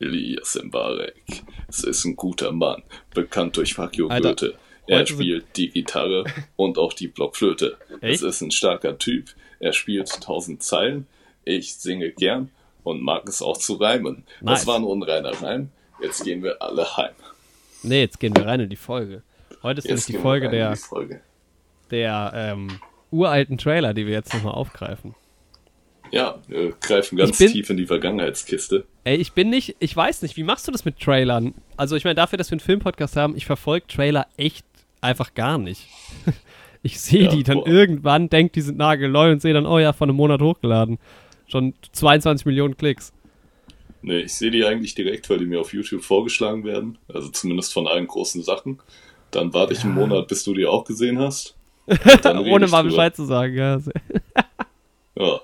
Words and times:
Elias 0.00 0.58
Mbarek. 0.62 1.42
Es 1.68 1.84
ist 1.84 2.04
ein 2.04 2.16
guter 2.16 2.52
Mann, 2.52 2.82
bekannt 3.14 3.56
durch 3.56 3.74
Fakio 3.74 4.08
Goethe. 4.08 4.54
Er 4.86 5.06
spielt 5.06 5.56
die 5.56 5.68
Gitarre 5.68 6.24
und 6.56 6.78
auch 6.78 6.92
die 6.92 7.08
Blockflöte. 7.08 7.76
Es 8.00 8.22
ist 8.22 8.40
ein 8.40 8.50
starker 8.50 8.96
Typ. 8.96 9.28
Er 9.60 9.72
spielt 9.72 10.08
tausend 10.22 10.62
Zeilen. 10.62 11.06
Ich 11.44 11.74
singe 11.74 12.10
gern 12.10 12.50
und 12.84 13.02
mag 13.02 13.28
es 13.28 13.42
auch 13.42 13.58
zu 13.58 13.74
reimen. 13.74 14.24
Nice. 14.40 14.60
Das 14.60 14.66
war 14.66 14.76
ein 14.76 14.84
unreiner 14.84 15.42
Reim. 15.42 15.70
Jetzt 16.00 16.24
gehen 16.24 16.42
wir 16.42 16.62
alle 16.62 16.96
heim. 16.96 17.14
Nee, 17.82 18.00
jetzt 18.00 18.20
gehen 18.20 18.34
wir 18.36 18.46
rein 18.46 18.60
in 18.60 18.70
die 18.70 18.76
Folge. 18.76 19.22
Heute 19.62 19.78
ist 19.78 19.84
nämlich 19.84 20.00
Jetzt 20.00 20.08
die 20.08 20.12
gehen 20.12 20.20
wir 20.20 20.22
Folge 20.22 20.48
der, 20.50 20.72
die 20.72 20.78
Folge. 20.78 21.20
der 21.90 22.32
ähm, 22.34 22.80
uralten 23.10 23.58
Trailer, 23.58 23.94
die 23.94 24.06
wir 24.06 24.14
jetzt 24.14 24.32
nochmal 24.32 24.54
aufgreifen. 24.54 25.14
Ja, 26.10 26.38
wir 26.48 26.72
greifen 26.80 27.16
ganz 27.16 27.38
bin- 27.38 27.52
tief 27.52 27.68
in 27.70 27.76
die 27.76 27.86
Vergangenheitskiste. 27.86 28.84
Ey, 29.04 29.16
ich 29.16 29.32
bin 29.32 29.50
nicht, 29.50 29.76
ich 29.78 29.94
weiß 29.96 30.22
nicht, 30.22 30.36
wie 30.36 30.42
machst 30.42 30.66
du 30.68 30.72
das 30.72 30.84
mit 30.84 30.98
Trailern? 31.00 31.54
Also 31.76 31.96
ich 31.96 32.04
meine, 32.04 32.14
dafür, 32.14 32.36
dass 32.36 32.50
wir 32.50 32.54
einen 32.54 32.60
Filmpodcast 32.60 33.16
haben, 33.16 33.36
ich 33.36 33.46
verfolge 33.46 33.86
Trailer 33.86 34.26
echt 34.36 34.64
einfach 35.00 35.34
gar 35.34 35.58
nicht. 35.58 35.86
Ich 36.80 37.00
sehe 37.00 37.24
Ja, 37.24 37.30
die 37.34 37.42
dann 37.42 37.56
boah. 37.58 37.66
irgendwann, 37.66 38.30
denke, 38.30 38.52
die 38.52 38.60
sind 38.60 38.78
nagelneu 38.78 39.32
und 39.32 39.42
sehe 39.42 39.52
dann, 39.52 39.66
oh 39.66 39.80
ja, 39.80 39.92
vor 39.92 40.06
einem 40.06 40.14
Monat 40.14 40.40
hochgeladen. 40.40 40.98
Schon 41.48 41.74
22 41.90 42.46
Millionen 42.46 42.76
Klicks. 42.76 43.12
Nee, 44.00 44.20
ich 44.20 44.32
sehe 44.34 44.52
die 44.52 44.64
eigentlich 44.64 44.94
direkt, 44.94 45.28
weil 45.28 45.38
die 45.38 45.46
mir 45.46 45.60
auf 45.60 45.72
YouTube 45.74 46.04
vorgeschlagen 46.04 46.62
werden. 46.62 46.96
Also 47.12 47.30
zumindest 47.30 47.72
von 47.72 47.88
allen 47.88 48.06
großen 48.06 48.44
Sachen. 48.44 48.78
Dann 49.32 49.52
warte 49.54 49.72
ich 49.72 49.82
einen 49.82 49.94
Monat, 49.94 50.28
bis 50.28 50.44
du 50.44 50.54
die 50.54 50.66
auch 50.66 50.84
gesehen 50.84 51.18
hast. 51.18 51.56
Ohne 52.24 52.68
mal. 52.68 52.84
Bescheid 52.84 53.16
zu 53.16 53.24
sagen, 53.24 53.56
ja. 53.56 53.80
Ja, 55.16 55.40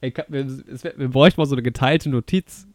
Ey, 0.00 0.10
kann- 0.12 0.26
wir, 0.28 0.46
es 0.72 0.82
wir 0.84 1.08
bräuchten 1.08 1.40
mal 1.40 1.46
so 1.46 1.54
eine 1.54 1.62
geteilte 1.62 2.08
Notiz. 2.08 2.66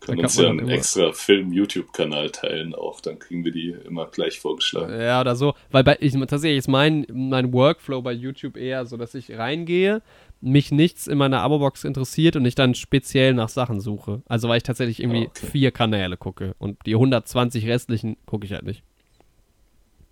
können 0.00 0.20
uns 0.20 0.36
ja 0.36 0.48
einen 0.48 0.68
extra 0.68 1.12
Film-YouTube-Kanal 1.12 2.30
teilen 2.30 2.74
auch. 2.74 3.00
Dann 3.00 3.18
kriegen 3.18 3.44
wir 3.44 3.52
die 3.52 3.70
immer 3.86 4.06
gleich 4.06 4.40
vorgeschlagen. 4.40 4.92
Ja, 5.00 5.20
oder 5.20 5.36
so. 5.36 5.54
Weil 5.70 5.84
bei, 5.84 5.96
ich, 6.00 6.12
tatsächlich 6.14 6.58
ist 6.58 6.68
mein, 6.68 7.06
mein 7.12 7.52
Workflow 7.52 8.02
bei 8.02 8.12
YouTube 8.12 8.56
eher 8.56 8.84
so, 8.86 8.96
dass 8.96 9.14
ich 9.14 9.30
reingehe, 9.32 10.02
mich 10.40 10.72
nichts 10.72 11.06
in 11.06 11.18
meiner 11.18 11.40
Abo-Box 11.42 11.84
interessiert 11.84 12.34
und 12.34 12.44
ich 12.46 12.56
dann 12.56 12.74
speziell 12.74 13.32
nach 13.34 13.48
Sachen 13.48 13.80
suche. 13.80 14.22
Also 14.26 14.48
weil 14.48 14.56
ich 14.56 14.64
tatsächlich 14.64 15.00
irgendwie 15.00 15.26
Ah, 15.26 15.30
okay. 15.30 15.46
vier 15.46 15.70
Kanäle 15.70 16.16
gucke 16.16 16.56
und 16.58 16.78
die 16.84 16.94
120 16.94 17.68
restlichen 17.68 18.16
gucke 18.26 18.44
ich 18.46 18.52
halt 18.52 18.64
nicht. 18.64 18.82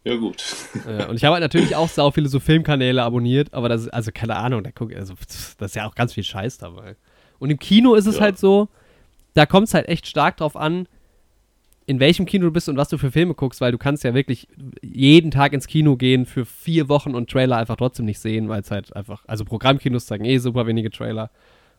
Ja, 0.05 0.17
gut. 0.17 0.43
Äh, 0.87 1.07
und 1.07 1.17
ich 1.17 1.25
habe 1.25 1.35
halt 1.35 1.43
natürlich 1.43 1.77
auch 1.77 1.89
sau 1.89 2.11
viele 2.11 2.29
so 2.29 2.41
Filmkanäle 2.41 3.03
abonniert, 3.03 3.53
aber 3.53 3.69
das 3.69 3.83
ist, 3.83 3.89
also 3.89 4.11
keine 4.13 4.37
Ahnung, 4.37 4.65
da 4.65 4.71
guck, 4.73 4.95
also, 4.95 5.15
das 5.59 5.71
ist 5.71 5.75
ja 5.77 5.87
auch 5.87 5.95
ganz 5.95 6.15
viel 6.15 6.25
Scheiß 6.25 6.59
dabei. 6.59 6.97
Und 7.39 7.51
im 7.51 7.59
Kino 7.59 7.95
ist 7.95 8.07
es 8.07 8.17
Ja. 8.17 8.23
halt 8.23 8.39
so, 8.39 8.69
da 9.35 9.47
kommt 9.47 9.69
es 9.69 9.75
halt 9.75 9.89
echt 9.89 10.07
stark 10.07 10.39
drauf 10.39 10.57
an, 10.57 10.89
in 11.87 11.99
welchem 12.01 12.25
Kino 12.25 12.47
du 12.47 12.53
bist 12.53 12.69
und 12.69 12.77
was 12.77 12.89
du 12.89 12.99
für 12.99 13.11
Filme 13.11 13.35
guckst, 13.35 13.61
weil 13.61 13.73
du 13.73 13.79
kannst 13.79 14.05
ja 14.05 14.15
wirklich 14.15 14.47
jeden 14.81 15.31
Tag 15.31 15.53
ins 15.53 15.67
Kino 15.67 15.97
gehen 15.97 16.25
für 16.25 16.47
vier 16.47 16.89
Wochen 16.89 17.15
und 17.15 17.29
Trailer 17.29 17.57
einfach 17.57 17.77
trotzdem 17.77 18.07
nicht 18.07 18.21
sehen, 18.21 18.49
weil 18.49 18.61
es 18.61 18.71
halt 18.71 18.95
einfach, 18.95 19.25
also 19.27 19.45
Programmkinos 19.45 20.07
zeigen 20.07 20.25
eh 20.25 20.39
super 20.39 20.67
wenige 20.67 20.91
Trailer. 20.91 21.31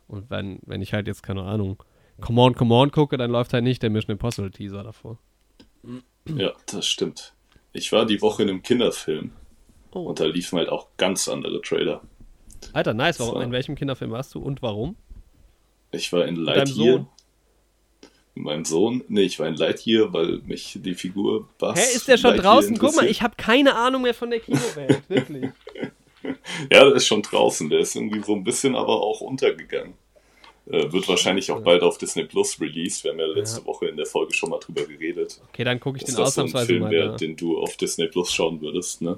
Und 0.08 0.30
wenn, 0.30 0.60
wenn 0.66 0.82
ich 0.82 0.94
halt 0.94 1.08
jetzt, 1.08 1.24
keine 1.24 1.44
Ahnung, 1.44 1.82
Come 2.20 2.42
on, 2.42 2.54
Come 2.56 2.76
on 2.76 2.92
gucke, 2.92 3.18
dann 3.18 3.32
läuft 3.32 3.54
halt 3.54 3.64
nicht 3.64 3.82
der 3.82 3.90
Mission 3.90 4.12
Impossible 4.12 4.52
Teaser 4.52 4.84
davor. 4.84 5.18
Ja, 6.28 6.52
das 6.68 6.86
stimmt. 6.86 7.34
Ich 7.74 7.92
war 7.92 8.06
die 8.06 8.22
Woche 8.22 8.44
in 8.44 8.50
einem 8.50 8.64
Kinderfilm. 8.64 9.32
Oh. 9.94 10.02
Und 10.02 10.20
da 10.20 10.26
liefen 10.26 10.58
halt 10.58 10.70
auch 10.70 10.88
ganz 10.98 11.28
andere 11.28 11.62
Trailer. 11.62 12.02
Alter, 12.74 12.94
nice. 12.94 13.20
Warum, 13.20 13.34
So. 13.36 13.40
in 13.42 13.52
welchem 13.52 13.76
Kinderfilm 13.76 14.12
warst 14.12 14.34
du 14.36 14.40
und 14.40 14.62
warum? 14.62 14.96
Ich 15.92 16.12
war 16.14 16.26
in 16.26 16.36
deinem 16.36 16.46
Lightyear. 16.46 16.94
Sohn? 16.98 17.08
Mit 18.36 18.46
meinem 18.46 18.66
Sohn? 18.66 19.04
Nee, 19.10 19.24
ich 19.24 19.40
war 19.40 19.48
in 19.48 19.56
Lightyear, 19.56 20.14
weil 20.14 20.38
mich 20.46 20.80
die 20.82 20.94
Figur 20.96 21.50
Buzz 21.58 21.78
Hä, 21.80 21.96
ist 21.96 22.08
der 22.08 22.18
schon 22.18 22.32
Lightyear 22.32 22.54
draußen? 22.56 22.78
Guck 22.78 22.96
mal, 22.96 23.06
ich 23.08 23.22
habe 23.22 23.36
keine 23.36 23.76
Ahnung 23.76 24.04
mehr 24.04 24.14
von 24.14 24.30
der 24.30 24.40
Kinowelt, 24.40 25.02
wirklich. 25.10 25.50
Ja, 26.72 26.86
der 26.86 26.94
ist 26.96 27.08
schon 27.08 27.22
draußen. 27.24 27.70
Der 27.70 27.80
ist 27.80 27.96
irgendwie 27.96 28.22
so 28.24 28.34
ein 28.34 28.44
bisschen 28.44 28.76
aber 28.76 29.02
auch 29.02 29.22
untergegangen. 29.22 29.96
Äh, 30.70 30.92
wird 30.92 31.08
wahrscheinlich 31.08 31.52
auch 31.52 31.62
bald 31.62 31.82
auf 31.82 31.98
Disney 31.98 32.24
Plus 32.26 32.60
released. 32.62 33.04
Wir 33.04 33.12
haben 33.12 33.20
ja 33.20 33.26
letzte 33.26 33.62
Ja. 33.62 33.66
Woche 33.66 33.88
in 33.88 33.98
der 33.98 34.06
Folge 34.06 34.34
schon 34.34 34.50
mal 34.52 34.60
drüber 34.60 34.84
geredet. 34.86 35.42
Okay, 35.50 35.64
dann 35.64 35.80
gucke 35.80 35.98
ich 35.98 36.04
den 36.04 36.16
das 36.16 36.16
so 36.16 36.22
ein 36.42 36.46
ausnahmsweise 36.46 36.66
Film 36.68 36.82
mal. 36.84 36.92
wäre, 36.92 37.06
Ja. 37.12 37.16
den 37.18 37.36
du 37.36 37.58
auf 37.58 37.76
Disney 37.78 38.08
Plus 38.08 38.32
schauen 38.32 38.62
würdest, 38.62 39.02
ne? 39.02 39.18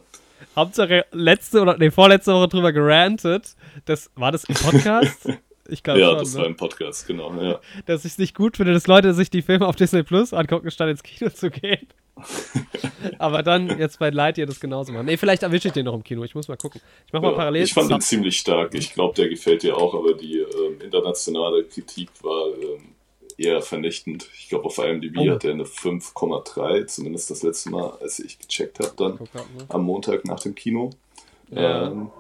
Hauptsache 0.56 1.06
letzte 1.12 1.62
oder 1.62 1.78
nee, 1.78 1.92
vorletzte 1.92 2.34
Woche 2.34 2.48
drüber 2.48 2.72
gerantet. 2.72 3.56
Das 3.86 4.10
war 4.16 4.32
das 4.32 4.44
im 4.46 4.56
Podcast? 4.56 5.28
Ich 5.70 5.82
glaube 5.84 6.02
ja, 6.02 6.10
schon, 6.10 6.18
das 6.20 6.34
ne? 6.34 6.40
war 6.42 6.46
im 6.48 6.56
Podcast, 6.58 7.08
genau. 7.08 7.34
Ja. 7.42 7.60
dass 7.86 8.04
ich 8.06 8.12
es 8.14 8.18
nicht 8.18 8.36
gut 8.36 8.58
finde, 8.58 8.74
dass 8.74 8.88
Leute 8.88 9.14
sich 9.14 9.30
die 9.30 9.42
Filme 9.42 9.66
auf 9.68 9.76
Disney 9.76 10.04
Plus 10.04 10.34
angucken, 10.34 10.70
statt 10.72 10.90
ins 10.90 11.04
Kino 11.04 11.30
zu 11.30 11.50
gehen. 11.50 11.88
Aber 13.18 13.44
dann 13.44 13.80
jetzt 13.80 13.98
bei 14.00 14.10
Lightyear 14.10 14.46
das 14.48 14.60
genauso 14.60 14.92
machen. 14.94 15.06
Nee, 15.06 15.18
vielleicht 15.18 15.44
erwische 15.44 15.70
ich 15.70 15.74
den 15.74 15.86
noch 15.86 15.94
im 15.96 16.04
Kino. 16.04 16.24
Ich 16.24 16.36
muss 16.36 16.48
mal 16.48 16.58
gucken. 16.58 16.82
Ich 17.08 17.14
mach 17.14 17.22
mal 17.22 17.32
Ja, 17.32 17.36
parallel. 17.38 17.64
ich 17.64 17.74
fand 17.74 17.90
den 17.90 18.02
Sub- 18.02 18.08
ziemlich 18.08 18.38
stark. 18.38 18.74
Ich 18.76 18.94
glaube, 18.94 19.16
der 19.16 19.30
gefällt 19.30 19.64
dir 19.64 19.78
auch, 19.78 19.94
aber 19.96 20.14
die 20.14 20.38
ähm, 20.40 20.80
internationale 20.84 21.64
Kritik 21.64 22.10
war 22.22 22.48
ähm, 22.50 22.90
eher 23.38 23.62
vernichtend. 23.62 24.28
Ich 24.38 24.50
glaube, 24.50 24.66
auf 24.66 24.78
IMDb 24.78 25.18
Oh. 25.18 25.30
hat 25.32 25.44
er 25.46 25.52
eine 25.52 25.64
5,3, 25.64 26.86
zumindest 26.86 27.32
das 27.32 27.42
letzte 27.42 27.70
Mal, 27.72 27.98
als 28.02 28.20
ich 28.20 28.38
gecheckt 28.38 28.80
habe, 28.80 28.92
dann 28.98 29.18
grad, 29.18 29.34
ne? 29.58 29.66
am 29.70 29.84
Montag 29.84 30.26
nach 30.26 30.40
dem 30.40 30.54
Kino. 30.56 30.92
Ja. 31.50 31.88
Ähm, 31.88 32.12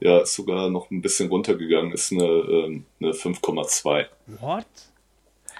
ja, 0.00 0.18
ist 0.20 0.34
sogar 0.34 0.70
noch 0.70 0.90
ein 0.90 1.02
bisschen 1.02 1.28
runtergegangen, 1.28 1.92
ist 1.92 2.12
eine, 2.12 2.24
ähm, 2.24 2.84
eine 3.00 3.12
5,2. 3.12 4.06
What? 4.40 4.66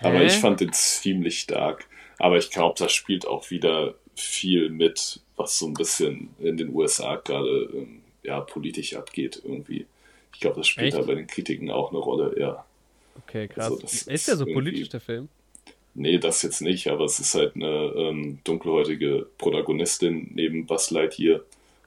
Aber 0.01 0.19
Hä? 0.19 0.27
ich 0.27 0.33
fand 0.35 0.61
den 0.61 0.73
ziemlich 0.73 1.41
stark. 1.41 1.87
Aber 2.19 2.37
ich 2.37 2.51
glaube, 2.51 2.75
das 2.79 2.93
spielt 2.93 3.27
auch 3.27 3.51
wieder 3.51 3.95
viel 4.15 4.71
mit, 4.71 5.21
was 5.37 5.59
so 5.59 5.67
ein 5.67 5.75
bisschen 5.75 6.31
in 6.39 6.57
den 6.57 6.75
USA 6.75 7.17
gerade 7.17 7.71
ähm, 7.75 8.03
ja, 8.23 8.41
politisch 8.41 8.95
abgeht 8.95 9.41
irgendwie. 9.45 9.87
Ich 10.33 10.41
glaube, 10.41 10.57
das 10.57 10.69
spielt 10.69 10.89
Echt? 10.89 10.99
da 10.99 11.03
bei 11.03 11.15
den 11.15 11.27
Kritiken 11.27 11.71
auch 11.71 11.91
eine 11.91 11.99
Rolle, 11.99 12.39
ja. 12.39 12.65
Okay, 13.27 13.49
krass. 13.49 13.65
Also 13.65 13.79
das 13.81 14.03
ist 14.03 14.29
der 14.29 14.37
so 14.37 14.47
ist 14.47 14.53
politisch, 14.53 14.89
der 14.89 15.01
Film? 15.01 15.29
Nee, 15.95 16.19
das 16.19 16.43
jetzt 16.43 16.61
nicht, 16.61 16.89
aber 16.89 17.05
es 17.05 17.19
ist 17.19 17.35
halt 17.35 17.57
eine 17.57 17.93
ähm, 17.97 18.39
dunkelhäutige 18.45 19.27
Protagonistin 19.39 20.31
neben 20.35 20.67
Buzz 20.67 20.91
Lightyear 20.91 21.41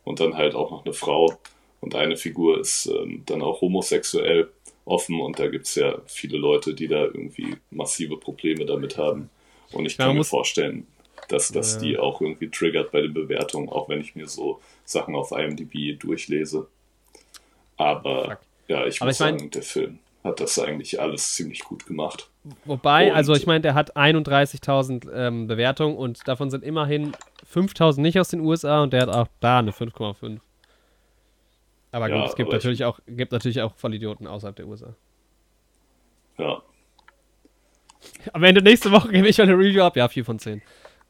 und 0.04 0.20
dann 0.20 0.36
halt 0.36 0.56
auch 0.56 0.72
noch 0.72 0.86
eine 0.86 0.94
Frau. 0.94 1.38
Und 1.84 1.96
eine 1.96 2.16
Figur 2.16 2.60
ist 2.62 2.86
ähm, 2.88 3.24
dann 3.26 3.42
auch 3.42 3.60
homosexuell 3.62 4.50
offen 4.86 5.20
und 5.20 5.38
da 5.38 5.48
gibt's 5.48 5.76
ja 5.76 5.98
viele 6.08 6.38
Leute, 6.38 6.74
die 6.74 6.88
da 6.88 7.04
irgendwie 7.04 7.58
massive 7.72 8.16
Probleme 8.18 8.66
damit 8.66 8.98
haben. 8.98 9.30
Und 9.74 9.86
ich 9.86 9.98
Ja, 9.98 10.06
kann 10.08 10.16
mir 10.18 10.24
vorstellen, 10.24 10.88
dass 11.28 11.52
das 11.52 11.76
Ja. 11.76 11.82
die 11.82 11.98
auch 11.98 12.22
irgendwie 12.22 12.50
triggert 12.50 12.92
bei 12.92 13.02
den 13.02 13.14
Bewertungen, 13.14 13.68
auch 13.70 13.90
wenn 13.90 14.00
ich 14.00 14.16
mir 14.16 14.28
so 14.28 14.62
Sachen 14.86 15.14
auf 15.16 15.32
IMDb 15.32 16.00
durchlese. 16.00 16.68
Aber 17.78 18.26
Fuck. 18.26 18.40
ja, 18.68 18.86
ich 18.86 19.02
Aber 19.02 19.10
muss 19.10 19.16
ich 19.16 19.20
mein- 19.20 19.40
sagen, 19.40 19.52
der 19.52 19.64
Film 19.64 20.00
hat 20.24 20.40
das 20.40 20.58
eigentlich 20.60 21.02
alles 21.02 21.34
ziemlich 21.34 21.60
gut 21.66 21.86
gemacht. 21.86 22.30
Wobei, 22.66 23.10
Und- 23.10 23.16
also 23.18 23.34
ich 23.34 23.46
meine, 23.46 23.62
der 23.62 23.74
hat 23.74 23.98
31.000 23.98 25.08
ähm, 25.14 25.48
Bewertungen 25.48 25.98
und 25.98 26.26
davon 26.28 26.50
sind 26.50 26.64
immerhin 26.64 27.12
5.000 27.46 28.02
nicht 28.02 28.20
aus 28.20 28.30
den 28.30 28.40
USA 28.40 28.84
und 28.84 28.94
der 28.94 29.02
hat 29.02 29.10
auch 29.10 29.28
da 29.42 29.60
eine 29.60 29.72
5,5. 29.72 30.40
Aber 31.94 32.10
gut, 32.10 32.18
Ja, 32.18 32.26
es 32.26 32.36
gibt 32.36 32.50
aber 32.50 32.58
ich- 32.58 32.64
natürlich, 32.64 32.84
auch, 32.84 33.00
gibt 33.08 33.32
natürlich 33.32 33.62
auch 33.62 33.74
Vollidioten 33.76 34.28
außerhalb 34.28 34.56
der 34.58 34.68
USA. 34.68 34.94
Ja, 36.38 36.62
Am 38.34 38.44
Ende 38.44 38.62
nächste 38.62 38.92
Woche 38.92 39.10
gebe 39.10 39.28
ich 39.30 39.42
eine 39.42 39.54
Review 39.54 39.82
ab. 39.84 39.96
Ja, 39.96 40.10
4 40.10 40.26
von 40.26 40.38
10. 40.40 40.62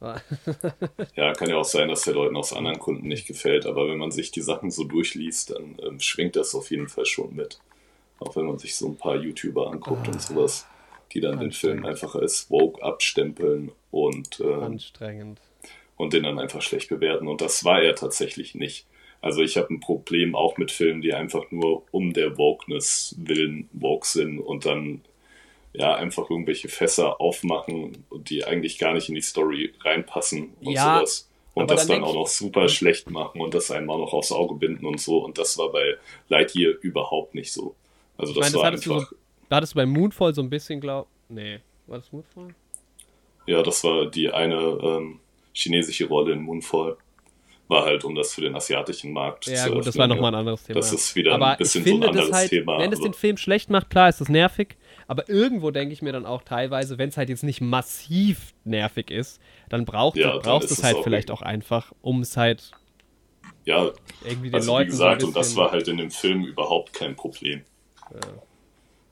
Ja, 1.16 1.32
kann 1.34 1.50
ja 1.50 1.56
auch 1.56 1.64
sein, 1.66 1.88
dass 1.88 2.02
der 2.04 2.14
Leuten 2.14 2.36
aus 2.36 2.52
anderen 2.52 2.78
Kunden 2.78 3.08
nicht 3.08 3.26
gefällt, 3.26 3.66
aber 3.66 3.88
wenn 3.88 3.98
man 3.98 4.12
sich 4.12 4.32
die 4.32 4.42
Sachen 4.42 4.70
so 4.70 4.84
durchliest, 4.84 5.52
dann 5.52 5.78
ähm, 5.82 6.00
schwingt 6.02 6.36
das 6.36 6.54
auf 6.54 6.70
jeden 6.72 6.90
Fall 6.90 7.06
schon 7.06 7.34
mit. 7.34 7.60
Auch 8.20 8.36
wenn 8.36 8.46
man 8.46 8.58
sich 8.60 8.76
so 8.76 8.88
ein 8.90 8.98
paar 8.98 9.16
YouTuber 9.16 9.72
anguckt 9.72 10.08
und 10.10 10.22
sowas, 10.22 10.68
die 11.14 11.22
dann 11.22 11.40
den 11.40 11.54
Film 11.54 11.86
einfach 11.86 12.16
als 12.16 12.52
Woke 12.52 12.84
abstempeln 12.84 13.72
und, 13.91 14.41
Anstrengend. 14.41 15.40
und 15.96 16.12
den 16.14 16.24
dann 16.24 16.38
einfach 16.38 16.62
schlecht 16.62 16.90
bewerten. 16.90 17.28
Und 17.29 17.40
das 17.40 17.64
war 17.64 17.82
er 17.82 17.96
tatsächlich 17.96 18.56
nicht. 18.56 18.86
Also 19.23 19.41
ich 19.41 19.55
habe 19.55 19.73
ein 19.73 19.79
Problem 19.79 20.35
auch 20.35 20.58
mit 20.58 20.70
Filmen, 20.70 21.02
die 21.02 21.14
einfach 21.14 21.49
nur 21.49 21.84
um 21.91 22.11
der 22.11 22.37
Wokeness 22.37 23.16
willen 23.17 23.70
woke 23.72 24.05
sind 24.05 24.37
und 24.37 24.66
dann 24.66 24.99
ja 25.72 25.96
einfach 25.96 26.29
irgendwelche 26.29 26.67
Fässer 26.67 27.22
aufmachen 27.22 28.03
die 28.16 28.43
eigentlich 28.43 28.78
gar 28.78 28.93
nicht 28.93 29.08
in 29.08 29.16
die 29.16 29.22
Story 29.22 29.73
reinpassen 29.79 30.49
und 30.61 30.73
Ja, 30.73 30.97
sowas. 30.97 31.29
Und 31.53 31.72
das 31.72 31.87
dann 31.87 32.02
dann 32.02 32.09
auch 32.09 32.16
noch 32.16 32.28
super 32.28 32.67
schlecht 32.67 33.09
machen 33.11 33.40
und 33.40 33.53
das 33.53 33.72
einem 33.72 33.90
auch 33.90 33.99
noch 33.99 34.11
aufs 34.11 34.34
Auge 34.34 34.55
binden 34.55 34.85
und 34.85 34.99
so. 34.99 35.20
Und 35.23 35.37
das 35.37 35.58
war 35.58 35.72
bei 35.72 35.96
Lightyear 36.28 36.73
überhaupt 36.81 37.34
nicht 37.34 37.53
so. 37.53 37.76
Also 38.17 38.34
Ich 38.34 38.40
das 38.40 38.52
meine, 38.53 38.76
das 38.76 38.87
war 38.87 38.93
du, 38.93 38.93
einfach, 38.93 39.09
so, 39.09 39.16
da 39.47 39.55
hattest 39.55 39.73
du 39.73 39.78
bei 39.78 39.85
Moonfall 39.85 40.34
so 40.34 40.41
ein 40.41 40.49
bisschen, 40.49 40.81
glaub. 40.81 41.08
Nee, 41.29 41.59
war 41.87 41.97
das 41.99 42.11
Moonfall? 42.11 42.53
ja, 43.46 43.64
das 43.64 43.85
war 43.85 44.05
die 44.08 44.29
eine 44.31 44.58
ähm, 44.81 45.19
chinesische 45.53 46.08
Rolle 46.08 46.34
in 46.34 46.41
Moonfall. 46.41 46.97
War 47.70 47.86
halt, 47.86 48.04
um 48.04 48.14
das 48.14 48.34
für 48.34 48.42
den 48.42 48.56
asiatischen 48.56 49.14
Markt 49.14 49.48
Ja, 49.48 49.66
zu 49.66 49.72
gut, 49.72 49.88
das 49.88 49.98
war 49.98 50.08
nochmal 50.08 50.32
ja. 50.34 50.38
ein 50.38 50.40
anderes 50.42 50.64
Thema. 50.64 50.80
Das 50.80 50.92
ist 50.92 51.16
wieder 51.16 51.34
aber 51.34 51.52
ein 51.52 51.58
bisschen 51.58 51.82
ich 51.82 51.88
finde 51.88 52.08
so 52.08 52.12
ein 52.12 52.18
anderes 52.18 52.36
halt, 52.36 52.50
Thema. 52.50 52.78
wenn 52.80 52.92
es 52.92 53.00
aber- 53.00 53.10
den 53.10 53.14
Film 53.14 53.38
schlecht 53.38 53.70
macht, 53.70 53.90
klar 53.90 54.10
ist 54.10 54.20
das 54.22 54.30
nervig. 54.30 54.76
Aber 55.08 55.28
irgendwo 55.30 55.72
denke 55.72 55.94
ich 55.94 56.02
mir 56.02 56.12
dann 56.14 56.26
auch 56.26 56.44
teilweise, 56.44 56.98
wenn 56.98 57.10
es 57.10 57.18
halt 57.18 57.30
jetzt 57.30 57.44
nicht 57.44 57.62
massiv 57.62 58.54
nervig 58.64 59.12
ist, 59.12 59.40
dann 59.70 59.86
braucht 59.86 60.18
Ja, 60.18 60.32
dann 60.34 60.42
brauchst 60.42 60.72
es 60.72 60.78
es 60.80 60.84
halt 60.84 60.98
auch 60.98 61.04
vielleicht 61.04 61.32
auch 61.32 61.42
einfach, 61.42 61.92
um 62.02 62.22
es 62.22 62.36
halt 62.38 62.72
Ja, 63.66 63.92
irgendwie 64.26 64.50
den 64.50 64.56
also 64.56 64.72
Leuten 64.74 64.88
wie 64.88 64.92
gesagt, 64.92 65.22
so 65.22 65.28
und 65.28 65.36
das 65.36 65.56
war 65.56 65.72
halt 65.72 65.88
in 65.88 65.98
dem 65.98 66.12
Film 66.12 66.44
überhaupt 66.46 66.94
kein 66.94 67.16
Problem. 67.16 67.64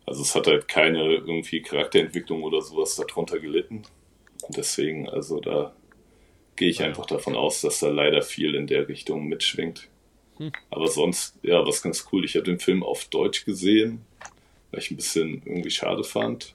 Also 0.05 0.21
es 0.23 0.35
hat 0.35 0.47
halt 0.47 0.67
keine 0.67 1.03
irgendwie 1.15 1.61
Charakterentwicklung 1.61 2.43
oder 2.43 2.61
sowas 2.61 2.95
darunter 2.95 3.39
gelitten. 3.39 3.83
Und 4.43 4.57
deswegen, 4.57 5.07
also 5.09 5.39
da 5.39 5.73
gehe 6.55 6.69
ich 6.69 6.81
einfach 6.83 7.05
davon 7.05 7.35
aus, 7.35 7.61
dass 7.61 7.79
da 7.79 7.89
leider 7.89 8.21
viel 8.21 8.55
in 8.55 8.67
der 8.67 8.87
Richtung 8.87 9.27
mitschwingt. 9.27 9.87
Hm. 10.37 10.51
Aber 10.69 10.87
sonst, 10.87 11.37
ja, 11.43 11.65
was 11.65 11.81
ganz 11.81 12.07
cool. 12.11 12.25
Ich 12.25 12.35
habe 12.35 12.45
den 12.45 12.59
Film 12.59 12.83
auf 12.83 13.05
Deutsch 13.05 13.45
gesehen, 13.45 14.01
weil 14.71 14.81
ich 14.81 14.91
ein 14.91 14.95
bisschen 14.97 15.41
irgendwie 15.45 15.71
schade 15.71 16.03
fand. 16.03 16.53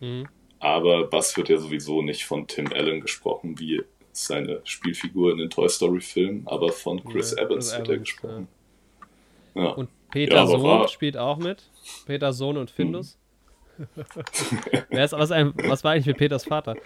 Mhm. 0.00 0.28
Aber 0.58 1.04
Buzz 1.06 1.36
wird 1.36 1.48
ja 1.48 1.56
sowieso 1.58 2.02
nicht 2.02 2.24
von 2.24 2.46
Tim 2.46 2.72
Allen 2.72 3.00
gesprochen, 3.00 3.58
wie 3.58 3.82
seine 4.12 4.60
Spielfigur 4.64 5.32
in 5.32 5.38
den 5.38 5.50
Toy 5.50 5.68
Story 5.68 6.00
Filmen, 6.00 6.42
aber 6.46 6.70
von 6.70 7.02
Chris 7.04 7.34
Ja, 7.36 7.44
Evans 7.44 7.76
wird 7.76 7.88
er 7.88 7.98
gesprochen. 7.98 8.48
Ja. 9.54 9.68
Und 9.70 9.88
Peter 10.10 10.36
Ja, 10.36 10.46
Sohn 10.46 10.62
war- 10.62 10.88
spielt 10.88 11.16
auch 11.16 11.38
mit. 11.38 11.62
Peter 12.06 12.32
Sohn 12.32 12.56
und 12.56 12.70
Findus. 12.70 13.16
Mhm. 13.78 13.86
Wer 14.90 15.04
ist, 15.04 15.12
was, 15.12 15.30
was 15.30 15.84
war 15.84 15.92
eigentlich 15.92 16.06
mit 16.06 16.18
Peters 16.18 16.44
Vater? 16.44 16.76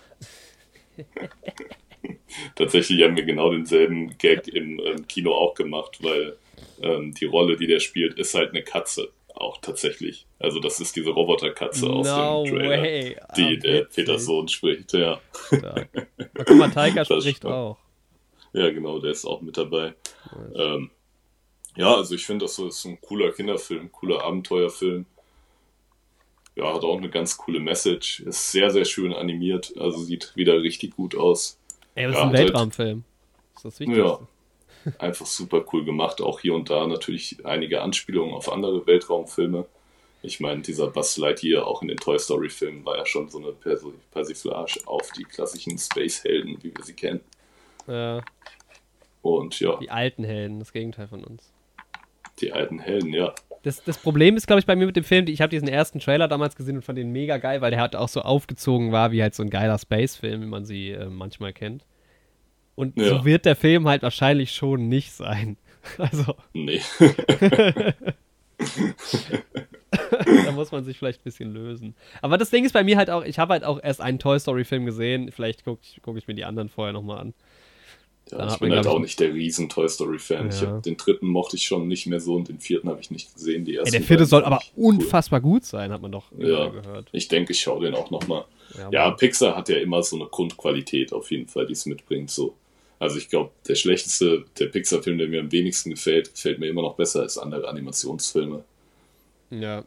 Tatsächlich 2.56 3.02
haben 3.02 3.16
wir 3.16 3.24
genau 3.24 3.50
denselben 3.50 4.16
Gag 4.18 4.48
im 4.48 4.80
ähm, 4.80 5.06
Kino 5.08 5.32
auch 5.34 5.54
gemacht, 5.54 5.98
weil 6.02 6.36
ähm, 6.82 7.14
die 7.14 7.24
Rolle, 7.24 7.56
die 7.56 7.66
der 7.66 7.80
spielt, 7.80 8.18
ist 8.18 8.34
halt 8.34 8.50
eine 8.50 8.62
Katze. 8.62 9.10
Auch 9.34 9.58
tatsächlich. 9.60 10.26
Also 10.38 10.60
das 10.60 10.78
ist 10.78 10.94
diese 10.94 11.10
Roboterkatze 11.10 11.90
aus 11.90 12.06
No 12.06 12.44
dem 12.44 12.54
Trailer, 12.56 12.82
way. 12.82 13.16
die 13.36 13.42
Ah, 13.42 13.56
der 13.60 13.80
witzig. 13.80 13.94
Peter 13.96 14.18
Sohn 14.20 14.46
spricht. 14.46 14.92
Ja. 14.92 15.20
Stark. 15.46 15.88
Guck 16.36 16.56
mal, 16.56 16.70
Das 16.70 17.08
spricht 17.08 17.44
auch. 17.44 17.78
ja, 18.52 18.70
genau, 18.70 19.00
der 19.00 19.10
ist 19.10 19.24
auch 19.24 19.40
mit 19.40 19.56
dabei. 19.56 19.94
Ähm, 20.54 20.90
ja, 21.76 21.96
also 21.96 22.14
ich 22.14 22.24
finde, 22.24 22.44
das 22.44 22.58
ist 22.60 22.84
ein 22.84 23.00
cooler 23.00 23.32
Kinderfilm, 23.32 23.90
cooler 23.90 24.22
Abenteuerfilm. 24.22 25.06
Ja, 26.54 26.72
hat 26.72 26.84
auch 26.84 26.98
eine 26.98 27.10
ganz 27.10 27.36
coole 27.36 27.58
Message. 27.58 28.20
Ist 28.20 28.52
sehr, 28.52 28.70
sehr 28.70 28.84
schön 28.84 29.12
animiert. 29.12 29.74
Also 29.76 29.98
sieht 29.98 30.30
wieder 30.36 30.62
richtig 30.62 30.94
gut 30.94 31.16
aus. 31.16 31.58
Ey, 31.94 32.06
das 32.06 32.14
Ja, 32.14 32.20
ist 32.22 32.26
ein 32.26 32.32
Weltraumfilm. 32.32 33.04
Das 33.54 33.64
ist 33.64 33.64
das 33.74 33.80
Wichtigste. 33.80 34.02
Ja, 34.04 34.18
einfach 34.98 35.26
super 35.26 35.64
cool 35.72 35.84
gemacht. 35.84 36.20
Auch 36.20 36.40
hier 36.40 36.54
und 36.54 36.68
da 36.70 36.86
natürlich 36.86 37.44
einige 37.44 37.82
Anspielungen 37.82 38.34
auf 38.34 38.50
andere 38.52 38.86
Weltraumfilme. 38.86 39.66
Ich 40.22 40.40
meine, 40.40 40.62
dieser 40.62 40.88
Buzz 40.88 41.16
Lightyear 41.18 41.66
auch 41.66 41.82
in 41.82 41.88
den 41.88 41.98
Toy 41.98 42.18
Story 42.18 42.48
Filmen 42.48 42.84
war 42.86 42.96
ja 42.96 43.04
schon 43.06 43.28
so 43.28 43.38
eine 43.38 43.48
Persi- 43.48 43.92
Persiflage 44.10 44.80
auf 44.86 45.10
die 45.12 45.24
klassischen 45.24 45.78
Space-Helden, 45.78 46.58
wie 46.62 46.74
wir 46.74 46.82
sie 46.84 46.94
kennen. 46.94 47.20
Äh, 47.86 48.20
Und 49.22 49.60
ja, 49.60 49.76
die 49.76 49.90
alten 49.90 50.24
Helden, 50.24 50.58
das 50.60 50.72
Gegenteil 50.72 51.08
von 51.08 51.24
uns. 51.24 51.52
die 52.40 52.52
alten 52.52 52.78
Helden, 52.78 53.12
ja. 53.12 53.34
Das, 53.64 53.82
das 53.82 53.98
Problem 53.98 54.36
ist, 54.36 54.46
glaube 54.46 54.60
ich, 54.60 54.66
bei 54.66 54.76
mir 54.76 54.86
mit 54.86 54.94
dem 54.96 55.04
Film, 55.04 55.26
ich 55.26 55.40
habe 55.40 55.50
diesen 55.50 55.66
ersten 55.68 55.98
Trailer 55.98 56.28
damals 56.28 56.54
gesehen 56.54 56.76
und 56.76 56.82
fand 56.82 56.98
den 56.98 57.10
mega 57.10 57.38
geil, 57.38 57.60
weil 57.60 57.70
der 57.70 57.80
halt 57.80 57.96
auch 57.96 58.08
so 58.08 58.20
aufgezogen 58.20 58.92
war, 58.92 59.10
wie 59.10 59.22
halt 59.22 59.34
so 59.34 59.42
ein 59.42 59.50
geiler 59.50 59.78
Space-Film, 59.78 60.42
wie 60.42 60.46
man 60.46 60.64
sie 60.64 60.90
äh, 60.90 61.06
manchmal 61.08 61.52
kennt. 61.52 61.84
Und 62.76 62.96
Ja. 62.98 63.08
so 63.08 63.24
wird 63.24 63.44
der 63.46 63.56
Film 63.56 63.88
halt 63.88 64.02
wahrscheinlich 64.02 64.52
schon 64.54 64.88
nicht 64.88 65.12
sein. 65.12 65.56
Also, 65.98 66.34
Nee. 66.54 66.80
da 70.44 70.52
muss 70.52 70.72
man 70.72 70.84
sich 70.84 70.98
vielleicht 70.98 71.20
ein 71.20 71.24
bisschen 71.24 71.52
lösen. 71.52 71.94
Aber 72.22 72.38
das 72.38 72.50
Ding 72.50 72.64
ist 72.64 72.72
bei 72.72 72.84
mir 72.84 72.96
halt 72.96 73.10
auch, 73.10 73.24
ich 73.24 73.38
habe 73.38 73.52
halt 73.52 73.64
auch 73.64 73.80
erst 73.82 74.00
einen 74.00 74.18
Toy 74.18 74.38
Story-Film 74.38 74.86
gesehen. 74.86 75.30
Vielleicht 75.30 75.64
gucke 75.64 75.80
ich, 75.82 76.00
guck 76.02 76.16
ich 76.16 76.26
mir 76.26 76.34
die 76.34 76.44
anderen 76.44 76.68
vorher 76.68 76.92
nochmal 76.92 77.18
an. 77.18 77.34
Ja, 78.30 78.48
ich 78.52 78.58
bin 78.58 78.72
halt 78.72 78.86
auch 78.86 78.98
nicht 79.00 79.20
der 79.20 79.34
riesen 79.34 79.68
Toy 79.68 79.88
Story 79.88 80.18
Fan. 80.18 80.48
Ich 80.48 80.60
Ja. 80.62 80.68
hab, 80.68 80.82
den 80.82 80.96
dritten 80.96 81.26
mochte 81.26 81.56
ich 81.56 81.64
schon 81.66 81.86
nicht 81.88 82.06
mehr 82.06 82.20
so 82.20 82.34
und 82.34 82.48
den 82.48 82.58
vierten 82.58 82.88
habe 82.88 82.98
ich 83.00 83.10
nicht 83.10 83.34
gesehen. 83.34 83.64
Die 83.66 83.76
ersten 83.76 83.92
der 83.92 84.00
vierte 84.02 84.24
soll 84.24 84.44
aber 84.44 84.60
cool. 84.76 84.94
unfassbar 84.94 85.40
gut 85.40 85.64
sein, 85.64 85.92
hat 85.92 86.00
man 86.00 86.10
doch 86.10 86.24
Ja. 86.38 86.68
gehört. 86.68 87.08
Ich 87.12 87.28
denke, 87.28 87.52
ich 87.52 87.60
schaue 87.60 87.84
den 87.84 87.94
auch 87.94 88.10
nochmal. 88.10 88.44
Ja, 88.78 88.90
Ja. 88.90 89.10
Pixar 89.10 89.54
hat 89.56 89.68
ja 89.68 89.76
immer 89.76 90.02
so 90.02 90.16
eine 90.16 90.24
Grundqualität 90.26 91.12
auf 91.12 91.30
jeden 91.30 91.48
Fall, 91.48 91.66
die 91.66 91.74
es 91.74 91.84
mitbringt. 91.86 92.30
So. 92.30 92.54
Also 92.98 93.18
ich 93.18 93.28
glaube, 93.28 93.50
der 93.68 93.74
schlechteste, 93.74 94.46
der 94.58 94.66
Pixar-Film, 94.66 95.18
der 95.18 95.28
mir 95.28 95.40
am 95.40 95.52
wenigsten 95.52 95.90
gefällt, 95.90 96.32
gefällt 96.32 96.58
mir 96.58 96.66
immer 96.68 96.80
noch 96.82 96.94
besser 96.96 97.20
als 97.20 97.36
andere 97.36 97.68
Animationsfilme. 97.68 98.64
Ja. 99.50 99.84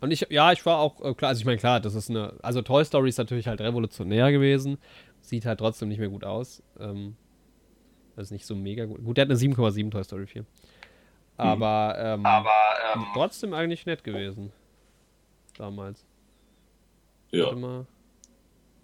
Und 0.00 0.12
ich, 0.12 0.26
ja, 0.30 0.50
ich 0.52 0.64
war 0.64 0.78
auch, 0.78 0.98
äh, 1.04 1.12
klar, 1.12 1.28
also 1.28 1.40
ich 1.40 1.44
meine, 1.44 1.58
klar, 1.58 1.78
das 1.80 1.94
ist 1.94 2.08
eine, 2.08 2.32
also 2.40 2.62
Toy 2.62 2.82
Story 2.84 3.10
ist 3.10 3.18
natürlich 3.18 3.46
halt 3.46 3.60
revolutionär 3.60 4.32
gewesen, 4.32 4.78
sieht 5.30 5.46
halt 5.46 5.58
trotzdem 5.60 5.88
nicht 5.88 5.98
mehr 5.98 6.08
gut 6.10 6.24
aus. 6.24 6.62
Ähm, 6.78 7.16
das 8.16 8.26
ist 8.26 8.30
nicht 8.32 8.44
so 8.46 8.54
mega 8.54 8.84
gut. 8.84 9.02
Gut, 9.02 9.16
der 9.16 9.22
hat 9.22 9.30
eine 9.30 9.38
7,7 9.38 9.90
Toy 9.90 10.04
Story 10.04 10.26
4. 10.26 10.44
Aber, 11.38 11.94
ähm, 11.98 12.26
trotzdem 13.14 13.54
eigentlich 13.54 13.86
nett 13.86 14.04
gewesen. 14.04 14.52
Damals. 15.56 16.04
Ja, 17.30 17.46
Hatte 17.46 17.56
mal, 17.56 17.86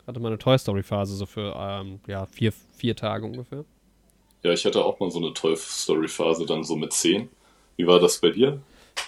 hatte 0.06 0.20
mal 0.20 0.28
eine 0.28 0.38
Toy 0.38 0.56
Story 0.58 0.82
Phase, 0.82 1.14
so 1.16 1.26
für, 1.26 1.54
ähm, 1.58 2.00
ja, 2.06 2.25
vier, 2.26 2.52
vier 2.52 2.96
Tage 2.96 3.26
ungefähr. 3.26 3.64
ja, 4.42 4.52
ich 4.52 4.64
hatte 4.64 4.82
auch 4.84 4.99
mal 5.00 5.10
so 5.10 5.19
eine 5.19 5.34
Toy 5.34 5.56
Story-Phase 5.56 6.46
dann 6.46 6.62
so 6.64 6.76
mit 6.76 6.92
10. 6.92 7.28
Wie 7.76 7.87
war 7.87 7.99
das 8.00 8.20
bei 8.20 8.31
dir? 8.31 8.60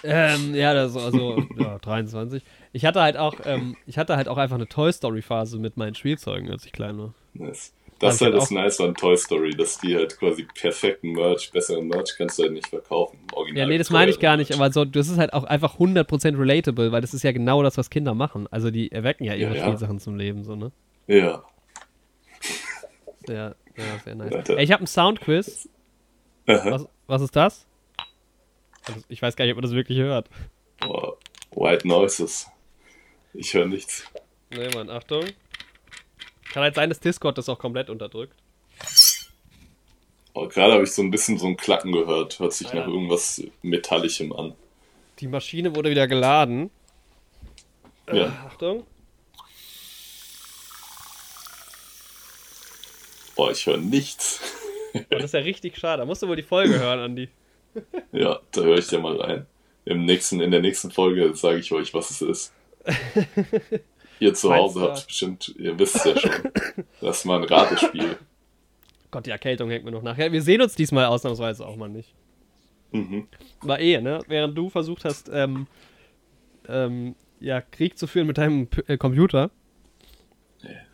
Ähm, 0.03 0.53
ja, 0.53 0.73
das 0.73 0.95
also 0.95 1.41
ja, 1.57 1.77
23. 1.81 2.43
Ich 2.73 2.85
hatte 2.85 3.01
halt 3.01 3.17
auch, 3.17 3.33
ähm, 3.45 3.75
ich 3.87 3.97
hatte 3.97 4.15
halt 4.17 4.27
auch 4.27 4.37
einfach 4.37 4.57
eine 4.57 4.67
Toy 4.67 4.91
Story 4.93 5.21
Phase 5.21 5.57
mit 5.57 5.77
meinen 5.77 5.95
Spielzeugen, 5.95 6.51
als 6.51 6.65
ich 6.65 6.71
klein 6.73 6.97
war. 6.99 7.13
Nice. 7.33 7.73
Das 7.99 8.15
ist 8.15 8.21
halt 8.21 8.33
halt 8.33 8.43
das 8.43 8.51
Nice 8.51 8.79
an 8.79 8.95
Toy 8.95 9.17
Story, 9.17 9.51
dass 9.51 9.77
die 9.77 9.95
halt 9.95 10.17
quasi 10.17 10.43
perfekten 10.43 11.11
Merch, 11.11 11.51
besseren 11.51 11.87
Merch 11.87 12.15
kannst 12.17 12.39
du 12.39 12.43
halt 12.43 12.53
nicht 12.53 12.67
verkaufen. 12.67 13.19
Original 13.33 13.61
Ja, 13.63 13.67
nee, 13.67 13.77
das 13.77 13.89
meine 13.89 14.09
ich 14.09 14.19
gar 14.19 14.37
nicht, 14.37 14.53
aber 14.53 14.71
so, 14.71 14.85
das 14.85 15.09
ist 15.09 15.17
halt 15.17 15.33
auch 15.33 15.43
einfach 15.43 15.79
100% 15.79 16.39
relatable, 16.39 16.93
weil 16.93 17.01
das 17.01 17.13
ist 17.13 17.23
ja 17.23 17.33
genau 17.33 17.61
das, 17.61 17.77
was 17.77 17.89
Kinder 17.89 18.13
machen. 18.13 18.47
Also 18.51 18.71
die 18.71 18.91
erwecken 18.91 19.25
ja 19.25 19.33
ihre 19.33 19.51
Ja, 19.51 19.57
ja. 19.57 19.63
Spielsachen 19.65 19.99
zum 19.99 20.15
Leben, 20.15 20.45
so, 20.45 20.55
ne? 20.55 20.71
Ja, 21.07 21.43
Ja, 23.27 23.55
ja 23.75 23.99
sehr 24.03 24.15
nice. 24.15 24.49
Ey, 24.49 24.63
ich 24.63 24.71
habe 24.71 24.79
einen 24.79 24.87
Soundquiz. 24.87 25.67
Was, 26.45 26.87
was 27.07 27.21
ist 27.21 27.35
das? 27.35 27.67
Also, 28.87 29.01
ich 29.07 29.21
weiß 29.21 29.35
gar 29.35 29.45
nicht, 29.45 29.51
ob 29.51 29.57
man 29.57 29.63
das 29.63 29.73
wirklich 29.73 29.99
hört. 29.99 30.29
Boah, 30.79 31.17
White 31.51 31.87
Noises. 31.87 32.47
Ich 33.33 33.53
höre 33.53 33.67
nichts. 33.67 34.05
Nee, 34.49 34.69
Mann, 34.73 34.89
Achtung. 34.89 35.25
Kann 36.51 36.63
halt 36.63 36.75
sein, 36.75 36.89
dass 36.89 36.99
Discord 36.99 37.37
das 37.37 37.47
auch 37.47 37.59
komplett 37.59 37.89
unterdrückt. 37.89 38.33
Oh, 40.33 40.47
Gerade 40.47 40.73
habe 40.73 40.83
ich 40.83 40.91
so 40.91 41.01
ein 41.01 41.11
bisschen 41.11 41.37
so 41.37 41.47
ein 41.47 41.57
Klacken 41.57 41.91
gehört. 41.91 42.39
Hört 42.39 42.53
sich 42.53 42.69
ja. 42.69 42.75
nach 42.75 42.87
irgendwas 42.87 43.43
Metallichem 43.61 44.33
an. 44.33 44.53
Die 45.19 45.27
Maschine 45.27 45.75
wurde 45.75 45.89
wieder 45.89 46.07
geladen. 46.07 46.69
Ja. 48.07 48.13
Äh, 48.13 48.31
Achtung. 48.47 48.85
Boah, 53.35 53.51
ich 53.51 53.65
höre 53.65 53.77
nichts. 53.77 54.41
Oh, 54.93 54.99
das 55.11 55.25
ist 55.25 55.33
ja 55.33 55.41
richtig 55.41 55.77
schade. 55.77 56.01
Da 56.01 56.05
musst 56.05 56.23
du 56.23 56.27
wohl 56.27 56.35
die 56.35 56.43
Folge 56.43 56.79
hören, 56.79 56.99
Andi. 56.99 57.29
Ja, 58.11 58.39
da 58.51 58.61
höre 58.61 58.79
ich 58.79 58.87
dir 58.87 58.99
mal 58.99 59.15
rein. 59.21 59.45
Im 59.85 60.03
nächsten, 60.05 60.41
in 60.41 60.49
der 60.49 60.61
nächsten 60.61 60.89
Folge 60.89 61.35
sage 61.35 61.59
ich 61.59 61.71
euch, 61.71 61.93
was 61.93 62.09
es 62.09 62.21
ist. 62.21 62.53
Ihr 64.19 64.33
zu 64.33 64.53
Hause 64.53 64.81
habt 64.81 65.07
bestimmt, 65.07 65.55
ihr 65.57 65.77
wisst 65.79 65.95
es 65.97 66.03
ja 66.05 66.17
schon. 66.19 66.31
Das 67.01 67.23
mal 67.25 67.37
ein 67.37 67.45
Ratespiel. 67.45 68.17
Gott, 69.11 69.25
die 69.25 69.31
Erkältung 69.31 69.69
hängt 69.69 69.85
mir 69.85 69.91
noch 69.91 70.03
nach. 70.03 70.17
Ja, 70.17 70.31
wir 70.31 70.41
sehen 70.41 70.61
uns 70.61 70.75
diesmal 70.75 71.05
ausnahmsweise 71.05 71.65
auch 71.65 71.75
mal 71.77 71.89
nicht. 71.89 72.13
Mhm. 72.91 73.27
War 73.61 73.79
eh, 73.79 74.01
ne? 74.01 74.19
Während 74.27 74.57
du 74.57 74.69
versucht 74.69 75.05
hast, 75.05 75.29
ähm, 75.33 75.67
ähm, 76.67 77.15
ja, 77.39 77.61
Krieg 77.61 77.97
zu 77.97 78.07
führen 78.07 78.27
mit 78.27 78.37
deinem 78.37 78.67
P 78.67 78.81
äh, 78.87 78.97
Computer, 78.97 79.49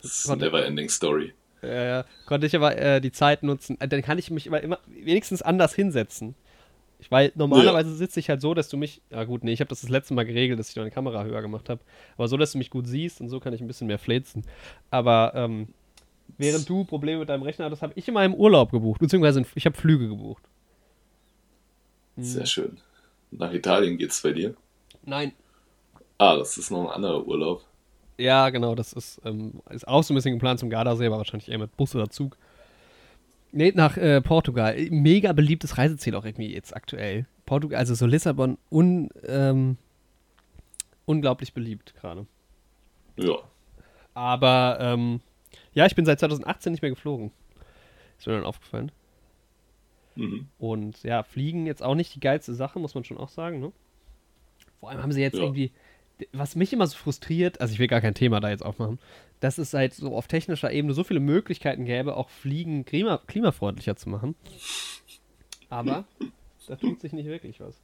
Das 0.02 0.18
ist 0.18 0.30
eine 0.30 0.46
Neverending 0.46 0.90
Story. 0.90 1.34
äh, 1.62 2.04
konnte 2.28 2.46
ich 2.48 2.56
aber 2.56 2.78
äh, 2.78 3.02
die 3.02 3.12
Zeit 3.12 3.42
nutzen. 3.44 3.80
Äh, 3.82 3.88
dann 3.88 4.02
kann 4.02 4.18
ich 4.20 4.30
mich 4.30 4.46
immer, 4.48 4.62
immer 4.62 4.80
wenigstens 4.88 5.42
anders 5.42 5.74
hinsetzen. 5.74 6.36
Weil 7.10 7.32
normalerweise 7.36 7.94
sitze 7.96 8.20
ich 8.20 8.30
halt 8.30 8.42
so, 8.42 8.54
dass 8.54 8.70
du 8.70 8.78
mich. 8.78 9.02
Ja, 9.10 9.24
gut, 9.24 9.44
nee, 9.44 9.54
ich 9.54 9.60
habe 9.60 9.70
das 9.70 9.82
das 9.82 9.90
letzte 9.90 10.14
Mal 10.14 10.26
geregelt, 10.26 10.60
dass 10.60 10.70
ich 10.70 10.76
meine 10.76 10.92
Kamera 10.92 11.24
höher 11.24 11.42
gemacht 11.42 11.70
habe. 11.70 11.82
Aber 12.18 12.28
so, 12.28 12.38
dass 12.38 12.52
du 12.52 12.58
mich 12.58 12.70
gut 12.70 12.88
siehst 12.88 13.22
und 13.22 13.30
so 13.30 13.40
kann 13.40 13.54
ich 13.54 13.62
ein 13.62 13.68
bisschen 13.68 13.88
mehr 13.88 14.00
fläzen. 14.00 14.44
Aber 14.92 15.34
ähm, 15.36 15.68
während 16.38 16.68
du 16.68 16.84
Probleme 16.86 17.20
mit 17.20 17.30
deinem 17.30 17.44
Rechner 17.44 17.66
hattest, 17.66 17.82
habe 17.82 17.94
ich 17.96 18.08
immer 18.08 18.24
im 18.24 18.34
Urlaub 18.34 18.72
gebucht. 18.72 19.00
Beziehungsweise 19.00 19.46
ich 19.56 19.66
habe 19.66 19.78
Flüge 19.78 20.08
gebucht. 20.08 20.44
Mhm. 22.16 22.24
Sehr 22.24 22.46
schön. 22.46 22.78
Nach 23.32 23.52
Italien 23.52 23.98
geht's 23.98 24.22
bei 24.22 24.32
dir. 24.32 24.56
Nein, 25.04 25.34
Ah, 26.18 26.38
das 26.38 26.58
ist 26.58 26.72
noch 26.72 26.88
ein 26.88 26.96
anderer 26.96 27.26
Urlaub. 27.28 27.64
Ja, 28.18 28.50
genau, 28.50 28.76
das 28.76 28.94
ist, 28.94 29.20
ähm, 29.26 29.62
ist 29.70 29.88
auch 29.88 30.04
so 30.04 30.14
ein 30.14 30.16
bisschen 30.16 30.36
geplant 30.36 30.60
zum 30.60 30.70
Gardasee, 30.70 31.08
aber 31.08 31.18
wahrscheinlich 31.18 31.50
eher 31.50 31.58
mit 31.58 31.76
Bus 31.76 31.94
oder 31.96 32.10
Zug. 32.10 32.38
Nee, 33.58 33.72
nach 33.74 33.96
äh, 33.96 34.20
Portugal. 34.22 34.76
Mega 34.90 35.32
beliebtes 35.32 35.78
Reiseziel 35.78 36.14
auch 36.16 36.26
irgendwie 36.26 36.54
jetzt 36.54 36.76
aktuell. 36.76 37.26
Portugal, 37.46 37.80
also 37.80 37.96
so 37.96 38.06
Lissabon 38.06 38.58
und 38.70 39.12
ähm, 39.26 39.78
unglaublich 41.06 41.54
beliebt 41.54 41.94
gerade. 41.96 42.28
Ja. 43.18 43.38
Aber 44.14 44.78
ähm, 44.82 45.22
ja, 45.74 45.86
ich 45.86 45.96
bin 45.96 46.06
seit 46.06 46.20
2018 46.20 46.74
nicht 46.74 46.82
mehr 46.82 46.92
geflogen. 46.92 47.32
Ist 48.18 48.28
mir 48.28 48.34
dann 48.34 48.44
aufgefallen. 48.44 48.92
Mhm. 50.16 50.48
Und 50.60 51.02
ja, 51.04 51.24
Fliegen 51.24 51.66
jetzt 51.66 51.82
auch 51.82 51.96
nicht 51.96 52.14
die 52.14 52.20
geilste 52.20 52.54
Sache, 52.54 52.80
muss 52.80 52.94
man 52.94 53.06
schon 53.06 53.18
auch 53.18 53.30
sagen, 53.30 53.62
ne? 53.62 53.72
Vor 54.82 54.90
allem 54.90 55.02
haben 55.02 55.12
sie 55.14 55.22
jetzt 55.22 55.38
Ja. 55.38 55.44
irgendwie, 55.44 55.72
was 56.34 56.58
mich 56.58 56.74
immer 56.74 56.88
so 56.88 56.98
frustriert, 56.98 57.62
also 57.62 57.74
ich 57.74 57.80
will 57.80 57.88
gar 57.88 58.02
kein 58.02 58.16
Thema 58.16 58.42
da 58.42 58.50
jetzt 58.50 58.66
aufmachen, 58.66 59.00
dass 59.40 59.58
es 59.58 59.74
halt 59.74 59.94
so 59.94 60.16
auf 60.16 60.28
technischer 60.28 60.72
Ebene 60.72 60.94
so 60.94 61.04
viele 61.04 61.20
Möglichkeiten 61.20 61.86
gäbe, 61.86 62.16
auch 62.18 62.30
Fliegen 62.30 62.86
klima 62.86 63.20
klimafreundlicher 63.28 63.96
zu 63.96 64.10
machen. 64.10 64.36
Aber 65.70 66.06
da 66.68 66.76
tut 66.76 67.02
sich 67.02 67.14
nicht 67.14 67.28
wirklich 67.28 67.60
was. 67.60 67.76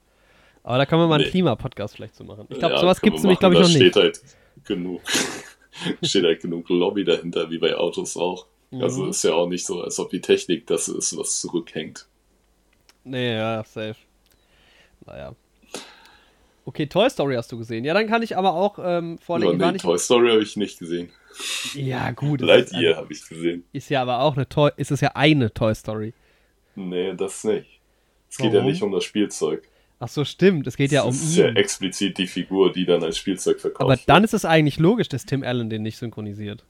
Aber 0.64 0.78
da 0.78 0.86
können 0.86 1.02
wir 1.02 1.08
mal 1.08 1.16
einen 1.16 1.24
Nee. 1.26 1.32
Klimapodcast 1.32 1.96
vielleicht 1.96 2.16
zu 2.16 2.24
machen. 2.24 2.46
Ich 2.50 2.60
glaube, 2.60 2.76
Ja, 2.76 2.82
sowas 2.82 3.02
gibt 3.02 3.18
es 3.18 3.24
nämlich, 3.24 3.40
glaube 3.40 3.56
ich, 3.56 3.62
noch 3.62 3.68
da 3.68 3.74
nicht. 3.74 3.82
steht 3.92 3.96
halt 3.96 4.22
genug. 4.64 5.02
steht 6.04 6.24
halt 6.24 6.42
genug 6.42 6.70
Lobby 6.70 7.04
dahinter, 7.04 7.50
wie 7.50 7.58
bei 7.58 7.76
Autos 7.76 8.16
auch. 8.18 8.46
Also 8.74 9.04
Mhm. 9.04 9.10
ist 9.10 9.24
ja 9.24 9.34
auch 9.34 9.48
nicht 9.48 9.66
so, 9.66 9.82
als 9.82 10.00
ob 10.00 10.10
die 10.12 10.22
Technik 10.22 10.68
das 10.68 10.88
ist, 10.88 11.18
was 11.18 11.42
zurückhängt. 11.42 12.08
Nee, 13.04 13.34
ja, 13.34 13.64
safe. 13.64 13.96
Naja. 15.06 15.36
Okay, 16.64 16.86
Toy 16.86 17.10
Story 17.10 17.36
hast 17.36 17.52
du 17.52 17.58
gesehen. 17.58 17.84
Ja, 17.84 17.94
dann 17.96 18.08
kann 18.08 18.22
ich 18.22 18.38
aber 18.38 18.54
auch 18.54 18.78
ähm, 18.82 19.18
vorne. 19.18 19.46
Ja, 19.48 19.54
nee, 19.54 19.72
nicht, 19.74 19.82
Toy 19.82 19.98
Story 19.98 20.30
habe 20.30 20.44
ich 20.44 20.56
nicht 20.56 20.78
gesehen. 20.80 21.12
Ja, 21.74 22.12
gut. 22.12 22.42
Lightyear 22.42 22.98
habe 22.98 23.12
ich 23.14 23.28
gesehen. 23.28 23.64
ist 23.72 23.90
ja 23.90 24.02
aber 24.02 24.22
auch 24.22 24.36
eine 24.36 24.48
Toy. 24.48 24.72
Ist 24.78 24.92
es 24.92 25.02
ja 25.02 25.12
eine 25.16 25.54
Toy 25.54 25.74
Story. 25.76 26.14
Nee, 26.76 27.14
das 27.16 27.44
nicht. 27.44 27.80
Es 28.30 28.38
geht 28.38 28.48
ja 28.54 28.60
Warum? 28.60 28.72
nicht 28.72 28.82
um 28.82 28.92
das 28.92 29.04
Spielzeug. 29.04 29.68
Ach 30.00 30.08
so, 30.08 30.26
stimmt. 30.26 30.66
Es 30.68 30.78
geht 30.78 30.92
ja 30.92 31.04
um 31.04 31.10
Es 31.12 31.22
ist 31.22 31.38
ja 31.38 31.50
explizit 31.50 32.18
die 32.18 32.28
Figur, 32.28 32.72
die 32.72 32.86
dann 32.86 33.04
als 33.04 33.18
Spielzeug 33.18 33.60
verkauft 33.60 33.82
aber 33.82 34.00
dann 34.08 34.24
ist 34.24 34.34
es 34.34 34.46
eigentlich 34.46 34.80
logisch, 34.80 35.10
dass 35.10 35.26
Tim 35.26 35.44
Allen 35.44 35.70
den 35.70 35.84
nicht 35.84 35.98
synchronisiert. 35.98 36.64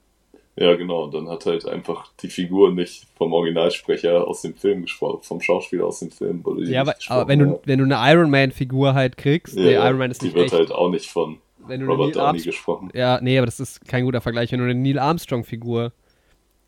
Ja, 0.58 0.76
genau. 0.76 1.06
Und 1.06 1.14
dann 1.14 1.30
hat 1.30 1.46
halt 1.46 1.66
einfach 1.66 2.12
die 2.22 2.28
Figur 2.28 2.74
nicht 2.74 3.06
vom 3.16 3.32
Originalsprecher 3.32 4.28
aus 4.28 4.42
dem 4.42 4.56
Film 4.56 4.82
gesprochen, 4.82 5.24
vom 5.24 5.40
Schauspieler 5.40 5.86
aus 5.86 6.00
dem 6.00 6.12
Film. 6.12 6.44
Wurde 6.44 6.66
Ja, 6.66 6.82
aber, 6.82 6.96
aber 7.08 7.28
wenn, 7.30 7.40
du, 7.40 7.62
wenn 7.64 7.80
du 7.80 7.86
eine 7.86 8.12
Iron 8.12 8.30
Man-Figur 8.30 8.94
halt 8.94 9.16
kriegst, 9.18 9.56
Ja, 9.56 9.64
nee, 9.64 9.74
Iron 9.76 9.98
Man 9.98 10.12
ist 10.12 10.22
die 10.22 10.26
nicht 10.26 10.36
wird 10.36 10.46
echt. 10.48 10.54
halt 10.54 10.72
auch 10.72 10.90
nicht 10.90 11.10
von 11.10 11.38
wenn 11.68 11.82
du 11.82 11.88
Robert 11.88 12.16
Downey 12.16 12.28
Armstrong, 12.28 12.52
gesprochen. 12.52 12.90
ja, 12.94 13.20
nee, 13.22 13.38
aber 13.38 13.46
das 13.46 13.60
ist 13.60 13.86
kein 13.86 14.06
guter 14.06 14.22
Vergleich. 14.22 14.52
Wenn 14.52 14.60
du 14.60 14.66
eine 14.66 14.76
Neil 14.76 15.00
Armstrong-Figur. 15.00 15.92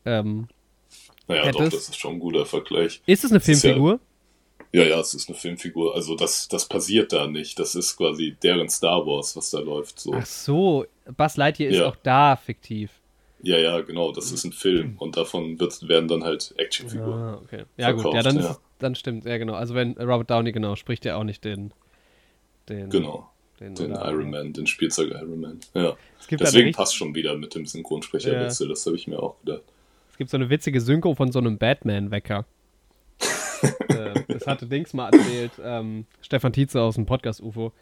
Ähm, 0.04 0.48
Naja, 1.28 1.50
doch, 1.52 1.60
hättest- 1.60 1.72
das 1.76 1.88
ist 1.90 1.96
schon 1.98 2.14
ein 2.14 2.20
guter 2.20 2.44
Vergleich. 2.46 3.00
ist 3.06 3.24
es 3.24 3.30
eine 3.30 3.38
ist 3.38 3.46
ja- 3.48 3.54
Filmfigur? 3.54 4.00
Ja, 4.72 4.82
ja, 4.82 4.98
es 5.00 5.14
ist 5.14 5.28
eine 5.28 5.38
Filmfigur. 5.38 5.94
Also 5.94 6.16
das, 6.16 6.48
das 6.48 6.66
passiert 6.68 7.12
da 7.12 7.26
nicht. 7.28 7.58
Das 7.60 7.74
ist 7.76 7.96
quasi 7.96 8.36
deren 8.42 8.68
Star 8.68 9.06
Wars, 9.06 9.36
was 9.36 9.50
da 9.50 9.60
läuft. 9.60 10.00
So. 10.00 10.12
Ach 10.14 10.26
so, 10.26 10.84
Buzz 11.16 11.36
Lightyear 11.36 11.70
ist 11.70 11.78
Ja. 11.78 11.86
auch 11.86 11.96
da 12.02 12.34
fiktiv. 12.36 12.90
Ja, 13.42 13.56
ja, 13.58 13.80
genau. 13.82 14.10
Das 14.10 14.32
ist 14.32 14.44
ein 14.44 14.52
Film. 14.52 14.96
Und 14.98 15.16
davon 15.16 15.60
wird, 15.60 15.86
werden 15.88 16.08
dann 16.08 16.24
halt 16.24 16.54
Actionfiguren. 16.58 17.12
Ah, 17.22 17.40
okay. 17.44 17.64
Ja, 17.76 17.92
gut, 17.92 18.02
verkauft, 18.02 18.16
ja, 18.16 18.22
dann, 18.32 18.42
ja. 18.42 18.50
Ist, 18.50 18.60
dann 18.80 18.94
stimmt, 18.96 19.24
ja, 19.26 19.36
genau. 19.38 19.52
Also, 19.54 19.74
wenn 19.74 19.92
Robert 19.92 20.30
Downey, 20.30 20.50
genau, 20.50 20.74
spricht 20.76 21.06
er 21.06 21.18
auch 21.18 21.24
nicht 21.24 21.44
den. 21.44 21.72
den 22.68 22.90
Genau. 22.90 23.30
Den, 23.60 23.74
Den 23.74 23.92
Iron 23.92 24.30
Man, 24.30 24.52
den 24.52 24.66
Spielzeug 24.66 25.10
Iron 25.12 25.40
Man. 25.40 25.60
Ja. 25.74 25.94
Deswegen 26.30 26.72
passt 26.72 26.96
schon 26.96 27.14
wieder 27.14 27.36
mit 27.36 27.54
dem 27.54 27.66
Synchronsprecherwechsel. 27.66 28.68
Das 28.68 28.84
habe 28.86 28.96
ich 28.96 29.06
mir 29.06 29.22
auch 29.22 29.38
gedacht. 29.44 29.62
es 30.10 30.16
gibt 30.18 30.30
so 30.30 30.36
eine 30.36 30.50
witzige 30.50 30.80
Synchro 30.80 31.14
von 31.14 31.30
so 31.32 31.38
einem 31.38 31.58
Batman-Wecker. 31.58 32.44
äh, 33.88 34.14
das 34.28 34.46
hatte 34.46 34.66
Dings 34.66 34.92
mal 34.92 35.10
erzählt, 35.12 35.52
ähm, 35.62 36.06
Stefan 36.20 36.52
Tietze 36.52 36.80
aus 36.80 36.96
dem 36.96 37.06
Podcast 37.06 37.40
UFO. 37.40 37.72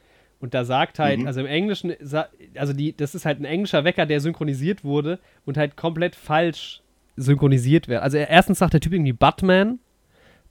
Und 0.41 0.55
da 0.55 0.65
sagt 0.65 0.99
halt, 0.99 1.21
Mhm. 1.21 1.27
also 1.27 1.41
im 1.41 1.47
Englischen, 1.47 1.95
also 2.57 2.73
die, 2.73 2.97
das 2.97 3.15
ist 3.15 3.25
halt 3.25 3.41
ein 3.41 3.45
englischer 3.45 3.85
Wecker, 3.85 4.07
der 4.07 4.21
synchronisiert 4.21 4.83
wurde 4.85 5.19
und 5.47 5.57
halt 5.57 5.77
komplett 5.77 6.17
falsch 6.17 6.83
synchronisiert 7.17 7.87
wird. 7.89 8.03
Also 8.03 8.17
er- 8.19 8.29
erstens 8.29 8.59
sagt 8.59 8.73
der 8.75 8.81
Typ 8.81 8.93
irgendwie 8.93 9.13
Batman, 9.13 9.79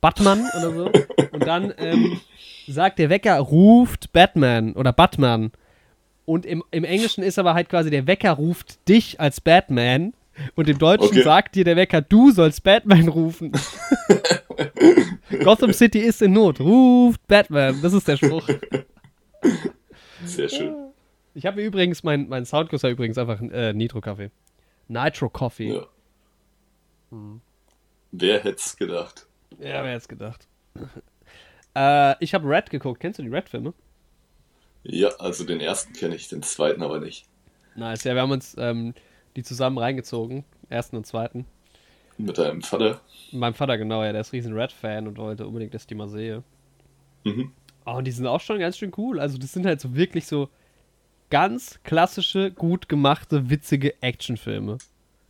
Batman 0.02 0.46
oder 0.58 0.72
so. 0.74 0.92
Und 1.32 1.46
dann 1.46 1.74
ähm, 1.78 2.20
sagt 2.68 3.00
der 3.00 3.10
Wecker, 3.10 3.38
ruft 3.40 4.12
Batman 4.14 4.74
oder 4.74 4.92
Batman. 4.94 5.52
Und 6.26 6.46
im, 6.46 6.64
im 6.72 6.84
Englischen 6.84 7.24
ist 7.24 7.40
aber 7.40 7.54
halt 7.54 7.70
quasi, 7.70 7.90
der 7.90 8.08
Wecker 8.08 8.32
ruft 8.32 8.88
dich 8.88 9.20
als 9.20 9.42
Batman. 9.42 10.14
Und 10.56 10.70
im 10.70 10.78
Deutschen 10.80 11.10
Okay. 11.10 11.24
sagt 11.24 11.56
dir 11.56 11.64
der 11.66 11.76
Wecker, 11.76 12.02
du 12.02 12.32
sollst 12.32 12.64
Batman 12.64 13.08
rufen. 13.08 13.52
Gotham 15.44 15.74
City 15.74 16.00
ist 16.00 16.22
in 16.22 16.34
Not. 16.34 16.60
Ruft 16.60 17.26
Batman. 17.28 17.80
Das 17.82 17.94
ist 17.94 18.08
der 18.08 18.18
Spruch. 18.18 18.48
Sehr 20.26 20.50
schön. 20.50 20.76
Ich 21.34 21.46
habe 21.46 21.64
übrigens, 21.64 22.04
mein, 22.04 22.28
mein 22.28 22.46
Soundkurs 22.46 22.84
war 22.84 22.90
übrigens 22.90 23.18
einfach 23.18 23.42
äh, 23.42 23.74
Nitro-Kaffee. 23.74 24.32
Nitro 24.88 25.30
Coffee. 25.30 25.74
Ja. 25.76 25.86
Wer 28.12 28.40
hätte 28.44 28.56
es 28.58 28.76
gedacht? 28.76 29.28
Ja, 29.60 29.84
wer 29.84 29.94
hätte 29.94 30.08
gedacht. 30.08 30.48
äh, 31.76 32.16
ich 32.24 32.34
habe 32.34 32.48
Red 32.48 32.70
geguckt. 32.70 33.00
Kennst 33.00 33.20
du 33.20 33.24
die 33.24 33.30
Red-Filme? 33.30 33.74
Ja, 34.84 35.10
also 35.20 35.44
den 35.44 35.60
ersten 35.60 35.94
kenne 35.94 36.16
ich, 36.16 36.28
den 36.30 36.42
zweiten 36.42 36.82
aber 36.82 37.00
nicht. 37.00 37.26
Nice. 37.76 38.04
Ja, 38.04 38.16
wir 38.16 38.22
haben 38.22 38.32
uns 38.32 38.56
ähm, 38.58 38.94
die 39.36 39.44
zusammen 39.44 39.78
reingezogen. 39.78 40.44
Ersten 40.70 40.96
und 40.96 41.06
zweiten. 41.06 41.46
Mit 42.18 42.38
deinem 42.38 42.62
Vater. 42.62 43.02
Mein 43.32 43.54
Vater, 43.54 43.78
genau, 43.78 44.04
ja, 44.04 44.12
der 44.12 44.22
ist 44.22 44.34
riesen 44.34 44.54
Red-Fan 44.54 45.08
und 45.08 45.18
wollte 45.18 45.48
unbedingt, 45.48 45.74
dass 45.74 45.84
ich 45.84 45.88
die 45.88 45.96
mal 45.96 46.10
sehe. 46.10 46.44
Mhm. 47.24 47.52
Oh, 47.86 47.94
und 47.94 48.06
die 48.06 48.12
sind 48.12 48.28
auch 48.28 48.42
schon 48.42 48.60
ganz 48.60 48.78
schön 48.78 48.92
cool. 48.98 49.20
Also, 49.20 49.38
das 49.38 49.54
sind 49.54 49.66
halt 49.66 49.82
so 49.82 49.96
wirklich 49.96 50.28
so 50.28 50.50
ganz 51.30 51.80
klassische, 51.84 52.52
gut 52.52 52.90
gemachte, 52.90 53.50
witzige 53.50 54.02
Actionfilme. 54.02 54.78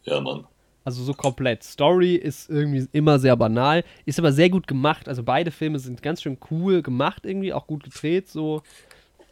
Ja, 0.04 0.20
Mann. 0.20 0.48
Also 0.84 1.04
so 1.04 1.14
komplett. 1.14 1.64
Story 1.64 2.16
ist 2.16 2.50
irgendwie 2.50 2.88
immer 2.92 3.20
sehr 3.20 3.36
banal, 3.38 3.84
ist 4.06 4.18
aber 4.18 4.32
sehr 4.32 4.50
gut 4.50 4.66
gemacht. 4.68 5.08
Also 5.08 5.22
beide 5.24 5.52
Filme 5.52 5.78
sind 5.78 6.02
ganz 6.02 6.22
schön 6.24 6.38
cool 6.50 6.82
gemacht 6.82 7.26
irgendwie, 7.26 7.54
auch 7.54 7.68
gut 7.68 7.84
gedreht, 7.84 8.30
so. 8.30 8.64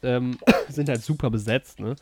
Ähm, 0.04 0.38
sind 0.70 0.88
halt 0.90 1.02
super 1.02 1.30
besetzt, 1.30 1.80
ne? 1.80 1.96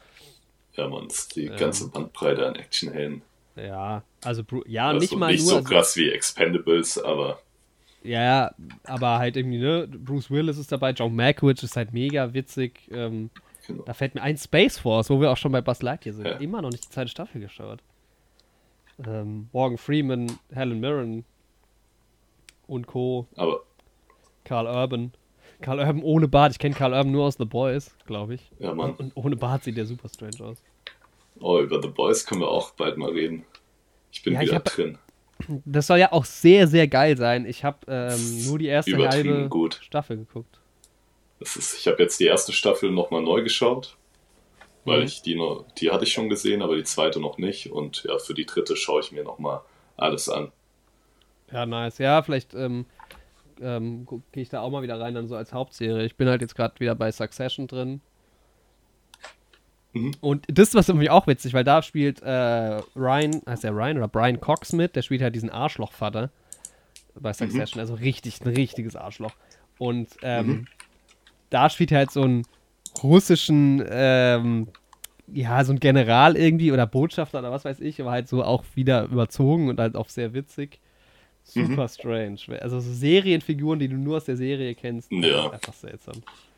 Ja, 0.74 0.90
ist 1.08 1.36
die 1.36 1.46
Ähm. 1.46 1.56
ganze 1.58 1.90
Bandbreite 1.90 2.46
an 2.46 2.56
Actionhelden. 2.56 3.22
Ja, 3.56 4.04
also 4.24 4.44
ja, 4.68 4.90
Also 4.90 5.00
nicht 5.00 5.16
mal 5.16 5.32
nicht 5.32 5.42
nur. 5.42 5.50
so 5.50 5.56
also- 5.58 5.70
krass 5.70 5.96
wie 5.96 6.10
Expendables, 6.12 7.00
aber 7.04 7.40
Ja, 8.04 8.22
ja, 8.24 8.52
aber 8.84 9.18
halt 9.18 9.36
irgendwie, 9.38 9.58
ne? 9.58 9.88
Bruce 9.88 10.30
Willis 10.30 10.58
ist 10.58 10.72
dabei, 10.72 10.92
John 10.92 11.16
Malkovich 11.16 11.64
ist 11.64 11.76
halt 11.76 11.94
mega 11.94 12.34
witzig. 12.34 12.82
Ähm, 12.92 13.32
genau. 13.66 13.84
da 13.84 13.94
fällt 13.94 14.14
mir 14.14 14.22
ein 14.22 14.38
Space 14.38 14.78
Force, 14.78 15.10
wo 15.10 15.20
wir 15.20 15.32
auch 15.32 15.38
schon 15.38 15.52
bei 15.52 15.62
Buzz 15.62 15.82
Lightyear 15.82 16.14
sind. 16.16 16.26
Ja. 16.28 16.34
Immer 16.38 16.62
noch 16.62 16.70
nicht 16.70 16.84
die 16.86 16.90
zweite 16.90 17.10
Staffel 17.10 17.42
geschaut. 17.42 17.80
Ähm, 19.06 19.50
Morgan 19.54 19.78
Freeman, 19.78 20.32
Helen 20.54 20.80
Mirren 20.80 21.26
und 22.68 22.88
Co. 22.88 23.28
aber 23.36 23.62
Carl 24.44 24.66
Urban. 24.68 25.12
Carl 25.62 25.80
Urban 25.80 26.02
ohne 26.04 26.28
Bart. 26.28 26.52
Ich 26.54 26.60
kenne 26.60 26.76
Carl 26.76 26.94
Urban 26.94 27.12
nur 27.12 27.26
aus 27.26 27.36
The 27.38 27.46
Boys, 27.46 27.96
glaube 28.06 28.36
ich. 28.36 28.52
ja, 28.60 28.74
Mann. 28.74 28.94
Und 28.96 29.12
ohne 29.16 29.36
Bart 29.36 29.64
sieht 29.64 29.78
der 29.78 29.86
super 29.86 30.10
strange 30.10 30.44
aus. 30.44 30.58
Oh, 31.40 31.60
über 31.60 31.82
The 31.82 31.90
Boys 31.90 32.26
können 32.26 32.42
wir 32.42 32.48
auch 32.50 32.72
bald 32.72 32.98
mal 32.98 33.12
reden. 33.12 33.46
Ich 34.12 34.24
bin 34.24 34.34
Ja, 34.34 34.42
ich 34.42 34.48
wieder 34.48 34.56
hab- 34.58 34.66
drin. 34.66 34.98
Das 35.66 35.86
soll 35.88 36.00
ja 36.00 36.12
auch 36.12 36.26
sehr, 36.26 36.68
sehr 36.68 36.88
geil 36.88 37.16
sein. 37.16 37.46
Ich 37.46 37.64
habe 37.64 37.78
ähm, 37.88 38.46
nur 38.46 38.58
die 38.58 38.66
erste 38.66 38.98
halbe 39.08 39.48
gut. 39.50 39.80
Staffel 39.84 40.18
geguckt. 40.18 40.60
Das 41.40 41.56
ist, 41.56 41.78
ich 41.78 41.88
habe 41.88 42.02
jetzt 42.02 42.20
die 42.20 42.26
erste 42.26 42.52
Staffel 42.52 42.90
nochmal 42.90 43.22
neu 43.22 43.44
geschaut, 43.44 43.96
weil 44.88 45.02
Mhm. 45.02 45.06
ich 45.06 45.22
die 45.22 45.36
noch, 45.36 45.66
die 45.78 45.92
hatte 45.92 46.06
ich 46.06 46.14
schon 46.14 46.30
gesehen, 46.30 46.62
aber 46.64 46.76
die 46.76 46.84
zweite 46.84 47.20
noch 47.20 47.38
nicht. 47.38 47.72
Und 47.72 48.04
ja, 48.06 48.18
für 48.20 48.34
die 48.34 48.46
dritte 48.48 48.76
schaue 48.76 49.02
ich 49.02 49.12
mir 49.12 49.24
nochmal 49.24 49.62
alles 49.98 50.30
an. 50.30 50.52
Ja, 51.52 51.66
nice. 51.66 51.98
Ja, 52.00 52.22
vielleicht 52.24 52.54
ähm, 52.56 52.86
ähm, 53.62 54.08
gehe 54.32 54.44
ich 54.44 54.50
da 54.50 54.62
auch 54.62 54.70
mal 54.72 54.84
wieder 54.84 55.00
rein, 55.00 55.16
dann 55.16 55.28
so 55.28 55.36
als 55.36 55.54
Hauptserie. 55.54 56.06
Ich 56.06 56.16
bin 56.18 56.28
halt 56.30 56.42
jetzt 56.42 56.56
gerade 56.56 56.80
wieder 56.80 56.96
bei 56.96 57.12
Succession 57.12 57.68
drin. 57.68 58.02
Mhm. 59.94 60.18
Und 60.20 60.46
das 60.50 60.70
ist 60.70 60.76
was 60.76 60.90
irgendwie 60.90 61.10
auch 61.10 61.28
witzig, 61.28 61.54
weil 61.54 61.64
da 61.64 61.82
spielt 61.82 62.22
äh, 62.22 62.82
Ryan, 62.96 63.42
heißt 63.48 63.64
der 63.64 63.72
Ryan 63.76 63.98
oder 63.98 64.08
Brian 64.08 64.40
Cox 64.40 64.74
mit, 64.74 64.96
der 64.96 65.02
spielt 65.02 65.22
halt 65.22 65.36
diesen 65.36 65.50
Arschlochvater 65.50 66.32
bei 67.16 67.34
Succession, 67.34 67.80
also 67.80 67.96
richtig, 67.96 68.42
ein 68.42 68.48
richtiges 68.50 68.96
Arschloch. 68.96 69.34
Und 69.78 70.10
ähm, 70.22 70.48
Mhm. 70.48 70.68
da 71.50 71.70
spielt 71.70 71.92
er 71.92 72.00
halt 72.00 72.12
so 72.12 72.24
einen 72.24 72.46
russischen, 73.04 73.84
ähm, 73.90 74.68
ja, 75.28 75.64
so 75.64 75.74
ein 75.74 75.80
General 75.80 76.38
irgendwie 76.38 76.72
oder 76.72 76.88
Botschafter 76.88 77.40
oder 77.40 77.52
was 77.52 77.66
weiß 77.66 77.80
ich, 77.82 78.00
aber 78.02 78.12
halt 78.12 78.28
so 78.30 78.44
auch 78.44 78.64
wieder 78.76 79.06
überzogen 79.06 79.70
und 79.70 79.80
halt 79.80 79.96
auch 79.96 80.10
sehr 80.10 80.34
witzig. 80.34 80.80
Super 81.44 81.84
Mhm. 81.84 81.90
strange. 81.90 82.40
Also 82.62 82.80
so 82.80 82.92
Serienfiguren, 82.92 83.80
die 83.80 83.88
du 83.88 83.96
nur 83.96 84.18
aus 84.18 84.26
der 84.26 84.38
Serie 84.38 84.76
kennst, 84.76 85.12
Ja. 85.12 85.50
einfach 85.50 85.74
seltsam. 85.74 86.16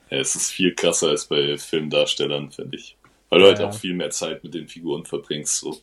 Ja, 0.09 0.17
es 0.17 0.35
ist 0.35 0.51
viel 0.51 0.73
krasser 0.73 1.09
als 1.09 1.25
bei 1.27 1.57
Filmdarstellern, 1.57 2.51
finde 2.51 2.77
ich. 2.77 2.97
Weil 3.29 3.41
du 3.41 3.45
halt 3.45 3.59
Ja. 3.59 3.67
auch 3.67 3.73
viel 3.73 3.93
mehr 3.93 4.09
Zeit 4.09 4.43
mit 4.43 4.53
den 4.55 4.67
Figuren 4.67 5.05
verbringst. 5.05 5.59
So. 5.59 5.77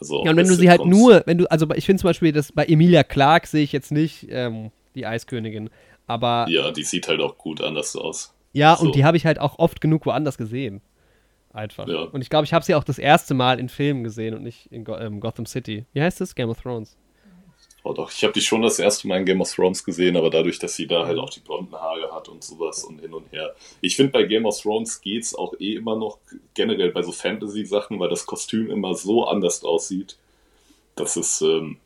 Also 0.00 0.24
Ja, 0.24 0.30
und 0.30 0.36
wenn 0.36 0.46
du 0.48 0.54
sie 0.54 0.70
halt 0.70 0.84
nur, 0.86 1.22
wenn 1.26 1.38
du, 1.38 1.50
also 1.50 1.68
ich 1.74 1.84
finde 1.86 2.00
zum 2.00 2.08
Beispiel, 2.08 2.32
das 2.32 2.52
bei 2.52 2.64
Emilia 2.66 3.02
Clark 3.02 3.46
sehe 3.46 3.64
ich 3.64 3.72
jetzt 3.72 3.90
nicht 3.90 4.26
ähm, 4.30 4.70
die 4.94 5.06
Eiskönigin, 5.06 5.70
aber 6.06 6.46
Ja, 6.48 6.70
die 6.70 6.84
sieht 6.84 7.08
halt 7.08 7.20
auch 7.20 7.36
gut 7.36 7.60
anders 7.60 7.96
aus. 7.96 8.32
Und 8.74 8.86
so. 8.86 8.90
die 8.92 9.04
habe 9.04 9.16
ich 9.16 9.26
halt 9.26 9.38
auch 9.38 9.58
oft 9.58 9.80
genug 9.80 10.06
woanders 10.06 10.38
gesehen. 10.38 10.80
Einfach. 11.52 11.88
Ja. 11.88 12.02
Und 12.02 12.22
ich 12.22 12.30
glaube, 12.30 12.44
ich 12.44 12.52
habe 12.52 12.64
sie 12.64 12.74
auch 12.74 12.84
das 12.84 12.98
erste 12.98 13.34
Mal 13.34 13.58
in 13.58 13.68
Filmen 13.68 14.04
gesehen 14.04 14.34
und 14.34 14.42
nicht 14.42 14.66
in 14.66 14.84
Go 14.84 14.96
ähm, 14.96 15.20
Gotham 15.20 15.46
City. 15.46 15.84
Wie 15.92 16.00
heißt 16.00 16.20
das? 16.20 16.34
Game 16.34 16.48
of 16.48 16.60
Thrones. 16.60 16.96
Oh 17.82 17.92
doch, 17.94 18.12
ich 18.12 18.22
habe 18.22 18.32
die 18.34 18.42
schon 18.42 18.62
das 18.62 18.78
erste 18.78 19.08
Mal 19.08 19.20
in 19.20 19.24
Game 19.24 19.40
of 19.40 19.52
Thrones 19.52 19.82
gesehen, 19.82 20.16
aber 20.16 20.28
dadurch, 20.28 20.58
dass 20.58 20.76
sie 20.76 20.86
da 20.86 21.06
halt 21.06 21.18
auch 21.18 21.30
die 21.30 21.40
blonden 21.40 21.74
Haare 21.74 22.12
hat 22.12 22.28
und 22.28 22.44
sowas 22.44 22.84
und 22.84 23.00
hin 23.00 23.14
und 23.14 23.32
her. 23.32 23.54
Ich 23.80 23.96
finde, 23.96 24.12
bei 24.12 24.24
Game 24.24 24.44
of 24.44 24.60
Thrones 24.60 25.00
geht's 25.00 25.34
auch 25.34 25.54
eh 25.58 25.76
immer 25.76 25.96
noch 25.96 26.18
generell 26.52 26.92
bei 26.92 27.02
so 27.02 27.10
Fantasy-Sachen, 27.10 27.98
weil 27.98 28.10
das 28.10 28.26
Kostüm 28.26 28.70
immer 28.70 28.94
so 28.94 29.24
anders 29.24 29.64
aussieht, 29.64 30.18
dass 30.94 31.16
es, 31.16 31.40
ähm, 31.40 31.78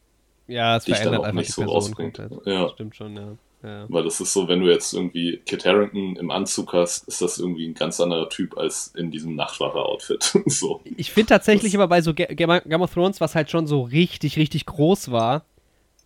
Ja, 0.49 0.77
es 0.77 0.85
Dich 0.85 0.95
dann 0.95 1.03
verändert 1.05 1.21
auch 1.21 1.29
einfach 1.29 1.41
nicht 1.41 1.53
so 1.53 1.63
rausbringt. 1.63 2.21
Ja. 2.45 2.69
Stimmt 2.71 2.97
schon, 2.97 3.17
ja. 3.17 3.37
Ja. 3.65 3.87
weil 3.89 4.05
das 4.05 4.21
ist 4.21 4.33
so, 4.33 4.47
wenn 4.49 4.61
du 4.61 4.71
jetzt 4.71 4.93
irgendwie 4.93 5.39
Kit 5.47 5.65
Harington 5.65 6.17
im 6.17 6.31
Anzug 6.31 6.73
hast, 6.75 7.09
ist 7.09 7.23
das 7.23 7.39
irgendwie 7.39 7.67
ein 7.67 7.75
ganz 7.75 7.99
anderer 8.01 8.29
Typ 8.29 8.57
als 8.59 8.93
in 8.97 9.11
diesem 9.11 9.35
Nachtwache-Outfit. 9.35 10.41
so. 10.47 10.81
Ich 10.97 11.11
finde 11.13 11.29
tatsächlich 11.31 11.73
Das- 11.73 11.81
aber 11.81 11.89
bei 11.89 12.01
so 12.03 12.13
Ga- 12.15 12.27
Game 12.35 12.83
of 12.83 12.93
Thrones, 12.93 13.21
was 13.21 13.35
halt 13.35 13.51
schon 13.51 13.67
so 13.67 13.83
richtig, 13.83 14.37
richtig 14.37 14.67
groß 14.67 15.11
war, 15.11 15.45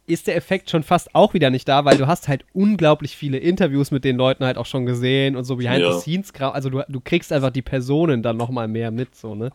ist 0.07 0.27
der 0.27 0.37
Effekt 0.37 0.71
schon 0.71 0.85
fast 0.85 1.15
auch 1.15 1.35
wieder 1.35 1.51
nicht 1.51 1.69
da, 1.69 1.85
weil 1.85 1.99
du 1.99 2.07
hast 2.07 2.29
halt 2.29 2.45
unglaublich 2.55 3.15
viele 3.15 3.37
Interviews 3.39 3.91
mit 3.91 4.05
den 4.05 4.17
Leuten 4.17 4.43
halt 4.45 4.57
auch 4.57 4.65
schon 4.65 4.87
gesehen 4.87 5.37
und 5.37 5.45
so 5.45 5.57
behind 5.57 5.81
Ja. 5.81 5.93
the 5.93 6.01
scenes. 6.01 6.33
Also 6.41 6.71
du, 6.71 6.83
du 6.89 7.01
kriegst 7.01 7.31
einfach 7.31 7.51
die 7.51 7.61
Personen 7.61 8.23
dann 8.23 8.39
nochmal 8.39 8.69
mehr 8.69 8.91
mit, 8.91 9.15
so, 9.15 9.35
ne? 9.35 9.51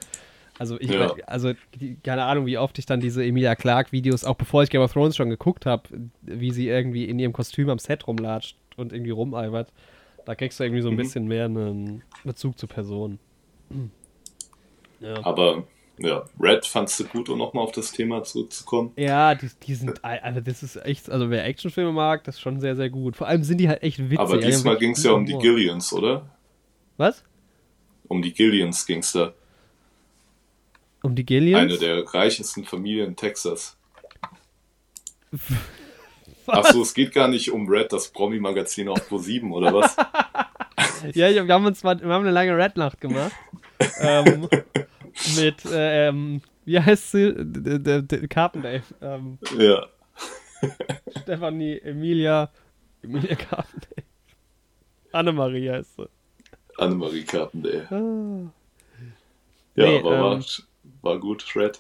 Also 0.60 0.80
ich, 0.80 0.90
Ja. 0.92 1.14
also 1.26 1.54
die, 1.80 1.96
keine 2.04 2.24
Ahnung, 2.26 2.46
wie 2.46 2.58
oft 2.58 2.78
ich 2.78 2.86
dann 2.86 3.00
diese 3.00 3.24
Emilia 3.26 3.56
Clark 3.56 3.92
Videos, 3.92 4.24
auch 4.24 4.36
bevor 4.36 4.62
ich 4.64 4.70
Game 4.70 4.82
of 4.82 4.94
Thrones 4.94 5.16
schon 5.16 5.30
geguckt 5.30 5.66
habe, 5.66 5.84
wie 6.22 6.52
sie 6.52 6.68
irgendwie 6.68 7.06
in 7.06 7.18
ihrem 7.20 7.34
Kostüm 7.34 7.70
am 7.70 7.80
Set 7.80 8.06
rumlatscht 8.08 8.56
und 8.78 8.94
irgendwie 8.94 9.12
rumalbert. 9.12 9.72
Da 10.26 10.36
kriegst 10.36 10.60
du 10.60 10.64
irgendwie 10.64 10.82
so 10.82 10.90
ein 10.90 10.94
Mhm. 10.94 10.98
bisschen 10.98 11.28
mehr 11.28 11.46
einen 11.46 12.04
Bezug 12.24 12.58
zur 12.60 12.70
Person. 12.70 13.20
Ja. 15.00 15.26
Aber 15.26 15.64
ja, 16.00 16.24
Red 16.40 16.66
fandst 16.66 17.00
du 17.00 17.06
gut, 17.06 17.30
um 17.30 17.38
nochmal 17.38 17.64
auf 17.64 17.72
das 17.72 17.92
Thema 17.92 18.24
zurückzukommen? 18.24 18.92
Ja, 18.96 19.36
die, 19.36 19.50
die 19.66 19.76
sind, 19.76 20.04
also 20.04 20.40
das 20.40 20.64
ist 20.64 20.76
echt, 20.86 21.10
also 21.10 21.30
wer 21.30 21.46
Actionfilme 21.46 21.92
mag, 21.92 22.24
das 22.24 22.36
ist 22.36 22.42
schon 22.42 22.60
sehr, 22.60 22.76
sehr 22.76 22.90
gut. 22.90 23.16
Vor 23.16 23.28
allem 23.28 23.44
sind 23.44 23.58
die 23.60 23.68
halt 23.70 23.84
echt 23.84 24.00
witzig. 24.00 24.20
Aber 24.20 24.38
diesmal 24.38 24.78
ging 24.78 24.92
es 24.92 25.04
ja 25.04 25.12
um 25.12 25.26
die. 25.26 25.38
Gillians, 25.38 25.92
oder? 25.94 26.30
Was? 26.98 27.24
Um 28.08 28.22
die 28.22 28.34
Gillians 28.34 28.86
ging 28.86 29.00
es 29.00 29.12
da. 29.12 29.34
Um 31.04 31.16
die 31.16 31.26
Gillians? 31.26 31.62
Eine 31.62 31.78
der 31.78 32.14
reichesten 32.14 32.64
Familien 32.64 33.10
in 33.10 33.16
Texas. 33.16 33.78
Achso, 36.48 36.82
es 36.82 36.94
geht 36.94 37.14
gar 37.14 37.28
nicht 37.28 37.52
um 37.52 37.68
Red, 37.68 37.92
das 37.92 38.08
Promi-Magazin 38.10 38.88
auf 38.90 39.10
Pro7, 39.10 39.52
oder 39.52 39.74
was? 39.74 39.96
Ja, 41.14 41.30
wir 41.30 41.54
haben 41.54 41.66
uns 41.66 41.84
mal, 41.84 42.00
wir 42.00 42.08
haben 42.08 42.24
eine 42.24 42.32
lange 42.32 42.56
Red-Nacht 42.56 43.02
gemacht. 43.02 43.34
ähm, 44.00 44.48
mit, 45.36 45.66
äh, 45.66 46.08
ähm, 46.08 46.42
wie 46.64 46.80
heißt 46.80 47.12
sie? 47.12 47.34
Carpendale. 48.30 48.84
Ähm, 49.02 49.38
ja. 49.58 49.86
Stefanie 51.22 51.78
Emilia, 51.80 52.50
Emilia 53.02 53.36
Carpendale. 53.36 54.04
Annemarie 55.12 55.70
heißt 55.72 55.98
sie. 55.98 56.10
Annemarie 56.78 57.24
Carpendale. 57.24 57.88
Ah. 57.92 58.52
Ja, 59.76 59.86
Nee, 59.86 60.00
aber 60.00 60.14
ähm, 60.14 60.22
war 60.22 60.44
gut, 61.04 61.56
Red. 61.56 61.80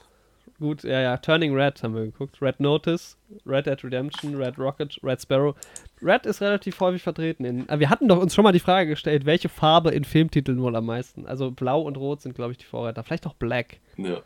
Gut, 0.59 0.83
ja, 0.83 1.01
ja. 1.01 1.17
Turning 1.17 1.53
Red 1.55 1.81
haben 1.83 1.95
wir 1.95 2.03
geguckt. 2.03 2.41
Red 2.41 2.59
Notice, 2.59 3.17
Red 3.45 3.65
Dead 3.65 3.83
Redemption, 3.83 4.35
Red 4.35 4.57
Rocket, 4.57 4.97
Red 5.03 5.21
Sparrow. 5.21 5.55
Red 6.01 6.25
ist 6.25 6.41
relativ 6.41 6.79
häufig 6.79 7.01
vertreten. 7.01 7.43
In, 7.43 7.67
wir 7.67 7.89
hatten 7.89 8.07
doch 8.07 8.19
uns 8.19 8.35
schon 8.35 8.43
mal 8.43 8.51
die 8.51 8.59
Frage 8.59 8.89
gestellt, 8.89 9.25
welche 9.25 9.49
Farbe 9.49 9.91
in 9.91 10.03
Filmtiteln 10.03 10.61
wohl 10.61 10.75
am 10.75 10.85
meisten? 10.85 11.25
Also 11.25 11.51
Blau 11.51 11.81
und 11.81 11.97
Rot 11.97 12.21
sind, 12.21 12.35
glaube 12.35 12.51
ich, 12.51 12.57
die 12.57 12.65
Vorreiter. 12.65 13.03
Vielleicht 13.03 13.25
auch 13.25 13.33
Black. 13.33 13.79
Ja. 13.97 14.21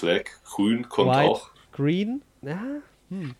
Black, 0.00 0.30
Grün 0.44 0.88
kommt 0.88 1.10
White, 1.10 1.30
auch. 1.30 1.50
Green? 1.72 2.22
Ja, 2.42 2.62
hm. 3.10 3.34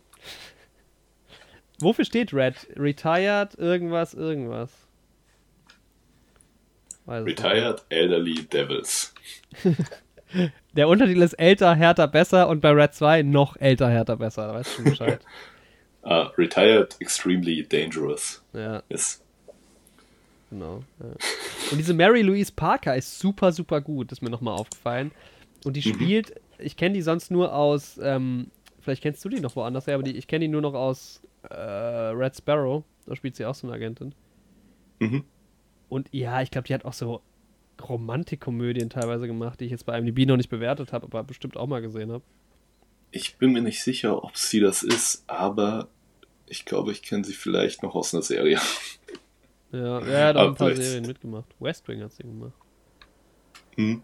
Wofür 1.79 2.05
steht 2.05 2.33
Red? 2.33 2.67
Retired, 2.75 3.55
irgendwas, 3.55 4.13
irgendwas. 4.13 4.71
Weiß. 7.05 7.25
Retired 7.25 7.85
Elderly 7.89 8.43
Devils. 8.43 9.13
Der 10.75 10.87
Untertitel 10.87 11.21
ist 11.21 11.33
älter, 11.33 11.73
härter, 11.75 12.07
besser 12.07 12.47
und 12.47 12.61
bei 12.61 12.69
Red 12.71 12.93
2 12.93 13.23
noch 13.23 13.57
älter, 13.57 13.89
härter, 13.89 14.17
besser. 14.17 14.47
Da 14.47 14.53
weißt 14.53 14.69
du 14.71 14.75
schon 14.75 14.83
Bescheid. 14.85 15.19
Ah, 16.01 16.31
retired 16.37 16.95
Extremely 17.01 17.67
Dangerous 17.67 18.41
ja. 18.53 18.81
ist. 18.87 19.21
Genau. 20.49 20.81
Ja. 20.97 21.07
Und 21.71 21.77
diese 21.77 21.93
Mary 21.93 22.21
Louise 22.21 22.53
Parker 22.55 22.95
ist 22.95 23.19
super, 23.19 23.51
super 23.51 23.81
gut, 23.81 24.09
ist 24.13 24.21
mir 24.21 24.29
nochmal 24.29 24.53
aufgefallen. 24.53 25.11
Und 25.65 25.75
die 25.75 25.87
Mhm. 25.87 25.93
spielt, 25.93 26.41
ich 26.57 26.77
kenne 26.77 26.93
die 26.95 27.01
sonst 27.01 27.31
nur 27.31 27.53
aus, 27.53 27.99
ähm, 28.01 28.49
vielleicht 28.79 29.03
kennst 29.03 29.23
du 29.25 29.29
die 29.29 29.41
noch 29.41 29.57
woanders 29.57 29.87
her, 29.87 29.95
aber 29.95 30.03
die, 30.03 30.15
ich 30.17 30.27
kenne 30.27 30.45
die 30.45 30.47
nur 30.47 30.61
noch 30.61 30.73
aus 30.73 31.21
äh, 31.49 31.53
Red 31.53 32.37
Sparrow. 32.37 32.85
Da 33.05 33.15
spielt 33.17 33.35
sie 33.35 33.45
auch 33.45 33.53
so 33.55 33.67
eine 33.67 33.75
Agentin. 33.75 34.15
Mhm. 34.99 35.25
Und 35.89 36.07
ja, 36.13 36.41
ich 36.41 36.49
glaube, 36.49 36.65
die 36.67 36.73
hat 36.73 36.85
auch 36.85 36.93
so 36.93 37.21
Romantikkomödien 37.87 38.89
teilweise 38.89 39.27
gemacht, 39.27 39.59
die 39.59 39.65
ich 39.65 39.71
jetzt 39.71 39.85
bei 39.85 39.97
IMDb 39.97 40.25
noch 40.27 40.37
nicht 40.37 40.49
bewertet 40.49 40.91
habe, 40.93 41.05
aber 41.05 41.23
bestimmt 41.23 41.55
auch 41.57 41.67
mal 41.67 41.81
gesehen 41.81 42.11
habe. 42.11 42.23
Ich 43.11 43.37
bin 43.37 43.53
mir 43.53 43.61
nicht 43.61 43.83
sicher, 43.83 44.23
ob 44.23 44.37
sie 44.37 44.59
das 44.59 44.83
ist, 44.83 45.23
aber 45.27 45.87
ich 46.47 46.65
glaube, 46.65 46.91
ich 46.91 47.01
kenne 47.01 47.23
sie 47.23 47.33
vielleicht 47.33 47.83
noch 47.83 47.95
aus 47.95 48.13
einer 48.13 48.23
Serie. 48.23 48.59
Ja, 49.71 49.99
er 49.99 50.27
hat 50.27 50.35
auch 50.37 50.47
ein 50.49 50.55
paar 50.55 50.75
Serien 50.75 51.05
mitgemacht. 51.05 51.45
West 51.59 51.87
Wing 51.87 52.01
hat 52.01 52.11
sie 52.13 52.23
gemacht. 52.23 52.53
Hm. 53.75 54.01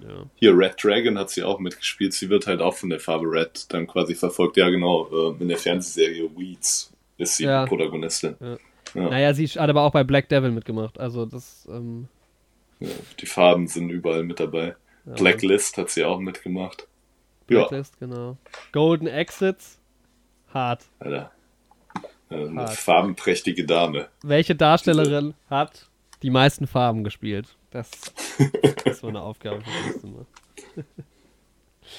Ja. 0.00 0.24
Hier, 0.34 0.56
Red 0.56 0.74
Dragon 0.82 1.18
hat 1.18 1.30
sie 1.30 1.42
auch 1.44 1.58
mitgespielt. 1.60 2.12
Sie 2.12 2.28
wird 2.28 2.46
halt 2.46 2.60
auch 2.60 2.74
von 2.74 2.90
der 2.90 2.98
Farbe 3.00 3.26
Red 3.30 3.72
dann 3.72 3.86
quasi 3.86 4.14
verfolgt. 4.14 4.56
Ja, 4.56 4.68
genau. 4.70 5.08
äh, 5.32 5.40
In 5.42 5.48
der 5.48 5.58
Fernsehserie 5.58 6.28
Weeds 6.36 6.92
ist 7.18 7.36
sie 7.36 7.44
Ja. 7.44 7.64
die 7.64 7.68
Protagonistin. 7.68 8.36
Ja. 8.40 8.56
Ja. 8.94 9.08
Naja, 9.08 9.32
sie 9.34 9.46
hat 9.46 9.70
aber 9.70 9.82
auch 9.82 9.92
bei 9.92 10.04
Black 10.04 10.28
Devil 10.28 10.50
mitgemacht. 10.50 10.98
Also 11.00 11.24
das, 11.24 11.66
ähm, 11.70 12.08
Ja, 12.82 12.88
die 13.20 13.26
Farben 13.26 13.66
sind 13.66 13.90
überall 13.90 14.22
mit 14.24 14.40
dabei. 14.40 14.74
ja. 15.06 15.12
Blacklist 15.14 15.76
hat 15.78 15.90
sie 15.90 16.04
auch 16.04 16.18
mitgemacht. 16.18 16.86
Ja, 17.48 17.58
Blacklist, 17.60 17.98
genau. 17.98 18.36
Golden 18.72 19.06
Exits, 19.06 19.78
hart. 20.54 20.84
Alter. 21.00 21.30
Äh, 22.30 22.34
Eine 22.46 22.62
Hart. 22.62 22.70
farbenprächtige 22.76 23.64
Dame. 23.66 24.08
Welche 24.22 24.54
Darstellerin 24.54 25.34
hat 25.50 25.88
die 26.22 26.30
meisten 26.30 26.66
Farben 26.66 27.04
gespielt? 27.04 27.56
Das, 27.70 27.90
das 28.84 29.02
war 29.02 29.10
eine 29.10 29.20
Aufgabe 29.22 29.60
für 29.60 29.70
das 29.70 29.84
nächste 29.86 30.06
Mal. 30.06 30.26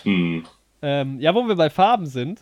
Hm. 0.04 0.46
Ähm, 0.82 1.20
ja, 1.20 1.36
wo 1.36 1.48
wir 1.48 1.56
bei 1.56 1.70
Farben 1.70 2.06
sind, 2.08 2.42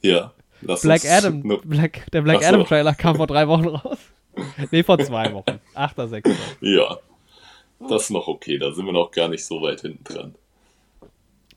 Ja. 0.00 0.32
Lass 0.62 0.80
Black 0.82 1.04
Adam, 1.04 1.40
ne- 1.40 1.60
Black, 1.64 2.10
der 2.12 2.22
Black 2.22 2.40
so. 2.42 2.48
Adam 2.48 2.64
Trailer 2.64 2.94
kam 2.94 3.16
vor 3.16 3.26
drei 3.26 3.46
Wochen 3.46 3.66
raus. 3.68 3.98
nee, 4.70 4.82
vor 4.82 4.98
zwei 4.98 5.32
Wochen. 5.34 5.60
8.6. 5.74 6.34
Ja. 6.60 6.98
Das 7.80 8.04
ist 8.04 8.10
noch 8.10 8.26
okay. 8.26 8.58
Da 8.58 8.72
sind 8.72 8.86
wir 8.86 8.92
noch 8.92 9.10
gar 9.10 9.28
nicht 9.28 9.44
so 9.44 9.60
weit 9.62 9.82
hinten 9.82 10.04
dran. 10.04 10.34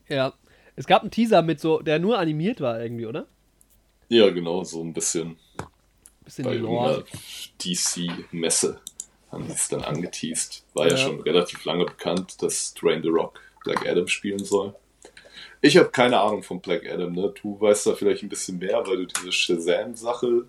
Ja. 0.08 0.32
Es 0.76 0.86
gab 0.86 1.02
einen 1.02 1.10
Teaser 1.10 1.42
mit 1.42 1.60
so, 1.60 1.80
der 1.80 1.98
nur 1.98 2.18
animiert 2.18 2.60
war 2.60 2.80
irgendwie, 2.80 3.06
oder? 3.06 3.26
Ja, 4.08 4.30
genau. 4.30 4.64
So 4.64 4.82
ein 4.82 4.92
bisschen 4.92 5.36
Bisschen 6.24 6.44
bei 6.44 6.54
irgendeiner 6.54 7.02
DC-Messe 7.60 8.80
haben 9.32 9.46
sie 9.46 9.52
es 9.52 9.68
dann 9.68 9.82
angeteased. 9.82 10.64
War 10.74 10.86
ja. 10.86 10.92
Ja. 10.92 10.96
schon 10.98 11.20
relativ 11.22 11.64
lange 11.64 11.84
bekannt, 11.86 12.42
dass 12.42 12.74
Dwayne 12.74 13.02
The 13.02 13.08
Rock 13.08 13.40
Black 13.64 13.86
Adam 13.86 14.06
spielen 14.06 14.44
soll. 14.44 14.74
Ich 15.60 15.76
habe 15.76 15.90
keine 15.90 16.20
Ahnung 16.20 16.42
von 16.42 16.60
Black 16.60 16.88
Adam, 16.88 17.12
ne? 17.12 17.34
Du 17.42 17.60
weißt 17.60 17.88
da 17.88 17.94
vielleicht 17.94 18.22
ein 18.22 18.28
bisschen 18.28 18.58
mehr, 18.58 18.86
weil 18.86 18.98
du 18.98 19.06
diese 19.06 19.32
Shazam-Sache 19.32 20.46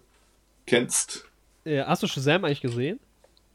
kennst. 0.66 1.26
Äh, 1.66 1.84
hast 1.84 2.04
du 2.04 2.08
Shazam 2.08 2.46
eigentlich 2.46 2.62
gesehen? 2.62 3.00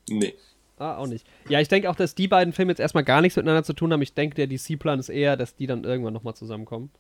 Nee. 0.09 0.35
Ah, 0.79 0.99
auch 0.99 1.07
nicht. 1.07 1.27
Ja, 1.49 1.61
ich 1.61 1.69
denke 1.69 1.89
auch, 1.89 1.97
dass 1.97 2.15
die 2.15 2.29
beiden 2.29 2.53
Filme 2.53 2.73
jetzt 2.73 2.81
erstmal 2.81 3.05
gar 3.05 3.23
nichts 3.23 3.37
miteinander 3.37 3.65
zu 3.65 3.73
tun 3.73 3.93
haben. 3.93 4.03
Ich 4.03 4.13
denke, 4.13 4.35
der 4.35 4.47
DC-Plan 4.47 4.99
ist 4.99 5.09
eher, 5.09 5.37
dass 5.37 5.57
die 5.57 5.67
dann 5.67 5.85
irgendwann 5.85 6.13
nochmal 6.13 6.35
zusammenkommen. 6.35 6.91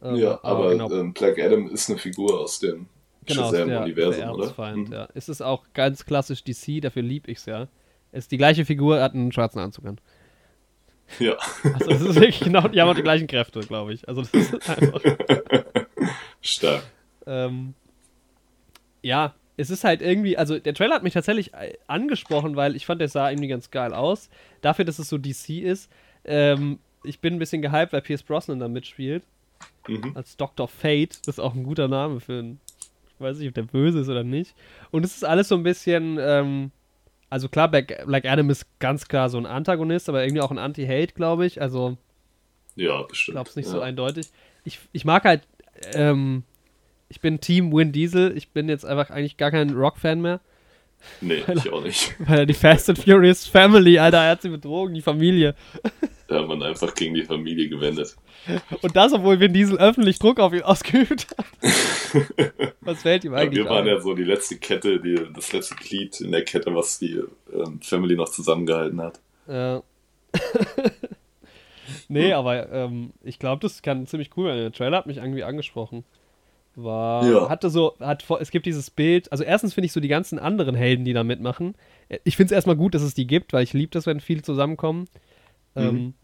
Ähm, 0.00 0.16
ja, 0.16 0.38
aber 0.42 0.70
genau, 0.70 0.90
ähm, 0.90 1.12
Black 1.12 1.38
Adam 1.38 1.68
ist 1.68 1.88
eine 1.90 1.98
Figur 1.98 2.40
aus 2.40 2.60
dem 2.60 2.86
genau 3.26 3.50
Shazam-Universum, 3.50 4.30
oder? 4.30 4.76
Mhm. 4.76 4.92
ja. 4.92 5.08
Es 5.14 5.28
ist 5.28 5.42
auch 5.42 5.64
ganz 5.74 6.04
klassisch 6.04 6.44
DC, 6.44 6.80
dafür 6.80 7.02
lieb 7.02 7.26
ich's 7.28 7.46
ja. 7.46 7.68
Es 8.12 8.24
ist 8.24 8.32
die 8.32 8.38
gleiche 8.38 8.64
Figur, 8.64 9.00
hat 9.00 9.14
einen 9.14 9.32
schwarzen 9.32 9.58
Anzug 9.58 9.86
an. 9.86 9.98
ja. 11.18 11.36
Also 11.74 11.90
das 11.90 12.02
ist 12.02 12.14
wirklich 12.14 12.40
genau, 12.40 12.68
die 12.68 12.80
haben 12.80 12.88
auch 12.88 12.94
die 12.94 13.02
gleichen 13.02 13.26
Kräfte, 13.26 13.60
glaube 13.60 13.94
ich. 13.94 14.06
Also 14.08 14.22
das 14.22 14.32
ist 14.32 14.68
einfach. 14.68 15.00
Stark. 16.40 16.82
Ähm, 17.26 17.74
ja, 19.02 19.34
es 19.62 19.70
ist 19.70 19.84
halt 19.84 20.02
irgendwie, 20.02 20.36
also 20.36 20.58
der 20.58 20.74
Trailer 20.74 20.94
hat 20.94 21.02
mich 21.02 21.14
tatsächlich 21.14 21.54
äh, 21.54 21.74
angesprochen, 21.86 22.56
weil 22.56 22.76
ich 22.76 22.86
fand, 22.86 23.00
der 23.00 23.08
sah 23.08 23.30
irgendwie 23.30 23.48
ganz 23.48 23.70
geil 23.70 23.94
aus. 23.94 24.28
Dafür, 24.60 24.84
dass 24.84 24.98
es 24.98 25.08
so 25.08 25.18
DC 25.18 25.62
ist. 25.62 25.90
Ähm, 26.24 26.78
ich 27.04 27.20
bin 27.20 27.34
ein 27.34 27.38
bisschen 27.38 27.62
gehypt, 27.62 27.92
weil 27.92 28.02
Pierce 28.02 28.22
Brosnan 28.22 28.58
da 28.60 28.68
mitspielt. 28.68 29.24
Mhm. 29.88 30.12
Als 30.14 30.36
Dr. 30.36 30.68
Fate. 30.68 31.18
Das 31.26 31.36
ist 31.36 31.40
auch 31.40 31.54
ein 31.54 31.64
guter 31.64 31.88
Name 31.88 32.20
für 32.20 32.38
einen. 32.38 32.60
Ich 33.06 33.20
weiß 33.20 33.38
nicht, 33.38 33.48
ob 33.48 33.54
der 33.54 33.62
böse 33.62 34.00
ist 34.00 34.08
oder 34.08 34.24
nicht. 34.24 34.54
Und 34.90 35.04
es 35.04 35.14
ist 35.16 35.24
alles 35.24 35.48
so 35.48 35.54
ein 35.54 35.62
bisschen 35.62 36.18
ähm, 36.20 36.72
also 37.32 37.48
klar, 37.48 37.68
Black, 37.68 38.04
Black 38.06 38.26
Adam 38.26 38.50
ist 38.50 38.66
ganz 38.78 39.08
klar 39.08 39.30
so 39.30 39.38
ein 39.38 39.46
Antagonist, 39.46 40.10
aber 40.10 40.22
irgendwie 40.22 40.42
auch 40.42 40.50
ein 40.50 40.58
Anti-Hate, 40.58 41.14
glaube 41.14 41.46
ich. 41.46 41.62
Also, 41.62 41.96
Ja, 42.76 43.00
ich 43.00 43.06
bestimmt. 43.06 43.36
glaube 43.36 43.48
es 43.48 43.56
nicht 43.56 43.64
ja. 43.66 43.72
so 43.72 43.80
eindeutig. 43.80 44.26
Ich, 44.64 44.80
ich 44.92 45.06
mag 45.06 45.24
halt, 45.24 45.48
ähm, 45.94 46.42
ich 47.12 47.20
bin 47.20 47.40
Team 47.40 47.70
Win 47.74 47.92
Diesel. 47.92 48.34
Ich 48.36 48.48
bin 48.48 48.70
jetzt 48.70 48.86
einfach 48.86 49.10
eigentlich 49.10 49.36
gar 49.36 49.50
kein 49.50 49.68
Rock-Fan 49.70 50.22
mehr, 50.22 50.40
Nee, 51.20 51.42
ich 51.54 51.70
auch 51.70 51.82
nicht. 51.82 52.14
weil 52.26 52.38
er 52.40 52.46
die 52.46 52.54
Fast 52.54 52.88
and 52.88 52.98
Furious 52.98 53.46
Family, 53.46 53.98
Alter, 53.98 54.18
er 54.18 54.30
hat 54.30 54.42
sie 54.42 54.48
betrogen, 54.48 54.94
die 54.94 55.02
Familie. 55.02 55.54
Da 56.28 56.40
hat 56.40 56.48
man 56.48 56.62
einfach 56.62 56.94
gegen 56.94 57.12
die 57.12 57.24
Familie 57.24 57.68
gewendet. 57.68 58.16
Und 58.80 58.96
das, 58.96 59.12
obwohl 59.12 59.38
Vin 59.38 59.52
Diesel 59.52 59.76
öffentlich 59.76 60.18
Druck 60.18 60.40
auf 60.40 60.54
ihn 60.54 60.62
ausgeübt 60.62 61.26
hat. 61.36 61.44
Was 62.80 63.02
fällt 63.02 63.24
ihm 63.24 63.32
Ja, 63.32 63.40
eigentlich 63.40 63.64
wir 63.64 63.68
waren 63.68 63.86
ein? 63.86 63.88
ja 63.96 64.00
so 64.00 64.14
die 64.14 64.24
letzte 64.24 64.56
Kette, 64.56 64.98
die, 64.98 65.20
das 65.34 65.52
letzte 65.52 65.74
Glied 65.74 66.18
in 66.22 66.32
der 66.32 66.42
Kette, 66.42 66.74
was 66.74 66.98
die 66.98 67.20
ähm, 67.52 67.82
Family 67.82 68.16
noch 68.16 68.30
zusammengehalten 68.30 69.02
hat. 69.02 69.20
Ja. 69.46 69.82
nee, 72.08 72.32
aber 72.32 72.72
ähm, 72.72 73.12
ich 73.22 73.38
glaube, 73.38 73.60
das 73.60 73.82
kann 73.82 74.06
ziemlich 74.06 74.30
cool 74.38 74.46
werden. 74.46 74.58
Der 74.60 74.72
Trailer 74.72 74.96
hat 74.96 75.06
mich 75.06 75.18
irgendwie 75.18 75.44
angesprochen. 75.44 76.02
War, 76.74 77.26
Ja. 77.30 77.48
hatte 77.50 77.68
so, 77.68 77.94
hat, 78.00 78.22
vor- 78.22 78.40
es 78.40 78.50
gibt 78.50 78.64
dieses 78.66 78.88
Bild, 78.90 79.30
also 79.30 79.44
erstens 79.44 79.74
finde 79.74 79.86
ich 79.86 79.92
so 79.92 80.00
die 80.00 80.08
ganzen 80.08 80.38
anderen 80.38 80.74
Helden, 80.74 81.04
die 81.04 81.12
da 81.12 81.22
mitmachen. 81.22 81.74
Ich 82.24 82.36
finde 82.36 82.46
es 82.46 82.56
erstmal 82.56 82.76
gut, 82.76 82.94
dass 82.94 83.02
es 83.02 83.12
die 83.14 83.26
gibt, 83.26 83.52
weil 83.52 83.62
ich 83.62 83.72
liebe 83.74 83.90
das, 83.90 84.06
wenn 84.06 84.20
viele 84.20 84.40
zusammenkommen. 84.42 85.06
Ähm, 85.76 86.14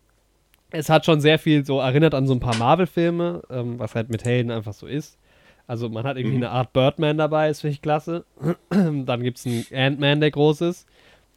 es 0.70 0.88
hat 0.88 1.04
schon 1.06 1.20
sehr 1.20 1.38
viel 1.38 1.64
so 1.66 1.80
erinnert 1.80 2.14
an 2.14 2.26
so 2.26 2.32
ein 2.34 2.40
paar 2.40 2.56
Marvel-Filme, 2.56 3.42
ähm, 3.50 3.78
was 3.78 3.94
halt 3.94 4.08
mit 4.10 4.24
Helden 4.24 4.50
einfach 4.50 4.72
so 4.74 4.86
ist. 4.86 5.18
Also 5.66 5.90
man 5.90 6.04
hat 6.04 6.16
irgendwie 6.16 6.36
Mhm. 6.38 6.44
eine 6.44 6.50
Art 6.52 6.72
Birdman 6.72 7.18
dabei, 7.18 7.50
ist 7.50 7.60
finde 7.60 7.72
ich 7.74 7.82
klasse. 7.82 8.24
Dann 8.70 9.22
gibt 9.22 9.36
es 9.38 9.44
einen 9.46 9.66
Ant-Man, 9.70 10.20
der 10.20 10.30
groß 10.30 10.62
ist. 10.62 10.86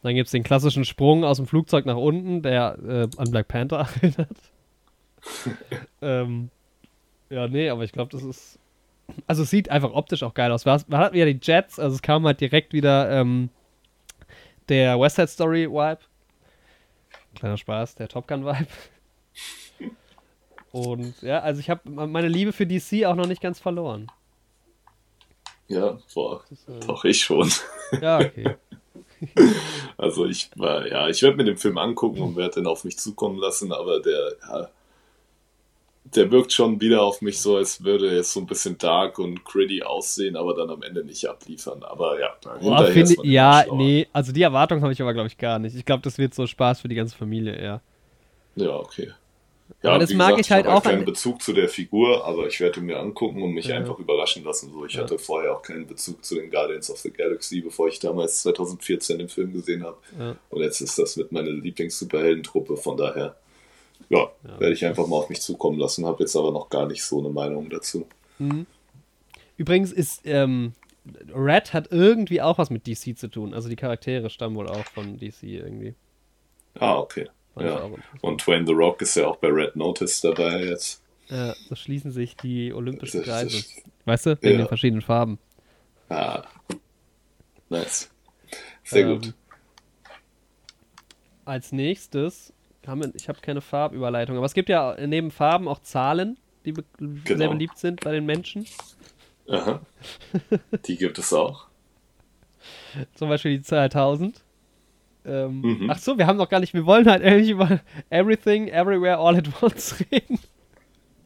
Dann 0.02 0.14
gibt 0.14 0.26
es 0.26 0.32
den 0.32 0.42
klassischen 0.42 0.84
Sprung 0.86 1.22
aus 1.24 1.36
dem 1.36 1.46
Flugzeug 1.46 1.84
nach 1.86 1.96
unten, 1.96 2.40
der 2.42 2.78
äh, 2.86 3.08
an 3.18 3.30
Black 3.30 3.48
Panther 3.48 3.86
erinnert. 4.02 4.36
ähm, 6.02 6.50
ja, 7.30 7.46
nee, 7.48 7.68
aber 7.68 7.84
ich 7.84 7.92
glaube, 7.92 8.10
das 8.10 8.22
ist. 8.22 8.58
Also 9.26 9.42
es 9.42 9.50
sieht 9.50 9.70
einfach 9.70 9.92
optisch 9.92 10.22
auch 10.22 10.34
geil 10.34 10.52
aus. 10.52 10.64
Man 10.64 10.80
hat 10.92 11.12
wieder 11.12 11.26
die 11.26 11.38
Jets, 11.40 11.78
also 11.78 11.94
es 11.94 12.02
kam 12.02 12.26
halt 12.26 12.40
direkt 12.40 12.72
wieder 12.72 13.10
ähm, 13.10 13.50
der 14.68 14.98
West 14.98 15.16
Side 15.16 15.28
Story 15.28 15.68
Vibe. 15.68 16.00
Kleiner 17.34 17.56
Spaß, 17.56 17.94
der 17.96 18.08
Top 18.08 18.28
Gun 18.28 18.44
Vibe. 18.44 18.66
Und 20.70 21.20
ja, 21.20 21.40
also 21.40 21.60
ich 21.60 21.68
habe 21.68 21.88
meine 21.88 22.28
Liebe 22.28 22.52
für 22.52 22.66
DC 22.66 23.04
auch 23.04 23.14
noch 23.14 23.26
nicht 23.26 23.42
ganz 23.42 23.60
verloren. 23.60 24.06
Ja, 25.68 25.98
boah, 26.14 26.42
Das, 26.48 26.68
äh, 26.68 26.86
doch 26.86 27.04
ich 27.04 27.22
schon. 27.22 27.50
ja, 28.00 28.18
okay. 28.18 28.56
Also 29.96 30.26
ich 30.26 30.50
war, 30.56 30.84
ja, 30.88 31.06
ich 31.08 31.22
werde 31.22 31.36
mir 31.36 31.44
den 31.44 31.56
Film 31.56 31.78
angucken 31.78 32.20
und 32.20 32.34
werde 32.34 32.56
den 32.56 32.66
auf 32.66 32.82
mich 32.82 32.98
zukommen 32.98 33.38
lassen, 33.38 33.72
aber 33.72 34.00
der, 34.00 34.32
ja, 34.48 34.68
der 36.14 36.30
wirkt 36.30 36.52
schon 36.52 36.80
wieder 36.80 37.02
auf 37.02 37.22
mich 37.22 37.40
so, 37.40 37.56
als 37.56 37.82
würde 37.84 38.08
er 38.08 38.16
jetzt 38.16 38.32
so 38.32 38.40
ein 38.40 38.46
bisschen 38.46 38.76
dark 38.78 39.18
und 39.18 39.44
gritty 39.44 39.82
aussehen, 39.82 40.36
aber 40.36 40.54
dann 40.54 40.70
am 40.70 40.82
Ende 40.82 41.04
nicht 41.04 41.24
abliefern. 41.26 41.82
Aber 41.82 42.18
ja, 42.20 42.34
Boah, 42.60 42.88
immer 42.88 43.24
ja, 43.24 43.64
nee, 43.72 44.06
also 44.12 44.32
die 44.32 44.42
Erwartung 44.42 44.80
habe 44.82 44.92
ich 44.92 45.00
aber, 45.00 45.12
glaube 45.14 45.28
ich, 45.28 45.38
gar 45.38 45.58
nicht. 45.58 45.74
Ich 45.76 45.84
glaube, 45.84 46.02
das 46.02 46.18
wird 46.18 46.34
so 46.34 46.46
Spaß 46.46 46.80
für 46.80 46.88
die 46.88 46.94
ganze 46.94 47.16
Familie 47.16 47.54
eher. 47.54 47.80
Ja, 48.56 48.76
okay. 48.76 49.10
Aber 49.82 49.98
das 50.00 50.12
mag 50.12 50.38
ich 50.38 50.50
halt 50.52 50.66
auch 50.66 50.82
keinen 50.82 50.98
an- 50.98 51.04
Bezug 51.06 51.40
zu 51.40 51.54
der 51.54 51.66
Figur, 51.68 52.26
aber 52.26 52.46
ich 52.46 52.60
werde 52.60 52.82
mir 52.82 52.98
angucken 53.00 53.42
und 53.42 53.52
mich 53.52 53.66
Ja. 53.66 53.76
einfach 53.76 53.98
überraschen 53.98 54.44
lassen. 54.44 54.70
So, 54.70 54.84
ich 54.84 54.92
Ja. 54.94 55.02
hatte 55.02 55.18
vorher 55.18 55.56
auch 55.56 55.62
keinen 55.62 55.86
Bezug 55.86 56.22
zu 56.24 56.34
den 56.34 56.50
Guardians 56.50 56.90
of 56.90 56.98
the 56.98 57.10
Galaxy, 57.10 57.62
bevor 57.62 57.88
ich 57.88 57.98
damals 57.98 58.42
2014 58.42 59.18
den 59.18 59.28
Film 59.30 59.52
gesehen 59.52 59.82
habe. 59.82 59.96
Ja. 60.18 60.36
Und 60.50 60.60
jetzt 60.62 60.82
ist 60.82 60.98
das 60.98 61.16
mit 61.16 61.32
meiner 61.32 61.50
Lieblings-Superheldentruppe, 61.50 62.76
von 62.76 62.96
daher, 62.98 63.34
ja, 64.08 64.30
Ja. 64.46 64.60
werde 64.60 64.72
ich 64.72 64.84
einfach 64.84 65.06
mal 65.06 65.16
auf 65.16 65.28
mich 65.28 65.40
zukommen 65.40 65.78
lassen, 65.78 66.06
habe 66.06 66.22
jetzt 66.22 66.36
aber 66.36 66.50
noch 66.52 66.68
gar 66.68 66.86
nicht 66.86 67.02
so 67.04 67.18
eine 67.20 67.28
Meinung 67.30 67.68
dazu. 67.70 68.06
Übrigens 69.56 69.92
ist 69.92 70.22
ähm, 70.24 70.72
Red 71.34 71.72
hat 71.72 71.88
irgendwie 71.90 72.40
auch 72.42 72.58
was 72.58 72.70
mit 72.70 72.86
DC 72.86 73.16
zu 73.18 73.28
tun. 73.28 73.54
Also 73.54 73.68
die 73.68 73.76
Charaktere 73.76 74.30
stammen 74.30 74.56
wohl 74.56 74.68
auch 74.68 74.84
von 74.86 75.16
DC 75.18 75.42
irgendwie. 75.44 75.94
Ah, 76.78 76.98
okay. 76.98 77.28
Fand 77.54 77.66
Ja. 77.66 77.88
Und 78.22 78.46
Dwayne 78.46 78.66
The 78.66 78.72
Rock 78.72 79.02
ist 79.02 79.14
ja 79.16 79.26
auch 79.26 79.36
bei 79.36 79.48
Red 79.48 79.76
Notice 79.76 80.20
dabei 80.22 80.64
jetzt. 80.64 81.02
Ja, 81.28 81.54
so 81.68 81.74
schließen 81.74 82.10
sich 82.10 82.36
die 82.36 82.72
olympischen 82.72 83.22
Kreise. 83.22 83.62
Weißt 84.04 84.26
du? 84.26 84.38
Wegen 84.42 84.58
Ja. 84.58 84.64
den 84.64 84.68
verschiedenen 84.68 85.02
Farben. 85.02 85.38
Ah, 86.08 86.44
nice. 87.68 88.10
Sehr 88.84 89.06
Ähm, 89.06 89.20
gut. 89.20 89.34
Als 91.44 91.72
nächstes 91.72 92.51
haben 92.86 93.12
ich 93.14 93.28
habe 93.28 93.40
keine 93.40 93.60
Farbüberleitung, 93.60 94.36
aber 94.36 94.46
es 94.46 94.54
gibt 94.54 94.68
ja 94.68 94.96
neben 95.06 95.30
Farben 95.30 95.68
auch 95.68 95.80
Zahlen, 95.80 96.38
die 96.64 96.72
be 96.72 96.84
sehr 96.98 97.36
Genau. 97.36 97.50
beliebt 97.50 97.78
sind 97.78 98.00
bei 98.00 98.12
den 98.12 98.26
Menschen. 98.26 98.66
Aha. 99.48 99.80
Die 100.86 100.96
gibt 100.96 101.18
es 101.18 101.32
auch. 101.32 101.66
Zum 103.14 103.28
Beispiel 103.28 103.56
die 103.58 103.62
Zahl 103.62 103.84
1000. 103.90 104.40
Ähm, 105.24 105.60
Mhm. 105.60 105.90
Ach 105.90 105.98
so, 105.98 106.16
wir 106.16 106.26
haben 106.26 106.36
noch 106.36 106.48
gar 106.48 106.60
nicht, 106.60 106.74
wir 106.74 106.86
wollen 106.86 107.08
halt 107.08 107.22
eigentlich 107.22 107.50
über 107.50 107.80
Everything, 108.10 108.68
Everywhere, 108.68 109.18
All 109.18 109.36
at 109.36 109.48
Once 109.62 109.96
reden. 110.12 110.38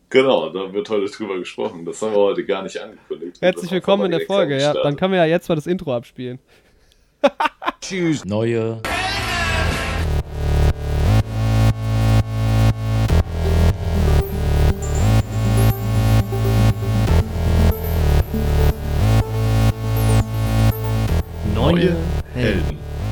Genau, 0.09 0.49
da 0.51 0.73
wird 0.73 0.89
heute 0.89 1.07
drüber 1.07 1.39
gesprochen. 1.39 1.85
Das 1.85 2.01
haben 2.01 2.13
wir 2.13 2.19
heute 2.21 2.45
gar 2.47 2.63
nicht 2.63 2.79
angekündigt. 2.81 3.39
Herzlich 3.41 3.71
willkommen 3.71 4.07
in 4.07 4.13
der 4.13 4.21
Folge, 4.27 4.59
ja. 4.61 4.73
Dann 4.73 4.97
können 4.97 5.13
wir 5.13 5.19
ja 5.19 5.27
jetzt 5.27 5.49
mal 5.49 5.57
das 5.57 5.67
Intro 5.67 5.95
abspielen. 5.95 6.39
Neue 7.91 8.21
Neue 8.25 8.83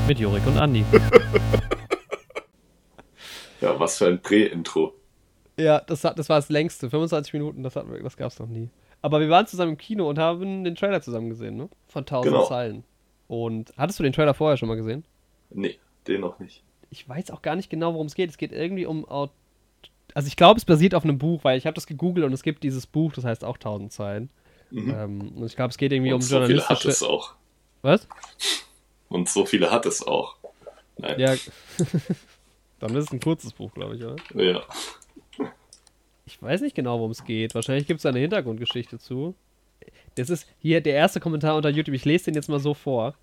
Mit 0.07 0.19
Jorik 0.19 0.45
und 0.47 0.57
Andi. 0.57 0.83
Ja, 3.61 3.79
was 3.79 3.97
für 3.97 4.07
ein 4.07 4.21
Prä-Intro. 4.21 4.93
ja, 5.57 5.79
das, 5.79 6.03
hat, 6.03 6.19
das 6.19 6.27
war 6.29 6.35
das 6.35 6.49
längste. 6.49 6.89
25 6.89 7.33
Minuten, 7.33 7.63
das, 7.63 7.75
hatten 7.77 7.91
wir- 7.91 8.03
das 8.03 8.17
gab's 8.17 8.37
noch 8.37 8.47
nie. 8.47 8.69
Aber 9.01 9.21
wir 9.21 9.29
waren 9.29 9.47
zusammen 9.47 9.71
im 9.71 9.77
Kino 9.77 10.07
und 10.09 10.19
haben 10.19 10.63
den 10.65 10.75
Trailer 10.75 11.01
zusammen 11.01 11.29
gesehen, 11.29 11.55
ne? 11.55 11.69
Von 11.87 12.01
1000 12.05 12.31
Genau. 12.33 12.45
Zeilen. 12.45 12.83
Und 13.27 13.71
hattest 13.77 13.97
du 13.97 14.03
den 14.03 14.11
Trailer 14.13 14.33
vorher 14.33 14.57
schon 14.57 14.67
mal 14.67 14.75
gesehen? 14.75 15.05
Nee, 15.49 15.79
den 16.05 16.21
noch 16.21 16.37
nicht. 16.39 16.63
ich 16.91 17.07
weiß 17.07 17.31
auch 17.31 17.41
gar 17.41 17.55
nicht 17.55 17.69
genau, 17.69 17.93
worum 17.93 18.07
es 18.07 18.13
geht. 18.13 18.29
Es 18.29 18.37
geht 18.37 18.51
irgendwie 18.51 18.85
um. 18.85 19.05
Aut 19.07 19.31
also 20.13 20.27
ich 20.27 20.35
glaube, 20.35 20.57
es 20.59 20.65
basiert 20.65 20.93
auf 20.93 21.03
einem 21.05 21.17
Buch, 21.17 21.43
weil 21.43 21.57
ich 21.57 21.65
habe 21.65 21.73
das 21.75 21.87
gegoogelt 21.87 22.25
und 22.25 22.33
es 22.33 22.43
gibt 22.43 22.61
dieses 22.63 22.85
Buch, 22.85 23.13
das 23.13 23.23
heißt 23.23 23.43
auch 23.45 23.55
1000 23.55 23.91
Zeilen. 23.91 24.29
Mhm. 24.69 24.93
Ähm, 24.95 25.31
und 25.37 25.45
ich 25.45 25.55
glaube, 25.55 25.71
es 25.71 25.77
geht 25.77 25.91
irgendwie 25.93 26.11
Und 26.11 26.15
um 26.17 26.21
so 26.21 26.35
viele 26.45 26.61
hat 26.67 26.83
journalistische. 26.83 26.89
es 26.89 27.03
auch. 27.03 27.35
Was? 27.81 28.07
Und 29.09 29.29
so 29.29 29.45
viele 29.45 29.71
hat 29.71 29.85
es 29.85 30.05
auch. 30.05 30.35
Nein. 30.97 31.19
Ja. 31.19 31.35
Dann 32.79 32.95
ist 32.95 33.05
es 33.05 33.11
ein 33.11 33.19
kurzes 33.19 33.53
Buch, 33.53 33.73
glaube 33.73 33.95
ich, 33.95 34.03
oder? 34.03 34.15
Ja. 34.33 34.61
Ich 36.25 36.41
weiß 36.41 36.61
nicht 36.61 36.75
genau, 36.75 36.97
worum 36.97 37.11
es 37.11 37.23
geht. 37.23 37.55
Wahrscheinlich 37.55 37.87
gibt 37.87 37.99
es 37.99 38.03
da 38.03 38.09
eine 38.09 38.19
Hintergrundgeschichte 38.19 38.99
zu. 38.99 39.35
Das 40.15 40.29
ist 40.29 40.47
hier 40.59 40.81
der 40.81 40.95
erste 40.95 41.19
Kommentar 41.19 41.55
unter 41.55 41.69
YouTube. 41.69 41.95
Ich 41.95 42.05
lese 42.05 42.25
den 42.25 42.33
jetzt 42.33 42.49
mal 42.49 42.59
so 42.59 42.73
vor. 42.73 43.15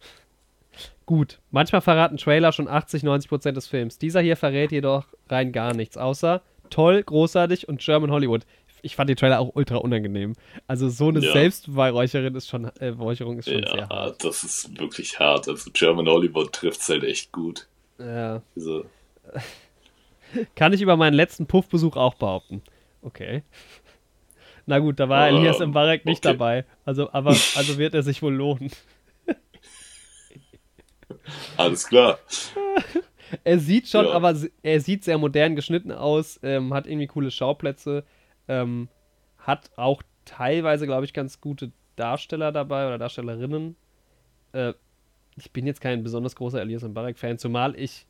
Gut, 1.05 1.41
manchmal 1.51 1.83
verraten 1.83 2.17
Trailer 2.17 2.53
schon 2.53 2.69
80, 2.69 3.03
90 3.03 3.29
Prozent 3.29 3.57
des 3.57 3.67
Films. 3.67 3.99
Dieser 3.99 4.21
hier 4.21 4.37
verrät 4.37 4.73
jedoch 4.73 5.07
rein 5.29 5.53
gar 5.53 5.75
nichts, 5.75 5.97
außer 5.97 6.43
toll, 6.71 7.03
großartig 7.03 7.69
und 7.69 7.81
German 7.81 8.11
Hollywood. 8.11 8.47
Ich 8.83 8.97
fand 8.97 9.09
den 9.09 9.17
Trailer 9.17 9.39
auch 9.41 9.55
ultra 9.55 9.77
unangenehm. 9.77 10.35
Also 10.67 10.89
so 10.89 11.09
eine 11.09 11.21
Ja. 11.21 11.33
Selbstbeweihräucherung 11.33 12.35
ist 12.35 12.49
schon, 12.49 12.65
äh, 12.81 12.89
Räucherung 12.89 13.39
ist 13.39 13.49
schon 13.49 13.63
sehr 13.63 13.77
Ja, 13.77 13.89
hart. 13.89 14.25
das 14.25 14.43
ist 14.43 14.79
wirklich 14.79 15.19
hart. 15.21 15.49
Also 15.49 15.71
German 15.73 16.09
Hollywood 16.09 16.53
trifft 16.53 16.81
es 16.81 16.89
halt 16.89 17.05
echt 17.05 17.31
gut. 17.33 17.69
Ja. 17.99 18.43
Diese, 18.57 18.85
Kann 20.57 20.73
ich 20.73 20.81
über 20.81 20.97
meinen 20.97 21.15
letzten 21.15 21.47
Puffbesuch 21.47 21.97
auch 21.97 22.15
behaupten. 22.15 22.63
Okay. 23.03 23.43
Na 24.67 24.79
gut, 24.79 24.99
da 24.99 25.09
war 25.09 25.29
Ähm, 25.29 25.37
Elias 25.37 25.59
Mbarek 25.61 26.05
nicht 26.07 26.25
okay. 26.25 26.33
dabei. 26.37 26.65
Also, 26.85 27.13
aber, 27.13 27.31
also 27.31 27.79
wird 27.79 27.95
er 27.95 28.03
sich 28.03 28.23
wohl 28.23 28.35
lohnen. 28.35 28.71
alles 31.57 31.87
klar. 31.89 32.19
Er 33.45 33.59
sieht 33.59 33.89
schon, 33.89 34.05
Ja. 34.05 34.13
aber 34.13 34.37
er 34.63 34.81
sieht 34.81 35.05
sehr 35.05 35.17
modern 35.17 35.57
geschnitten 35.57 35.91
aus, 35.91 36.39
ähm, 36.43 36.75
hat 36.75 36.87
irgendwie 36.87 37.07
coole 37.07 37.31
Schauplätze, 37.31 38.05
ähm, 38.49 38.89
hat 39.39 39.71
auch 39.77 40.03
teilweise, 40.25 40.87
glaube 40.87 41.05
ich, 41.05 41.13
ganz 41.13 41.41
gute 41.41 41.73
Darsteller 41.97 42.53
dabei 42.53 42.87
oder 42.87 42.99
Darstellerinnen. 42.99 43.77
Äh, 44.53 44.75
ich 45.37 45.51
bin 45.51 45.67
jetzt 45.67 45.81
kein 45.81 46.03
besonders 46.03 46.37
großer 46.37 46.61
Elias 46.61 46.83
Mbarek-Fan, 46.83 47.39
zumal 47.39 47.79
ich 47.79 48.07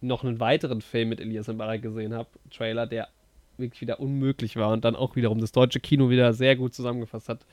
noch 0.00 0.24
einen 0.24 0.40
weiteren 0.40 0.82
Film 0.82 1.08
mit 1.08 1.20
Elias 1.20 1.48
Mbarek 1.48 1.82
gesehen 1.82 2.14
habe, 2.14 2.28
Trailer, 2.50 2.86
der 2.86 3.08
wirklich 3.56 3.80
wieder 3.80 4.00
unmöglich 4.00 4.56
war 4.56 4.72
und 4.72 4.84
dann 4.84 4.96
auch 4.96 5.16
wiederum 5.16 5.40
das 5.40 5.52
deutsche 5.52 5.80
Kino 5.80 6.10
wieder 6.10 6.32
sehr 6.34 6.56
gut 6.56 6.74
zusammengefasst 6.74 7.28
hat. 7.28 7.46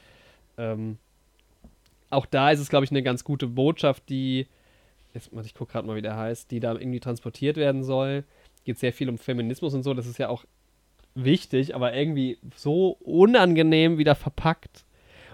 Ähm, 0.58 0.98
auch 2.10 2.26
da 2.26 2.52
ist 2.52 2.60
es, 2.60 2.70
glaube 2.70 2.86
ich, 2.86 2.92
eine 2.92 3.04
ganz 3.04 3.24
gute 3.24 3.48
Botschaft, 3.48 4.10
die 4.10 4.48
jetzt, 5.14 5.32
ich 5.44 5.56
gucke 5.56 5.72
gerade 5.72 5.88
mal, 5.88 5.96
wie 5.96 6.02
der 6.02 6.18
heißt, 6.18 6.52
die 6.52 6.60
da 6.60 6.74
irgendwie 6.74 7.00
transportiert 7.00 7.58
werden 7.58 7.84
soll. 7.84 8.24
Geht 8.66 8.80
sehr 8.80 8.94
viel 8.94 9.10
um 9.10 9.18
Feminismus 9.18 9.74
und 9.74 9.84
so, 9.84 9.94
das 9.94 10.08
ist 10.08 10.20
ja 10.20 10.30
auch 10.30 10.46
wichtig, 11.16 11.76
aber 11.76 11.94
irgendwie 11.94 12.38
so 12.56 12.98
unangenehm 13.02 13.98
wieder 13.98 14.16
verpackt. 14.16 14.86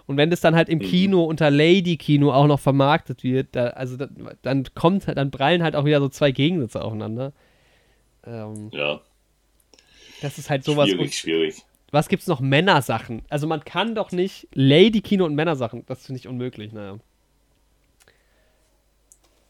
Und 0.08 0.18
wenn 0.18 0.32
das 0.32 0.42
dann 0.42 0.56
halt 0.56 0.70
im 0.70 0.80
mhm. 0.80 0.84
Kino 0.84 1.24
unter 1.24 1.52
Lady-Kino 1.52 2.34
auch 2.34 2.48
noch 2.48 2.60
vermarktet 2.60 3.24
wird, 3.24 3.50
da, 3.52 3.68
also 3.68 3.96
da, 3.96 4.08
dann 4.42 4.66
kommt 4.74 5.08
dann 5.08 5.30
prallen 5.30 5.62
halt 5.62 5.76
auch 5.76 5.86
wieder 5.86 6.00
so 6.00 6.10
zwei 6.10 6.32
Gegensätze 6.32 6.84
aufeinander. 6.84 7.32
Ähm, 8.26 8.70
ja. 8.72 9.02
Das 10.22 10.38
ist 10.38 10.50
halt 10.50 10.64
sowas. 10.64 10.90
Schwierig, 10.90 11.18
schwierig. 11.18 11.64
Was 11.92 12.10
gibt's 12.10 12.28
noch? 12.28 12.40
Männersachen. 12.40 13.22
Also 13.30 13.48
man 13.48 13.64
kann 13.64 13.96
doch 13.96 14.12
nicht 14.12 14.48
Lady-Kino 14.54 15.26
und 15.26 15.36
Männersachen. 15.36 15.86
Das 15.86 16.06
finde 16.06 16.20
ich 16.20 16.28
unmöglich, 16.28 16.72
naja. 16.72 16.98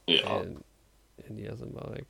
Ja. 0.07 0.41
Äh, 0.41 0.55
Elias 1.29 1.61
Mbarek. 1.61 2.05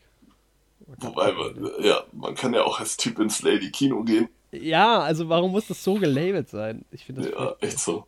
Wobei, 0.87 1.31
man, 1.31 1.71
ja, 1.81 2.03
man 2.11 2.35
kann 2.35 2.53
ja 2.53 2.63
auch 2.63 2.79
als 2.79 2.97
Typ 2.97 3.19
ins 3.19 3.41
Lady-Kino 3.41 4.03
gehen. 4.03 4.29
Ja, 4.51 4.99
also 4.99 5.29
warum 5.29 5.51
muss 5.51 5.67
das 5.67 5.83
so 5.83 5.95
gelabelt 5.95 6.49
sein? 6.49 6.85
Ich 6.91 7.05
finde 7.05 7.21
das. 7.21 7.31
Ja, 7.31 7.55
echt 7.59 7.79
so. 7.79 8.05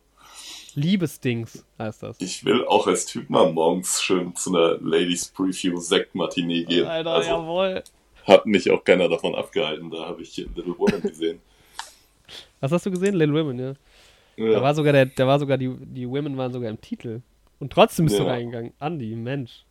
Liebesdings 0.74 1.64
heißt 1.78 2.02
das. 2.02 2.16
Ich 2.20 2.44
will 2.44 2.64
auch 2.66 2.86
als 2.86 3.06
Typ 3.06 3.28
mal 3.30 3.52
morgens 3.52 4.02
schön 4.02 4.34
zu 4.34 4.50
einer 4.50 4.78
Ladies 4.80 5.28
Preview 5.28 5.78
Sekt 5.78 6.14
Matinee 6.14 6.64
gehen. 6.64 6.86
Alter, 6.86 7.10
also, 7.10 7.28
jawohl. 7.28 7.84
Hat 8.26 8.46
mich 8.46 8.70
auch 8.70 8.82
keiner 8.82 9.08
davon 9.08 9.34
abgehalten. 9.34 9.90
Da 9.90 10.06
habe 10.06 10.22
ich 10.22 10.36
Little 10.36 10.78
Women 10.78 11.02
gesehen. 11.02 11.40
Was 12.60 12.72
hast 12.72 12.86
du 12.86 12.90
gesehen? 12.90 13.14
Little 13.14 13.34
Women, 13.34 13.58
ja. 13.58 13.74
ja. 14.36 14.52
Da 14.52 14.62
war 14.62 14.74
sogar 14.74 14.92
der, 14.92 15.06
da 15.06 15.26
war 15.26 15.38
sogar 15.38 15.58
die, 15.58 15.68
die 15.68 16.08
Women 16.08 16.36
waren 16.36 16.52
sogar 16.52 16.70
im 16.70 16.80
Titel. 16.80 17.20
Und 17.58 17.72
trotzdem 17.72 18.06
bist 18.06 18.18
ja. 18.18 18.24
du 18.24 18.30
reingegangen. 18.30 18.72
Andi, 18.78 19.14
Mensch. 19.14 19.64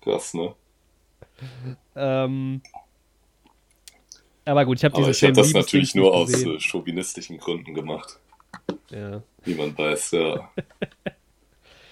Krass, 0.00 0.34
ne? 0.34 0.54
Ähm. 1.96 2.62
Aber 4.46 4.66
gut, 4.66 4.78
ich 4.78 4.84
habe 4.84 4.94
diese 4.94 5.04
Aber 5.04 5.10
ich 5.12 5.22
habe 5.22 5.32
das 5.32 5.52
natürlich 5.52 5.94
nur 5.94 6.14
aus 6.14 6.32
äh, 6.32 6.60
chauvinistischen 6.60 7.38
Gründen 7.38 7.72
gemacht. 7.72 8.18
Ja. 8.90 9.22
Wie 9.44 9.54
man 9.54 9.76
weiß, 9.76 10.12
ja. 10.12 10.50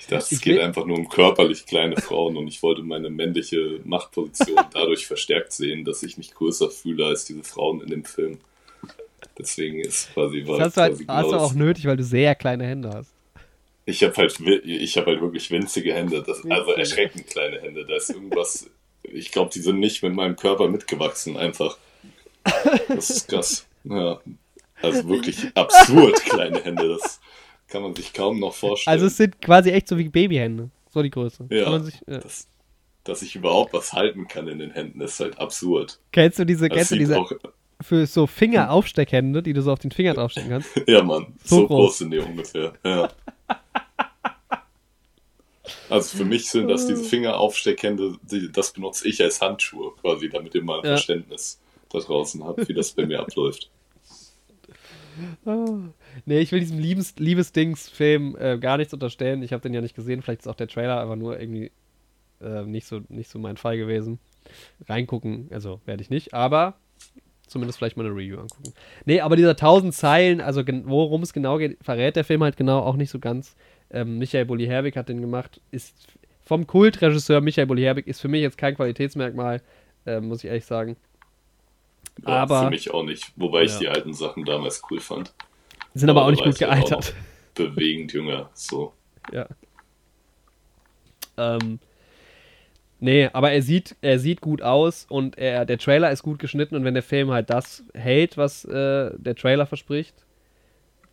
Ich 0.02 0.08
dachte, 0.08 0.34
es 0.34 0.40
geht 0.40 0.58
einfach 0.58 0.84
nur 0.84 0.98
um 0.98 1.08
körperlich 1.08 1.64
kleine 1.64 1.96
Frauen 1.96 2.36
und 2.36 2.48
ich 2.48 2.60
wollte 2.64 2.82
meine 2.82 3.08
männliche 3.08 3.80
Machtposition 3.84 4.58
dadurch 4.72 5.06
verstärkt 5.06 5.52
sehen, 5.52 5.84
dass 5.84 6.02
ich 6.02 6.18
mich 6.18 6.34
größer 6.34 6.70
fühle 6.70 7.06
als 7.06 7.24
diese 7.24 7.44
Frauen 7.44 7.80
in 7.82 7.86
dem 7.86 8.04
Film. 8.04 8.38
Deswegen 9.38 9.78
ist 9.78 10.12
quasi 10.12 10.42
was. 10.44 10.58
Das 10.58 10.66
hast, 10.66 10.76
du, 10.76 10.80
halt, 10.80 10.98
genau 10.98 11.12
hast 11.12 11.30
du 11.30 11.36
auch 11.36 11.54
nötig, 11.54 11.86
weil 11.86 11.96
du 11.96 12.02
sehr 12.02 12.34
kleine 12.34 12.64
Hände 12.64 12.90
hast. 12.92 13.14
Ich 13.84 14.02
habe 14.02 14.14
halt, 14.16 14.40
ich 14.64 14.96
hab 14.96 15.06
halt 15.06 15.20
wirklich 15.20 15.48
winzige 15.52 15.94
Hände, 15.94 16.20
das, 16.20 16.44
also 16.50 16.72
erschreckend 16.72 17.28
kleine 17.28 17.60
Hände. 17.60 17.86
Da 17.86 17.94
ist 17.94 18.10
irgendwas, 18.10 18.68
ich 19.02 19.30
glaube, 19.32 19.50
die 19.52 19.60
sind 19.60 19.80
nicht 19.80 20.02
mit 20.02 20.14
meinem 20.14 20.36
Körper 20.36 20.68
mitgewachsen, 20.68 21.36
einfach. 21.36 21.78
Das 22.88 23.10
ist 23.10 23.28
krass. 23.28 23.66
Ja, 23.84 24.20
also 24.80 25.08
wirklich 25.08 25.46
absurd 25.54 26.16
kleine 26.24 26.62
Hände, 26.62 26.88
das 26.88 27.20
kann 27.68 27.82
man 27.82 27.94
sich 27.94 28.12
kaum 28.12 28.38
noch 28.38 28.54
vorstellen. 28.54 28.92
Also 28.92 29.06
es 29.06 29.16
sind 29.16 29.40
quasi 29.40 29.70
echt 29.70 29.88
so 29.88 29.98
wie 29.98 30.08
Babyhände, 30.08 30.70
so 30.90 31.02
die 31.02 31.10
Größe. 31.10 31.46
Ja, 31.50 31.78
sich, 31.80 32.00
ja. 32.06 32.18
Das, 32.18 32.48
dass 33.04 33.22
ich 33.22 33.34
überhaupt 33.34 33.72
was 33.72 33.92
halten 33.92 34.28
kann 34.28 34.48
in 34.48 34.58
den 34.58 34.70
Händen, 34.70 35.00
ist 35.00 35.20
halt 35.20 35.38
absurd. 35.38 35.98
Kennst 36.12 36.38
du 36.38 36.44
diese, 36.44 36.68
kennst 36.68 36.92
du 36.92 36.96
diese 36.96 37.18
auch, 37.18 37.32
für 37.80 38.06
so 38.06 38.26
Fingeraufsteckhände, 38.26 39.42
die 39.42 39.52
du 39.52 39.62
so 39.62 39.72
auf 39.72 39.78
den 39.78 39.90
Finger 39.90 40.14
draufstecken 40.14 40.50
kannst? 40.50 40.70
ja, 40.86 41.02
Mann, 41.02 41.34
so, 41.44 41.56
so 41.56 41.66
groß. 41.66 41.76
groß 41.76 41.98
sind 41.98 42.10
die 42.12 42.18
ungefähr, 42.18 42.72
ja. 42.84 43.10
Also 45.88 46.16
für 46.18 46.24
mich 46.24 46.50
sind 46.50 46.68
das 46.68 46.86
diese 46.86 47.04
Fingeraufsteckhände, 47.04 48.16
die, 48.22 48.50
das 48.50 48.72
benutze 48.72 49.08
ich 49.08 49.22
als 49.22 49.40
Handschuhe 49.40 49.92
quasi, 50.00 50.28
damit 50.28 50.54
ihr 50.54 50.62
mal 50.62 50.78
ein 50.78 50.84
ja. 50.84 50.90
Verständnis 50.92 51.60
da 51.90 52.00
draußen 52.00 52.44
habt, 52.44 52.68
wie 52.68 52.74
das 52.74 52.92
bei 52.92 53.06
mir 53.06 53.20
abläuft. 53.20 53.70
Oh. 55.44 55.78
Nee, 56.26 56.40
ich 56.40 56.52
will 56.52 56.60
diesem 56.60 56.78
Liebes 56.78 57.14
Liebesdings-Film 57.16 58.36
äh, 58.38 58.58
gar 58.58 58.76
nichts 58.76 58.92
unterstellen. 58.92 59.42
Ich 59.42 59.54
habe 59.54 59.62
den 59.62 59.72
ja 59.72 59.80
nicht 59.80 59.96
gesehen. 59.96 60.20
Vielleicht 60.20 60.42
ist 60.42 60.46
auch 60.46 60.54
der 60.54 60.68
Trailer 60.68 61.00
aber 61.00 61.16
nur 61.16 61.40
irgendwie 61.40 61.70
äh, 62.42 62.64
nicht, 62.64 62.86
so, 62.86 63.00
nicht 63.08 63.30
so 63.30 63.38
mein 63.38 63.56
Fall 63.56 63.78
gewesen. 63.78 64.18
Reingucken, 64.88 65.48
also 65.50 65.80
werde 65.86 66.02
ich 66.02 66.10
nicht, 66.10 66.34
aber 66.34 66.74
zumindest 67.46 67.78
vielleicht 67.78 67.96
mal 67.96 68.04
eine 68.04 68.14
Review 68.14 68.40
angucken. 68.40 68.72
Nee, 69.04 69.20
aber 69.20 69.36
dieser 69.36 69.50
1000 69.50 69.94
Zeilen, 69.94 70.40
also 70.40 70.62
worum 70.84 71.22
es 71.22 71.32
genau 71.32 71.58
geht, 71.58 71.78
verrät 71.82 72.16
der 72.16 72.24
Film 72.24 72.42
halt 72.42 72.56
genau 72.56 72.80
auch 72.80 72.96
nicht 72.96 73.10
so 73.10 73.18
ganz. 73.18 73.54
Ähm, 73.92 74.18
Michael 74.18 74.46
Bulli-Herbig 74.46 74.96
hat 74.96 75.08
den 75.08 75.20
gemacht. 75.20 75.60
Ist 75.70 75.94
vom 76.42 76.66
Kultregisseur 76.66 77.40
Michael 77.40 77.66
Bulli-Herbig 77.66 78.06
ist 78.06 78.20
für 78.20 78.28
mich 78.28 78.42
jetzt 78.42 78.58
kein 78.58 78.74
Qualitätsmerkmal, 78.74 79.62
äh, 80.06 80.20
muss 80.20 80.42
ich 80.42 80.48
ehrlich 80.48 80.64
sagen. 80.64 80.96
Ja, 82.26 82.42
aber 82.42 82.64
für 82.64 82.70
mich 82.70 82.92
auch 82.92 83.04
nicht, 83.04 83.32
wobei 83.36 83.62
ich 83.62 83.76
die 83.78 83.88
alten 83.88 84.12
Sachen 84.12 84.44
damals 84.44 84.82
cool 84.90 85.00
fand. 85.00 85.32
Sind 85.94 86.10
aber, 86.10 86.20
aber 86.20 86.26
auch 86.28 86.30
nicht 86.32 86.44
gut 86.44 86.58
gealtert. 86.58 87.14
bewegend 87.54 88.12
jünger, 88.12 88.50
so. 88.54 88.92
Ja. 89.32 89.46
Ähm, 91.36 91.78
nee, 92.98 93.30
aber 93.32 93.52
er 93.52 93.62
sieht, 93.62 93.94
er 94.00 94.18
sieht 94.18 94.40
gut 94.40 94.62
aus 94.62 95.06
und 95.08 95.38
er, 95.38 95.64
der 95.64 95.78
Trailer 95.78 96.10
ist 96.10 96.24
gut 96.24 96.40
geschnitten 96.40 96.74
und 96.74 96.84
wenn 96.84 96.94
der 96.94 97.04
Film 97.04 97.30
halt 97.30 97.48
das 97.48 97.84
hält, 97.94 98.36
was 98.36 98.64
äh, 98.64 99.12
der 99.16 99.36
Trailer 99.36 99.64
verspricht, 99.66 100.14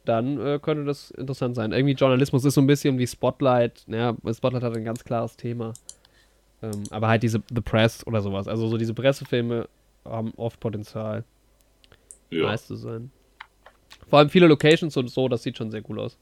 dann 0.10 0.40
äh, 0.46 0.60
könnte 0.60 0.86
das 0.86 1.12
interessant 1.12 1.56
sein. 1.56 1.72
Irgendwie 1.72 1.94
Journalismus 1.94 2.44
ist 2.44 2.56
so 2.56 2.62
ein 2.62 2.68
bisschen 2.68 2.98
wie 2.98 3.06
Spotlight. 3.06 3.84
Ja, 3.88 4.16
Spotlight 4.34 4.64
hat 4.64 4.76
ein 4.76 4.84
ganz 4.84 5.04
klares 5.04 5.38
Thema. 5.38 5.74
Ähm, 6.62 6.84
aber 6.90 7.08
halt 7.08 7.24
diese 7.24 7.42
The 7.54 7.62
Press 7.62 8.06
oder 8.08 8.22
sowas. 8.22 8.48
Also 8.48 8.68
so 8.68 8.78
diese 8.78 8.94
Pressefilme 8.94 9.70
haben 10.04 10.34
oft 10.36 10.60
Potenzial, 10.60 11.24
ja. 12.32 12.44
nice 12.44 12.66
zu 12.66 12.76
sein. 12.76 13.12
Vor 14.08 14.20
allem 14.20 14.30
viele 14.30 14.48
Locations 14.48 14.98
und 14.98 15.10
so, 15.10 15.28
das 15.28 15.44
sieht 15.44 15.58
schon 15.58 15.70
sehr 15.70 15.88
cool 15.90 16.00
aus. 16.00 16.18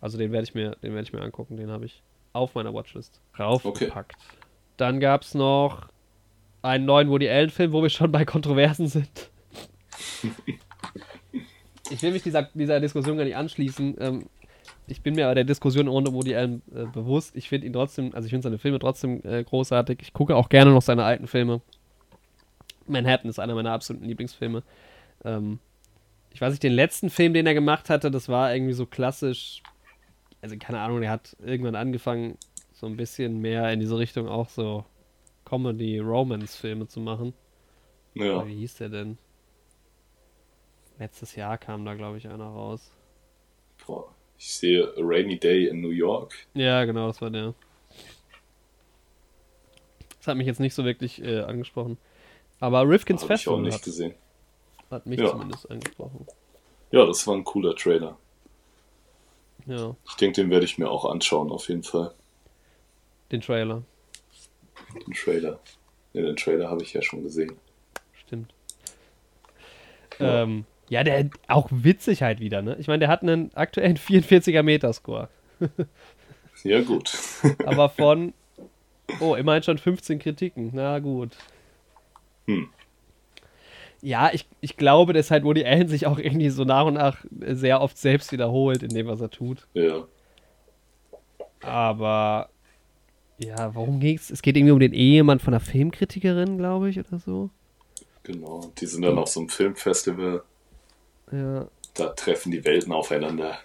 Also 0.00 0.16
den 0.16 0.30
werde 0.30 0.44
ich 0.44 0.54
mir, 0.54 0.76
den 0.82 0.94
werde 0.94 1.02
ich 1.02 1.12
mir 1.12 1.20
angucken. 1.20 1.56
Den 1.56 1.70
habe 1.70 1.86
ich 1.86 2.02
auf 2.32 2.54
meiner 2.54 2.72
Watchlist 2.72 3.20
raufgepackt. 3.38 4.14
Okay. 4.14 4.46
Dann 4.76 5.00
gab 5.00 5.22
es 5.22 5.34
noch 5.34 5.88
einen 6.62 6.84
neuen 6.84 7.10
Woody 7.10 7.28
Allen 7.28 7.50
Film, 7.50 7.72
wo 7.72 7.82
wir 7.82 7.90
schon 7.90 8.12
bei 8.12 8.24
Kontroversen 8.24 8.86
sind. 8.86 9.30
ich 11.90 12.02
will 12.02 12.12
mich 12.12 12.22
dieser, 12.22 12.42
dieser 12.54 12.80
Diskussion 12.80 13.16
gar 13.16 13.24
nicht 13.24 13.36
anschließen. 13.36 13.96
Ähm, 13.98 14.26
ich 14.86 15.02
bin 15.02 15.14
mir 15.14 15.26
aber 15.26 15.34
der 15.34 15.44
Diskussion 15.44 15.88
ohne 15.88 16.12
Woody 16.12 16.34
Allen 16.34 16.62
äh, 16.74 16.86
bewusst. 16.86 17.36
Ich 17.36 17.48
finde 17.48 17.66
ihn 17.66 17.72
trotzdem, 17.72 18.14
also 18.14 18.26
ich 18.26 18.30
finde 18.30 18.44
seine 18.44 18.58
Filme 18.58 18.78
trotzdem 18.78 19.22
äh, 19.24 19.42
großartig. 19.44 19.98
Ich 20.02 20.12
gucke 20.12 20.36
auch 20.36 20.48
gerne 20.48 20.72
noch 20.72 20.82
seine 20.82 21.04
alten 21.04 21.26
Filme. 21.26 21.60
Manhattan 22.86 23.28
ist 23.28 23.38
einer 23.38 23.54
meiner 23.54 23.72
absoluten 23.72 24.06
Lieblingsfilme. 24.06 24.62
Ähm, 25.24 25.58
ich 26.32 26.40
weiß 26.40 26.52
nicht, 26.52 26.62
den 26.62 26.72
letzten 26.72 27.10
Film, 27.10 27.34
den 27.34 27.46
er 27.46 27.54
gemacht 27.54 27.90
hatte, 27.90 28.10
das 28.10 28.28
war 28.28 28.54
irgendwie 28.54 28.72
so 28.72 28.86
klassisch. 28.86 29.62
Also 30.40 30.56
keine 30.56 30.80
Ahnung, 30.80 31.02
er 31.02 31.10
hat 31.10 31.36
irgendwann 31.44 31.74
angefangen, 31.74 32.38
so 32.72 32.86
ein 32.86 32.96
bisschen 32.96 33.40
mehr 33.40 33.72
in 33.72 33.80
diese 33.80 33.98
Richtung 33.98 34.28
auch 34.28 34.48
so 34.48 34.84
Comedy-Romance-Filme 35.44 36.86
zu 36.86 37.00
machen. 37.00 37.34
Ja. 38.14 38.46
Wie 38.46 38.54
hieß 38.54 38.76
der 38.76 38.88
denn? 38.88 39.18
Letztes 40.98 41.36
Jahr 41.36 41.58
kam 41.58 41.84
da, 41.84 41.94
glaube 41.94 42.18
ich, 42.18 42.28
einer 42.28 42.46
raus. 42.46 42.90
Boah, 43.86 44.12
ich 44.36 44.52
sehe 44.52 44.84
A 44.84 45.00
Rainy 45.00 45.38
Day 45.38 45.68
in 45.68 45.80
New 45.80 45.90
York. 45.90 46.34
Ja, 46.54 46.84
genau, 46.84 47.06
das 47.06 47.20
war 47.20 47.30
der. 47.30 47.54
Das 50.18 50.26
hat 50.26 50.36
mich 50.36 50.46
jetzt 50.46 50.60
nicht 50.60 50.74
so 50.74 50.84
wirklich 50.84 51.22
äh, 51.22 51.40
angesprochen. 51.40 51.98
Aber 52.60 52.88
Rifkins 52.88 53.22
Festival 53.22 53.54
ich 53.54 53.60
auch 53.60 53.64
nicht 53.64 53.74
hat, 53.74 53.82
gesehen. 53.82 54.14
hat 54.90 55.06
mich 55.06 55.20
ja. 55.20 55.30
zumindest 55.30 55.70
angesprochen. 55.70 56.26
Ja, 56.90 57.06
das 57.06 57.26
war 57.26 57.34
ein 57.34 57.44
cooler 57.44 57.76
Trailer. 57.76 58.18
Ja. 59.66 59.94
Ich 60.08 60.14
denke, 60.16 60.40
den 60.40 60.50
werde 60.50 60.64
ich 60.64 60.78
mir 60.78 60.90
auch 60.90 61.04
anschauen, 61.04 61.50
auf 61.50 61.68
jeden 61.68 61.82
Fall. 61.84 62.14
Den 63.30 63.40
Trailer. 63.40 63.82
Den 65.06 65.14
Trailer. 65.14 65.60
Ja, 66.14 66.22
den 66.22 66.36
Trailer 66.36 66.70
habe 66.70 66.82
ich 66.82 66.94
ja 66.94 67.02
schon 67.02 67.22
gesehen. 67.22 67.56
Stimmt. 68.14 68.52
Ja. 70.18 70.42
Ähm, 70.42 70.64
ja, 70.88 71.04
der 71.04 71.30
auch 71.48 71.68
witzig 71.70 72.22
halt 72.22 72.40
wieder, 72.40 72.62
ne? 72.62 72.76
Ich 72.78 72.86
meine, 72.86 73.00
der 73.00 73.08
hat 73.08 73.22
einen 73.22 73.54
aktuellen 73.54 73.96
44er 73.96 74.62
Metascore. 74.62 75.28
ja, 76.64 76.80
gut. 76.82 77.12
Aber 77.66 77.88
von, 77.88 78.32
oh, 79.20 79.34
immerhin 79.34 79.62
schon 79.62 79.78
15 79.78 80.18
Kritiken. 80.18 80.70
Na 80.72 80.98
gut. 80.98 81.36
Hm. 82.46 82.68
Ja, 84.00 84.30
ich, 84.32 84.46
ich 84.60 84.76
glaube, 84.76 85.12
dass 85.12 85.30
halt 85.30 85.44
Woody 85.44 85.64
Allen 85.64 85.88
sich 85.88 86.06
auch 86.06 86.18
irgendwie 86.18 86.50
so 86.50 86.64
nach 86.64 86.86
und 86.86 86.94
nach 86.94 87.24
sehr 87.40 87.80
oft 87.80 87.98
selbst 87.98 88.30
wiederholt 88.30 88.82
in 88.82 88.90
dem, 88.90 89.08
was 89.08 89.20
er 89.20 89.30
tut. 89.30 89.66
Ja. 89.74 90.06
Aber 91.60 92.48
ja, 93.38 93.74
worum 93.74 94.00
geht's? 94.00 94.30
Es 94.30 94.42
geht 94.42 94.56
irgendwie 94.56 94.72
um 94.72 94.80
den 94.80 94.92
Ehemann 94.92 95.40
von 95.40 95.54
einer 95.54 95.60
Filmkritikerin, 95.60 96.58
glaube 96.58 96.90
ich, 96.90 96.98
oder 96.98 97.18
so. 97.18 97.50
Genau, 98.22 98.72
die 98.80 98.86
sind 98.86 99.02
dann 99.02 99.18
auf 99.18 99.28
so 99.28 99.40
einem 99.40 99.48
Filmfestival. 99.48 100.42
Ja. 101.32 101.68
Da 101.94 102.08
treffen 102.10 102.52
die 102.52 102.64
Welten 102.64 102.92
aufeinander. 102.92 103.58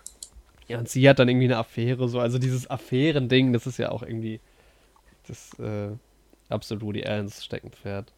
Ja, 0.68 0.80
und 0.80 0.90
sie 0.90 1.08
hat 1.08 1.20
dann 1.20 1.30
irgendwie 1.30 1.46
eine 1.46 1.58
Affäre, 1.58 2.08
so. 2.08 2.20
Also 2.20 2.40
dieses 2.40 2.70
Affären-Ding, 2.70 3.54
das 3.54 3.68
ist 3.68 3.78
ja 3.78 3.92
auch 3.92 4.02
irgendwie 4.04 4.40
Das 5.28 5.58
äh, 5.60 5.90
absolut 6.50 6.84
Woody 6.84 7.04
Allens 7.06 7.44
Steckenpferd. 7.44 8.12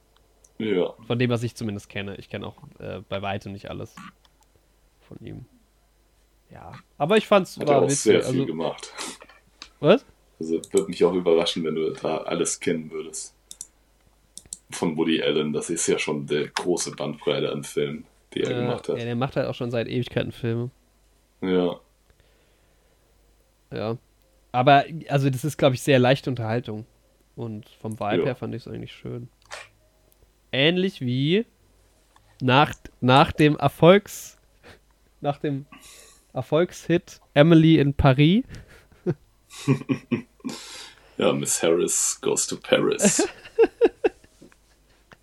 Ja. 0.58 0.94
Von 1.06 1.20
dem, 1.20 1.30
was 1.30 1.44
ich 1.44 1.56
zumindest 1.56 1.90
kenne. 1.90 2.16
Ich 2.18 2.30
kenne 2.30 2.48
auch 2.48 2.56
äh, 2.80 3.02
bei 3.10 3.22
weitem 3.22 3.52
nicht 3.52 3.70
alles 3.70 3.96
von 5.08 5.18
ihm. 5.26 5.46
Ja. 6.52 6.72
Aber 6.98 7.18
ich 7.18 7.28
fand's 7.28 7.58
Hat 7.58 7.68
er 7.68 7.76
war 7.76 7.82
auch 7.82 7.86
witzig. 7.86 8.02
sehr 8.02 8.22
viel 8.24 8.32
Also, 8.32 8.46
gemacht. 8.46 8.94
was? 9.80 10.06
Also 10.40 10.62
würde 10.72 10.88
mich 10.90 11.04
auch 11.04 11.14
überraschen, 11.14 11.64
wenn 11.66 11.76
du 11.76 11.92
da 11.92 12.18
alles 12.20 12.60
kennen 12.60 12.90
würdest. 12.92 13.34
Von 14.72 14.98
Woody 14.98 15.22
Allen, 15.22 15.54
das 15.54 15.70
ist 15.70 15.88
ja 15.88 15.98
schon 16.00 16.26
der 16.28 16.48
große 16.48 16.92
Bandbreite 16.96 17.52
an 17.52 17.64
Filmen, 17.64 18.06
die 18.36 18.42
er 18.42 18.52
Äh, 18.52 18.54
gemacht 18.56 18.88
hat. 18.90 18.98
Ja, 18.98 19.04
der 19.06 19.16
macht 19.16 19.36
halt 19.36 19.48
auch 19.48 19.56
schon 19.56 19.72
seit 19.72 19.88
Ewigkeiten 19.88 20.32
Filme. 20.32 20.70
Ja, 21.42 21.80
Ja. 23.72 23.98
Aber, 24.52 24.86
also, 25.10 25.30
das 25.30 25.44
ist, 25.44 25.58
glaube 25.58 25.76
ich, 25.76 25.82
sehr 25.82 26.00
leichte 26.00 26.30
Unterhaltung. 26.30 26.86
Und 27.36 27.68
vom 27.82 28.00
Vibe 28.00 28.20
Ja. 28.20 28.26
her 28.26 28.36
fand 28.36 28.56
ich 28.56 28.62
es 28.66 28.68
eigentlich 28.72 28.94
schön. 28.94 29.28
Ähnlich 30.54 31.02
wie 31.02 31.46
nach, 32.42 32.74
nach 33.02 33.34
dem 33.34 33.58
Erfolgs. 33.58 34.38
Nach 35.20 35.38
dem 35.38 35.66
Erfolgshit 36.34 37.20
Emily 37.34 37.80
in 37.80 37.94
Paris. 37.94 38.44
ja, 41.18 41.34
Miss 41.34 41.62
Harris 41.62 42.18
Goes 42.22 42.48
to 42.48 42.58
Paris. 42.58 43.28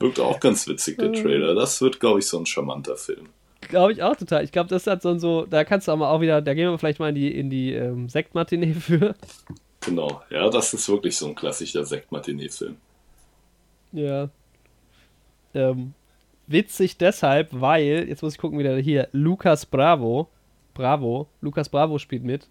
Wirkt 0.02 0.20
auch 0.20 0.40
ganz 0.40 0.66
witzig, 0.66 0.98
der 0.98 1.12
Trailer. 1.12 1.54
Das 1.54 1.80
wird, 1.80 2.00
glaube 2.00 2.18
ich, 2.18 2.26
so 2.26 2.38
ein 2.38 2.46
charmanter 2.46 2.96
Film. 2.96 3.28
Glaube 3.60 3.92
ich 3.92 4.02
auch 4.02 4.16
total. 4.16 4.42
Ich 4.42 4.50
glaube, 4.50 4.68
das 4.68 4.86
hat 4.86 5.00
so 5.00 5.10
ein 5.10 5.20
so, 5.20 5.46
da 5.46 5.62
kannst 5.62 5.86
du 5.86 5.92
auch 5.92 5.96
mal 5.96 6.10
auch 6.10 6.20
wieder, 6.20 6.42
da 6.42 6.54
gehen 6.54 6.68
wir 6.68 6.78
vielleicht 6.78 6.98
mal 6.98 7.10
in 7.10 7.14
die, 7.14 7.38
in 7.38 7.50
die 7.50 7.72
ähm, 7.72 8.08
Sektmatinee 8.08 8.74
für. 8.80 9.14
Genau, 9.80 10.22
ja, 10.30 10.48
das 10.50 10.74
ist 10.74 10.88
wirklich 10.88 11.16
so 11.16 11.28
ein 11.28 11.34
klassischer 11.34 11.84
Sektmatinee-Film. 11.84 12.76
Ja. 13.92 14.28
Ähm, 15.54 15.94
witzig 16.46 16.98
deshalb, 16.98 17.48
weil, 17.52 18.08
jetzt 18.08 18.22
muss 18.22 18.34
ich 18.34 18.40
gucken, 18.40 18.58
wieder 18.58 18.76
hier, 18.78 19.08
Lukas 19.12 19.66
Bravo, 19.66 20.28
Bravo, 20.74 21.28
Lukas 21.40 21.68
Bravo 21.68 21.98
spielt 21.98 22.24
mit, 22.24 22.48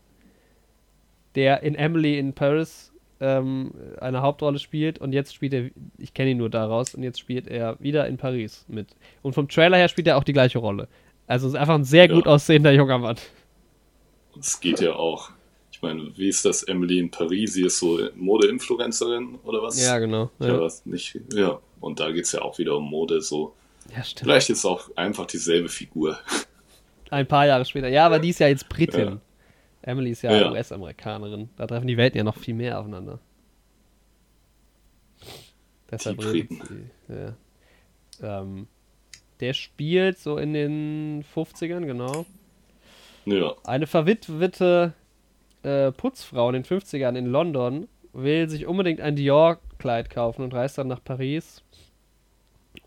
der 1.36 1.64
in 1.64 1.76
Emily 1.76 2.18
in 2.18 2.34
Paris 2.34 2.91
ähm, 3.22 3.72
eine 4.02 4.22
Hauptrolle 4.22 4.60
spielt 4.60 5.00
und 5.00 5.14
jetzt 5.14 5.34
spielt 5.34 5.54
er, 5.54 5.70
ich 5.98 6.14
kenne 6.14 6.32
ihn 6.32 6.38
nur 6.38 6.50
daraus, 6.50 6.94
und 6.96 7.04
jetzt 7.04 7.20
spielt 7.20 7.48
er 7.48 7.78
wieder 7.80 8.08
in 8.08 8.18
Paris 8.18 8.66
mit. 8.68 8.88
Und 9.22 9.34
vom 9.34 9.48
Trailer 9.48 9.78
her 9.78 9.88
spielt 9.88 10.08
er 10.08 10.18
auch 10.18 10.24
die 10.26 10.34
gleiche 10.34 10.58
Rolle. 10.60 10.88
Also 11.28 11.48
ist 11.48 11.56
einfach 11.56 11.76
ein 11.76 11.84
sehr 11.86 12.08
Ja. 12.08 12.14
gut 12.16 12.28
aussehender 12.28 12.72
junger 12.74 12.98
Mann. 12.98 13.16
Und 14.34 14.44
es 14.44 14.60
geht 14.60 14.82
ja 14.82 14.94
auch. 14.96 15.30
Ich 15.72 15.82
meine, 15.82 16.12
wie 16.18 16.28
ist 16.28 16.44
das 16.46 16.64
Emily 16.64 17.00
in 17.00 17.10
Paris? 17.10 17.54
Sie 17.54 17.64
ist 17.64 17.80
so 17.80 18.00
Mode-Influencerin 18.16 19.40
oder 19.44 19.62
was? 19.64 19.82
Ja, 19.84 19.98
genau. 20.00 20.30
Ja, 20.40 20.48
Ja, 20.48 20.60
was 20.62 20.86
nicht. 20.86 21.18
Ja, 21.34 21.60
und 21.80 22.00
da 22.00 22.12
geht 22.12 22.26
es 22.26 22.32
ja 22.34 22.42
auch 22.42 22.58
wieder 22.58 22.76
um 22.78 22.90
Mode. 22.90 23.22
So, 23.22 23.54
ja 23.96 24.04
stimmt. 24.04 24.20
vielleicht 24.22 24.50
ist 24.50 24.66
auch 24.66 24.90
einfach 24.96 25.26
dieselbe 25.26 25.70
Figur. 25.70 26.18
Ein 27.10 27.28
paar 27.28 27.46
Jahre 27.48 27.66
später. 27.66 27.88
Ja, 27.88 28.06
aber 28.06 28.20
die 28.20 28.30
ist 28.30 28.40
ja 28.40 28.48
jetzt 28.48 28.68
Britin. 28.70 29.00
Ja. 29.08 29.22
Emily 29.82 30.12
ist 30.12 30.22
ja, 30.22 30.32
Ja. 30.36 30.52
US-Amerikanerin. 30.52 31.50
Da 31.58 31.68
treffen 31.68 31.88
die 31.88 31.98
Welten 31.98 32.18
ja 32.18 32.24
noch 32.24 32.38
viel 32.38 32.54
mehr 32.54 32.80
aufeinander. 32.80 33.20
Deshalb 35.90 36.24
redet 36.24 36.60
sie. 36.68 37.14
Ja. 37.14 38.42
Ähm, 38.42 38.68
der 39.40 39.54
spielt 39.54 40.20
so 40.20 40.38
in 40.38 40.54
den 40.54 41.24
50ern, 41.36 41.86
genau. 41.86 42.26
Ja, 43.26 43.54
Eine 43.66 43.88
verwitwete 43.88 44.94
äh, 45.64 45.92
Putzfrau 45.92 46.50
in 46.50 46.54
den 46.54 46.64
50ern 46.64 47.16
in 47.16 47.26
London 47.26 47.88
will 48.14 48.50
sich 48.50 48.66
unbedingt 48.66 49.00
ein 49.02 49.16
Dior-Kleid 49.16 50.10
kaufen 50.10 50.44
und 50.44 50.54
reist 50.54 50.78
dann 50.78 50.88
nach 50.88 51.04
Paris, 51.04 51.64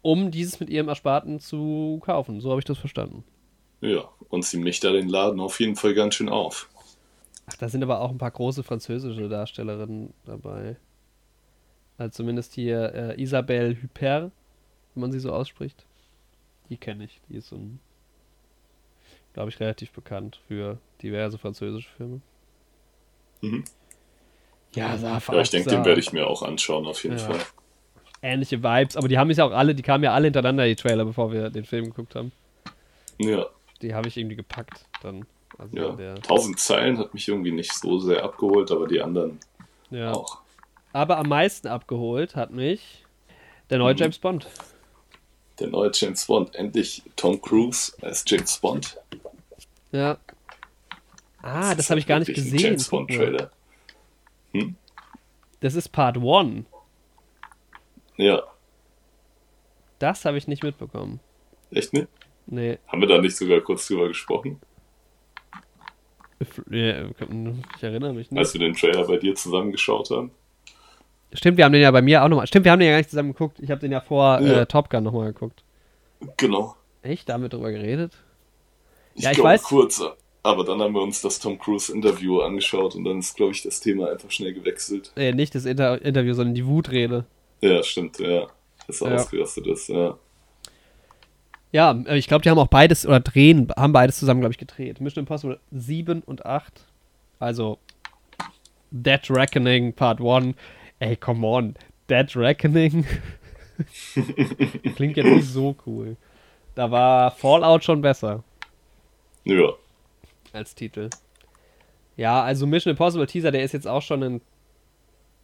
um 0.02 0.30
dieses 0.30 0.60
mit 0.60 0.70
ihrem 0.70 0.88
Ersparten 0.88 1.40
zu 1.40 2.00
kaufen. 2.04 2.40
So 2.40 2.50
habe 2.50 2.60
ich 2.60 2.64
das 2.64 2.78
verstanden. 2.78 3.24
ja. 3.80 4.08
Und 4.30 4.44
sie 4.44 4.58
mischt 4.58 4.82
da 4.82 4.90
den 4.90 5.08
Laden 5.08 5.38
auf 5.38 5.60
jeden 5.60 5.76
Fall 5.76 5.94
ganz 5.94 6.16
schön 6.16 6.28
auf. 6.28 6.68
Ach, 7.46 7.56
da 7.56 7.68
sind 7.68 7.82
aber 7.82 8.00
auch 8.00 8.10
ein 8.10 8.18
paar 8.18 8.30
große 8.30 8.62
französische 8.62 9.28
Darstellerinnen 9.28 10.14
dabei. 10.24 10.76
Also 11.98 12.12
zumindest 12.12 12.54
hier 12.54 12.92
äh, 12.94 13.22
Isabelle 13.22 13.76
Huppert, 13.82 14.32
wenn 14.94 15.00
man 15.00 15.12
sie 15.12 15.20
so 15.20 15.32
ausspricht. 15.32 15.84
Die 16.70 16.76
kenne 16.76 17.04
ich. 17.04 17.20
Die 17.28 17.36
ist 17.36 17.48
so 17.48 17.56
ein, 17.56 17.78
glaube 19.34 19.50
ich, 19.50 19.60
relativ 19.60 19.92
bekannt 19.92 20.40
für 20.48 20.78
diverse 21.02 21.38
französische 21.38 21.90
Filme. 21.90 22.20
Mhm. 23.42 23.64
Ja, 24.74 24.96
Ja, 24.96 25.40
ich 25.40 25.50
denke, 25.50 25.70
den 25.70 25.84
werde 25.84 26.00
ich 26.00 26.12
mir 26.12 26.26
auch 26.26 26.42
anschauen, 26.42 26.86
auf 26.86 27.04
jeden 27.04 27.18
Ja. 27.18 27.24
Fall. 27.24 27.40
Ähnliche 28.22 28.62
Vibes, 28.62 28.96
aber 28.96 29.06
die 29.06 29.18
haben 29.18 29.28
mich 29.28 29.40
auch 29.40 29.52
alle, 29.52 29.74
die 29.74 29.82
kamen 29.82 30.02
ja 30.02 30.14
alle 30.14 30.24
hintereinander, 30.26 30.64
die 30.64 30.74
Trailer, 30.76 31.04
bevor 31.04 31.30
wir 31.30 31.50
den 31.50 31.64
Film 31.64 31.84
geguckt 31.84 32.14
haben. 32.14 32.32
Ja, 33.18 33.46
Die 33.82 33.94
habe 33.94 34.08
ich 34.08 34.16
irgendwie 34.16 34.36
gepackt 34.36 34.86
dann. 35.02 35.26
Also 35.58 35.76
ja. 35.76 35.92
der, 35.92 36.14
1000 36.16 36.58
Zeilen 36.58 36.98
hat 36.98 37.14
mich 37.14 37.28
irgendwie 37.28 37.52
nicht 37.52 37.72
so 37.72 37.98
sehr 37.98 38.24
abgeholt, 38.24 38.70
aber 38.70 38.86
die 38.88 39.00
anderen 39.00 39.38
ja. 39.90 40.12
auch. 40.12 40.38
Aber 40.92 41.18
am 41.18 41.28
meisten 41.28 41.68
abgeholt 41.68 42.36
hat 42.36 42.50
mich 42.50 43.04
der 43.70 43.78
neue 43.78 43.94
Mhm. 43.94 43.98
James 43.98 44.18
Bond. 44.18 44.46
Der 45.60 45.68
neue 45.68 45.90
James 45.94 46.26
Bond, 46.26 46.54
endlich 46.54 47.02
Tom 47.16 47.40
Cruise 47.40 47.92
als 48.02 48.24
James 48.26 48.58
Bond. 48.58 48.96
Ja. 49.92 50.18
Ah, 51.42 51.74
das, 51.74 51.90
habe 51.90 52.00
ich 52.00 52.06
gar 52.06 52.18
nicht 52.18 52.34
gesehen. 52.34 52.58
James 52.58 52.88
Bond. 52.88 53.10
Trailer. 53.10 53.50
Das 55.60 55.74
ist 55.74 55.88
Part 55.90 56.16
1. 56.18 56.64
Ja, 58.16 58.42
Das 59.98 60.24
habe 60.24 60.38
ich 60.38 60.46
nicht 60.46 60.62
mitbekommen. 60.62 61.20
echt 61.70 61.92
ne? 61.92 62.06
Nee. 62.46 62.78
Haben 62.88 63.00
wir 63.00 63.08
da 63.08 63.18
nicht 63.18 63.36
sogar 63.36 63.60
kurz 63.60 63.86
drüber 63.88 64.08
gesprochen? 64.08 64.60
Ich 66.40 67.82
erinnere 67.82 68.12
mich 68.12 68.30
nicht. 68.30 68.38
Als 68.38 68.52
wir 68.54 68.60
den 68.60 68.74
Trailer 68.74 69.06
bei 69.06 69.16
dir 69.16 69.34
zusammengeschaut 69.34 70.10
haben? 70.10 70.30
Stimmt, 71.32 71.56
wir 71.58 71.64
haben 71.64 71.72
den 71.72 71.82
ja 71.82 71.90
bei 71.90 72.02
mir 72.02 72.22
auch 72.22 72.28
nochmal. 72.28 72.46
Stimmt, 72.46 72.64
wir 72.64 72.72
haben 72.72 72.78
den 72.80 72.86
ja 72.86 72.92
gar 72.92 72.98
nicht 72.98 73.10
zusammen 73.10 73.32
geguckt. 73.32 73.58
Ich 73.60 73.70
habe 73.70 73.80
den 73.80 73.92
ja 73.92 74.00
vor 74.00 74.40
Ja. 74.40 74.60
äh, 74.62 74.66
Top 74.66 74.88
Gun 74.90 75.02
nochmal 75.04 75.32
geguckt. 75.32 75.64
Genau. 76.36 76.76
Echt? 77.02 77.28
Da 77.28 77.34
haben 77.34 77.42
wir 77.42 77.48
drüber 77.48 77.70
geredet? 77.72 78.12
Ich, 79.14 79.24
Ja, 79.24 79.30
ich 79.30 79.36
glaube 79.36 79.50
weiß. 79.50 79.62
kurz, 79.64 80.02
aber 80.42 80.64
dann 80.64 80.80
haben 80.80 80.94
wir 80.94 81.02
uns 81.02 81.20
das 81.22 81.38
Tom 81.38 81.58
Cruise 81.58 81.92
Interview 81.92 82.40
angeschaut 82.40 82.94
und 82.94 83.04
dann 83.04 83.18
ist, 83.18 83.36
glaube 83.36 83.52
ich, 83.52 83.62
das 83.62 83.80
Thema 83.80 84.10
einfach 84.10 84.30
schnell 84.30 84.52
gewechselt. 84.54 85.12
Äh, 85.16 85.32
nicht 85.32 85.54
das 85.54 85.64
Inter 85.64 86.00
Interview, 86.02 86.34
sondern 86.34 86.54
die 86.54 86.66
Wutrede. 86.66 87.24
Ja, 87.60 87.82
stimmt, 87.82 88.18
ja. 88.20 88.46
Dass 88.86 89.00
er 89.00 89.08
Ja. 89.10 89.14
ausgerastet 89.16 89.66
ist, 89.66 89.88
ja. 89.88 90.16
Ja, 91.74 91.90
äh, 92.06 92.16
ich 92.16 92.28
glaube, 92.28 92.42
die 92.42 92.50
haben 92.50 92.58
auch 92.60 92.68
beides, 92.68 93.04
oder 93.04 93.18
drehen, 93.18 93.68
haben 93.76 93.92
beides 93.92 94.16
zusammen, 94.20 94.40
glaube 94.40 94.52
ich, 94.52 94.58
gedreht. 94.58 95.00
Mission 95.00 95.22
Impossible 95.22 95.58
7 95.72 96.22
und 96.22 96.46
8. 96.46 96.86
Also, 97.40 97.78
Dead 98.92 99.28
Reckoning 99.28 99.92
Part 99.92 100.20
1. 100.20 100.54
Ey, 101.00 101.16
come 101.16 101.44
on. 101.44 101.74
Dead 102.08 102.34
Reckoning. 102.36 103.04
Klingt 104.94 105.16
jetzt 105.16 105.26
nicht 105.26 105.48
so 105.48 105.74
cool. 105.84 106.16
Da 106.76 106.92
war 106.92 107.32
Fallout 107.32 107.82
schon 107.82 108.00
besser 108.00 108.44
Ja, 109.42 109.72
als 110.52 110.76
Titel. 110.76 111.10
Ja, 112.16 112.44
also 112.44 112.68
Mission 112.68 112.92
Impossible 112.92 113.26
Teaser, 113.26 113.50
der 113.50 113.64
ist 113.64 113.72
jetzt 113.72 113.88
auch 113.88 114.02
schon 114.02 114.22
ein. 114.22 114.40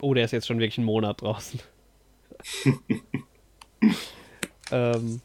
Oh, 0.00 0.14
der 0.14 0.26
ist 0.26 0.30
jetzt 0.30 0.46
schon 0.46 0.60
wirklich 0.60 0.78
einen 0.78 0.86
Monat 0.86 1.22
draußen. 1.22 1.58
ähm, 4.70 5.20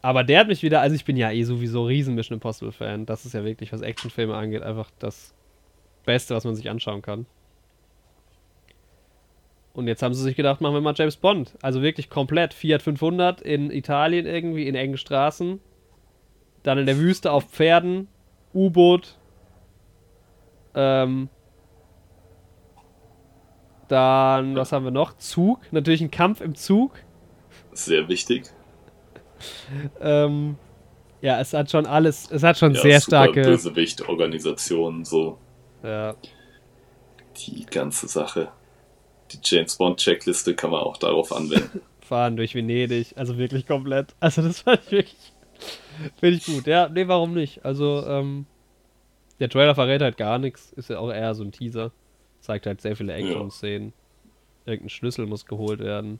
aber 0.00 0.24
der 0.24 0.40
hat 0.40 0.48
mich 0.48 0.62
wieder, 0.62 0.80
also 0.80 0.94
ich 0.94 1.04
bin 1.04 1.16
ja 1.16 1.30
eh 1.30 1.42
sowieso 1.42 1.84
riesen 1.84 2.14
Mission 2.14 2.36
Impossible 2.36 2.72
Fan. 2.72 3.06
Das 3.06 3.24
ist 3.24 3.32
ja 3.32 3.44
wirklich, 3.44 3.72
was 3.72 3.80
Actionfilme 3.80 4.34
angeht, 4.34 4.62
einfach 4.62 4.90
das 4.98 5.34
Beste, 6.04 6.34
was 6.34 6.44
man 6.44 6.54
sich 6.54 6.70
anschauen 6.70 7.02
kann. 7.02 7.26
Und 9.72 9.86
jetzt 9.86 10.02
haben 10.02 10.14
sie 10.14 10.22
sich 10.22 10.36
gedacht, 10.36 10.60
machen 10.60 10.74
wir 10.74 10.80
mal 10.80 10.94
James 10.96 11.16
Bond. 11.16 11.56
Also 11.62 11.82
wirklich 11.82 12.10
komplett. 12.10 12.52
Fiat 12.54 12.82
500 12.82 13.40
in 13.40 13.70
Italien 13.70 14.26
irgendwie, 14.26 14.66
in 14.66 14.74
engen 14.74 14.96
Straßen. 14.96 15.60
Dann 16.64 16.78
in 16.78 16.86
der 16.86 16.98
Wüste 16.98 17.30
auf 17.30 17.44
Pferden. 17.44 18.08
U-Boot. 18.54 19.18
Ähm. 20.74 21.28
Dann, 23.86 24.56
was 24.56 24.72
haben 24.72 24.84
wir 24.84 24.90
noch? 24.90 25.16
Zug. 25.16 25.60
Natürlich 25.70 26.00
ein 26.00 26.10
Kampf 26.10 26.40
im 26.40 26.54
Zug. 26.54 26.98
sehr 27.72 28.08
wichtig. 28.08 28.50
Ähm, 30.00 30.56
ja, 31.20 31.40
es 31.40 31.52
hat 31.52 31.70
schon 31.70 31.86
alles, 31.86 32.30
es 32.30 32.42
hat 32.42 32.58
schon 32.58 32.74
Ja, 32.74 32.80
sehr 32.80 33.00
starke. 33.00 33.42
Bösewicht-Organisation, 33.42 35.04
so 35.04 35.38
Ja, 35.82 36.14
die 37.36 37.66
ganze 37.66 38.08
Sache. 38.08 38.48
Die 39.32 39.38
James 39.42 39.76
Bond-Checkliste 39.76 40.54
kann 40.54 40.70
man 40.70 40.80
auch 40.80 40.96
darauf 40.96 41.32
anwenden. 41.32 41.80
fahren 42.08 42.36
durch 42.36 42.54
Venedig, 42.54 43.12
also 43.16 43.38
wirklich 43.38 43.66
komplett. 43.66 44.14
Also 44.18 44.42
das 44.42 44.60
fand 44.60 44.80
ich 44.86 44.92
wirklich, 44.92 45.32
finde 46.18 46.36
ich 46.36 46.46
gut. 46.46 46.66
Ja, 46.66 46.88
nee, 46.88 47.06
warum 47.06 47.34
nicht? 47.34 47.64
Also, 47.64 48.04
ähm, 48.06 48.46
der 49.38 49.48
Trailer 49.48 49.74
verrät 49.74 50.02
halt 50.02 50.16
gar 50.16 50.38
nichts, 50.38 50.72
ist 50.72 50.90
ja 50.90 50.98
auch 50.98 51.12
eher 51.12 51.34
so 51.34 51.44
ein 51.44 51.52
Teaser. 51.52 51.92
Zeigt 52.40 52.66
halt 52.66 52.80
sehr 52.80 52.96
viele 52.96 53.12
Action-Szenen. 53.12 53.92
Irgendein 54.64 54.88
Schlüssel 54.90 55.26
muss 55.26 55.46
geholt 55.46 55.80
werden. 55.80 56.18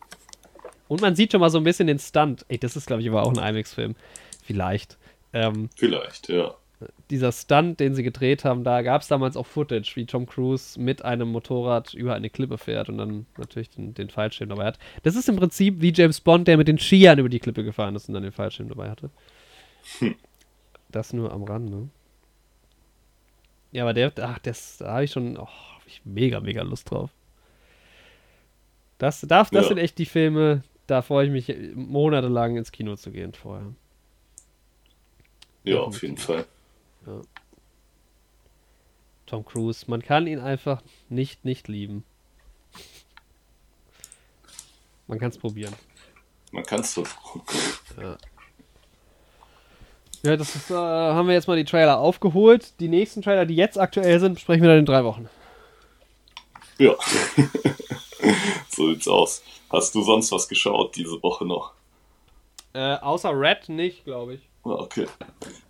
Und 0.89 1.01
man 1.01 1.15
sieht 1.15 1.33
schon 1.33 1.41
mal 1.41 1.51
so 1.51 1.59
ein 1.59 1.65
bisschen 1.65 1.87
den 1.87 1.99
Stunt. 1.99 2.45
Ey, 2.49 2.59
das 2.59 2.77
ist, 2.77 2.87
glaube 2.87 3.03
ich, 3.03 3.09
aber 3.09 3.23
auch 3.23 3.37
ein 3.37 3.55
IMAX-Film. 3.55 3.95
Vielleicht. 4.43 4.99
Ähm, 5.33 5.69
Vielleicht, 5.77 6.29
ja. 6.29 6.55
Dieser 7.11 7.33
Stunt, 7.33 7.81
den 7.81 7.95
sie 7.95 8.03
gedreht 8.03 8.45
haben, 8.45 8.63
da 8.63 8.83
gab 8.83 9.03
es 9.03 9.09
damals 9.09 9.37
auch 9.37 9.47
Footage, 9.47 9.97
wie 9.97 10.07
Tom 10.07 10.27
Cruise 10.27 10.81
mit 10.81 11.05
einem 11.05 11.29
Motorrad 11.29 11.93
über 11.93 12.15
eine 12.15 12.31
Klippe 12.31 12.57
fährt 12.57 12.89
und 12.89 12.99
dann 12.99 13.27
natürlich 13.37 13.71
den, 13.71 13.95
den 13.95 14.11
Fallschirm 14.11 14.49
dabei 14.49 14.67
hat. 14.67 14.79
Das 15.03 15.17
ist 15.17 15.29
im 15.29 15.37
Prinzip 15.37 15.81
wie 15.81 15.93
James 15.93 16.21
Bond, 16.21 16.47
der 16.47 16.57
mit 16.57 16.69
den 16.69 16.79
Skiern 16.79 17.19
über 17.19 17.29
die 17.29 17.41
Klippe 17.41 17.65
gefahren 17.65 17.97
ist 17.97 18.09
und 18.09 18.15
dann 18.15 18.23
den 18.23 18.33
Fallschirm 18.33 18.69
dabei 18.69 18.91
hatte. 18.91 19.11
Hm. 19.99 20.15
Das 20.91 21.13
nur 21.13 21.33
am 21.33 21.43
Rande. 21.43 21.89
Ja, 23.73 23.83
aber 23.83 23.93
der, 23.93 24.13
ach, 24.21 24.39
das, 24.39 24.79
da 24.79 24.93
habe 24.93 25.05
ich 25.05 25.11
schon, 25.11 25.37
oh, 25.37 25.47
hab 25.47 25.87
ich 25.87 26.01
mega, 26.05 26.41
mega 26.41 26.63
Lust 26.63 26.91
drauf. 26.91 27.11
Das, 28.99 29.21
das, 29.21 29.51
das 29.51 29.65
ja. 29.65 29.69
sind 29.69 29.79
echt 29.79 29.99
die 29.99 30.07
Filme, 30.07 30.63
da 30.89 31.03
freue 31.03 31.27
ich 31.27 31.31
mich 31.31 31.55
monatelang 31.75 32.57
ins 32.57 32.73
Kino 32.73 32.97
zu 32.97 33.13
gehen 33.13 33.35
vorher. 33.35 33.73
Ja, 35.63 35.81
auf 35.81 36.03
jeden 36.03 36.17
Fall. 36.17 36.47
Ja. 37.07 37.21
Tom 39.27 39.45
Cruise, 39.45 39.85
man 39.87 40.03
kann 40.03 40.27
ihn 40.27 40.41
einfach 40.41 40.83
nicht 41.11 41.45
nicht 41.45 41.69
lieben. 41.69 42.05
Man 45.07 45.19
kann 45.19 45.31
es 45.31 45.39
probieren. 45.39 45.75
Man 46.53 46.65
kann 46.65 46.81
es 46.81 46.95
versuchen. 46.95 47.43
Ja. 48.01 48.17
Ja, 50.23 50.37
das 50.37 50.57
ist, 50.57 50.71
äh, 50.71 50.75
haben 50.75 51.29
wir 51.29 51.35
jetzt 51.35 51.47
mal 51.47 51.57
die 51.57 51.65
Trailer 51.65 51.99
aufgeholt. 51.99 52.81
Die 52.81 52.89
nächsten 52.89 53.23
Trailer, 53.23 53.47
die 53.47 53.55
jetzt 53.55 53.79
aktuell 53.79 54.19
sind, 54.19 54.35
besprechen 54.35 54.63
wir 54.63 54.71
dann 54.71 54.81
in 54.81 54.87
drei 54.87 55.05
Wochen. 55.05 55.29
Ja. 56.79 56.95
so 58.79 58.91
sieht's 58.91 59.09
aus. 59.09 59.43
Hast 59.71 59.95
du 59.95 60.03
sonst 60.03 60.33
was 60.33 60.49
geschaut 60.49 60.97
diese 60.97 61.23
Woche 61.23 61.45
noch? 61.45 61.73
Äh, 62.73 62.95
außer 62.95 63.39
Red 63.39 63.69
nicht, 63.69 64.05
glaube 64.05 64.35
ich. 64.35 64.41
Ah, 64.65 64.81
okay. 64.81 65.07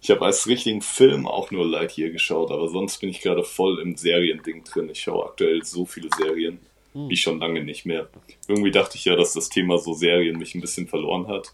Ich 0.01 0.11
habe 0.11 0.25
als 0.25 0.47
richtigen 0.47 0.83
Film 0.83 1.27
auch 1.27 1.51
nur 1.51 1.67
Lightyear 1.67 2.11
geschaut, 2.11 2.51
aber 2.51 2.69
sonst 2.69 2.99
bin 2.99 3.11
ich 3.11 3.21
gerade 3.21 3.45
voll 3.45 3.81
im 3.81 3.97
Seriending 3.97 4.65
drin. 4.65 4.89
Ich 4.91 5.01
schaue 5.01 5.27
aktuell 5.27 5.65
so 5.65 5.87
viele 5.87 6.09
Serien, 6.17 6.59
hm. 6.93 7.09
wie 7.09 7.17
schon 7.17 7.39
lange 7.39 7.65
nicht 7.65 7.87
mehr. 7.87 8.09
Irgendwie 8.47 8.71
dachte 8.71 8.97
ich 8.97 9.05
ja, 9.05 9.17
dass 9.17 9.33
das 9.33 9.49
Thema 9.49 9.79
so 9.79 9.95
Serien 9.95 10.39
mich 10.39 10.55
ein 10.55 10.61
bisschen 10.61 10.89
verloren 10.89 11.29
hat. 11.29 11.53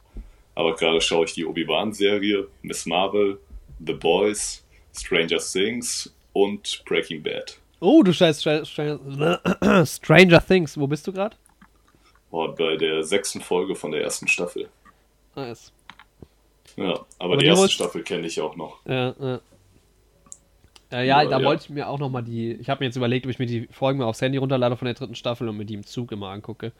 Aber 0.54 0.74
gerade 0.74 1.00
schaue 1.00 1.24
ich 1.24 1.34
die 1.34 1.44
Obi-Wan-Serie, 1.44 2.46
Miss 2.62 2.86
Marvel, 2.86 3.38
The 3.84 3.94
Boys, 3.94 4.64
Stranger 4.96 5.38
Things 5.38 6.14
und 6.32 6.82
Breaking 6.86 7.22
Bad. 7.22 7.58
Oh, 7.80 8.02
du 8.02 8.12
Stranger, 8.12 9.40
Stranger 9.86 10.46
Things. 10.46 10.78
Wo 10.78 10.86
bist 10.86 11.06
du 11.06 11.12
gerade? 11.12 11.36
Oh, 12.36 12.48
bei 12.48 12.76
der 12.76 13.04
sechsten 13.04 13.40
Folge 13.40 13.76
von 13.76 13.92
der 13.92 14.02
ersten 14.02 14.26
Staffel. 14.26 14.68
Nice. 15.36 15.70
Ja, 16.74 16.94
aber, 16.94 17.06
aber 17.20 17.36
die, 17.36 17.44
die 17.44 17.46
erste 17.46 17.68
Staffel 17.68 18.02
kenne 18.02 18.26
ich 18.26 18.40
auch 18.40 18.56
noch. 18.56 18.84
Ja, 18.86 19.14
ja. 19.20 19.40
Äh, 20.90 21.06
ja, 21.06 21.22
ja, 21.22 21.24
da 21.30 21.38
ja. 21.38 21.46
wollte 21.46 21.62
ich 21.62 21.70
mir 21.70 21.88
auch 21.88 22.00
nochmal 22.00 22.24
die. 22.24 22.54
Ich 22.54 22.68
habe 22.68 22.82
mir 22.82 22.86
jetzt 22.86 22.96
überlegt, 22.96 23.24
ob 23.24 23.30
ich 23.30 23.38
mir 23.38 23.46
die 23.46 23.68
Folgen 23.70 24.00
mal 24.00 24.06
aufs 24.06 24.20
Handy 24.20 24.38
runterlade 24.38 24.76
von 24.76 24.86
der 24.86 24.94
dritten 24.94 25.14
Staffel 25.14 25.48
und 25.48 25.56
mir 25.56 25.64
die 25.64 25.74
im 25.74 25.86
Zug 25.86 26.10
immer 26.10 26.30
angucke. 26.30 26.72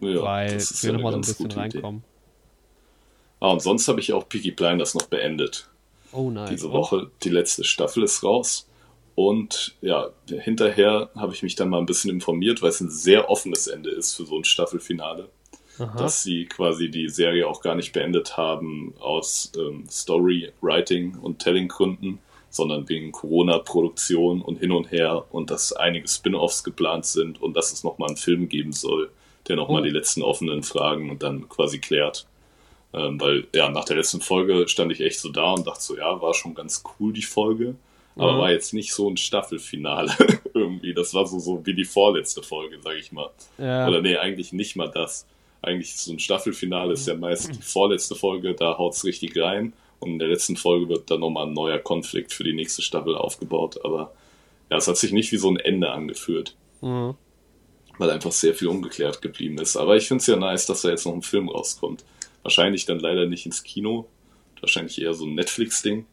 Ja, 0.00 0.22
weil 0.22 0.56
ich 0.56 0.82
will 0.82 0.94
nochmal 0.94 1.12
so 1.12 1.18
ein 1.18 1.20
bisschen 1.20 1.52
reinkommen. 1.52 2.00
Idee. 2.00 2.08
Ah, 3.38 3.50
und 3.52 3.62
sonst 3.62 3.86
habe 3.86 4.00
ich 4.00 4.12
auch 4.12 4.28
Peaky 4.28 4.50
Blinders 4.50 4.96
noch 4.96 5.06
beendet. 5.06 5.68
Oh 6.10 6.30
nein. 6.30 6.48
Diese 6.50 6.72
Woche, 6.72 7.12
die 7.22 7.30
letzte 7.30 7.62
Staffel 7.62 8.02
ist 8.02 8.24
raus. 8.24 8.66
Und 9.16 9.74
ja, 9.80 10.10
hinterher 10.28 11.08
habe 11.16 11.32
ich 11.32 11.42
mich 11.42 11.56
dann 11.56 11.70
mal 11.70 11.78
ein 11.78 11.86
bisschen 11.86 12.10
informiert, 12.10 12.60
weil 12.60 12.68
es 12.68 12.82
ein 12.82 12.90
sehr 12.90 13.30
offenes 13.30 13.66
Ende 13.66 13.90
ist 13.90 14.14
für 14.14 14.26
so 14.26 14.36
ein 14.36 14.44
Staffelfinale. 14.44 15.30
Aha. 15.78 15.96
Dass 15.96 16.22
sie 16.22 16.44
quasi 16.44 16.90
die 16.90 17.08
Serie 17.08 17.48
auch 17.48 17.62
gar 17.62 17.74
nicht 17.74 17.92
beendet 17.92 18.36
haben 18.36 18.94
aus 19.00 19.52
ähm, 19.56 19.84
Story, 19.90 20.52
Writing 20.60 21.16
und 21.16 21.38
Telling-Gründen, 21.38 22.18
sondern 22.50 22.88
wegen 22.90 23.10
Corona-Produktion 23.10 24.42
und 24.42 24.58
hin 24.58 24.72
und 24.72 24.92
her 24.92 25.24
und 25.30 25.50
dass 25.50 25.72
einige 25.72 26.08
Spin-offs 26.08 26.62
geplant 26.62 27.06
sind 27.06 27.40
und 27.40 27.56
dass 27.56 27.72
es 27.72 27.84
nochmal 27.84 28.08
einen 28.08 28.16
Film 28.18 28.50
geben 28.50 28.72
soll, 28.72 29.10
der 29.48 29.56
nochmal 29.56 29.80
oh. 29.80 29.84
die 29.84 29.90
letzten 29.90 30.22
offenen 30.22 30.62
Fragen 30.62 31.10
und 31.10 31.22
dann 31.22 31.48
quasi 31.48 31.78
klärt. 31.78 32.26
Ähm, 32.92 33.18
weil, 33.18 33.46
ja, 33.54 33.70
nach 33.70 33.86
der 33.86 33.96
letzten 33.96 34.20
Folge 34.20 34.68
stand 34.68 34.92
ich 34.92 35.00
echt 35.00 35.20
so 35.20 35.30
da 35.30 35.52
und 35.52 35.66
dachte 35.66 35.82
so, 35.82 35.96
ja, 35.96 36.20
war 36.20 36.34
schon 36.34 36.54
ganz 36.54 36.82
cool 36.98 37.14
die 37.14 37.22
Folge, 37.22 37.76
aber 38.16 38.32
mhm. 38.32 38.38
war 38.38 38.50
jetzt 38.50 38.72
nicht 38.72 38.92
so 38.92 39.08
ein 39.08 39.16
Staffelfinale 39.16 40.12
irgendwie. 40.54 40.94
Das 40.94 41.12
war 41.12 41.26
so, 41.26 41.38
so 41.38 41.64
wie 41.66 41.74
die 41.74 41.84
vorletzte 41.84 42.42
Folge, 42.42 42.78
sag 42.82 42.96
ich 42.96 43.12
mal. 43.12 43.30
Ja. 43.58 43.86
Oder 43.86 44.00
nee, 44.00 44.16
eigentlich 44.16 44.52
nicht 44.52 44.74
mal 44.74 44.88
das. 44.88 45.26
Eigentlich 45.62 45.96
so 45.96 46.12
ein 46.12 46.18
Staffelfinale 46.18 46.94
ist 46.94 47.06
ja 47.06 47.14
meist 47.14 47.54
die 47.54 47.62
vorletzte 47.62 48.14
Folge, 48.14 48.54
da 48.54 48.78
haut's 48.78 49.04
richtig 49.04 49.36
rein. 49.38 49.74
Und 49.98 50.12
in 50.12 50.18
der 50.18 50.28
letzten 50.28 50.56
Folge 50.56 50.88
wird 50.88 51.10
dann 51.10 51.20
nochmal 51.20 51.46
ein 51.46 51.52
neuer 51.52 51.78
Konflikt 51.78 52.32
für 52.32 52.44
die 52.44 52.52
nächste 52.52 52.82
Staffel 52.82 53.16
aufgebaut. 53.16 53.78
Aber 53.84 54.12
ja, 54.70 54.76
es 54.78 54.88
hat 54.88 54.96
sich 54.96 55.12
nicht 55.12 55.32
wie 55.32 55.38
so 55.38 55.50
ein 55.50 55.56
Ende 55.56 55.90
angefühlt. 55.90 56.54
Mhm. 56.80 57.14
Weil 57.98 58.10
einfach 58.10 58.32
sehr 58.32 58.54
viel 58.54 58.68
ungeklärt 58.68 59.22
geblieben 59.22 59.58
ist. 59.58 59.76
Aber 59.76 59.96
ich 59.96 60.08
finde 60.08 60.20
es 60.20 60.26
ja 60.26 60.36
nice, 60.36 60.66
dass 60.66 60.82
da 60.82 60.90
jetzt 60.90 61.06
noch 61.06 61.14
ein 61.14 61.22
Film 61.22 61.48
rauskommt. 61.48 62.04
Wahrscheinlich 62.42 62.84
dann 62.86 62.98
leider 62.98 63.26
nicht 63.26 63.46
ins 63.46 63.62
Kino. 63.62 64.06
Wahrscheinlich 64.60 65.00
eher 65.00 65.14
so 65.14 65.24
ein 65.24 65.34
Netflix-Ding. 65.34 66.06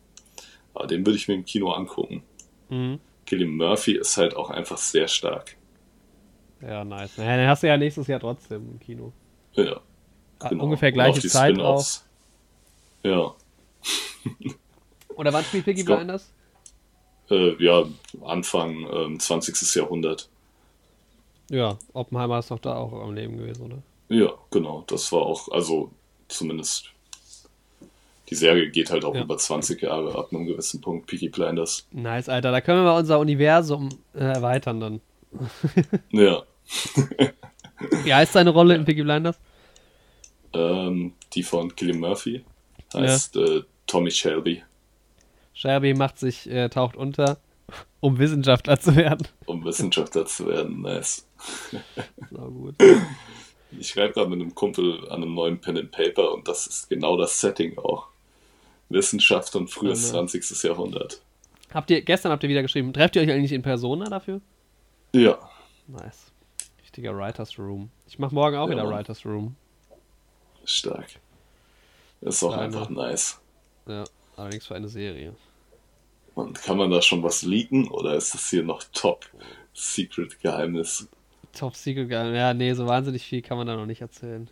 Aber 0.73 0.87
den 0.87 1.05
würde 1.05 1.17
ich 1.17 1.27
mir 1.27 1.35
im 1.35 1.45
Kino 1.45 1.71
angucken. 1.71 2.23
Mhm. 2.69 2.99
Killian 3.25 3.51
Murphy 3.51 3.93
ist 3.97 4.17
halt 4.17 4.35
auch 4.35 4.49
einfach 4.49 4.77
sehr 4.77 5.07
stark. 5.07 5.55
Ja, 6.61 6.83
nice. 6.83 7.17
Naja, 7.17 7.37
den 7.37 7.47
hast 7.47 7.63
du 7.63 7.67
ja 7.67 7.77
nächstes 7.77 8.07
Jahr 8.07 8.19
trotzdem 8.19 8.69
im 8.71 8.79
Kino. 8.79 9.11
Ja. 9.53 9.81
Ah, 10.39 10.49
genau. 10.49 10.65
Ungefähr 10.65 10.91
gleiche 10.91 11.27
Zeit 11.27 11.59
auch. 11.59 11.85
Ja. 13.03 13.35
Oder 15.15 15.33
wann 15.33 15.43
spielt 15.43 15.65
Piggy 15.65 15.83
Blinders? 15.83 16.31
Äh, 17.29 17.61
ja, 17.63 17.85
Anfang 18.23 18.87
ähm, 18.91 19.19
20. 19.19 19.75
Jahrhundert. 19.75 20.29
Ja, 21.49 21.77
Oppenheimer 21.93 22.39
ist 22.39 22.51
doch 22.51 22.59
da 22.59 22.75
auch 22.75 22.93
am 22.93 23.13
Leben 23.13 23.37
gewesen, 23.37 23.65
oder? 23.65 23.83
Ja, 24.09 24.33
genau. 24.49 24.83
Das 24.87 25.11
war 25.11 25.21
auch, 25.21 25.49
also 25.49 25.91
zumindest 26.27 26.92
die 28.29 28.35
Serie 28.35 28.69
geht 28.69 28.89
halt 28.89 29.05
auch 29.05 29.15
ja. 29.15 29.23
über 29.23 29.37
20 29.37 29.81
Jahre 29.81 30.15
ab 30.17 30.29
einem 30.31 30.45
gewissen 30.45 30.81
Punkt, 30.81 31.07
Peaky 31.07 31.29
Blinders. 31.29 31.87
Nice, 31.91 32.29
Alter. 32.29 32.51
Da 32.51 32.61
können 32.61 32.79
wir 32.79 32.91
mal 32.91 32.99
unser 32.99 33.19
Universum 33.19 33.89
äh, 34.13 34.19
erweitern 34.19 34.79
dann. 34.79 35.01
ja. 36.11 36.43
Wie 38.03 38.13
heißt 38.13 38.33
seine 38.33 38.51
Rolle 38.51 38.75
in 38.75 38.85
Peaky 38.85 39.03
Blinders? 39.03 39.39
Ähm, 40.53 41.13
die 41.33 41.43
von 41.43 41.75
Killian 41.75 41.99
Murphy. 41.99 42.43
Heißt 42.93 43.35
ja. 43.35 43.43
äh, 43.43 43.63
Tommy 43.87 44.11
Shelby. 44.11 44.63
Shelby 45.53 45.93
macht 45.93 46.19
sich, 46.19 46.49
äh, 46.49 46.69
taucht 46.69 46.95
unter, 46.95 47.37
um 47.99 48.19
Wissenschaftler 48.19 48.79
zu 48.79 48.95
werden. 48.95 49.27
Um 49.45 49.63
Wissenschaftler 49.65 50.25
zu 50.25 50.47
werden, 50.47 50.81
nice. 50.81 51.27
So 52.31 52.37
gut. 52.37 52.75
Ich 53.79 53.89
schreibe 53.89 54.13
gerade 54.13 54.29
mit 54.29 54.41
einem 54.41 54.55
Kumpel 54.55 55.09
an 55.09 55.23
einem 55.23 55.33
neuen 55.33 55.59
Pen 55.59 55.77
and 55.77 55.91
Paper 55.91 56.33
und 56.33 56.47
das 56.47 56.67
ist 56.67 56.89
genau 56.89 57.17
das 57.17 57.39
Setting 57.39 57.77
auch. 57.77 58.12
Wissenschaft 58.89 59.55
und 59.55 59.69
frühes 59.69 60.09
oh, 60.09 60.11
20. 60.11 60.63
Jahrhundert. 60.63 61.21
Habt 61.73 61.89
ihr, 61.89 62.01
gestern 62.01 62.31
habt 62.31 62.43
ihr 62.43 62.49
wieder 62.49 62.61
geschrieben, 62.61 62.93
trefft 62.93 63.15
ihr 63.15 63.21
euch 63.23 63.31
eigentlich 63.31 63.51
in 63.51 63.61
Persona 63.61 64.05
dafür? 64.05 64.41
Ja. 65.13 65.37
Nice. 65.87 66.31
Richtiger 66.81 67.17
Writers 67.17 67.57
Room. 67.57 67.89
Ich 68.07 68.19
mache 68.19 68.35
morgen 68.35 68.55
auch 68.57 68.67
ja, 68.67 68.73
wieder 68.73 68.83
Mann. 68.83 68.99
Writers 68.99 69.25
Room. 69.25 69.55
Stark. 70.65 71.07
Das 72.21 72.35
ist 72.35 72.43
auch 72.43 72.53
Kleine. 72.53 72.65
einfach 72.65 72.89
nice. 72.89 73.39
Ja, 73.87 74.03
allerdings 74.37 74.67
für 74.67 74.75
eine 74.75 74.87
Serie. 74.87 75.35
Und 76.35 76.61
kann 76.61 76.77
man 76.77 76.89
da 76.89 77.01
schon 77.01 77.21
was 77.21 77.43
leaken 77.43 77.87
oder 77.89 78.15
ist 78.15 78.33
das 78.33 78.49
hier 78.49 78.63
noch 78.63 78.83
Top 78.93 79.25
Secret 79.73 80.39
Geheimnis? 80.39 81.07
Top 81.51 81.75
Secret 81.75 82.09
Geheimnis. 82.09 82.37
Ja, 82.37 82.53
nee, 82.53 82.73
so 82.73 82.87
wahnsinnig 82.87 83.23
viel 83.23 83.41
kann 83.41 83.57
man 83.57 83.67
da 83.67 83.75
noch 83.75 83.85
nicht 83.85 84.01
erzählen. 84.01 84.49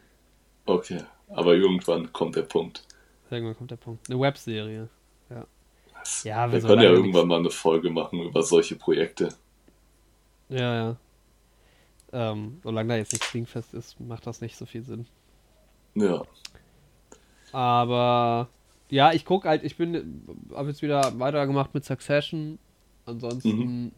Okay, 0.66 1.04
aber 1.30 1.56
irgendwann 1.56 2.12
kommt 2.14 2.36
der 2.36 2.44
Punkt. 2.44 2.84
Irgendwann 3.32 3.58
kommt 3.58 3.72
der 3.72 3.78
Punkt. 3.78 4.10
Eine 4.10 4.20
Webserie. 4.20 4.90
Ja. 5.30 5.46
Ja 6.24 6.52
wir, 6.52 6.62
wir 6.62 6.68
können 6.68 6.82
ja 6.82 6.90
irgendwann 6.90 7.28
mal 7.28 7.40
eine 7.40 7.50
Folge 7.50 7.90
machen 7.90 8.20
über 8.20 8.44
solche 8.44 8.76
Projekte. 8.76 9.30
Ja, 10.50 10.76
ja. 10.76 10.96
Ähm, 12.14 12.60
solange 12.64 12.90
da 12.90 12.96
jetzt 12.98 13.14
nichts 13.14 13.32
dingfest 13.32 13.74
ist, 13.74 14.00
macht 14.00 14.28
das 14.28 14.42
nicht 14.42 14.58
so 14.58 14.66
viel 14.66 14.84
Sinn. 14.84 15.08
Ja. 15.96 16.24
Aber 17.54 18.50
ja, 18.90 19.14
ich 19.14 19.26
gucke 19.26 19.48
halt, 19.48 19.64
ich 19.64 19.78
bin, 19.78 20.26
habe 20.54 20.70
jetzt 20.70 20.82
wieder 20.82 21.18
weitergemacht 21.20 21.74
mit 21.74 21.86
Succession. 21.86 22.60
Ansonsten 23.06 23.86
mhm. 23.86 23.92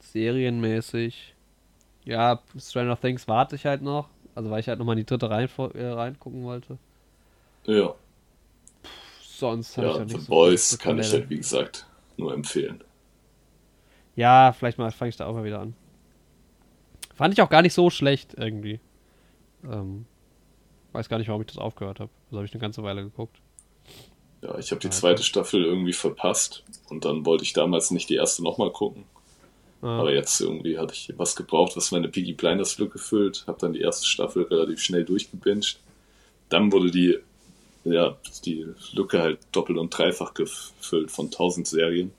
serienmäßig. 0.00 1.34
Ja, 2.04 2.40
Stranger 2.58 2.98
Things 2.98 3.28
warte 3.28 3.56
ich 3.56 3.66
halt 3.66 3.82
noch. 3.82 4.08
Also 4.34 4.50
weil 4.50 4.60
ich 4.60 4.68
halt 4.68 4.78
nochmal 4.78 4.94
in 4.94 5.00
die 5.00 5.06
dritte 5.06 5.30
rein, 5.30 5.48
äh, 5.74 5.86
reingucken 5.86 6.44
wollte. 6.44 6.78
Ja. 7.64 7.94
Sonst 9.38 9.76
habe 9.76 9.86
ja, 9.86 9.92
ich 9.92 9.98
ja 9.98 10.04
nicht 10.04 10.16
The 10.16 10.22
so 10.22 10.28
Boys 10.28 10.78
kann 10.78 10.98
ich 10.98 11.12
halt, 11.12 11.28
wie 11.28 11.36
gesagt, 11.36 11.86
nur 12.16 12.32
empfehlen. 12.32 12.82
Ja, 14.14 14.54
vielleicht 14.58 14.78
mal 14.78 14.90
fange 14.90 15.10
ich 15.10 15.16
da 15.16 15.26
auch 15.26 15.34
mal 15.34 15.44
wieder 15.44 15.60
an. 15.60 15.74
Fand 17.14 17.34
ich 17.34 17.42
auch 17.42 17.50
gar 17.50 17.60
nicht 17.60 17.74
so 17.74 17.90
schlecht 17.90 18.32
irgendwie. 18.38 18.80
Ähm, 19.62 20.06
weiß 20.92 21.10
gar 21.10 21.18
nicht, 21.18 21.28
warum 21.28 21.42
ich 21.42 21.48
das 21.48 21.58
aufgehört 21.58 22.00
habe. 22.00 22.10
Das 22.30 22.36
habe 22.36 22.46
ich 22.46 22.54
eine 22.54 22.62
ganze 22.62 22.82
Weile 22.82 23.02
geguckt. 23.02 23.36
Ja, 24.40 24.56
ich 24.58 24.70
habe 24.70 24.80
die 24.80 24.88
zweite 24.88 25.22
Staffel 25.22 25.64
irgendwie 25.64 25.92
verpasst 25.92 26.64
und 26.88 27.04
dann 27.04 27.26
wollte 27.26 27.44
ich 27.44 27.52
damals 27.52 27.90
nicht 27.90 28.08
die 28.08 28.14
erste 28.14 28.42
nochmal 28.42 28.72
gucken. 28.72 29.04
Ah. 29.82 30.00
Aber 30.00 30.14
jetzt 30.14 30.40
irgendwie 30.40 30.78
hatte 30.78 30.94
ich 30.94 31.12
was 31.18 31.36
gebraucht, 31.36 31.76
was 31.76 31.90
meine 31.90 32.08
Piggy 32.08 32.32
Blinders 32.32 32.78
Lücke 32.78 32.98
füllt. 32.98 33.44
Habe 33.46 33.58
dann 33.60 33.74
die 33.74 33.82
erste 33.82 34.06
Staffel 34.06 34.44
relativ 34.44 34.80
schnell 34.80 35.04
durchgebinged. 35.04 35.78
Dann 36.48 36.72
wurde 36.72 36.90
die, 36.90 37.18
ja, 37.92 38.16
die 38.44 38.66
Lücke 38.92 39.20
halt 39.20 39.38
doppelt 39.52 39.78
und 39.78 39.90
dreifach 39.90 40.34
gefüllt 40.34 41.10
von 41.10 41.26
1000 41.26 41.66
Serien. 41.66 42.12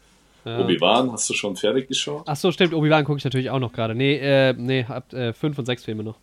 Ja. 0.45 0.59
Obi-Wan, 0.61 1.11
hast 1.11 1.29
du 1.29 1.33
schon 1.33 1.55
fertig 1.55 1.87
geschaut? 1.89 2.23
Ach 2.25 2.35
so, 2.35 2.51
stimmt. 2.51 2.73
Obi-Wan 2.73 3.03
gucke 3.03 3.17
ich 3.17 3.23
natürlich 3.23 3.49
auch 3.49 3.59
noch 3.59 3.73
gerade. 3.73 3.95
Nee, 3.95 4.15
äh, 4.17 4.53
nee, 4.53 4.85
habt 4.87 5.13
äh, 5.13 5.33
fünf 5.33 5.57
und 5.59 5.65
sechs 5.65 5.83
Filme 5.83 6.03
noch. 6.03 6.15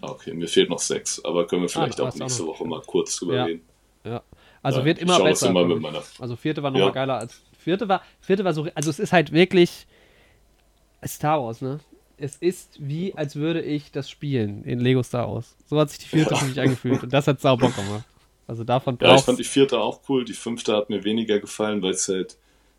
Ah, 0.00 0.10
okay, 0.10 0.32
mir 0.32 0.48
fehlt 0.48 0.70
noch 0.70 0.78
sechs, 0.78 1.22
aber 1.24 1.46
können 1.46 1.62
wir 1.62 1.68
vielleicht 1.68 2.00
ah, 2.00 2.08
auch 2.08 2.14
nächste 2.14 2.42
auch 2.44 2.48
Woche 2.48 2.64
mal 2.64 2.80
kurz 2.86 3.16
drüber 3.16 3.34
ja. 3.34 3.44
reden. 3.44 3.62
Ja. 4.04 4.22
Also 4.62 4.80
ja, 4.80 4.84
wird 4.86 4.98
immer 4.98 5.22
besser. 5.22 5.50
Immer 5.50 5.66
meiner... 5.66 6.02
Also 6.18 6.36
vierte 6.36 6.62
war 6.62 6.70
nochmal 6.70 6.88
ja. 6.88 6.94
geiler 6.94 7.18
als. 7.18 7.42
Vierte 7.58 7.88
war, 7.88 8.02
vierte 8.20 8.44
war 8.44 8.54
so. 8.54 8.66
Also 8.74 8.90
es 8.90 8.98
ist 8.98 9.12
halt 9.12 9.32
wirklich 9.32 9.86
Star 11.06 11.42
Wars, 11.42 11.60
ne? 11.60 11.80
Es 12.16 12.36
ist 12.36 12.76
wie, 12.78 13.14
als 13.14 13.36
würde 13.36 13.60
ich 13.60 13.90
das 13.90 14.08
spielen 14.08 14.64
in 14.64 14.80
Lego 14.80 15.02
Star 15.02 15.30
Wars. 15.30 15.56
So 15.66 15.78
hat 15.78 15.90
sich 15.90 15.98
die 15.98 16.06
vierte 16.06 16.36
für 16.36 16.46
mich 16.46 16.60
angefühlt. 16.60 17.02
Und 17.02 17.12
das 17.12 17.26
hat 17.26 17.40
sau 17.40 17.56
Bock 17.56 17.74
gemacht. 17.74 18.04
Also 18.46 18.64
davon 18.64 18.98
Ja, 19.00 19.16
ich 19.16 19.22
fand 19.22 19.38
die 19.38 19.44
vierte 19.44 19.80
auch 19.80 20.00
cool. 20.08 20.24
Die 20.24 20.34
fünfte 20.34 20.76
hat 20.76 20.90
mir 20.90 21.04
weniger 21.04 21.38
gefallen, 21.38 21.82
weil 21.82 21.92
es 21.92 22.08
halt, 22.08 22.36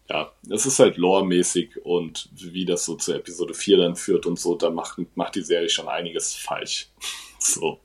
ja, 0.10 0.32
es 0.50 0.66
ist 0.66 0.80
halt 0.80 0.98
lore-mäßig 0.98 1.84
und 1.84 2.30
wie 2.34 2.66
das 2.66 2.86
so 2.86 2.96
zur 2.96 3.16
Episode 3.16 3.54
4 3.54 3.78
dann 3.78 3.96
führt 3.96 4.26
und 4.26 4.40
so, 4.40 4.56
da 4.56 4.70
macht, 4.70 5.00
macht 5.16 5.36
die 5.36 5.42
Serie 5.42 5.70
schon 5.70 5.88
einiges 5.88 6.36
falsch. 6.36 6.90
so. 7.40 7.80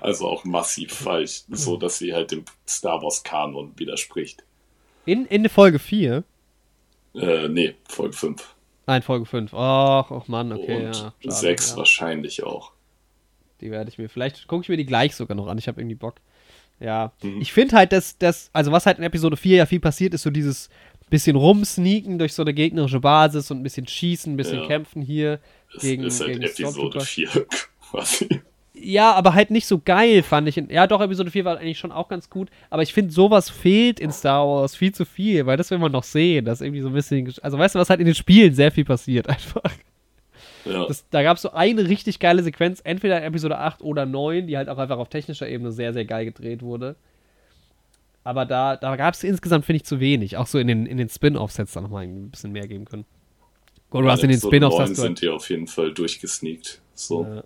Also 0.00 0.26
auch 0.26 0.44
massiv 0.44 0.92
falsch. 0.92 1.42
So, 1.48 1.76
dass 1.76 1.98
sie 1.98 2.12
halt 2.12 2.32
dem 2.32 2.44
Star 2.68 3.00
Wars-Kanon 3.00 3.72
widerspricht. 3.76 4.42
In, 5.06 5.26
in 5.26 5.48
Folge 5.48 5.78
4? 5.78 6.24
Äh, 7.14 7.48
nee, 7.48 7.74
Folge 7.88 8.16
5. 8.16 8.54
Nein, 8.86 9.02
Folge 9.02 9.26
5. 9.26 9.54
Ach, 9.54 10.10
ach 10.10 10.28
Mann, 10.28 10.52
okay. 10.52 10.86
Und 10.86 11.12
ja, 11.22 11.30
6 11.30 11.70
ja. 11.70 11.76
wahrscheinlich 11.76 12.42
auch. 12.42 12.72
Die 13.60 13.70
werde 13.70 13.90
ich 13.90 13.98
mir, 13.98 14.08
vielleicht 14.08 14.48
gucke 14.48 14.62
ich 14.62 14.68
mir 14.68 14.76
die 14.76 14.86
gleich 14.86 15.14
sogar 15.14 15.36
noch 15.36 15.46
an. 15.46 15.58
Ich 15.58 15.68
habe 15.68 15.80
irgendwie 15.80 15.94
Bock. 15.94 16.16
Ja. 16.82 17.12
Mhm. 17.22 17.40
Ich 17.40 17.52
finde 17.52 17.76
halt, 17.76 17.92
dass 17.92 18.18
das, 18.18 18.50
also 18.52 18.72
was 18.72 18.86
halt 18.86 18.98
in 18.98 19.04
Episode 19.04 19.36
4 19.36 19.56
ja 19.56 19.66
viel 19.66 19.80
passiert, 19.80 20.14
ist 20.14 20.22
so 20.22 20.30
dieses 20.30 20.68
bisschen 21.10 21.36
rumsneaken 21.36 22.18
durch 22.18 22.32
so 22.32 22.42
eine 22.42 22.54
gegnerische 22.54 22.98
Basis 22.98 23.50
und 23.50 23.60
ein 23.60 23.62
bisschen 23.62 23.86
schießen, 23.86 24.32
ein 24.32 24.36
bisschen 24.36 24.60
ja. 24.60 24.66
kämpfen 24.66 25.02
hier. 25.02 25.40
Es 25.76 25.82
gegen, 25.82 26.04
ist 26.04 26.20
halt 26.20 26.32
gegen 26.32 26.42
Episode 26.42 27.00
4 27.00 27.28
quasi. 27.90 28.28
Ja, 28.74 29.12
aber 29.12 29.34
halt 29.34 29.50
nicht 29.50 29.66
so 29.66 29.78
geil, 29.78 30.22
fand 30.22 30.48
ich. 30.48 30.56
Ja, 30.56 30.86
doch, 30.86 31.00
Episode 31.00 31.30
4 31.30 31.44
war 31.44 31.58
eigentlich 31.58 31.78
schon 31.78 31.92
auch 31.92 32.08
ganz 32.08 32.30
gut. 32.30 32.48
Aber 32.70 32.82
ich 32.82 32.92
finde, 32.92 33.12
sowas 33.12 33.50
fehlt 33.50 34.00
in 34.00 34.10
Star 34.10 34.46
Wars 34.46 34.74
viel 34.74 34.92
zu 34.92 35.04
viel, 35.04 35.46
weil 35.46 35.58
das 35.58 35.70
will 35.70 35.78
man 35.78 35.92
noch 35.92 36.02
sehen. 36.02 36.46
Das 36.46 36.62
irgendwie 36.62 36.80
so 36.80 36.88
ein 36.88 36.94
bisschen. 36.94 37.32
Also, 37.42 37.58
weißt 37.58 37.74
du, 37.74 37.78
was 37.78 37.90
halt 37.90 38.00
in 38.00 38.06
den 38.06 38.14
Spielen 38.14 38.54
sehr 38.54 38.72
viel 38.72 38.84
passiert 38.84 39.28
einfach. 39.28 39.62
Ja. 40.64 40.86
Das, 40.86 41.08
da 41.10 41.22
gab 41.22 41.36
es 41.36 41.42
so 41.42 41.52
eine 41.52 41.88
richtig 41.88 42.18
geile 42.18 42.42
Sequenz, 42.42 42.80
entweder 42.84 43.18
in 43.18 43.24
Episode 43.24 43.58
8 43.58 43.82
oder 43.82 44.06
9, 44.06 44.46
die 44.46 44.56
halt 44.56 44.68
auch 44.68 44.78
einfach 44.78 44.98
auf 44.98 45.08
technischer 45.08 45.48
Ebene 45.48 45.72
sehr, 45.72 45.92
sehr 45.92 46.04
geil 46.04 46.24
gedreht 46.24 46.62
wurde. 46.62 46.96
Aber 48.24 48.46
da, 48.46 48.76
da 48.76 48.94
gab 48.96 49.14
es 49.14 49.24
insgesamt, 49.24 49.64
finde 49.64 49.78
ich, 49.78 49.84
zu 49.84 49.98
wenig. 49.98 50.36
Auch 50.36 50.46
so 50.46 50.58
in 50.58 50.68
den, 50.68 50.86
in 50.86 50.96
den 50.96 51.08
Spin-Offs 51.08 51.58
hätte 51.58 51.66
es 51.66 51.72
da 51.72 51.80
nochmal 51.80 52.04
ein 52.04 52.30
bisschen 52.30 52.52
mehr 52.52 52.68
geben 52.68 52.84
können. 52.84 53.04
Gut, 53.90 54.04
du 54.04 54.10
hast 54.10 54.22
in 54.22 54.30
den 54.30 54.40
Spin-Offs. 54.40 54.96
sind 54.96 55.20
hier 55.20 55.34
auf 55.34 55.50
jeden 55.50 55.66
Fall 55.66 55.92
durchgesneakt. 55.92 56.80
So. 56.94 57.24
Ja. 57.24 57.44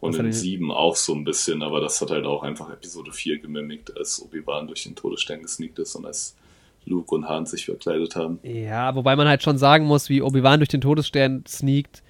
Und 0.00 0.16
in 0.16 0.32
7 0.32 0.70
auch 0.70 0.96
so 0.96 1.14
ein 1.14 1.24
bisschen, 1.24 1.62
aber 1.62 1.80
das 1.80 1.98
hat 2.02 2.10
halt 2.10 2.26
auch 2.26 2.42
einfach 2.42 2.70
Episode 2.70 3.10
4 3.10 3.38
gemimigt, 3.38 3.96
als 3.96 4.20
Obi-Wan 4.20 4.66
durch 4.66 4.82
den 4.82 4.94
Todesstern 4.94 5.40
gesneakt 5.40 5.78
ist 5.78 5.94
und 5.94 6.04
als 6.04 6.36
Luke 6.84 7.14
und 7.14 7.26
Han 7.26 7.46
sich 7.46 7.64
verkleidet 7.64 8.14
haben. 8.14 8.38
Ja, 8.42 8.94
wobei 8.94 9.16
man 9.16 9.26
halt 9.26 9.42
schon 9.42 9.56
sagen 9.56 9.86
muss, 9.86 10.10
wie 10.10 10.20
Obi-Wan 10.20 10.60
durch 10.60 10.68
den 10.68 10.82
Todesstern 10.82 11.44
sneakt, 11.48 12.02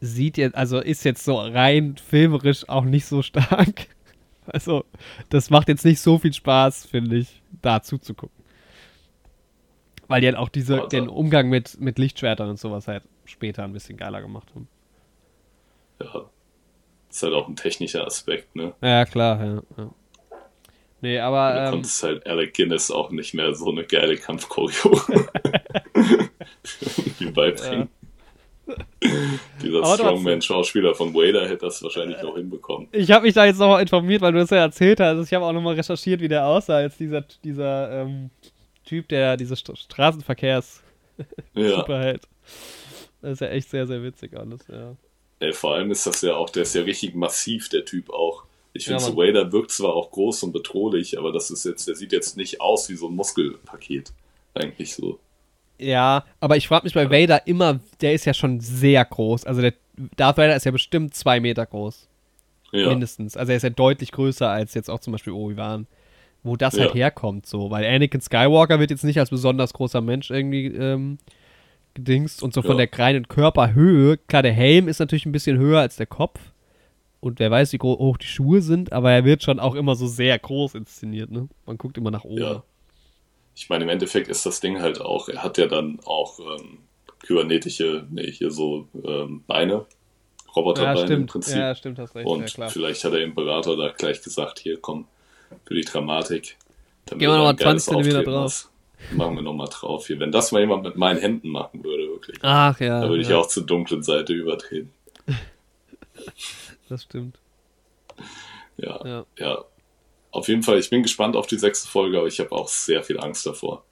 sieht 0.00 0.36
jetzt, 0.36 0.54
also 0.54 0.78
ist 0.78 1.04
jetzt 1.04 1.24
so 1.24 1.38
rein 1.38 1.96
filmerisch 1.96 2.68
auch 2.68 2.84
nicht 2.84 3.06
so 3.06 3.22
stark. 3.22 3.86
Also, 4.48 4.84
das 5.28 5.50
macht 5.50 5.66
jetzt 5.66 5.84
nicht 5.84 6.00
so 6.00 6.18
viel 6.18 6.32
Spaß, 6.32 6.86
finde 6.86 7.16
ich, 7.16 7.42
da 7.62 7.82
zuzugucken. 7.82 8.44
Weil 10.06 10.20
die 10.20 10.28
halt 10.28 10.36
auch 10.36 10.48
diese, 10.48 10.76
also. 10.76 10.86
den 10.86 11.08
Umgang 11.08 11.48
mit, 11.48 11.80
mit 11.80 11.98
Lichtschwertern 11.98 12.50
und 12.50 12.60
sowas 12.60 12.86
halt 12.86 13.02
später 13.24 13.64
ein 13.64 13.72
bisschen 13.72 13.96
geiler 13.96 14.22
gemacht 14.22 14.48
haben. 14.54 14.68
Ja, 16.00 16.30
ist 17.10 17.22
halt 17.24 17.34
auch 17.34 17.48
ein 17.48 17.56
technischer 17.56 18.06
Aspekt, 18.06 18.54
ne? 18.54 18.72
Ja, 18.82 19.04
klar, 19.04 19.44
ja. 19.44 19.62
ja. 19.78 19.90
Nee, 21.00 21.18
aber. 21.18 21.52
Du 21.52 21.58
ähm, 21.58 21.70
konntest 21.72 22.02
halt 22.02 22.26
Alec 22.26 22.54
Guinness 22.54 22.90
auch 22.90 23.10
nicht 23.10 23.34
mehr 23.34 23.54
so 23.54 23.70
eine 23.70 23.84
geile 23.84 24.16
Kampfchoreo 24.16 25.00
irgendwie 26.96 27.30
beibringen. 27.30 27.88
Dieser 29.62 29.84
Strongman-Schauspieler 29.84 30.94
von 30.94 31.14
Wader 31.14 31.44
hätte 31.48 31.66
das 31.66 31.82
wahrscheinlich 31.82 32.20
noch 32.22 32.36
hinbekommen. 32.36 32.88
Ich 32.92 33.10
habe 33.10 33.26
mich 33.26 33.34
da 33.34 33.44
jetzt 33.44 33.58
nochmal 33.58 33.82
informiert, 33.82 34.22
weil 34.22 34.32
du 34.32 34.38
das 34.38 34.50
ja 34.50 34.58
erzählt 34.58 35.00
hast. 35.00 35.24
Ich 35.24 35.34
habe 35.34 35.44
auch 35.44 35.52
nochmal 35.52 35.74
recherchiert, 35.74 36.20
wie 36.20 36.28
der 36.28 36.46
aussah, 36.46 36.76
als 36.76 36.96
dieser, 36.96 37.22
dieser 37.44 38.02
ähm, 38.02 38.30
Typ, 38.84 39.08
der 39.08 39.36
diese 39.36 39.56
St 39.56 39.72
Straßenverkehrs 39.76 40.82
ja. 41.54 41.76
Superheld. 41.76 42.22
Das 43.22 43.32
ist 43.32 43.40
ja 43.40 43.48
echt 43.48 43.70
sehr, 43.70 43.86
sehr 43.86 44.02
witzig 44.02 44.36
alles, 44.36 44.66
ja. 44.68 44.96
Ey, 45.38 45.52
vor 45.52 45.74
allem 45.74 45.90
ist 45.90 46.06
das 46.06 46.22
ja 46.22 46.34
auch, 46.34 46.50
der 46.50 46.62
ist 46.62 46.74
ja 46.74 46.82
richtig 46.82 47.14
massiv, 47.14 47.68
der 47.68 47.84
Typ 47.84 48.10
auch. 48.10 48.44
Ich 48.72 48.84
finde, 48.84 49.02
ja, 49.02 49.06
so 49.06 49.16
Wader 49.16 49.52
wirkt 49.52 49.70
zwar 49.70 49.94
auch 49.94 50.10
groß 50.10 50.42
und 50.44 50.52
bedrohlich, 50.52 51.18
aber 51.18 51.32
das 51.32 51.50
ist 51.50 51.64
jetzt, 51.64 51.88
der 51.88 51.94
sieht 51.94 52.12
jetzt 52.12 52.36
nicht 52.36 52.60
aus 52.60 52.88
wie 52.88 52.96
so 52.96 53.08
ein 53.08 53.14
Muskelpaket. 53.14 54.12
Eigentlich 54.54 54.94
so. 54.94 55.18
Ja, 55.78 56.24
aber 56.40 56.56
ich 56.56 56.68
frage 56.68 56.84
mich 56.84 56.94
bei 56.94 57.10
Vader 57.10 57.46
immer, 57.46 57.80
der 58.00 58.14
ist 58.14 58.24
ja 58.24 58.34
schon 58.34 58.60
sehr 58.60 59.04
groß. 59.04 59.44
Also 59.44 59.60
der 59.60 59.74
Darth 60.16 60.38
Vader 60.38 60.56
ist 60.56 60.64
ja 60.64 60.72
bestimmt 60.72 61.14
zwei 61.14 61.40
Meter 61.40 61.66
groß. 61.66 62.08
Ja. 62.72 62.88
Mindestens. 62.88 63.36
Also 63.36 63.52
er 63.52 63.56
ist 63.56 63.62
ja 63.62 63.70
deutlich 63.70 64.12
größer 64.12 64.48
als 64.48 64.74
jetzt 64.74 64.90
auch 64.90 65.00
zum 65.00 65.12
Beispiel 65.12 65.32
Obi-Wan. 65.32 65.86
Wo 66.42 66.56
das 66.56 66.74
halt 66.74 66.80
ja. 66.80 66.86
halt 66.86 66.94
herkommt, 66.94 67.46
so. 67.46 67.70
Weil 67.70 67.84
Anakin 67.84 68.20
Skywalker 68.20 68.78
wird 68.78 68.90
jetzt 68.90 69.04
nicht 69.04 69.18
als 69.18 69.30
besonders 69.30 69.72
großer 69.72 70.00
Mensch 70.00 70.30
irgendwie 70.30 70.66
ähm, 70.66 71.18
gedingst 71.94 72.42
und 72.42 72.54
so 72.54 72.62
von 72.62 72.76
der 72.76 72.88
reinen 72.92 73.26
Körperhöhe. 73.26 74.16
Klar, 74.28 74.42
der 74.42 74.52
Helm 74.52 74.86
ist 74.86 75.00
natürlich 75.00 75.26
ein 75.26 75.32
bisschen 75.32 75.58
höher 75.58 75.80
als 75.80 75.96
der 75.96 76.06
Kopf. 76.06 76.38
Und 77.18 77.40
wer 77.40 77.50
weiß, 77.50 77.72
wie 77.72 77.78
hoch 77.78 78.18
die 78.18 78.26
Schuhe 78.26 78.60
sind, 78.60 78.92
aber 78.92 79.10
er 79.10 79.24
wird 79.24 79.42
schon 79.42 79.58
auch 79.58 79.74
immer 79.74 79.96
so 79.96 80.06
sehr 80.06 80.38
groß 80.38 80.76
inszeniert, 80.76 81.32
ne? 81.32 81.48
Man 81.64 81.78
guckt 81.78 81.98
immer 81.98 82.12
nach 82.12 82.24
oben. 82.24 82.42
Ja. 82.42 82.62
Ich 83.56 83.70
meine, 83.70 83.84
im 83.84 83.90
Endeffekt 83.90 84.28
ist 84.28 84.44
das 84.44 84.60
Ding 84.60 84.80
halt 84.80 85.00
auch, 85.00 85.28
er 85.28 85.42
hat 85.42 85.56
ja 85.56 85.66
dann 85.66 85.98
auch 86.04 86.38
ähm, 86.38 86.78
kybernetische, 87.20 88.06
nee, 88.10 88.30
hier 88.30 88.50
so 88.50 88.86
ähm, 89.02 89.44
Beine, 89.46 89.86
Roboterbeine 90.54 91.08
ja, 91.08 91.16
im 91.16 91.26
Prinzip. 91.26 91.56
Ja, 91.56 91.74
stimmt, 91.74 91.98
hast 91.98 92.14
recht. 92.14 92.28
Und 92.28 92.56
ja, 92.56 92.68
vielleicht 92.68 93.02
hat 93.02 93.14
der 93.14 93.22
Imperator 93.22 93.76
da 93.76 93.88
gleich 93.88 94.22
gesagt, 94.22 94.58
hier 94.58 94.78
komm, 94.78 95.06
für 95.64 95.74
die 95.74 95.80
Dramatik. 95.80 96.56
Gehen 97.06 97.20
wir 97.20 97.28
nochmal 97.28 97.56
20 97.56 98.04
cm 98.04 98.24
drauf. 98.24 98.68
Machen 99.12 99.36
wir 99.36 99.42
nochmal 99.42 99.68
drauf 99.70 100.06
hier. 100.06 100.18
Wenn 100.18 100.32
das 100.32 100.52
mal 100.52 100.60
jemand 100.60 100.82
mit 100.82 100.96
meinen 100.96 101.20
Händen 101.20 101.48
machen 101.48 101.82
würde, 101.84 102.08
wirklich. 102.08 102.38
Ach 102.42 102.78
ja. 102.80 103.00
Da 103.00 103.08
würde 103.08 103.22
ich 103.22 103.28
ja. 103.28 103.36
auch 103.36 103.46
zur 103.46 103.64
dunklen 103.64 104.02
Seite 104.02 104.32
übertreten. 104.32 104.92
das 106.88 107.04
stimmt. 107.04 107.38
Ja, 108.76 109.00
ja, 109.06 109.26
ja. 109.38 109.64
Auf 110.36 110.48
jeden 110.48 110.62
Fall, 110.62 110.78
ich 110.78 110.90
bin 110.90 111.02
gespannt 111.02 111.34
auf 111.34 111.46
die 111.46 111.58
sechste 111.58 111.88
Folge, 111.88 112.18
aber 112.18 112.26
ich 112.26 112.40
habe 112.40 112.52
auch 112.52 112.68
sehr 112.68 113.02
viel 113.02 113.18
Angst 113.18 113.46
davor. 113.46 113.84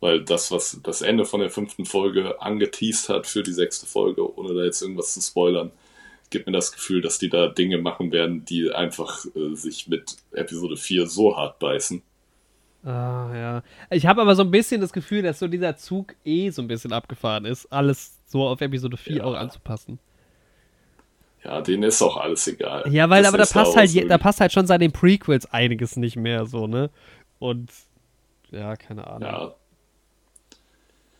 Weil 0.00 0.22
das, 0.22 0.50
was 0.50 0.78
das 0.82 1.00
Ende 1.00 1.24
von 1.24 1.40
der 1.40 1.48
fünften 1.48 1.86
Folge 1.86 2.40
angeteased 2.40 3.08
hat 3.08 3.26
für 3.26 3.42
die 3.42 3.52
sechste 3.52 3.86
Folge, 3.86 4.36
ohne 4.38 4.54
da 4.54 4.64
jetzt 4.64 4.82
irgendwas 4.82 5.14
zu 5.14 5.22
spoilern, 5.22 5.70
gibt 6.28 6.46
mir 6.46 6.52
das 6.52 6.72
Gefühl, 6.72 7.00
dass 7.00 7.18
die 7.18 7.30
da 7.30 7.48
Dinge 7.48 7.78
machen 7.78 8.12
werden, 8.12 8.44
die 8.44 8.70
einfach 8.70 9.24
äh, 9.34 9.54
sich 9.54 9.88
mit 9.88 10.16
Episode 10.32 10.76
4 10.76 11.06
so 11.06 11.34
hart 11.34 11.58
beißen, 11.58 12.02
Ah, 12.82 13.30
ja. 13.34 13.62
Ich 13.90 14.06
habe 14.06 14.22
aber 14.22 14.34
so 14.34 14.42
ein 14.42 14.50
bisschen 14.50 14.80
das 14.80 14.92
Gefühl, 14.92 15.20
dass 15.22 15.38
so 15.38 15.48
dieser 15.48 15.76
Zug 15.76 16.14
eh 16.24 16.48
so 16.48 16.62
ein 16.62 16.68
bisschen 16.68 16.92
abgefahren 16.92 17.44
ist, 17.44 17.66
alles 17.66 18.18
so 18.26 18.46
auf 18.46 18.62
Episode 18.62 18.96
4 18.96 19.16
ja. 19.16 19.24
auch 19.24 19.34
anzupassen. 19.34 19.98
Ja, 21.44 21.60
denen 21.62 21.84
ist 21.84 22.02
auch 22.02 22.16
alles 22.16 22.46
egal. 22.48 22.84
Ja, 22.92 23.08
weil 23.08 23.22
das 23.22 23.32
aber 23.32 23.38
da 23.42 23.46
passt 23.46 23.76
halt, 23.76 24.10
da 24.10 24.18
passt 24.18 24.40
halt 24.40 24.52
schon 24.52 24.66
seit 24.66 24.80
den 24.80 24.92
Prequels 24.92 25.46
einiges 25.46 25.96
nicht 25.96 26.16
mehr 26.16 26.46
so, 26.46 26.66
ne? 26.66 26.90
Und 27.38 27.70
ja, 28.50 28.76
keine 28.76 29.06
Ahnung. 29.06 29.28
Ja. 29.28 29.54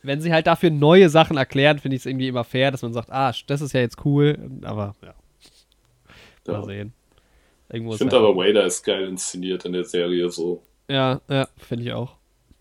Wenn 0.03 0.21
sie 0.21 0.33
halt 0.33 0.47
dafür 0.47 0.71
neue 0.71 1.09
Sachen 1.09 1.37
erklären, 1.37 1.79
finde 1.79 1.97
ich 1.97 2.03
es 2.03 2.07
irgendwie 2.07 2.29
immer 2.29 2.45
fair, 2.45 2.71
dass 2.71 2.83
man 2.83 2.93
sagt, 2.93 3.11
ah, 3.11 3.33
das 3.47 3.61
ist 3.61 3.73
ja 3.73 3.81
jetzt 3.81 4.05
cool, 4.05 4.39
aber 4.63 4.95
ja. 5.03 5.15
Mal 6.47 6.61
ja. 6.61 6.65
sehen. 6.65 6.93
Irgendwo 7.73 7.93
ich 7.93 7.99
finde 7.99 8.17
aber 8.17 8.35
Wader 8.37 8.65
ist 8.65 8.83
geil 8.83 9.07
inszeniert 9.07 9.65
in 9.65 9.73
der 9.73 9.85
Serie 9.85 10.29
so. 10.29 10.63
Ja, 10.89 11.21
ja, 11.29 11.49
finde 11.57 11.85
ich 11.85 11.93
auch. 11.93 12.17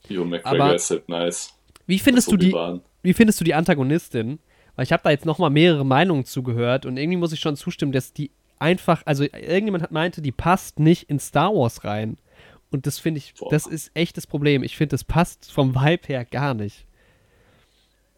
Jo, 0.07 0.23
McGregor 0.23 0.65
Aber 0.65 0.75
ist 0.75 0.91
halt 0.91 1.09
nice. 1.09 1.53
Wie 1.87 1.97
findest, 1.97 2.31
du 2.31 2.37
die, 2.37 2.55
wie 3.01 3.13
findest 3.13 3.39
du 3.39 3.43
die 3.43 3.55
Antagonistin? 3.55 4.39
Weil 4.79 4.85
ich 4.85 4.93
habe 4.93 5.03
da 5.03 5.09
jetzt 5.09 5.25
nochmal 5.25 5.49
mehrere 5.49 5.85
Meinungen 5.85 6.23
zugehört 6.23 6.85
und 6.85 6.95
irgendwie 6.95 7.17
muss 7.17 7.33
ich 7.33 7.41
schon 7.41 7.57
zustimmen, 7.57 7.91
dass 7.91 8.13
die 8.13 8.31
einfach, 8.59 9.01
also 9.03 9.25
irgendjemand 9.25 9.83
hat 9.83 9.91
meinte, 9.91 10.21
die 10.21 10.31
passt 10.31 10.79
nicht 10.79 11.09
in 11.09 11.19
Star 11.19 11.53
Wars 11.53 11.83
rein. 11.83 12.17
Und 12.71 12.87
das 12.87 12.97
finde 12.97 13.17
ich, 13.17 13.33
Boah. 13.33 13.49
das 13.51 13.67
ist 13.67 13.91
echt 13.93 14.15
das 14.15 14.25
Problem. 14.25 14.63
Ich 14.63 14.77
finde, 14.77 14.91
das 14.91 15.03
passt 15.03 15.51
vom 15.51 15.75
Vibe 15.75 16.07
her 16.07 16.23
gar 16.23 16.53
nicht. 16.53 16.85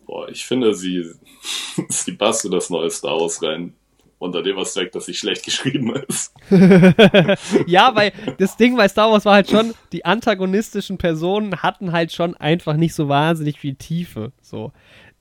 Boah, 0.05 0.29
ich 0.29 0.45
finde, 0.45 0.75
sie, 0.75 1.03
sie 1.89 2.11
passt 2.11 2.45
in 2.45 2.51
das 2.51 2.69
neue 2.69 2.91
Star 2.91 3.19
Wars 3.19 3.41
rein. 3.41 3.73
Unter 4.19 4.43
dem 4.43 4.59
Aspekt, 4.59 4.93
dass 4.93 5.07
sie 5.07 5.15
schlecht 5.15 5.43
geschrieben 5.43 5.95
ist. 6.07 6.31
ja, 7.65 7.95
weil 7.95 8.13
das 8.37 8.55
Ding 8.55 8.77
bei 8.77 8.87
Star 8.87 9.09
Wars 9.09 9.25
war 9.25 9.33
halt 9.33 9.49
schon, 9.49 9.73
die 9.93 10.05
antagonistischen 10.05 10.99
Personen 10.99 11.63
hatten 11.63 11.91
halt 11.91 12.11
schon 12.11 12.37
einfach 12.37 12.75
nicht 12.75 12.93
so 12.93 13.09
wahnsinnig 13.09 13.59
viel 13.59 13.73
Tiefe. 13.73 14.31
So. 14.43 14.71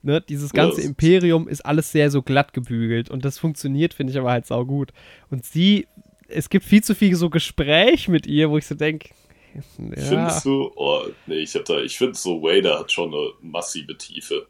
Ne? 0.03 0.21
Dieses 0.21 0.51
ganze 0.51 0.81
Ja. 0.81 0.87
Imperium 0.87 1.47
ist 1.47 1.61
alles 1.61 1.91
sehr 1.91 2.09
so 2.09 2.21
glatt 2.21 2.53
gebügelt 2.53 3.09
und 3.09 3.23
das 3.23 3.37
funktioniert, 3.37 3.93
finde 3.93 4.11
ich 4.11 4.17
aber 4.19 4.31
halt 4.31 4.45
saugut. 4.47 4.91
Und 5.29 5.45
sie, 5.45 5.87
es 6.27 6.49
gibt 6.49 6.65
viel 6.65 6.83
zu 6.83 6.95
viel 6.95 7.15
so 7.15 7.29
Gespräch 7.29 8.07
mit 8.07 8.25
ihr, 8.25 8.49
wo 8.49 8.57
ich 8.57 8.65
so 8.65 8.75
denke, 8.75 9.09
ja, 9.77 10.01
Findest 10.01 10.45
du? 10.45 10.71
Oh, 10.75 11.03
nee, 11.27 11.35
ich 11.39 11.53
ich 11.55 11.97
finde 11.97 12.17
so, 12.17 12.41
Vader 12.41 12.79
hat 12.79 12.91
schon 12.91 13.13
eine 13.13 13.29
massive 13.41 13.97
Tiefe. 13.97 14.47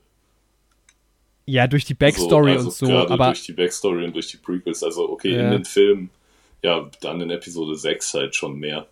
ja, 1.46 1.68
durch 1.68 1.86
die 1.86 1.96
Backstory 1.96 2.52
also 2.52 2.68
und 2.68 2.74
so, 2.74 2.92
aber 2.92 3.26
durch 3.28 3.44
die 3.44 3.54
Backstory 3.54 4.06
und 4.06 4.14
durch 4.14 4.28
die 4.28 4.38
Prequels. 4.38 4.84
Also, 4.84 5.10
okay, 5.10 5.34
Ja. 5.36 5.46
in 5.46 5.52
den 5.52 5.66
Filmen, 5.66 6.10
ja, 6.64 6.90
dann 7.02 7.20
in 7.20 7.30
Episode 7.32 7.76
6 7.76 8.14
halt 8.14 8.36
schon 8.36 8.58
mehr. 8.60 8.88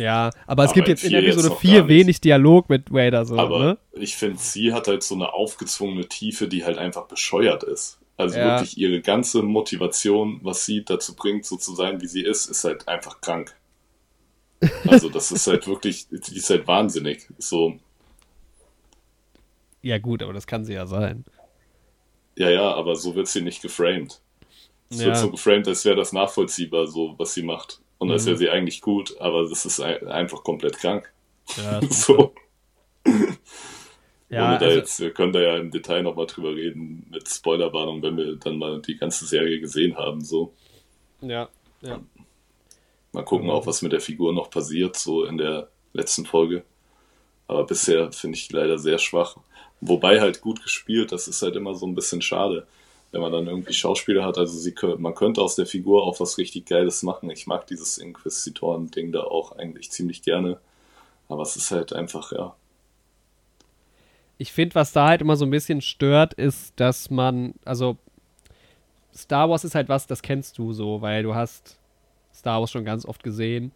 Ja, 0.00 0.30
aber 0.46 0.64
es 0.64 0.72
Aber 0.72 0.74
gibt 0.74 0.88
jetzt 0.88 1.04
in 1.04 1.14
jetzt 1.14 1.14
Episode 1.14 1.50
noch 1.50 1.60
4 1.60 1.82
gar 1.82 1.86
nicht. 1.86 2.06
wenig 2.06 2.20
Dialog 2.20 2.68
mit 2.70 2.92
Vader 2.92 3.24
so, 3.24 3.36
Aber 3.36 3.58
ne? 3.58 3.78
ich 3.92 4.16
finde, 4.16 4.38
sie 4.40 4.72
hat 4.72 4.86
halt 4.88 5.02
so 5.02 5.14
eine 5.16 5.32
aufgezwungene 5.32 6.08
Tiefe, 6.08 6.48
die 6.48 6.64
halt 6.64 6.78
einfach 6.78 7.06
bescheuert 7.08 7.64
ist. 7.64 7.98
Also 8.16 8.40
Ja. 8.40 8.42
wirklich 8.42 8.76
ihre 8.78 9.00
ganze 9.00 9.42
Motivation, 9.42 10.40
was 10.44 10.64
sie 10.66 10.84
dazu 10.84 11.16
bringt, 11.16 11.46
so 11.46 11.56
zu 11.56 11.74
sein, 11.74 12.00
wie 12.02 12.06
sie 12.06 12.22
ist, 12.22 12.46
ist 12.46 12.64
halt 12.64 12.86
einfach 12.88 13.20
krank. 13.20 13.56
Also 14.84 15.08
das 15.08 15.30
ist 15.32 15.46
halt 15.46 15.66
wirklich, 15.66 16.06
die 16.10 16.36
ist 16.36 16.50
halt 16.50 16.66
wahnsinnig. 16.66 17.28
So, 17.38 17.78
Ja, 19.82 19.98
gut, 19.98 20.22
aber 20.22 20.32
das 20.32 20.46
kann 20.46 20.64
sie 20.64 20.74
ja 20.74 20.86
sein. 20.86 21.24
ja, 22.36 22.50
ja, 22.50 22.74
aber 22.74 22.96
so 22.96 23.14
wird 23.14 23.28
sie 23.28 23.40
nicht 23.42 23.62
geframed. 23.62 24.20
Es 24.90 25.00
Ja. 25.00 25.06
wird 25.06 25.16
so 25.16 25.30
geframed, 25.32 25.68
als 25.68 25.84
wäre 25.86 25.96
das 25.96 26.12
nachvollziehbar, 26.14 26.86
so 26.88 27.14
was 27.18 27.34
sie 27.34 27.42
macht. 27.44 27.79
Und 28.00 28.08
Mhm. 28.08 28.26
wäre 28.26 28.36
sie 28.36 28.50
eigentlich 28.50 28.80
gut, 28.80 29.16
aber 29.20 29.48
das 29.48 29.64
ist 29.64 29.78
ein- 29.80 30.08
einfach 30.08 30.42
komplett 30.42 30.78
krank. 30.78 31.12
Ja, 31.56 31.80
So. 31.90 32.34
ja 34.28 34.48
Ohne 34.48 34.58
da 34.58 34.66
also, 34.66 34.78
jetzt, 34.78 35.00
wir 35.00 35.12
können 35.12 35.32
da 35.32 35.40
ja 35.40 35.56
im 35.56 35.70
Detail 35.70 36.02
nochmal 36.02 36.26
drüber 36.26 36.54
reden, 36.54 37.06
mit 37.10 37.28
Spoilerwarnung, 37.28 38.02
wenn 38.02 38.16
wir 38.16 38.36
dann 38.36 38.58
mal 38.58 38.80
die 38.82 38.96
ganze 38.96 39.26
Serie 39.26 39.60
gesehen 39.60 39.96
haben. 39.96 40.24
So. 40.24 40.52
ja, 41.20 41.48
ja. 41.82 42.00
Mal 43.12 43.24
gucken 43.24 43.50
auch, 43.50 43.66
was 43.66 43.82
mit 43.82 43.92
der 43.92 44.00
Figur 44.00 44.32
noch 44.32 44.50
passiert, 44.50 44.96
so 44.96 45.24
in 45.24 45.36
der 45.36 45.68
letzten 45.92 46.24
Folge. 46.26 46.62
Aber 47.48 47.64
bisher 47.64 48.12
finde 48.12 48.38
ich 48.38 48.50
leider 48.52 48.78
sehr 48.78 48.98
schwach. 48.98 49.36
Wobei 49.80 50.20
halt 50.20 50.40
gut 50.40 50.62
gespielt, 50.62 51.10
das 51.10 51.26
ist 51.26 51.42
halt 51.42 51.56
immer 51.56 51.74
so 51.74 51.86
ein 51.86 51.94
bisschen 51.96 52.22
schade, 52.22 52.66
wenn 53.12 53.20
man 53.20 53.32
dann 53.32 53.46
irgendwie 53.46 53.72
Schauspieler 53.72 54.24
hat. 54.24 54.38
Also 54.38 54.58
sie, 54.58 54.74
man 54.98 55.14
könnte 55.14 55.42
aus 55.42 55.56
der 55.56 55.66
Figur 55.66 56.04
auch 56.04 56.20
was 56.20 56.38
richtig 56.38 56.66
Geiles 56.66 57.02
machen. 57.02 57.30
Ich 57.30 57.46
mag 57.46 57.66
dieses 57.66 57.98
Inquisitoren-Ding 57.98 59.12
da 59.12 59.22
auch 59.24 59.52
eigentlich 59.52 59.90
ziemlich 59.90 60.22
gerne. 60.22 60.58
Aber 61.28 61.42
es 61.42 61.56
ist 61.56 61.70
halt 61.70 61.92
einfach, 61.92 62.32
ja. 62.32 62.54
Ich 64.38 64.52
finde, 64.52 64.74
was 64.74 64.92
da 64.92 65.08
halt 65.08 65.20
immer 65.20 65.36
so 65.36 65.44
ein 65.44 65.50
bisschen 65.50 65.80
stört, 65.80 66.34
ist, 66.34 66.72
dass 66.76 67.10
man, 67.10 67.54
also 67.64 67.98
Star 69.14 69.50
Wars 69.50 69.64
ist 69.64 69.74
halt 69.74 69.88
was, 69.88 70.06
das 70.06 70.22
kennst 70.22 70.56
du 70.58 70.72
so, 70.72 71.02
weil 71.02 71.22
du 71.22 71.34
hast 71.34 71.78
Star 72.34 72.60
Wars 72.60 72.70
schon 72.70 72.84
ganz 72.84 73.04
oft 73.04 73.22
gesehen. 73.22 73.72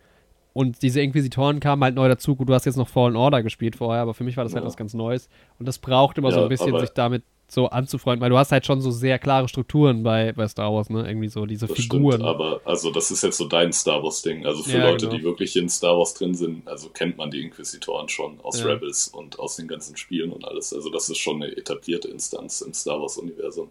Und 0.52 0.82
diese 0.82 1.00
Inquisitoren 1.00 1.58
kamen 1.58 1.82
halt 1.82 1.96
neu 1.96 2.08
dazu. 2.08 2.36
Gut, 2.36 2.48
du 2.48 2.54
hast 2.54 2.64
jetzt 2.64 2.76
noch 2.76 2.88
Fallen 2.88 3.16
Order 3.16 3.42
gespielt 3.42 3.74
vorher, 3.74 4.02
aber 4.02 4.14
für 4.14 4.22
mich 4.22 4.36
war 4.36 4.44
das 4.44 4.54
halt 4.54 4.62
Ja. 4.62 4.68
was 4.68 4.76
ganz 4.76 4.94
Neues. 4.94 5.28
Und 5.58 5.66
das 5.66 5.78
braucht 5.78 6.16
immer 6.16 6.30
so 6.30 6.38
Ja, 6.38 6.42
ein 6.44 6.48
bisschen, 6.48 6.78
sich 6.78 6.90
damit 6.90 7.24
so 7.46 7.68
anzufreunden, 7.68 8.20
weil 8.22 8.30
du 8.30 8.38
hast 8.38 8.52
halt 8.52 8.64
schon 8.66 8.80
so 8.80 8.90
sehr 8.90 9.18
klare 9.18 9.46
Strukturen 9.48 10.02
bei, 10.02 10.32
bei 10.32 10.48
Star 10.48 10.72
Wars, 10.72 10.88
ne? 10.90 11.06
Irgendwie 11.06 11.28
so 11.28 11.46
diese 11.46 11.66
Das 11.66 11.76
Figuren. 11.76 12.14
stimmt, 12.14 12.28
aber 12.28 12.60
also 12.64 12.90
das 12.90 13.10
ist 13.10 13.22
jetzt 13.22 13.36
so 13.36 13.46
dein 13.46 13.72
Star 13.72 14.02
Wars-Ding. 14.02 14.44
Also 14.46 14.62
für 14.62 14.78
Ja, 14.78 14.90
Leute, 14.90 15.06
genau. 15.06 15.18
die 15.18 15.24
wirklich 15.24 15.54
in 15.56 15.68
Star 15.68 15.96
Wars 15.96 16.14
drin 16.14 16.34
sind, 16.34 16.66
also 16.66 16.88
kennt 16.88 17.16
man 17.16 17.30
die 17.30 17.42
Inquisitoren 17.42 18.08
schon 18.08 18.40
aus 18.40 18.60
Ja. 18.60 18.66
Rebels 18.66 19.08
und 19.08 19.38
aus 19.38 19.56
den 19.56 19.68
ganzen 19.68 19.96
Spielen 19.96 20.32
und 20.32 20.44
alles. 20.46 20.72
Also 20.72 20.90
das 20.90 21.08
ist 21.10 21.18
schon 21.18 21.42
eine 21.42 21.56
etablierte 21.56 22.08
Instanz 22.08 22.60
im 22.62 22.72
Star 22.74 23.00
Wars-Universum 23.00 23.68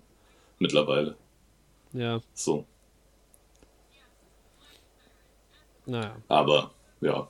mittlerweile. 0.60 1.16
ja, 1.94 2.22
So. 2.34 2.66
naja. 5.86 6.16
Aber 6.30 6.72
ja, 7.02 7.28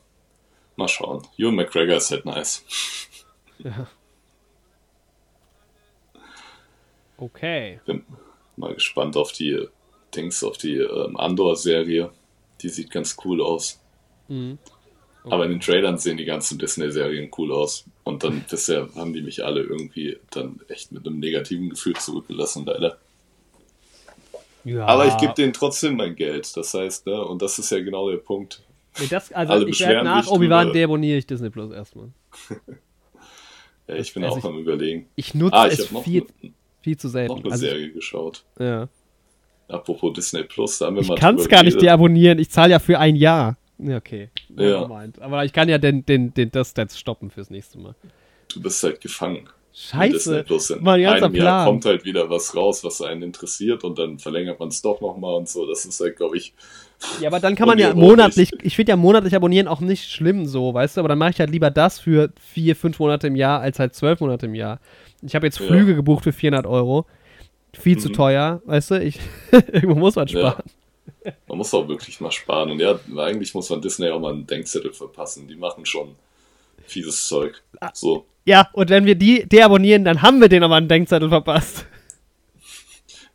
mal 0.75 0.87
schauen. 0.87 1.25
Ewan 1.37 1.55
McGregor 1.55 1.95
ist 1.97 2.11
halt 2.11 2.25
nice. 2.25 2.63
Ja. 3.59 3.87
Okay. 7.25 7.79
Bin 7.85 8.03
mal 8.57 8.73
gespannt 8.73 9.15
auf 9.17 9.31
die 9.31 9.67
Dings, 10.15 10.43
auf 10.43 10.57
die 10.57 10.77
ähm, 10.77 11.15
Andor-Serie. 11.17 12.11
Die 12.61 12.69
sieht 12.69 12.91
ganz 12.91 13.15
cool 13.23 13.41
aus. 13.41 13.79
Mhm. 14.27 14.57
Aber 15.25 15.45
in 15.45 15.51
den 15.51 15.59
Trailern 15.61 15.97
sehen 15.97 16.17
die 16.17 16.25
ganzen 16.25 16.59
Disney-Serien 16.59 17.31
cool 17.37 17.53
aus. 17.53 17.85
Und 18.03 18.23
dann 18.25 18.43
bisher 18.49 18.89
haben 18.95 19.13
die 19.13 19.21
mich 19.21 19.43
alle 19.45 19.61
irgendwie 19.61 20.17
dann 20.31 20.59
echt 20.67 20.91
mit 20.91 21.07
einem 21.07 21.19
negativen 21.19 21.69
Gefühl 21.69 21.93
zurückgelassen, 21.95 22.65
leider. 22.65 22.97
Ja. 24.65 24.85
Aber 24.85 25.07
ich 25.07 25.17
gebe 25.17 25.33
denen 25.33 25.53
trotzdem 25.53 25.95
mein 25.95 26.15
Geld. 26.15 26.55
Das 26.57 26.73
heißt, 26.73 27.05
ne, 27.05 27.23
und 27.23 27.41
das 27.41 27.57
ist 27.59 27.69
ja 27.71 27.79
genau 27.81 28.09
der 28.09 28.17
Punkt. 28.17 28.61
Nee, 28.99 29.07
das, 29.09 29.31
also 29.31 29.53
Alle 29.53 29.69
ich 29.69 29.79
werde 29.79 30.03
nach 30.03 30.27
Obi-Wan 30.27 30.67
drüber. 30.67 30.73
deabonniere 30.79 31.17
ich 31.17 31.25
Disney 31.27 31.49
Plus 31.49 31.71
erstmal. 31.71 32.09
Ja, 33.85 33.95
ich 33.95 34.13
bin 34.13 34.23
Also 34.23 34.37
auch 34.37 34.45
am 34.45 34.57
überlegen. 34.59 35.07
Ich 35.17 35.33
nutze 35.33 35.55
Ah, 35.57 35.67
ich 35.67 35.77
es 35.77 35.87
viel, 36.05 36.25
ne- 36.41 36.53
viel 36.83 36.97
zu 36.97 37.09
selten. 37.09 37.35
noch 37.35 37.43
eine 37.43 37.51
Also 37.51 37.65
ich, 37.65 37.71
Serie 37.71 37.91
geschaut. 37.91 38.43
ja. 38.59 38.87
Apropos 39.69 40.13
Disney 40.13 40.43
Plus, 40.43 40.77
da 40.77 40.87
haben 40.87 40.95
wir 40.95 41.01
ich 41.01 41.07
mal 41.07 41.15
kann 41.17 41.35
es 41.37 41.47
gar 41.47 41.63
nicht 41.63 41.73
geredet. 41.75 41.83
deabonnieren. 41.83 42.37
Ich 42.37 42.49
zahle 42.49 42.71
ja 42.73 42.79
für 42.79 42.99
ein 42.99 43.15
Jahr. 43.15 43.57
Ja, 43.79 43.97
okay. 43.97 44.29
Ja. 44.55 44.87
Aber 45.19 45.45
ich 45.45 45.53
kann 45.53 45.67
ja 45.69 45.77
den, 45.77 46.05
den, 46.05 46.33
den, 46.33 46.51
das 46.51 46.73
jetzt 46.77 46.99
stoppen 46.99 47.31
fürs 47.31 47.49
nächste 47.49 47.79
Mal. 47.79 47.95
Du 48.53 48.61
bist 48.61 48.83
halt 48.83 49.01
gefangen. 49.01 49.49
Scheiße. 49.73 50.43
Plus. 50.43 50.69
In 50.69 50.83
Mein 50.83 51.01
ganzer 51.01 51.25
einem 51.25 51.35
Jahr 51.35 51.45
Plan. 51.45 51.65
kommt 51.65 51.85
halt 51.85 52.05
wieder 52.05 52.29
was 52.29 52.55
raus, 52.55 52.83
was 52.83 53.01
einen 53.01 53.23
interessiert 53.23 53.83
und 53.83 53.97
dann 53.97 54.19
verlängert 54.19 54.59
man 54.59 54.69
es 54.69 54.81
doch 54.83 55.01
nochmal 55.01 55.33
und 55.35 55.49
so. 55.49 55.65
Das 55.65 55.85
ist 55.85 55.99
halt, 55.99 56.17
glaube 56.17 56.37
ich, 56.37 56.53
Ja, 57.19 57.29
aber 57.29 57.39
dann 57.39 57.55
kann 57.55 57.67
man 57.67 57.79
ja 57.79 57.95
monatlich, 57.95 58.51
ich 58.61 58.75
finde 58.75 58.91
ja 58.91 58.95
monatlich 58.97 59.35
abonnieren 59.35 59.67
auch 59.67 59.79
nicht 59.81 60.11
schlimm 60.11 60.45
so, 60.45 60.73
weißt 60.75 60.97
du, 60.97 60.99
aber 61.01 61.09
dann 61.09 61.17
mache 61.17 61.31
ich 61.31 61.39
halt 61.39 61.49
lieber 61.49 61.71
das 61.71 61.99
für 61.99 62.31
vier, 62.39 62.75
fünf 62.75 62.99
Monate 62.99 63.25
im 63.27 63.35
Jahr 63.35 63.61
als 63.61 63.79
halt 63.79 63.95
zwölf 63.95 64.19
Monate 64.19 64.45
im 64.45 64.53
Jahr. 64.53 64.79
Ich 65.25 65.35
habe 65.35 65.45
jetzt 65.47 65.59
Ja. 65.59 65.67
Flüge 65.67 65.95
gebucht 65.95 66.23
für 66.23 66.33
400 66.33 66.65
Euro. 66.67 67.05
Viel 67.77 67.97
zu 67.97 68.09
Mhm. 68.09 68.13
teuer, 68.13 68.61
weißt 68.65 68.91
du, 68.91 69.01
ich, 69.03 69.19
irgendwo 69.51 69.95
muss 69.95 70.15
man 70.15 70.27
Ja. 70.27 70.51
sparen. 70.51 70.63
Man 71.47 71.57
muss 71.57 71.73
auch 71.73 71.87
wirklich 71.87 72.19
mal 72.21 72.31
sparen. 72.31 72.71
Und 72.71 72.79
ja, 72.79 72.99
eigentlich 73.17 73.53
muss 73.53 73.69
man 73.69 73.81
Disney 73.81 74.09
auch 74.09 74.19
mal 74.19 74.33
einen 74.33 74.45
Denkzettel 74.45 74.93
verpassen. 74.93 75.47
Die 75.47 75.55
machen 75.55 75.85
schon 75.85 76.15
fieses 76.85 77.27
Zeug. 77.27 77.61
Ah. 77.79 77.89
So. 77.93 78.25
Ja, 78.45 78.69
und 78.73 78.89
wenn 78.89 79.05
wir 79.05 79.15
die 79.15 79.47
deabonnieren, 79.47 80.03
dann 80.03 80.21
haben 80.21 80.41
wir 80.41 80.49
den 80.49 80.63
aber 80.63 80.75
einen 80.75 80.87
Denkzettel 80.89 81.29
verpasst. 81.29 81.85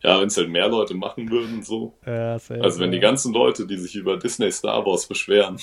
Ja, 0.02 0.20
wenn 0.20 0.28
es 0.28 0.36
halt 0.36 0.48
mehr 0.50 0.68
Leute 0.68 0.94
machen 0.94 1.28
würden, 1.30 1.62
so. 1.62 1.92
Ja, 2.06 2.34
Also 2.34 2.78
wenn 2.78 2.92
die 2.92 2.98
ja. 2.98 3.02
ganzen 3.02 3.32
Leute, 3.32 3.66
die 3.66 3.76
sich 3.78 3.96
über 3.96 4.16
Disney 4.16 4.52
Star 4.52 4.84
Wars 4.86 5.06
beschweren, 5.06 5.58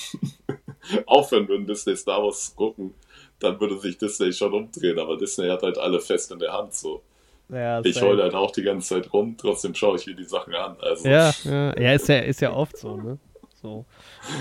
aufhören 1.06 1.48
würden, 1.48 1.66
Disney 1.66 1.96
Star 1.96 2.22
Wars 2.22 2.50
zu 2.50 2.54
gucken, 2.56 2.92
dann 3.40 3.60
würde 3.60 3.78
sich 3.78 3.98
Disney 3.98 4.32
schon 4.32 4.52
umdrehen. 4.52 4.98
Aber 4.98 5.16
Disney 5.16 5.48
hat 5.48 5.62
halt 5.62 5.78
alle 5.78 6.00
fest 6.00 6.30
in 6.32 6.38
der 6.38 6.52
Hand, 6.52 6.74
so. 6.74 7.02
ja, 7.48 7.80
Ich 7.84 8.00
heule 8.00 8.22
halt 8.22 8.34
auch 8.34 8.50
die 8.50 8.62
ganze 8.62 8.94
Zeit 8.94 9.12
rum, 9.12 9.36
trotzdem 9.38 9.74
schaue 9.74 9.96
ich 9.96 10.06
mir 10.06 10.14
die 10.14 10.24
Sachen 10.24 10.54
an. 10.54 10.76
Also 10.80 11.08
Ja, 11.08 11.32
ja, 11.44 11.78
ja, 11.80 11.92
ist 11.92 12.08
ja, 12.08 12.18
ist 12.18 12.40
ja 12.40 12.52
oft 12.52 12.76
so, 12.76 12.96
ne? 12.96 13.18
So. 13.62 13.84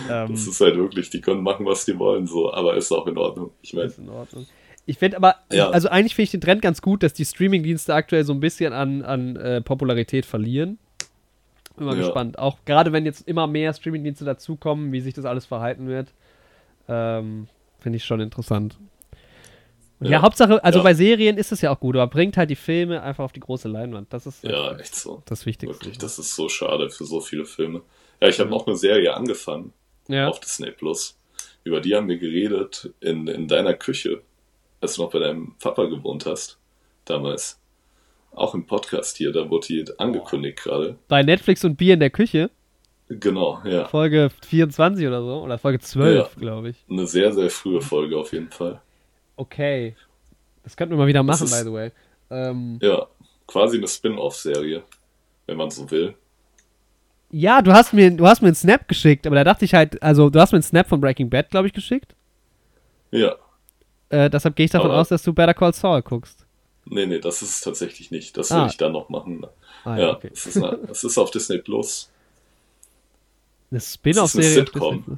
Ähm, 0.10 0.28
das 0.32 0.46
ist 0.48 0.60
halt 0.62 0.76
wirklich, 0.78 1.10
die 1.10 1.22
können 1.22 1.42
machen, 1.42 1.66
was 1.66 1.86
die 1.86 1.98
wollen, 1.98 2.28
so. 2.28 2.52
Aber 2.54 2.76
ist 2.76 2.92
auch 2.92 3.08
in 3.08 3.18
Ordnung. 3.18 3.52
Ich 3.62 3.74
meine, 3.74 3.88
ist 3.88 3.98
in 4.00 4.10
Ordnung. 4.10 4.46
Ich 4.88 4.98
finde 5.00 5.18
aber, 5.18 5.36
Ja. 5.52 5.70
also 5.72 5.90
eigentlich 5.90 6.14
finde 6.16 6.26
ich 6.26 6.32
den 6.32 6.42
Trend 6.42 6.62
ganz 6.62 6.82
gut, 6.82 7.02
dass 7.02 7.14
die 7.14 7.26
Streamingdienste 7.26 7.94
aktuell 7.94 8.24
so 8.24 8.34
ein 8.34 8.40
bisschen 8.40 8.72
an, 8.72 9.02
an 9.02 9.36
äh, 9.36 9.62
Popularität 9.62 10.26
verlieren. 10.28 10.78
Bin 11.76 11.88
mal 11.88 11.96
Ja. 11.98 12.04
gespannt. 12.04 12.38
Auch 12.38 12.60
gerade 12.66 12.92
wenn 12.94 13.04
jetzt 13.06 13.28
immer 13.28 13.48
mehr 13.48 13.74
Streamingdienste 13.74 14.26
dazukommen, 14.26 14.92
wie 14.92 15.02
sich 15.02 15.14
das 15.16 15.26
alles 15.26 15.46
verhalten 15.46 15.88
wird, 15.88 16.10
ähm, 16.88 17.48
finde 17.86 17.98
ich 17.98 18.04
schon 18.04 18.20
interessant. 18.20 18.80
Ja, 20.00 20.10
Ja. 20.10 20.22
Hauptsache, 20.24 20.64
also 20.64 20.80
Ja. 20.80 20.84
bei 20.84 20.96
Serien 20.96 21.38
ist 21.38 21.52
es 21.52 21.62
ja 21.62 21.70
auch 21.70 21.80
gut, 21.80 21.96
aber 21.96 22.08
bringt 22.08 22.36
halt 22.36 22.50
die 22.50 22.56
Filme 22.56 23.04
einfach 23.04 23.24
auf 23.24 23.32
die 23.32 23.40
große 23.40 23.68
Leinwand. 23.68 24.12
Das 24.12 24.26
ist 24.26 24.44
ja, 24.44 24.76
echt 24.80 24.96
so. 24.96 25.22
das 25.28 25.46
Wichtigste. 25.46 25.76
Wirklich, 25.80 26.00
das 26.00 26.18
ist 26.18 26.36
so 26.36 26.50
schade 26.50 26.90
für 26.90 27.06
so 27.06 27.22
viele 27.22 27.46
Filme. 27.46 27.84
Ja, 28.20 28.28
ich 28.28 28.40
habe 28.40 28.50
noch 28.50 28.66
eine 28.66 28.76
Serie 28.76 29.14
angefangen 29.14 29.72
ja. 30.08 30.28
auf 30.28 30.40
Disney 30.40 30.72
Plus. 30.72 31.16
Über 31.64 31.80
die 31.80 31.94
haben 31.96 32.10
wir 32.10 32.18
geredet 32.18 32.92
in, 33.02 33.28
in 33.28 33.48
deiner 33.48 33.76
Küche, 33.76 34.24
als 34.82 34.96
du 34.96 35.04
noch 35.04 35.12
bei 35.12 35.20
deinem 35.20 35.54
Papa 35.60 35.86
gewohnt 35.86 36.26
hast, 36.26 36.58
damals. 37.06 37.60
Auch 38.32 38.56
im 38.56 38.66
Podcast 38.66 39.18
hier, 39.18 39.32
da 39.32 39.48
wurde 39.48 39.68
die 39.68 39.86
angekündigt 40.00 40.58
gerade. 40.64 40.98
Bei 41.08 41.22
Netflix 41.22 41.64
und 41.64 41.76
Bier 41.76 41.94
in 41.94 42.00
der 42.00 42.10
Küche. 42.10 42.50
Genau, 43.08 43.62
ja. 43.66 43.88
Folge 43.88 44.32
24 44.48 45.06
oder 45.08 45.22
so. 45.22 45.44
Oder 45.44 45.58
Folge 45.60 45.80
12, 45.80 46.16
Ja. 46.36 46.40
glaube 46.40 46.70
ich. 46.70 46.84
Eine 46.90 47.06
sehr, 47.06 47.32
sehr 47.34 47.50
frühe 47.50 47.82
Folge 47.82 48.18
auf 48.18 48.34
jeden 48.34 48.50
Fall. 48.50 48.82
Okay. 49.36 49.96
Das 50.64 50.76
könnten 50.76 50.94
wir 50.94 50.98
mal 50.98 51.08
wieder 51.08 51.22
machen, 51.24 51.46
ist- 51.46 51.52
by 51.58 51.64
the 51.64 51.72
way. 51.74 51.92
Ähm, 52.32 52.80
Ja, 52.82 53.06
quasi 53.46 53.78
eine 53.78 53.88
Spin-off-Serie, 53.88 54.82
wenn 55.46 55.58
man 55.58 55.70
so 55.70 55.90
will. 55.92 56.16
ja, 57.30 57.62
du 57.62 57.72
hast, 57.74 57.94
mir, 57.94 58.10
du 58.10 58.26
hast 58.26 58.42
mir 58.42 58.48
einen 58.48 58.56
Snap 58.56 58.88
geschickt, 58.88 59.28
aber 59.28 59.36
da 59.36 59.44
dachte 59.44 59.66
ich 59.66 59.74
halt, 59.76 60.02
also 60.02 60.30
du 60.32 60.40
hast 60.40 60.52
mir 60.52 60.58
einen 60.58 60.64
Snap 60.64 60.88
von 60.90 61.00
Breaking 61.00 61.30
Bad, 61.30 61.52
glaube 61.52 61.68
ich, 61.68 61.74
geschickt. 61.74 62.16
Ja, 63.12 63.36
Äh, 64.10 64.30
deshalb 64.30 64.56
gehe 64.56 64.66
ich 64.66 64.72
davon 64.72 64.92
Aber- 64.92 65.00
aus, 65.02 65.10
dass 65.10 65.24
du 65.24 65.34
Better 65.34 65.54
Call 65.54 65.74
Saul 65.74 66.02
guckst. 66.02 66.46
nee, 66.86 67.06
nee, 67.08 67.20
das 67.20 67.42
ist 67.42 67.50
es 67.50 67.62
tatsächlich 67.62 68.10
nicht. 68.12 68.38
Das 68.38 68.52
Ah. 68.52 68.62
will 68.64 68.70
ich 68.70 68.78
dann 68.78 68.92
noch 68.94 69.10
machen. 69.10 69.46
Ah, 69.84 69.98
ja, 69.98 70.12
okay. 70.14 70.30
es, 70.34 70.46
ist 70.48 70.58
eine, 70.58 70.80
es 70.90 71.04
ist 71.04 71.18
auf 71.18 71.30
Disney 71.32 71.58
Plus. 71.60 72.12
Eine 73.72 73.82
Spin-off-Serie. 73.82 74.48
eine 74.48 74.66
Sitcom. 74.66 75.18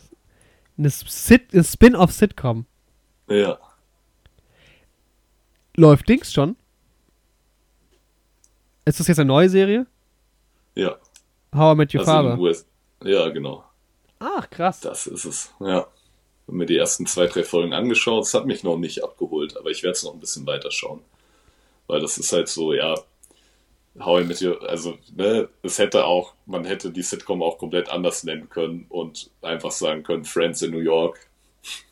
Eine, 0.78 0.90
Sit 0.90 1.54
eine 1.54 1.64
Spin-off-Sitcom. 1.64 2.66
Ja, 3.30 3.60
Läuft 5.76 6.10
Dings 6.10 6.34
schon? 6.34 6.56
Ist 8.86 9.00
das 9.00 9.08
jetzt 9.08 9.20
eine 9.20 9.28
neue 9.28 9.50
Serie? 9.50 9.86
ja. 10.76 10.98
How 11.56 11.74
I 11.74 11.78
Met 11.78 11.94
Your 11.94 12.02
Also 12.02 12.12
Father. 12.12 12.38
US 12.40 12.66
ja, 13.04 13.30
genau. 13.30 13.64
Ach, 14.20 14.50
krass. 14.50 14.82
Das 14.82 15.08
ist 15.08 15.24
es. 15.26 15.54
Ja. 15.60 15.78
Hab 15.78 15.90
mir 16.48 16.66
die 16.66 16.78
ersten 16.78 17.06
zwei, 17.06 17.28
drei 17.28 17.44
Folgen 17.44 17.74
angeschaut. 17.74 18.26
Es 18.26 18.34
hat 18.34 18.46
mich 18.46 18.64
noch 18.64 18.78
nicht 18.78 19.04
abgeholt, 19.04 19.56
aber 19.56 19.70
ich 19.70 19.82
werde 19.84 19.94
es 19.96 20.04
noch 20.04 20.14
ein 20.14 20.20
bisschen 20.20 20.46
weiter 20.46 20.72
schauen. 20.72 21.02
Weil 21.88 22.02
das 22.02 22.18
ist 22.18 22.34
halt 22.34 22.50
so, 22.50 22.74
ja, 22.74 22.96
How 24.00 24.22
I 24.22 24.26
Met 24.26 24.42
Your, 24.42 24.62
also, 24.70 24.98
ne, 25.16 25.50
es 25.64 25.80
hätte 25.80 26.06
auch, 26.06 26.34
man 26.46 26.66
hätte 26.66 26.92
die 26.92 27.02
Sitcom 27.02 27.42
auch 27.42 27.58
komplett 27.58 27.90
anders 27.90 28.24
nennen 28.24 28.50
können 28.50 28.86
und 28.90 29.30
einfach 29.42 29.72
sagen 29.72 30.04
können, 30.04 30.24
Friends 30.24 30.62
in 30.62 30.72
New 30.72 30.80
York. 30.80 31.20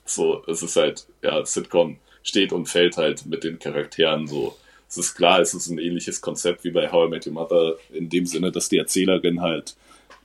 So, 0.05 0.43
es 0.47 0.61
ist 0.61 0.75
halt, 0.75 1.07
ja, 1.23 1.43
Sitcom 1.45 1.97
steht 2.21 2.53
und 2.53 2.67
fällt 2.67 2.97
halt 2.97 3.25
mit 3.25 3.43
den 3.43 3.57
Charakteren 3.59 4.27
so. 4.27 4.55
Es 4.87 4.97
ist 4.97 5.15
klar, 5.15 5.39
es 5.41 5.53
ist 5.55 5.67
ein 5.69 5.79
ähnliches 5.79 6.21
Konzept 6.21 6.63
wie 6.63 6.71
bei 6.71 6.91
How 6.91 7.07
I 7.07 7.09
Met 7.09 7.25
Your 7.25 7.33
Mother, 7.33 7.75
in 7.91 8.07
dem 8.09 8.25
Sinne, 8.27 8.51
dass 8.51 8.69
die 8.69 8.77
Erzählerin 8.77 9.41
halt 9.41 9.75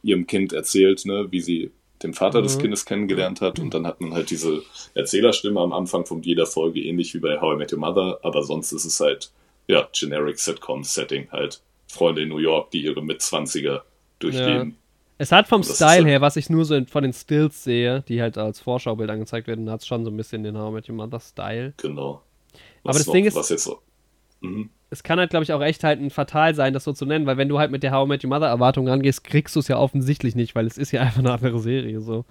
ihrem 0.03 0.27
Kind 0.27 0.53
erzählt, 0.53 1.07
ne, 1.07 1.29
wie 1.31 1.41
sie 1.41 1.71
den 2.03 2.15
Vater 2.15 2.41
des 2.43 2.57
Mhm. 2.57 2.63
Kindes 2.63 2.85
kennengelernt 2.85 3.41
hat 3.41 3.59
und 3.59 3.75
dann 3.75 3.87
hat 3.87 4.01
man 4.01 4.15
halt 4.15 4.31
diese 4.31 4.63
Erzählerstimme 4.95 5.61
am 5.61 5.73
Anfang 5.73 6.07
von 6.07 6.23
jeder 6.23 6.47
Folge, 6.47 6.81
ähnlich 6.81 7.15
wie 7.15 7.19
bei 7.19 7.41
How 7.41 7.55
I 7.55 7.59
Met 7.59 7.73
Your 7.73 7.79
Mother, 7.79 8.21
aber 8.23 8.43
sonst 8.43 8.73
ist 8.73 8.85
es 8.85 9.01
halt, 9.01 9.31
ja, 9.67 9.89
generic 9.93 10.39
Sitcom-Setting 10.39 11.31
halt. 11.33 11.61
Freunde 11.91 12.23
in 12.23 12.29
New 12.29 12.39
York, 12.39 12.71
die 12.71 12.83
ihre 12.85 13.03
Mitzwanziger 13.03 13.85
durchleben. 14.19 14.77
Es 15.19 15.33
hat 15.33 15.49
vom 15.49 15.63
Style 15.63 16.07
her, 16.07 16.21
was 16.23 16.37
ich 16.37 16.49
nur 16.49 16.65
so 16.65 16.83
von 16.87 17.03
den 17.03 17.13
Stills 17.13 17.63
sehe, 17.65 18.03
die 18.09 18.23
halt 18.23 18.39
als 18.39 18.61
Vorschaubild 18.61 19.11
angezeigt 19.11 19.49
werden, 19.49 19.69
hat 19.71 19.81
es 19.81 19.87
schon 19.87 20.05
so 20.05 20.11
ein 20.11 20.17
bisschen 20.17 20.43
den 20.43 20.57
How 20.57 20.71
I 20.71 20.75
Met 20.75 20.89
Your 20.89 20.95
Mother 20.97 21.21
Style. 21.21 21.75
Genau. 21.77 22.23
Aber 22.85 22.95
das 22.99 23.07
Ding 23.07 23.27
ist- 23.27 23.35
Was 23.37 23.51
jetzt 23.51 23.65
so, 23.65 23.81
mhm. 24.41 24.71
Es 24.93 25.05
kann 25.05 25.21
halt, 25.21 25.31
glaube 25.31 25.45
ich, 25.45 25.53
auch 25.53 25.61
echt 25.63 25.85
halt 25.85 26.01
ein 26.01 26.11
Fatal 26.11 26.53
sein, 26.57 26.73
das 26.73 26.83
so 26.83 26.93
zu 26.93 27.05
nennen, 27.07 27.25
weil 27.27 27.37
wenn 27.37 27.49
du 27.49 27.59
halt 27.61 27.71
mit 27.71 27.83
der 27.85 27.93
How 27.93 28.07
I 28.07 28.09
Met 28.09 28.25
Your 28.25 28.31
Mother 28.31 28.49
Erwartung 28.49 28.89
rangehst, 28.89 29.23
kriegst 29.23 29.55
du 29.55 29.61
es 29.61 29.69
ja 29.69 29.79
offensichtlich 29.79 30.35
nicht, 30.35 30.55
weil 30.57 30.67
es 30.67 30.79
ist 30.79 30.91
ja 30.91 31.01
einfach 31.03 31.19
eine 31.21 31.33
andere 31.33 31.61
Serie 31.61 32.01
so. 32.01 32.25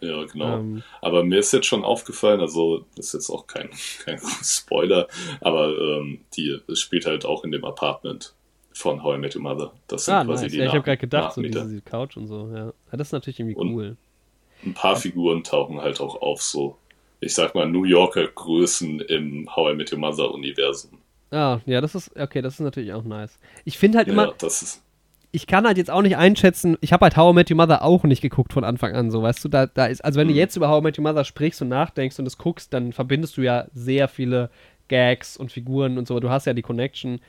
Ja, 0.00 0.24
genau. 0.24 0.58
Ähm, 0.60 0.82
Aber 1.02 1.22
mir 1.24 1.38
ist 1.40 1.52
jetzt 1.52 1.66
schon 1.66 1.84
aufgefallen, 1.84 2.40
also 2.40 2.86
das 2.96 3.08
ist 3.08 3.12
jetzt 3.12 3.30
auch 3.30 3.46
kein, 3.46 3.68
kein 4.04 4.18
Spoiler, 4.42 5.06
aber 5.42 5.68
ähm, 5.78 6.20
die 6.34 6.58
spielt 6.72 7.04
halt 7.04 7.26
auch 7.26 7.44
in 7.44 7.52
dem 7.52 7.66
Apartment 7.66 8.34
von 8.80 9.02
How 9.02 9.16
I 9.16 9.18
Met 9.18 9.34
Your 9.36 9.42
Mother. 9.42 9.72
Das 9.88 10.04
sind 10.04 10.14
ah, 10.14 10.24
quasi 10.24 10.44
nice. 10.44 10.52
die 10.52 10.58
Ja, 10.58 10.64
ich 10.66 10.70
habe 10.72 10.82
gerade 10.82 10.96
gedacht, 10.98 11.34
so 11.34 11.42
diese, 11.42 11.64
diese 11.66 11.82
Couch 11.82 12.16
und 12.16 12.26
so, 12.26 12.48
ja. 12.52 12.66
ja. 12.66 12.72
Das 12.92 13.08
ist 13.08 13.12
natürlich 13.12 13.38
irgendwie 13.40 13.56
Und- 13.56 13.72
cool. 13.74 13.96
Ein 14.64 14.74
paar 14.74 14.94
Figuren 14.96 15.42
tauchen 15.42 15.80
halt 15.80 16.00
auch 16.00 16.20
auf, 16.20 16.42
so, 16.42 16.76
ich 17.20 17.32
sag 17.34 17.54
mal, 17.54 17.66
New 17.66 17.84
Yorker 17.84 18.26
Größen 18.26 19.00
im 19.00 19.48
How 19.56 19.72
I 19.72 19.74
Met 19.76 19.90
Your 19.92 19.98
Mother 19.98 20.30
Universum. 20.34 20.98
Ah, 21.30 21.60
ja, 21.64 21.80
das 21.80 21.94
ist, 21.94 22.14
okay, 22.18 22.42
das 22.42 22.54
ist 22.54 22.60
natürlich 22.60 22.92
auch 22.92 23.04
nice. 23.04 23.38
Ich 23.64 23.78
finde 23.78 23.96
halt 23.98 24.08
immer, 24.08 24.26
Ja, 24.28 24.34
das 24.36 24.60
ist, 24.62 24.82
ich 25.32 25.46
kann 25.46 25.64
halt 25.64 25.78
jetzt 25.78 25.90
auch 25.90 26.02
nicht 26.02 26.16
einschätzen, 26.16 26.76
ich 26.80 26.92
habe 26.92 27.04
halt 27.04 27.16
How 27.16 27.32
I 27.32 27.34
Met 27.36 27.50
Your 27.50 27.56
Mother 27.56 27.82
auch 27.84 28.02
nicht 28.04 28.20
geguckt 28.20 28.52
von 28.52 28.64
Anfang 28.64 28.94
an, 28.94 29.10
so, 29.10 29.22
weißt 29.22 29.42
du, 29.44 29.48
da, 29.48 29.64
da 29.66 29.86
ist, 29.86 30.04
also 30.04 30.18
wenn 30.20 30.26
du 30.28 30.34
Mhm. 30.34 30.40
jetzt 30.40 30.56
über 30.56 30.68
How 30.68 30.80
I 30.80 30.84
Met 30.84 30.98
Your 30.98 31.04
Mother 31.04 31.24
sprichst 31.24 31.62
und 31.62 31.68
nachdenkst 31.68 32.18
und 32.18 32.26
es 32.26 32.36
guckst, 32.36 32.74
dann 32.74 32.92
verbindest 32.92 33.36
du 33.38 33.42
ja 33.42 33.66
sehr 33.72 34.08
viele 34.08 34.50
Gags 34.88 35.36
und 35.38 35.52
Figuren 35.52 35.96
und 35.96 36.06
so, 36.08 36.18
du 36.20 36.28
hast 36.30 36.46
ja 36.46 36.52
die 36.52 36.62
Connection 36.62 37.20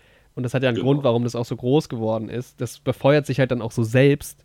und 0.42 0.44
das 0.44 0.54
hat 0.54 0.64
ja 0.64 0.70
einen 0.70 0.76
Genau. 0.78 0.88
Grund, 0.88 1.04
warum 1.04 1.24
das 1.24 1.36
auch 1.36 1.46
so 1.46 1.56
groß 1.56 1.88
geworden 1.90 2.30
ist. 2.30 2.60
Das 2.60 2.80
befeuert 2.80 3.26
sich 3.26 3.40
halt 3.40 3.52
dann 3.52 3.62
auch 3.62 3.72
so 3.72 3.84
selbst. 3.84 4.44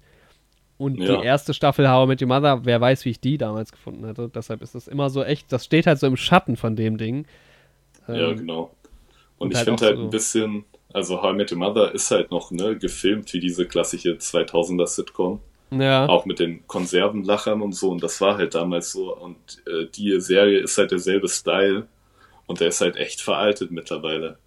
Und 0.78 0.98
Ja. 1.00 1.16
die 1.16 1.24
erste 1.24 1.54
Staffel 1.54 1.88
How 1.90 2.04
I 2.04 2.08
Met 2.08 2.20
Your 2.22 2.28
Mother, 2.28 2.64
wer 2.64 2.80
weiß, 2.80 3.04
wie 3.06 3.10
ich 3.10 3.20
die 3.20 3.38
damals 3.38 3.72
gefunden 3.72 4.04
hätte. 4.06 4.28
Deshalb 4.34 4.60
ist 4.62 4.74
das 4.74 4.88
immer 4.88 5.08
so 5.08 5.24
echt, 5.24 5.50
das 5.50 5.64
steht 5.64 5.86
halt 5.86 5.98
so 5.98 6.06
im 6.06 6.16
Schatten 6.16 6.56
von 6.56 6.76
dem 6.76 6.98
Ding. 6.98 7.26
ja, 8.08 8.14
Ähm, 8.30 8.36
genau. 8.36 8.70
und 9.38 9.46
Und 9.46 9.50
ich 9.52 9.56
halt 9.56 9.66
finde 9.68 9.86
halt 9.86 9.96
so- 9.96 10.02
ein 10.02 10.10
bisschen, 10.10 10.64
also 10.92 11.22
How 11.22 11.32
I 11.32 11.36
Met 11.36 11.50
Your 11.50 11.58
Mother 11.58 11.92
ist 11.94 12.10
halt 12.10 12.30
noch, 12.30 12.50
ne, 12.50 12.76
gefilmt 12.76 13.32
wie 13.32 13.40
diese 13.40 13.66
klassische 13.66 14.18
2000er 14.18 14.86
Sitcom. 14.86 15.40
ja. 15.70 16.06
auch 16.08 16.26
mit 16.26 16.38
den 16.38 16.64
Konservenlachern 16.68 17.60
und 17.62 17.72
so 17.74 17.90
und 17.90 18.00
das 18.02 18.20
war 18.20 18.36
halt 18.36 18.54
damals 18.54 18.92
so 18.92 19.16
und 19.16 19.36
äh, 19.66 19.86
die 19.92 20.20
Serie 20.20 20.60
ist 20.60 20.78
halt 20.78 20.92
derselbe 20.92 21.28
Style 21.28 21.88
und 22.46 22.60
der 22.60 22.68
ist 22.68 22.80
halt 22.80 22.94
echt 22.96 23.20
veraltet 23.20 23.72
mittlerweile. 23.72 24.38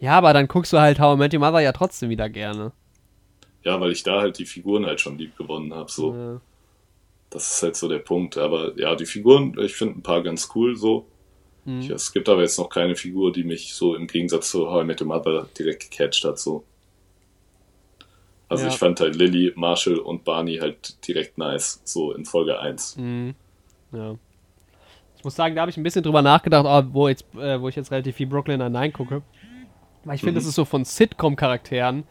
Ja, 0.00 0.18
aber 0.18 0.32
dann 0.32 0.48
guckst 0.48 0.72
du 0.72 0.78
halt 0.80 0.98
How 0.98 1.14
I 1.14 1.18
Met 1.18 1.32
Your 1.34 1.40
Mother 1.40 1.60
ja 1.60 1.72
trotzdem 1.72 2.10
wieder 2.10 2.28
gerne. 2.28 2.72
Ja, 3.62 3.80
weil 3.80 3.92
ich 3.92 4.02
da 4.02 4.20
halt 4.20 4.38
die 4.38 4.46
Figuren 4.46 4.86
halt 4.86 5.00
schon 5.00 5.18
lieb 5.18 5.36
gewonnen 5.36 5.74
habe, 5.74 5.90
so. 5.90 6.14
Ja. 6.14 6.40
Das 7.28 7.54
ist 7.54 7.62
halt 7.62 7.76
so 7.76 7.88
der 7.88 7.98
Punkt, 8.00 8.36
aber 8.38 8.76
ja, 8.78 8.94
die 8.96 9.06
Figuren, 9.06 9.54
ich 9.60 9.74
finde 9.74 9.98
ein 9.98 10.02
paar 10.02 10.22
ganz 10.22 10.48
cool 10.54 10.74
so. 10.76 11.06
Mhm. 11.64 11.80
Ich, 11.80 11.90
es 11.90 12.12
gibt 12.12 12.28
aber 12.28 12.40
jetzt 12.40 12.58
noch 12.58 12.68
keine 12.70 12.96
Figur, 12.96 13.32
die 13.32 13.44
mich 13.44 13.74
so 13.74 13.94
im 13.94 14.06
Gegensatz 14.06 14.50
zu 14.50 14.70
How 14.70 14.82
I 14.82 14.86
Met 14.86 15.00
Your 15.00 15.08
Mother 15.08 15.48
direkt 15.58 15.90
gecatcht 15.90 16.24
hat, 16.24 16.38
so. 16.38 16.64
Also 18.48 18.64
Ja. 18.64 18.70
ich 18.70 18.78
fand 18.78 18.98
halt 18.98 19.14
Lily, 19.14 19.52
Marshall 19.54 19.98
und 19.98 20.24
Barney 20.24 20.56
halt 20.56 21.06
direkt 21.06 21.38
nice, 21.38 21.80
so 21.84 22.12
in 22.12 22.24
Folge 22.24 22.58
1. 22.58 22.96
Mhm. 22.96 23.34
Ja. 23.92 24.16
Ich 25.16 25.22
muss 25.22 25.36
sagen, 25.36 25.54
da 25.54 25.60
habe 25.60 25.70
ich 25.70 25.76
ein 25.76 25.82
bisschen 25.82 26.02
drüber 26.02 26.22
nachgedacht, 26.22 26.64
oh, 26.66 26.94
wo, 26.94 27.06
jetzt, 27.08 27.26
äh, 27.36 27.60
wo 27.60 27.68
ich 27.68 27.76
jetzt 27.76 27.90
relativ 27.90 28.16
viel 28.16 28.26
Brooklyn 28.26 28.58
Nine-Nine 28.58 28.90
gucke. 28.92 29.22
Weil 30.04 30.14
ich 30.14 30.20
finde, 30.20 30.32
Mhm. 30.32 30.36
das 30.36 30.46
ist 30.46 30.54
so 30.54 30.64
von 30.64 30.84
Sitcom-Charakteren 30.84 32.04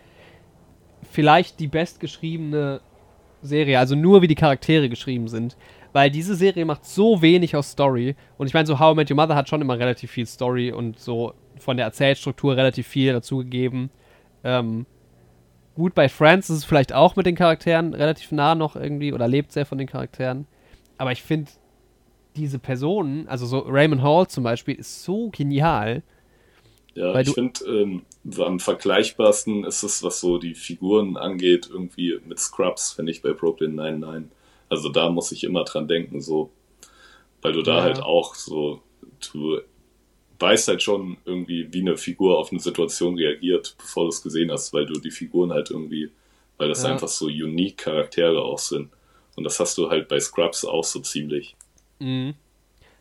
vielleicht 1.12 1.60
die 1.60 1.68
bestgeschriebene 1.68 2.82
Serie. 3.42 3.80
Also 3.80 3.96
nur 3.96 4.22
wie 4.22 4.28
die 4.28 4.36
Charaktere 4.36 4.90
geschrieben 4.90 5.28
sind. 5.28 5.56
Weil 5.92 6.12
diese 6.12 6.36
Serie 6.36 6.66
macht 6.66 6.86
so 6.86 7.22
wenig 7.22 7.56
aus 7.56 7.72
Story. 7.72 8.16
Und 8.38 8.48
ich 8.48 8.54
meine, 8.54 8.68
so 8.68 8.80
How 8.80 8.94
I 8.94 8.96
Met 8.96 9.10
Your 9.10 9.16
Mother 9.16 9.36
hat 9.36 9.50
schon 9.50 9.62
immer 9.62 9.80
relativ 9.80 10.12
viel 10.12 10.28
Story 10.28 10.72
und 10.72 11.00
so 11.00 11.34
von 11.58 11.78
der 11.78 11.88
Erzählstruktur 11.88 12.56
relativ 12.56 12.88
viel 12.88 13.12
dazugegeben. 13.12 13.90
Ähm, 14.44 14.86
gut, 15.76 15.96
bei 15.96 16.08
Friends 16.08 16.50
ist 16.50 16.58
es 16.58 16.66
vielleicht 16.66 16.94
auch 16.94 17.16
mit 17.16 17.26
den 17.26 17.36
Charakteren 17.36 17.94
relativ 17.96 18.32
nah 18.32 18.54
noch 18.54 18.76
irgendwie 18.76 19.14
oder 19.14 19.28
lebt 19.28 19.52
sehr 19.52 19.66
von 19.66 19.80
den 19.80 19.88
Charakteren. 19.88 20.46
Aber 20.98 21.12
ich 21.12 21.24
finde, 21.24 21.50
diese 22.36 22.60
Personen, 22.60 23.28
also 23.28 23.46
so 23.48 23.60
Raymond 23.60 24.04
Hall 24.04 24.28
zum 24.28 24.44
Beispiel, 24.44 24.76
ist 24.76 25.04
so 25.04 25.30
genial. 25.30 26.04
Ja, 26.96 27.14
Weil 27.14 27.28
ich 27.28 27.34
finde, 27.34 27.64
ähm, 27.66 28.02
so 28.30 28.46
am 28.46 28.60
vergleichbarsten 28.60 29.64
ist 29.64 29.84
es, 29.84 30.04
was 30.04 30.20
so 30.20 30.38
die 30.38 30.56
Figuren 30.56 31.18
angeht, 31.18 31.70
irgendwie 31.72 32.20
mit 32.26 32.40
Scrubs, 32.40 32.92
finde 32.94 33.12
ich 33.12 33.22
bei 33.22 33.32
Brooklyn 33.34 33.76
99. 33.76 34.32
Also 34.70 34.90
da 34.90 35.10
muss 35.10 35.32
ich 35.32 35.44
immer 35.44 35.64
dran 35.64 35.88
denken, 35.88 36.22
so, 36.22 36.52
weil 37.42 37.54
du 37.54 37.62
da 37.62 37.78
Ja. 37.78 37.84
halt 37.84 38.00
auch 38.02 38.36
so, 38.36 38.82
du 39.32 39.62
weißt 40.40 40.68
halt 40.70 40.82
schon 40.84 41.18
irgendwie, 41.26 41.72
wie 41.74 41.82
eine 41.82 41.98
Figur 41.98 42.38
auf 42.38 42.52
eine 42.52 42.60
Situation 42.60 43.16
reagiert, 43.18 43.76
bevor 43.78 44.04
du 44.04 44.10
es 44.10 44.22
gesehen 44.22 44.52
hast, 44.52 44.74
weil 44.74 44.86
du 44.86 45.00
die 45.00 45.12
Figuren 45.12 45.52
halt 45.52 45.70
irgendwie, 45.72 46.12
weil 46.58 46.70
das 46.70 46.84
Ja. 46.84 46.90
einfach 46.92 47.08
so 47.08 47.26
unique 47.28 47.78
Charaktere 47.78 48.42
auch 48.42 48.60
sind. 48.60 48.90
Und 49.36 49.44
das 49.44 49.60
hast 49.60 49.78
du 49.78 49.90
halt 49.90 50.08
bei 50.08 50.20
Scrubs 50.20 50.66
auch 50.66 50.84
so 50.84 51.00
ziemlich. 51.00 51.56
Mhm. 52.00 52.36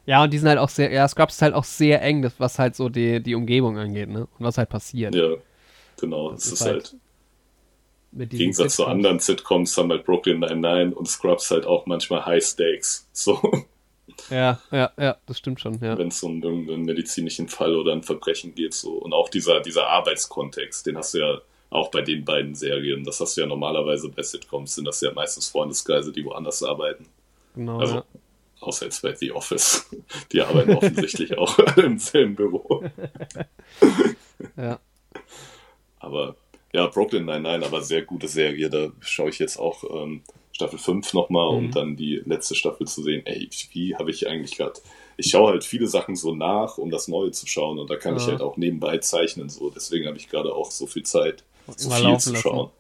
Ja, 0.09 0.23
und 0.25 0.33
die 0.33 0.39
sind 0.39 0.49
halt 0.49 0.59
auch 0.59 0.71
sehr, 0.71 0.91
ja, 0.91 1.07
Scrubs 1.07 1.35
ist 1.35 1.43
halt 1.43 1.55
auch 1.55 1.65
sehr 1.65 2.01
eng, 2.03 2.23
das, 2.23 2.41
was 2.41 2.59
halt 2.59 2.75
so 2.77 2.89
die, 2.89 3.23
die 3.23 3.35
Umgebung 3.35 3.77
angeht, 3.79 4.09
ne? 4.09 4.23
Und 4.39 4.45
was 4.47 4.57
halt 4.59 4.71
passiert. 4.71 5.15
Ja, 5.15 5.37
genau. 6.01 6.33
Das 6.33 6.47
Es 6.47 6.53
ist 6.53 6.53
ist 6.53 6.65
halt 6.65 6.75
halt 6.75 6.97
Im 8.13 8.29
Gegensatz 8.29 8.77
zu 8.77 8.83
Sitcoms. 8.83 8.95
anderen 8.95 9.19
Sitcoms 9.21 9.77
haben 9.77 9.91
halt 9.91 10.05
Brooklyn 10.07 10.41
Nine-Nine 10.41 10.95
und 10.95 11.07
Scrubs 11.09 11.51
halt 11.51 11.67
auch 11.67 11.87
manchmal 11.87 12.25
High 12.27 12.45
Stakes. 12.45 13.07
So, 13.13 13.41
Ja, 14.31 14.61
ja, 14.71 14.91
ja, 14.99 15.17
das 15.27 15.39
stimmt 15.39 15.61
schon, 15.61 15.81
ja. 15.83 15.99
wenn 15.99 16.09
es 16.09 16.23
um 16.23 16.43
irgendeinen 16.43 16.83
medizinischen 16.85 17.49
Fall 17.49 17.77
oder 17.77 17.93
ein 17.93 18.03
Verbrechen 18.03 18.55
geht. 18.55 18.75
So. 18.75 18.93
Und 18.95 19.13
auch 19.13 19.29
dieser, 19.29 19.61
dieser 19.61 19.87
Arbeitskontext, 19.89 20.87
den 20.87 20.97
hast 20.99 21.15
du 21.15 21.19
ja 21.19 21.41
auch 21.71 21.91
bei 21.91 22.03
den 22.03 22.25
beiden 22.25 22.55
Serien. 22.55 23.05
Das 23.05 23.21
hast 23.21 23.37
du 23.37 23.43
ja 23.43 23.47
normalerweise 23.47 24.09
bei 24.11 24.23
Sitcoms, 24.23 24.75
sind 24.75 24.87
das 24.87 25.01
ja 25.03 25.13
meistens 25.13 25.49
Freundeskreise, 25.49 26.13
die 26.13 26.25
woanders 26.25 26.63
arbeiten. 26.63 27.07
Genau, 27.55 27.81
Also, 27.81 27.97
ja. 27.97 28.05
Außer 28.61 28.87
jetzt 28.87 29.03
bei 29.03 29.15
The 29.15 29.33
Office. 29.33 29.89
Die 30.33 30.41
arbeiten 30.41 30.75
offensichtlich 30.75 31.37
auch 31.39 31.59
im 31.77 31.99
selben 31.99 32.35
Büro. 32.35 32.85
ja. 34.57 34.79
Aber 36.01 36.37
ja, 36.73 36.87
Brooklyn 36.87 37.25
nein, 37.25 37.43
nein, 37.43 37.65
aber 37.65 37.83
sehr 37.83 38.03
gute 38.03 38.29
Serie. 38.29 38.69
Da 38.71 38.89
schaue 39.01 39.31
ich 39.31 39.39
jetzt 39.39 39.59
auch 39.59 39.83
ähm, 39.85 40.23
Staffel 40.53 40.79
5 40.79 41.13
nochmal, 41.15 41.49
um 41.49 41.67
Mhm. 41.67 41.71
dann 41.73 41.97
die 41.97 42.23
letzte 42.25 42.55
Staffel 42.55 42.87
zu 42.87 43.03
sehen. 43.03 43.23
Ey, 43.27 43.49
wie 43.73 43.95
habe 43.97 44.11
ich 44.11 44.29
eigentlich 44.29 44.57
gerade. 44.57 44.75
Ich 45.17 45.31
schaue 45.31 45.51
halt 45.51 45.65
viele 45.65 45.89
Sachen 45.89 46.15
so 46.15 46.35
nach, 46.35 46.79
um 46.79 46.91
das 46.91 47.09
Neue 47.09 47.33
zu 47.33 47.47
schauen. 47.49 47.79
Und 47.79 47.91
da 47.91 47.97
kann 47.97 48.17
ich 48.17 48.23
Ja. 48.25 48.33
halt 48.33 48.41
auch 48.43 48.57
nebenbei 48.57 48.99
zeichnen. 48.99 49.49
so. 49.49 49.71
Deswegen 49.71 50.07
habe 50.07 50.17
ich 50.17 50.29
gerade 50.29 50.55
auch 50.55 50.71
so 50.71 50.87
viel 50.87 51.03
Zeit, 51.05 51.43
so 51.67 51.91
viel 51.91 51.99
zu 52.19 52.33
lassen. 52.33 52.37
schauen. 52.37 52.71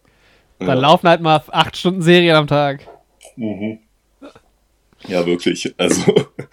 Dann 0.61 0.79
laufen 0.79 1.09
halt 1.09 1.20
mal 1.20 1.43
acht 1.49 1.76
Stunden 1.76 2.03
Serien 2.03 2.37
am 2.37 2.47
Tag. 2.47 2.87
Mhm. 3.37 3.79
Ja, 5.07 5.24
wirklich. 5.26 5.74
Also 5.78 6.03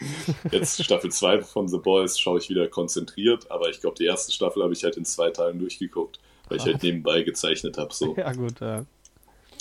jetzt 0.51 0.83
Staffel 0.83 1.11
2 1.11 1.41
von 1.41 1.67
The 1.67 1.77
Boys 1.77 2.19
schaue 2.19 2.39
ich 2.39 2.49
wieder 2.49 2.67
konzentriert, 2.67 3.49
aber 3.49 3.69
ich 3.69 3.81
glaube, 3.81 3.95
die 3.97 4.05
erste 4.05 4.31
Staffel 4.31 4.63
habe 4.63 4.73
ich 4.73 4.83
halt 4.83 4.97
in 4.97 5.05
zwei 5.05 5.29
Tagen 5.31 5.59
durchgeguckt, 5.59 6.19
weil 6.47 6.57
ich 6.59 6.65
halt 6.65 6.83
nebenbei 6.83 7.23
gezeichnet 7.23 7.77
habe. 7.77 7.93
So. 7.93 8.15
Ja, 8.17 8.31
gut, 8.33 8.59
ja. 8.61 8.85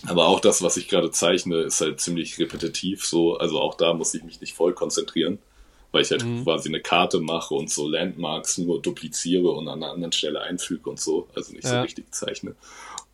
Aber 0.07 0.26
auch 0.28 0.41
das, 0.41 0.61
was 0.62 0.76
ich 0.76 0.89
gerade 0.89 1.11
zeichne, 1.11 1.62
ist 1.62 1.80
halt 1.80 2.01
ziemlich 2.01 2.39
repetitiv. 2.39 3.05
So, 3.07 3.39
also 3.39 3.59
auch 3.61 3.74
da 3.74 3.95
muss 3.95 4.12
ich 4.14 4.22
mich 4.22 4.41
nicht 4.41 4.55
voll 4.55 4.74
konzentrieren, 4.74 5.39
weil 5.93 6.03
ich 6.03 6.11
halt 6.11 6.24
Mhm. 6.24 6.43
quasi 6.45 6.68
eine 6.68 6.80
Karte 6.80 7.20
mache 7.20 7.55
und 7.55 7.70
so 7.70 7.89
Landmarks 7.89 8.59
nur 8.59 8.82
dupliziere 8.82 9.51
und 9.51 9.66
an 9.66 9.82
einer 9.82 9.93
anderen 9.93 10.12
Stelle 10.12 10.43
einfüge 10.43 10.91
und 10.91 11.01
so, 11.01 11.26
also 11.35 11.53
nicht 11.55 11.66
so 11.66 11.74
Ja. 11.74 11.82
richtig 11.82 12.14
zeichne. 12.14 12.55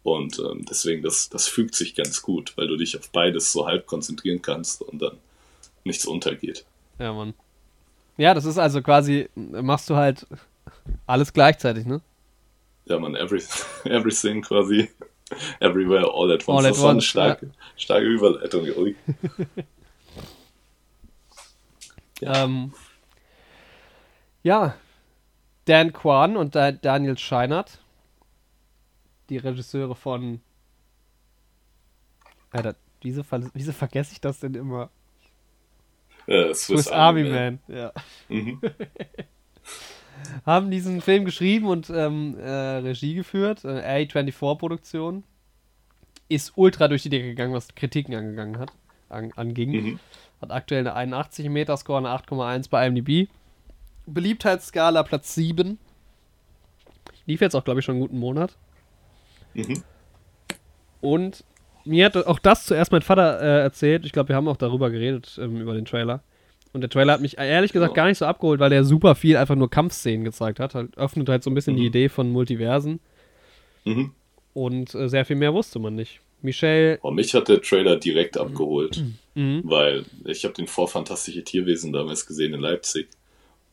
Und 0.02 0.38
ähm, 0.40 0.64
deswegen, 0.68 1.02
das, 1.02 1.28
das 1.28 1.46
fügt 1.46 1.74
sich 1.76 1.94
ganz 1.94 2.22
gut, 2.22 2.54
weil 2.56 2.66
du 2.66 2.76
dich 2.76 2.98
auf 2.98 3.10
beides 3.10 3.52
so 3.52 3.66
halb 3.66 3.86
konzentrieren 3.86 4.42
kannst 4.42 4.82
und 4.82 5.00
dann 5.00 5.18
nichts 5.84 6.04
untergeht. 6.04 6.64
Ja, 6.98 7.12
Mann. 7.12 7.34
Ja, 8.16 8.34
das 8.34 8.44
ist 8.44 8.58
also 8.58 8.82
quasi, 8.82 9.28
machst 9.34 9.88
du 9.88 9.96
halt 9.96 10.26
alles 11.06 11.32
gleichzeitig, 11.32 11.86
ne? 11.86 12.00
Ja, 12.84 12.98
man, 12.98 13.14
every, 13.14 13.42
everything 13.84 14.42
quasi, 14.42 14.90
everywhere, 15.60 16.10
all 16.12 16.32
at 16.32 16.46
once. 16.46 16.64
All 16.64 16.66
at 16.66 16.72
das 16.72 16.82
war 16.82 16.90
eine 16.90 17.00
starke, 17.00 17.50
starke 17.76 18.06
Überleitung. 18.06 18.66
Ui. 18.76 18.96
Ähm, 22.22 22.74
ja, 24.42 24.74
Dan 25.64 25.92
Kwan 25.92 26.36
und 26.36 26.54
da 26.54 26.72
Daniel 26.72 27.18
Scheinert, 27.18 27.78
die 29.28 29.38
Regisseure 29.38 29.94
von. 29.94 30.40
Alter, 32.50 32.74
wieso, 33.00 33.22
wieso 33.54 33.72
vergesse 33.72 34.12
ich 34.12 34.20
das 34.20 34.40
denn 34.40 34.54
immer? 34.54 34.90
Äh, 36.30 36.54
Swiss, 36.54 36.84
Swiss 36.84 36.88
Army 36.88 37.24
Man, 37.24 37.58
ja. 37.66 37.92
Mhm. 38.28 38.60
Haben 40.46 40.70
diesen 40.70 41.00
Film 41.00 41.24
geschrieben 41.24 41.66
und 41.66 41.90
ähm, 41.90 42.38
äh, 42.38 42.48
Regie 42.48 43.14
geführt, 43.14 43.64
äh, 43.64 44.06
A24-Produktion. 44.06 45.24
Ist 46.28 46.52
ultra 46.54 46.86
durch 46.86 47.02
die 47.02 47.08
Decke 47.08 47.26
gegangen, 47.26 47.52
was 47.52 47.74
Kritiken 47.74 48.14
angegangen 48.14 48.60
hat, 48.60 48.70
an, 49.08 49.32
anging. 49.34 49.70
Mhm. 49.72 50.00
Hat 50.40 50.52
aktuell 50.52 50.86
eine 50.86 50.94
81 50.94 51.48
Meter 51.48 51.76
Score, 51.76 51.98
eine 51.98 52.08
8,1 52.10 52.70
bei 52.70 52.86
IMDb. 52.86 53.28
Beliebtheitsskala 54.06 55.02
Platz 55.02 55.34
7. 55.34 55.78
Lief 57.26 57.40
jetzt 57.40 57.56
auch, 57.56 57.64
glaube 57.64 57.80
ich, 57.80 57.86
schon 57.86 57.96
einen 57.96 58.02
guten 58.02 58.18
Monat. 58.20 58.56
Mhm. 59.54 59.82
Und 61.00 61.44
mir 61.90 62.06
hat 62.06 62.16
auch 62.16 62.38
das 62.38 62.64
zuerst 62.66 62.92
mein 62.92 63.02
Vater 63.02 63.40
äh, 63.40 63.60
erzählt. 63.62 64.06
Ich 64.06 64.12
glaube, 64.12 64.28
wir 64.30 64.36
haben 64.36 64.48
auch 64.48 64.56
darüber 64.56 64.90
geredet, 64.90 65.38
ähm, 65.42 65.60
über 65.60 65.74
den 65.74 65.84
Trailer. 65.84 66.22
Und 66.72 66.82
der 66.82 66.90
Trailer 66.90 67.14
hat 67.14 67.20
mich 67.20 67.36
ehrlich 67.36 67.72
gesagt 67.72 67.94
gar 67.94 68.06
nicht 68.06 68.18
so 68.18 68.26
abgeholt, 68.26 68.60
weil 68.60 68.70
der 68.70 68.84
super 68.84 69.16
viel 69.16 69.36
einfach 69.36 69.56
nur 69.56 69.68
Kampfszenen 69.68 70.24
gezeigt 70.24 70.60
hat. 70.60 70.74
Halt, 70.76 70.96
öffnet 70.96 71.28
halt 71.28 71.42
so 71.42 71.50
ein 71.50 71.54
bisschen 71.54 71.74
die 71.74 71.82
Mhm. 71.82 71.88
Idee 71.88 72.08
von 72.08 72.30
Multiversen. 72.30 73.00
Mhm. 73.84 74.12
Und 74.54 74.94
äh, 74.94 75.08
sehr 75.08 75.24
viel 75.24 75.36
mehr 75.36 75.52
wusste 75.52 75.78
man 75.80 75.94
nicht. 75.96 76.20
Michelle. 76.42 76.98
Oh, 77.02 77.10
mich 77.10 77.34
hat 77.34 77.48
der 77.48 77.60
Trailer 77.60 77.96
direkt 77.96 78.38
abgeholt, 78.38 79.02
Mhm. 79.34 79.62
weil 79.64 80.04
ich 80.24 80.44
habe 80.44 80.54
den 80.54 80.66
vor 80.68 80.88
Fantastische 80.88 81.42
Tierwesen 81.44 81.92
damals 81.92 82.24
gesehen 82.26 82.54
in 82.54 82.60
Leipzig 82.60 83.08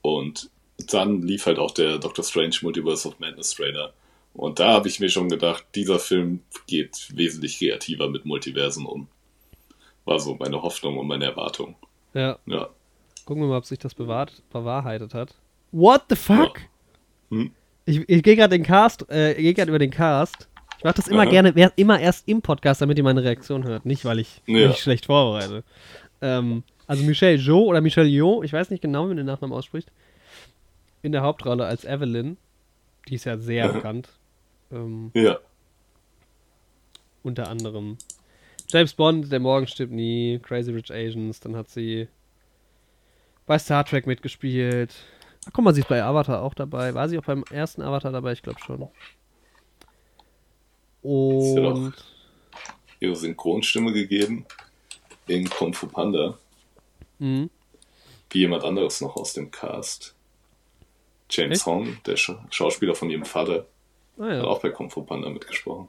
und 0.02 0.50
dann 0.92 1.22
lief 1.22 1.46
halt 1.46 1.60
auch 1.60 1.72
der 1.72 1.98
Doctor 1.98 2.24
Strange 2.26 2.56
Multiverse 2.62 3.08
of 3.08 3.20
Madness 3.20 3.52
Trailer 3.56 3.94
und 4.38 4.60
da 4.60 4.70
habe 4.74 4.88
ich 4.88 5.00
mir 5.00 5.10
schon 5.10 5.28
gedacht, 5.30 5.66
dieser 5.76 6.00
Film 6.00 6.42
geht 6.68 7.10
wesentlich 7.16 7.58
kreativer 7.60 8.10
mit 8.10 8.26
Multiversen 8.26 8.86
um. 8.86 9.08
War 10.06 10.20
so 10.20 10.36
meine 10.36 10.62
Hoffnung 10.62 10.98
und 10.98 11.08
meine 11.08 11.26
Erwartung. 11.26 11.76
Ja, 12.14 12.38
Ja. 12.46 12.70
gucken 13.26 13.44
wir 13.44 13.50
mal, 13.50 13.58
ob 13.58 13.66
sich 13.66 13.80
das 13.80 13.94
bewahrt, 13.94 14.42
bewahrheitet 14.52 15.14
hat. 15.14 15.36
What 15.74 16.04
the 16.10 16.16
fuck? 16.16 16.62
Ja. 17.30 17.38
Hm? 17.38 17.52
Ich, 17.86 17.98
ich 18.08 18.24
gehe 18.24 18.36
gerade 18.36 18.58
den 18.58 18.64
Cast, 18.64 19.10
äh, 19.10 19.32
ich 19.34 19.40
gehe 19.44 19.54
gerade 19.54 19.70
über 19.70 19.80
den 19.80 19.92
Cast. 19.92 20.48
Ich 20.78 20.84
mache 20.84 20.94
das 20.96 21.08
immer 21.08 21.24
Aha. 21.24 21.30
gerne, 21.30 21.72
immer 21.76 22.00
erst 22.00 22.28
im 22.28 22.42
Podcast, 22.42 22.82
damit 22.82 22.98
ihr 22.98 23.04
meine 23.04 23.24
Reaktion 23.24 23.64
hört. 23.64 23.86
Nicht, 23.86 24.06
weil 24.06 24.20
ich 24.20 24.42
Ja. 24.46 24.68
mich 24.70 24.78
schlecht 24.80 25.08
vorbereite. 25.08 25.64
Ähm, 26.22 26.64
also 26.86 27.04
Michelle 27.04 27.38
Jo 27.38 27.64
oder 27.64 27.82
Michelle 27.82 28.08
Jo, 28.08 28.44
ich 28.44 28.54
weiß 28.54 28.70
nicht 28.70 28.82
genau, 28.82 29.06
wie 29.06 29.08
man 29.10 29.18
den 29.18 29.26
Nachnamen 29.26 29.56
ausspricht, 29.58 29.92
in 31.02 31.12
der 31.12 31.22
Hauptrolle 31.22 31.66
als 31.66 31.84
Evelyn. 31.84 32.38
Die 33.08 33.16
ist 33.16 33.26
ja 33.26 33.38
sehr 33.38 33.70
bekannt. 33.70 34.10
Ähm, 34.72 35.12
Ja. 35.14 35.40
unter 37.24 37.48
anderem 37.50 37.98
James 38.70 38.94
Bond, 38.94 39.32
Der 39.32 39.40
Morgen 39.40 39.66
stirbt 39.68 39.94
nie, 39.94 40.40
Crazy 40.40 40.72
Rich 40.72 40.92
Asians, 40.92 41.40
dann 41.40 41.56
hat 41.56 41.70
sie 41.70 42.08
bei 43.46 43.58
Star 43.58 43.86
Trek 43.86 44.06
mitgespielt. 44.08 44.94
Ach, 45.46 45.52
guck 45.54 45.64
mal, 45.64 45.74
sie 45.74 45.80
ist 45.82 45.88
bei 45.88 46.04
Avatar 46.04 46.42
auch 46.44 46.54
dabei. 46.54 46.94
War 46.94 47.08
sie 47.08 47.18
auch 47.18 47.24
beim 47.24 47.46
ersten 47.50 47.82
Avatar 47.82 48.12
dabei? 48.12 48.34
Ich 48.34 48.42
glaube 48.42 48.60
schon. 48.60 48.90
Und 51.02 51.94
Ihre 53.00 53.16
Synchronstimme 53.16 53.94
gegeben 53.94 54.46
in 55.28 55.50
Kung 55.50 55.74
Fu 55.74 55.88
Panda, 55.88 56.38
Mhm. 57.20 57.50
wie 58.32 58.40
jemand 58.40 58.64
anderes 58.64 59.00
noch 59.02 59.16
aus 59.16 59.34
dem 59.34 59.52
Cast. 59.52 60.16
James 61.30 61.60
Echt? 61.60 61.66
Hong, 61.66 61.98
der 62.06 62.18
Scha 62.18 62.44
Schauspieler 62.50 62.96
von 62.96 63.10
ihrem 63.10 63.26
Vater, 63.26 63.66
Ah, 64.20 64.24
hat 64.26 64.32
ja. 64.34 64.44
auch 64.44 64.62
bei 64.62 64.70
Kung 64.70 64.90
Fu 64.90 65.04
Panda 65.04 65.30
mitgesprochen. 65.30 65.88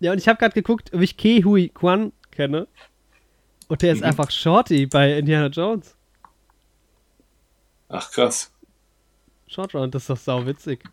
ja, 0.00 0.12
und 0.12 0.18
ich 0.18 0.28
habe 0.28 0.38
gerade 0.38 0.54
geguckt, 0.54 0.92
ob 0.94 1.00
ich 1.00 1.16
Ke 1.16 1.42
Hui 1.44 1.68
Kwan 1.70 2.12
kenne. 2.30 2.68
Und 3.68 3.82
der 3.82 3.92
ist 3.92 4.00
Mhm. 4.00 4.04
einfach 4.06 4.30
Shorty 4.30 4.86
bei 4.86 5.18
Indiana 5.18 5.46
Jones. 5.48 5.96
Ach 7.88 8.10
krass. 8.10 8.52
Short 9.46 9.74
Round, 9.74 9.94
das 9.94 10.02
ist 10.02 10.10
doch 10.10 10.16
sau 10.16 10.44
witzig. 10.46 10.84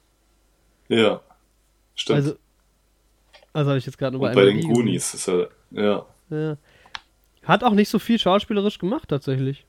Ja. 0.88 1.22
Stimmt. 1.96 2.18
Also, 2.18 2.36
also 3.54 3.70
habe 3.70 3.78
ich 3.80 3.86
jetzt 3.86 3.98
gerade 3.98 4.18
nur 4.18 4.28
Und 4.28 4.36
bei 4.36 4.46
den. 4.46 4.62
Goonies 4.62 5.14
ist 5.14 5.28
er, 5.28 5.50
ja, 5.72 6.06
Ja. 6.30 6.58
Hat 7.44 7.64
auch 7.64 7.72
nicht 7.74 7.90
so 7.90 8.00
viel 8.00 8.18
schauspielerisch 8.20 8.80
gemacht, 8.80 9.10
tatsächlich. 9.10 9.66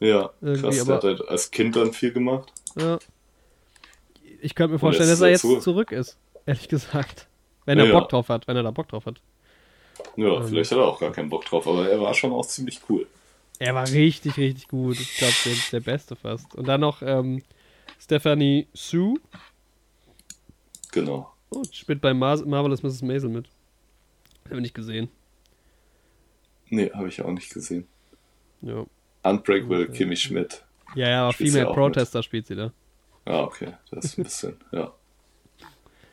ja, 0.00 0.30
Irgendwie, 0.42 0.60
krass. 0.62 0.84
Der 0.84 0.94
hat 0.94 1.04
halt 1.04 1.26
als 1.28 1.50
Kind 1.50 1.74
dann 1.76 1.92
viel 1.92 2.12
gemacht. 2.12 2.52
Ja. 2.76 2.98
Ich 4.46 4.54
könnte 4.54 4.68
mir 4.70 4.74
Und 4.74 4.80
vorstellen, 4.80 5.08
dass 5.10 5.20
er 5.20 5.26
er 5.26 5.30
jetzt 5.32 5.40
zu- 5.40 5.58
zurück 5.58 5.90
ist. 5.90 6.16
Ehrlich 6.46 6.68
gesagt. 6.68 7.26
Wenn 7.64 7.80
er 7.80 7.86
ja. 7.86 7.92
Bock 7.98 8.08
drauf 8.08 8.28
hat, 8.28 8.46
wenn 8.46 8.56
er 8.56 8.62
da 8.62 8.70
Bock 8.70 8.86
drauf 8.88 9.04
hat. 9.06 9.20
Ja, 10.16 10.36
Ähm. 10.36 10.46
vielleicht 10.46 10.70
hat 10.70 10.78
er 10.78 10.84
auch 10.86 11.00
gar 11.00 11.10
keinen 11.10 11.28
Bock 11.28 11.44
drauf, 11.44 11.66
aber 11.66 11.88
er 11.88 12.00
war 12.00 12.14
schon 12.14 12.32
auch 12.32 12.46
ziemlich 12.46 12.80
cool. 12.88 13.06
Er 13.58 13.74
war 13.74 13.88
richtig, 13.90 14.36
richtig 14.36 14.68
gut. 14.68 15.00
Ich 15.00 15.16
glaube, 15.16 15.34
der, 15.44 15.54
der 15.72 15.80
Beste 15.80 16.14
fast. 16.14 16.54
Und 16.54 16.68
dann 16.68 16.80
noch 16.80 17.02
ähm, 17.02 17.42
Stephanie 17.98 18.68
Sue. 18.72 19.18
Genau. 20.92 21.32
Oh, 21.50 21.62
die 21.62 21.74
spielt 21.76 22.00
bei 22.00 22.14
Mar 22.14 22.36
Marvelous 22.46 22.82
Mrs. 22.84 23.02
Maisel 23.02 23.30
mit. 23.30 23.46
Haben 24.44 24.54
wir 24.56 24.60
nicht 24.60 24.74
gesehen. 24.74 25.08
Nee, 26.68 26.90
habe 26.92 27.08
ich 27.08 27.20
auch 27.22 27.32
nicht 27.32 27.52
gesehen. 27.52 27.86
Ja. 28.62 28.84
Unbreakable 29.24 29.84
Okay. 29.88 29.92
Kimmy 29.98 30.16
Schmidt. 30.16 30.62
Ja, 30.94 31.08
ja, 31.08 31.22
aber 31.24 31.32
Female 31.32 31.66
Protester 31.72 32.22
spielt 32.22 32.46
sie 32.46 32.54
da. 32.54 32.72
Ah, 33.26 33.42
okay. 33.42 33.74
Das 33.90 34.04
ist 34.06 34.18
ein 34.18 34.24
bisschen, 34.24 34.56
ja. 34.72 34.92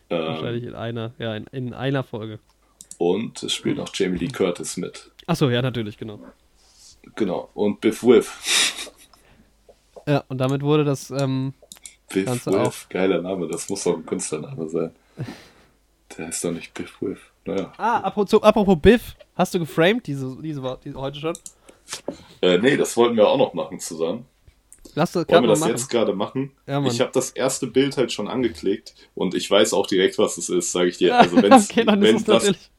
Ähm, 0.09 0.20
Wahrscheinlich 0.28 0.64
in 0.66 0.76
einer, 0.76 1.14
ja, 1.18 1.34
in, 1.34 1.45
in 1.53 1.74
einer 1.74 2.03
Folge. 2.03 2.39
und 2.97 3.41
es 3.41 3.53
spielt 3.53 3.78
noch 3.78 3.89
Jamie 3.95 4.18
Lee 4.18 4.28
Curtis 4.28 4.76
mit. 4.76 5.09
Achso, 5.28 5.49
ja, 5.49 5.61
natürlich, 5.61 5.97
genau. 5.97 6.20
Genau. 7.16 7.49
Und 7.53 7.80
Biff 7.82 8.03
Whiff. 8.03 8.91
Ja, 10.05 10.22
und 10.28 10.38
damit 10.39 10.61
wurde 10.61 10.84
das, 10.84 11.09
ähm, 11.11 11.53
Biff 12.11 12.43
du 12.43 12.51
Whiff. 12.51 12.88
Geiler 12.89 13.22
Name, 13.22 13.47
das 13.47 13.70
muss 13.70 13.86
doch 13.86 13.95
ein 13.95 14.05
Künstlername 14.05 14.68
sein. 14.68 14.91
Der 16.18 16.28
ist 16.28 16.43
doch 16.43 16.51
nicht 16.51 16.74
Biff 16.74 17.01
Whiff. 17.01 17.32
Naja. 17.45 17.72
Ah, 17.78 17.99
apropos, 18.01 18.43
apropos 18.43 18.78
Biff, 18.82 19.16
hast 19.36 19.53
du 19.53 19.59
geframed 19.59 20.05
diese, 20.05 20.36
diese, 20.41 20.78
diese 20.84 20.99
heute 20.99 21.20
schon? 21.20 21.34
Äh, 22.41 22.57
nee, 22.57 22.76
das 22.76 22.97
wollten 22.97 23.16
wir 23.16 23.28
auch 23.30 23.38
noch 23.38 23.53
machen 23.53 23.80
zusammen. 23.80 24.26
Lass 24.95 25.11
das 25.11 25.27
Wollen 25.27 25.43
wir 25.43 25.47
das 25.47 25.59
machen. 25.61 25.71
jetzt 25.71 25.89
gerade 25.89 26.13
machen? 26.13 26.51
Ja, 26.67 26.85
ich 26.85 27.01
habe 27.01 27.11
das 27.13 27.31
erste 27.31 27.67
Bild 27.67 27.97
halt 27.97 28.11
schon 28.11 28.27
angeklickt 28.27 28.93
und 29.15 29.33
ich 29.33 29.49
weiß 29.49 29.73
auch 29.73 29.87
direkt, 29.87 30.17
was 30.19 30.37
es 30.37 30.49
ist, 30.49 30.71
sage 30.71 30.89
ich 30.89 30.97
dir. 30.97 31.17
Also 31.17 31.35
wenn's, 31.41 31.69
okay, 31.69 31.83
dann 31.85 32.01
wenn, 32.01 32.15
ist 32.15 32.21
es 32.21 32.25
das, 32.27 32.43
natürlich. 32.43 32.69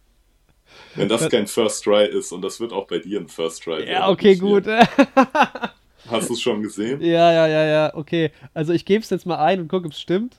wenn 0.94 1.08
das 1.08 1.28
kein 1.28 1.46
First 1.46 1.84
Try 1.84 2.06
ist 2.06 2.32
und 2.32 2.42
das 2.42 2.60
wird 2.60 2.72
auch 2.72 2.86
bei 2.86 2.98
dir 2.98 3.20
ein 3.20 3.28
First 3.28 3.62
Try. 3.64 3.80
Ja, 3.80 3.86
werden, 3.86 4.12
okay, 4.12 4.28
nicht 4.30 4.40
gut. 4.40 4.64
Hast 6.08 6.28
du 6.28 6.34
es 6.34 6.40
schon 6.40 6.62
gesehen? 6.62 7.00
Ja, 7.00 7.32
ja, 7.32 7.46
ja, 7.46 7.64
ja, 7.64 7.94
okay. 7.94 8.30
Also 8.52 8.72
ich 8.72 8.84
gebe 8.84 9.02
es 9.02 9.10
jetzt 9.10 9.26
mal 9.26 9.38
ein 9.38 9.60
und 9.60 9.68
gucke, 9.68 9.86
ob 9.86 9.92
es 9.92 10.00
stimmt. 10.00 10.36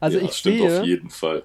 Also 0.00 0.18
ja, 0.18 0.24
ich 0.24 0.32
stimmt 0.32 0.56
stehe, 0.58 0.80
auf 0.80 0.86
jeden 0.86 1.10
Fall. 1.10 1.42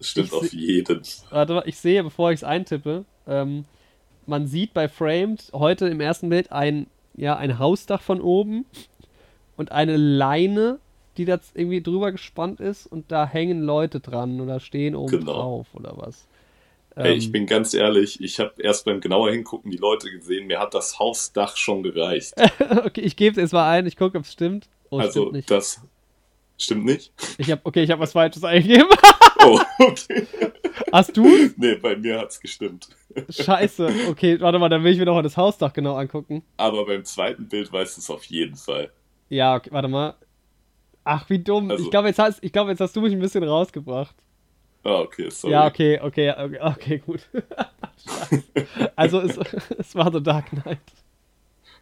Stimmt 0.00 0.28
Ich 0.28 0.32
auf 0.32 0.52
jeden. 0.52 1.02
Warte 1.30 1.54
mal, 1.54 1.62
ich 1.66 1.78
sehe, 1.78 2.02
bevor 2.04 2.30
ich 2.30 2.40
es 2.40 2.44
eintippe, 2.44 3.04
ähm, 3.26 3.64
man 4.26 4.46
sieht 4.46 4.74
bei 4.74 4.88
Framed 4.88 5.50
heute 5.52 5.86
im 5.88 6.00
ersten 6.00 6.28
Bild 6.28 6.52
ein, 6.52 6.86
ja, 7.14 7.36
ein 7.36 7.58
Hausdach 7.58 8.02
von 8.02 8.20
oben 8.20 8.66
und 9.56 9.72
eine 9.72 9.96
Leine, 9.96 10.78
die 11.16 11.24
da 11.24 11.38
irgendwie 11.54 11.82
drüber 11.82 12.12
gespannt 12.12 12.60
ist 12.60 12.86
und 12.86 13.10
da 13.10 13.26
hängen 13.26 13.62
Leute 13.62 14.00
dran 14.00 14.40
oder 14.40 14.60
stehen 14.60 14.94
oben 14.94 15.20
Genau. 15.20 15.32
drauf 15.32 15.66
oder 15.74 15.94
was. 15.96 16.26
Ey, 16.94 17.12
Ähm, 17.12 17.18
ich 17.18 17.30
bin 17.32 17.46
ganz 17.46 17.74
ehrlich, 17.74 18.20
ich 18.22 18.38
habe 18.40 18.52
erst 18.62 18.84
beim 18.84 19.00
genauer 19.00 19.30
hingucken 19.30 19.70
die 19.70 19.76
Leute 19.76 20.10
gesehen, 20.10 20.46
mir 20.46 20.58
hat 20.60 20.74
das 20.74 20.98
Hausdach 20.98 21.56
schon 21.56 21.82
gereicht. 21.82 22.34
okay, 22.84 23.00
ich 23.02 23.16
gebe 23.16 23.32
es 23.32 23.36
jetzt 23.38 23.52
mal 23.52 23.70
ein, 23.70 23.86
ich 23.86 23.96
gucke, 23.96 24.18
ob 24.18 24.24
es 24.24 24.32
stimmt. 24.32 24.68
Oh, 24.90 24.98
also 24.98 25.20
stimmt 25.22 25.32
nicht. 25.32 25.50
das 25.50 25.80
stimmt 26.58 26.84
nicht. 26.84 27.12
Ich 27.38 27.50
hab, 27.50 27.64
okay, 27.66 27.82
ich 27.82 27.90
habe 27.90 28.00
was 28.02 28.12
Falsches 28.12 28.44
eingegeben. 28.44 28.88
Oh, 29.48 29.60
okay. 29.78 30.26
Hast 30.90 31.16
du? 31.16 31.28
Nee, 31.56 31.76
bei 31.76 31.94
mir 31.94 32.18
hat's 32.18 32.40
gestimmt. 32.40 32.88
Scheiße. 33.28 33.88
Okay, 34.10 34.40
warte 34.40 34.58
mal, 34.58 34.68
dann 34.68 34.82
will 34.82 34.90
ich 34.92 34.98
mir 34.98 35.04
noch 35.04 35.14
mal 35.14 35.22
das 35.22 35.36
Hausdach 35.36 35.72
genau 35.72 35.94
angucken. 35.94 36.42
Aber 36.56 36.84
beim 36.84 37.04
zweiten 37.04 37.46
Bild 37.46 37.70
weißt 37.72 37.96
du 37.96 38.00
es 38.00 38.10
auf 38.10 38.24
jeden 38.24 38.56
Fall. 38.56 38.90
Ja, 39.28 39.56
okay, 39.56 39.70
warte 39.72 39.88
mal. 39.88 40.14
Ach, 41.04 41.28
wie 41.30 41.38
dumm. 41.38 41.70
Also- 41.70 41.84
ich 41.84 41.90
glaube, 41.90 42.08
jetzt, 42.08 42.18
hast- 42.18 42.42
ich 42.42 42.52
glaub, 42.52 42.68
jetzt 42.68 42.80
hast 42.80 42.94
du 42.96 43.00
mich 43.00 43.12
ein 43.12 43.18
bisschen 43.20 43.44
rausgebracht. 43.44 44.14
Ah, 44.84 45.00
okay, 45.00 45.28
sorry. 45.30 45.52
Ja, 45.52 45.66
okay, 45.66 45.98
okay, 46.00 46.30
okay, 46.32 46.58
okay 46.60 46.98
gut. 47.04 47.20
Also, 48.96 49.20
es, 49.20 49.36
es 49.78 49.94
war 49.94 50.12
The 50.12 50.22
Dark 50.22 50.50
Knight. 50.50 50.78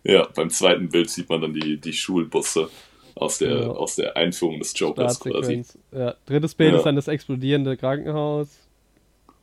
Ja, 0.04 0.26
beim 0.34 0.50
zweiten 0.50 0.88
Bild 0.88 1.08
sieht 1.10 1.28
man 1.28 1.40
dann 1.40 1.54
die, 1.54 1.78
die 1.80 1.92
Schulbusse 1.92 2.68
aus 3.14 3.38
der, 3.38 3.60
Ja. 3.62 3.68
aus 3.68 3.96
der 3.96 4.16
Einführung 4.16 4.58
des 4.58 4.78
Jokers 4.78 5.20
quasi. 5.20 5.64
Ja, 5.92 6.14
drittes 6.26 6.54
Bild 6.54 6.72
Ja. 6.72 6.78
ist 6.78 6.84
dann 6.84 6.96
das 6.96 7.08
explodierende 7.08 7.76
Krankenhaus. 7.76 8.48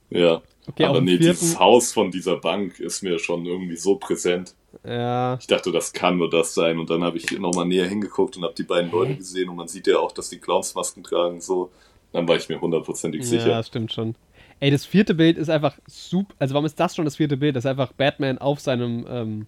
Ja. 0.09 0.41
Okay, 0.67 0.85
Aber 0.85 1.01
nee, 1.01 1.17
vierten. 1.17 1.39
dieses 1.39 1.59
Haus 1.59 1.91
von 1.93 2.11
dieser 2.11 2.37
Bank 2.37 2.79
ist 2.79 3.01
mir 3.01 3.17
schon 3.17 3.45
irgendwie 3.45 3.77
so 3.77 3.95
präsent. 3.95 4.53
Ja, 4.83 5.37
Ich 5.39 5.47
dachte, 5.47 5.71
das 5.71 5.93
kann 5.93 6.17
nur 6.17 6.29
das 6.29 6.53
sein. 6.53 6.79
Und 6.79 6.89
dann 6.89 7.03
habe 7.03 7.17
ich 7.17 7.31
nochmal 7.37 7.65
näher 7.67 7.87
hingeguckt 7.87 8.37
und 8.37 8.43
habe 8.43 8.55
die 8.55 8.63
beiden 8.63 8.91
Leute 8.91 9.15
gesehen. 9.15 9.49
Und 9.49 9.55
man 9.57 9.67
sieht 9.67 9.87
ja 9.87 9.97
auch, 9.99 10.11
dass 10.11 10.29
die 10.29 10.39
Clownsmasken 10.39 11.03
tragen. 11.03 11.39
So, 11.41 11.71
dann 12.11 12.27
war 12.27 12.35
ich 12.35 12.49
mir 12.49 12.59
hundertprozentig 12.59 13.21
ja, 13.21 13.27
sicher. 13.27 13.63
stimmt 13.63 13.91
schon. 13.93 14.15
Ey, 14.59 14.71
das 14.71 14.85
vierte 14.85 15.13
Bild 15.15 15.37
ist 15.37 15.49
einfach 15.49 15.77
super. 15.87 16.33
Also, 16.39 16.53
warum 16.53 16.65
ist 16.65 16.79
das 16.79 16.95
schon 16.95 17.05
das 17.05 17.15
vierte 17.17 17.37
Bild? 17.37 17.55
Das 17.55 17.65
ist 17.65 17.69
einfach 17.69 17.93
Batman 17.93 18.37
auf 18.39 18.59
seinem, 18.59 19.05
ähm, 19.09 19.47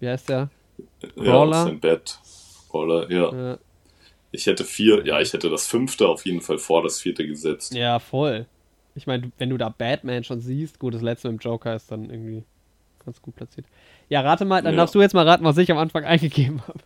wie 0.00 0.08
heißt 0.08 0.28
der? 0.28 0.50
Ja, 1.02 1.08
Brawler? 1.32 1.62
aus 1.62 1.66
dem 1.66 1.80
Bett. 1.80 2.18
Brawler, 2.70 3.10
ja. 3.10 3.52
Äh, 3.54 3.58
Ich 4.32 4.46
hätte 4.46 4.64
vier, 4.64 5.06
ja, 5.06 5.20
ich 5.20 5.32
hätte 5.32 5.48
das 5.50 5.66
fünfte 5.66 6.08
auf 6.08 6.26
jeden 6.26 6.40
Fall 6.40 6.58
vor 6.58 6.82
das 6.82 7.00
vierte 7.00 7.26
gesetzt. 7.26 7.72
ja, 7.74 7.98
voll. 7.98 8.46
Ich 8.96 9.06
meine, 9.06 9.32
wenn 9.38 9.50
du 9.50 9.56
da 9.58 9.68
Batman 9.70 10.22
schon 10.24 10.40
siehst, 10.40 10.78
gut, 10.78 10.94
das 10.94 11.02
letzte 11.02 11.30
mit 11.30 11.40
dem 11.42 11.44
Joker 11.44 11.74
ist 11.74 11.90
dann 11.90 12.10
irgendwie 12.10 12.44
ganz 13.04 13.20
gut 13.20 13.34
platziert. 13.36 13.66
Ja, 14.08 14.20
rate 14.20 14.44
mal, 14.44 14.62
dann 14.62 14.74
Ja. 14.74 14.78
darfst 14.80 14.94
du 14.94 15.00
jetzt 15.00 15.14
mal 15.14 15.26
raten, 15.26 15.44
was 15.44 15.56
ich 15.58 15.70
am 15.70 15.78
Anfang 15.78 16.04
eingegeben 16.06 16.62
habe. 16.66 16.80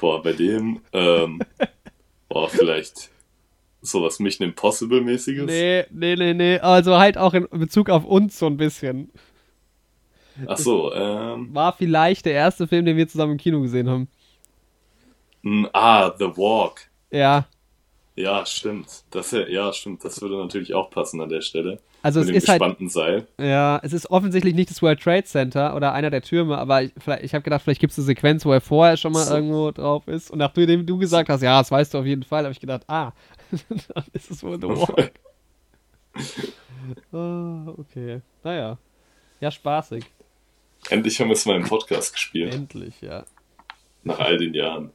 Boah, 0.00 0.22
bei 0.22 0.32
dem, 0.32 0.80
ähm, 0.92 1.40
boah, 2.28 2.48
vielleicht 2.48 3.10
sowas 3.82 4.18
Mission 4.18 4.48
Impossible-mäßiges. 4.48 5.46
Nee, 5.46 5.84
nee, 5.90 6.14
nee, 6.16 6.34
nee. 6.34 6.58
Also 6.58 6.98
halt 6.98 7.16
auch 7.18 7.34
in 7.34 7.46
Bezug 7.50 7.90
auf 7.90 8.04
uns 8.04 8.38
so 8.38 8.46
ein 8.46 8.56
bisschen. 8.56 9.10
Ach 10.46 10.56
so, 10.56 10.92
ähm, 10.94 11.54
War 11.54 11.72
vielleicht 11.74 12.24
der 12.24 12.32
erste 12.32 12.66
Film, 12.66 12.84
den 12.86 12.96
wir 12.96 13.08
zusammen 13.08 13.32
im 13.32 13.38
Kino 13.38 13.60
gesehen 13.60 13.88
haben. 13.90 14.08
mh, 15.42 15.68
ah, 15.72 16.12
The 16.18 16.26
Walk. 16.36 16.88
Ja. 17.10 17.46
Ja, 18.20 18.44
stimmt. 18.44 19.04
Das 19.10 19.30
ja, 19.32 19.72
stimmt. 19.72 20.04
Das 20.04 20.20
würde 20.20 20.36
natürlich 20.36 20.74
auch 20.74 20.90
passen 20.90 21.20
an 21.20 21.28
der 21.28 21.40
Stelle. 21.40 21.80
Also 22.02 22.20
es 22.20 22.26
dem 22.26 22.36
ist 22.36 22.48
halt, 22.48 22.62
Seil. 22.90 23.26
ja, 23.38 23.78
es 23.82 23.92
ist 23.92 24.10
offensichtlich 24.10 24.54
nicht 24.54 24.70
das 24.70 24.80
World 24.80 25.00
Trade 25.02 25.24
Center 25.24 25.76
oder 25.76 25.92
einer 25.92 26.08
der 26.10 26.22
Türme, 26.22 26.56
aber 26.56 26.82
ich, 26.82 26.92
ich 27.22 27.34
habe 27.34 27.42
gedacht, 27.42 27.62
vielleicht 27.62 27.80
gibt 27.80 27.92
es 27.92 27.98
eine 27.98 28.06
Sequenz, 28.06 28.44
wo 28.46 28.52
er 28.52 28.62
vorher 28.62 28.96
schon 28.96 29.12
mal 29.12 29.26
So. 29.26 29.34
irgendwo 29.34 29.70
drauf 29.70 30.08
ist. 30.08 30.30
Und 30.30 30.38
nachdem 30.38 30.86
du 30.86 30.96
gesagt 30.98 31.28
hast, 31.28 31.42
ja, 31.42 31.58
das 31.58 31.70
weißt 31.70 31.92
du 31.92 31.98
auf 31.98 32.06
jeden 32.06 32.22
Fall, 32.22 32.44
habe 32.44 32.52
ich 32.52 32.60
gedacht, 32.60 32.82
ah, 32.88 33.12
dann 33.68 34.04
ist 34.14 34.30
es 34.30 34.42
wohl 34.42 34.58
The 34.60 34.68
Walk. 34.68 35.12
Ah, 37.12 37.72
okay. 37.76 38.20
Naja. 38.42 38.78
Ja, 39.40 39.50
spaßig. 39.50 40.04
Endlich 40.88 41.20
haben 41.20 41.28
wir 41.28 41.34
es 41.34 41.44
mal 41.46 41.56
im 41.56 41.64
Podcast 41.64 42.12
gespielt. 42.14 42.54
Endlich, 42.54 43.00
ja. 43.02 43.24
Nach 44.02 44.18
all 44.18 44.38
den 44.38 44.54
Jahren. 44.54 44.90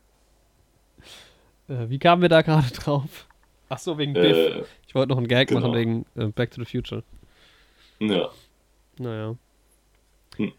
Äh, 1.67 1.89
wie 1.89 1.99
kamen 1.99 2.21
wir 2.21 2.29
da 2.29 2.41
gerade 2.43 2.71
drauf? 2.71 3.27
Ach 3.69 3.79
so, 3.79 3.97
wegen 3.97 4.13
Biff. 4.13 4.35
Äh, 4.35 4.63
Ich 4.87 4.95
wollte 4.95 5.09
noch 5.09 5.17
einen 5.17 5.27
Gag 5.27 5.47
genau. 5.49 5.61
machen 5.61 5.73
wegen 5.73 6.05
äh, 6.15 6.25
Back 6.27 6.51
to 6.51 6.63
the 6.63 6.69
Future. 6.69 7.03
ja. 7.99 8.29
Naja. 8.97 9.35
Hm. 10.37 10.53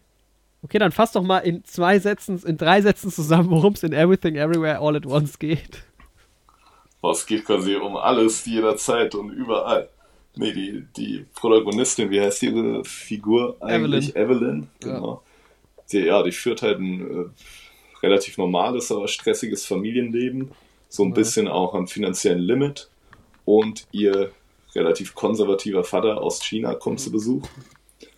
Okay, 0.61 0.77
dann 0.77 0.91
fass 0.91 1.11
doch 1.13 1.23
mal 1.23 1.39
in 1.39 1.63
zwei 1.63 1.97
Sätzen, 1.99 2.39
in 2.45 2.57
drei 2.57 2.81
Sätzen 2.81 3.09
zusammen, 3.11 3.49
worum 3.49 3.73
es 3.73 3.83
in 3.83 3.93
Everything 3.93 4.35
Everywhere 4.35 4.79
All 4.79 4.95
at 4.95 5.05
Once 5.07 5.39
geht. 5.39 5.83
Boah, 7.01 7.11
es 7.13 7.25
geht 7.25 7.45
quasi 7.45 7.75
um 7.75 7.95
alles, 7.95 8.45
jederzeit 8.45 9.15
und 9.15 9.31
überall. 9.31 9.89
Nee, 10.35 10.51
die, 10.51 10.85
die 10.95 11.25
Protagonistin, 11.33 12.11
wie 12.11 12.21
heißt 12.21 12.43
ihre 12.43 12.83
Figur 12.83 13.57
eigentlich? 13.59 14.15
Evelyn. 14.15 14.67
genau. 14.79 15.23
Die, 15.91 15.99
ja, 15.99 16.21
die 16.21 16.31
führt 16.31 16.61
halt 16.61 16.79
ein 16.79 17.01
äh, 17.01 18.05
relativ 18.05 18.37
normales, 18.37 18.91
aber 18.91 19.07
stressiges 19.07 19.65
Familienleben. 19.65 20.51
So 20.89 21.03
ein 21.03 21.09
Ja. 21.09 21.15
bisschen 21.15 21.47
auch 21.47 21.73
am 21.73 21.87
finanziellen 21.87 22.39
Limit. 22.39 22.89
Und 23.45 23.87
ihr 23.91 24.31
relativ 24.75 25.15
konservativer 25.15 25.83
Vater 25.83 26.21
aus 26.21 26.43
China 26.43 26.75
kommt 26.75 26.99
zu 26.99 27.11
Besuch. 27.11 27.47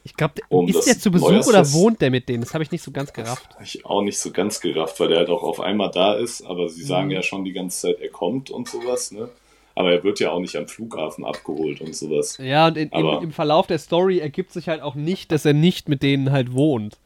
Ich 0.03 0.15
glaube, 0.15 0.36
Um 0.49 0.67
ist 0.67 0.86
der 0.88 0.97
zu 0.97 1.11
Besuch 1.11 1.47
oder 1.47 1.72
wohnt 1.74 2.01
der 2.01 2.09
mit 2.09 2.28
denen? 2.28 2.41
Das 2.43 2.53
habe 2.53 2.63
ich 2.63 2.72
nicht 2.72 2.82
so 2.84 2.91
ganz 2.91 3.13
gerafft. 3.13 3.49
Hab 3.55 3.61
ich 3.61 3.86
auch 3.86 4.01
nicht 4.01 4.17
so 4.17 4.32
ganz 4.32 4.59
gerafft, 4.59 4.99
weil 4.99 5.09
der 5.09 5.20
halt 5.20 5.30
auch 5.30 5.43
auf 5.43 5.59
einmal 5.59 5.91
da 5.91 6.13
ist, 6.15 6.41
aber 6.41 6.67
sie 6.70 6.84
sagen 6.84 7.07
Mhm. 7.07 7.11
ja 7.13 7.22
schon 7.24 7.45
die 7.45 7.53
ganze 7.53 7.82
Zeit, 7.82 7.99
er 8.01 8.09
kommt 8.09 8.49
und 8.49 8.67
sowas, 8.67 9.11
ne? 9.11 9.30
Aber 9.76 9.91
er 9.93 10.03
wird 10.03 10.20
ja 10.20 10.32
auch 10.32 10.39
nicht 10.39 10.55
am 10.57 10.67
Flughafen 10.67 11.24
abgeholt 11.24 11.80
und 11.80 11.95
sowas. 11.95 12.38
Ja, 12.41 12.67
und 12.67 12.78
in, 12.78 12.89
im, 12.89 13.07
im 13.24 13.32
Verlauf 13.32 13.67
der 13.67 13.78
Story 13.78 14.20
ergibt 14.20 14.51
sich 14.51 14.67
halt 14.67 14.82
auch 14.82 14.95
nicht, 14.95 15.32
dass 15.32 15.45
er 15.45 15.53
nicht 15.53 15.88
mit 15.88 16.01
denen 16.03 16.32
halt 16.32 16.53
wohnt. 16.53 16.97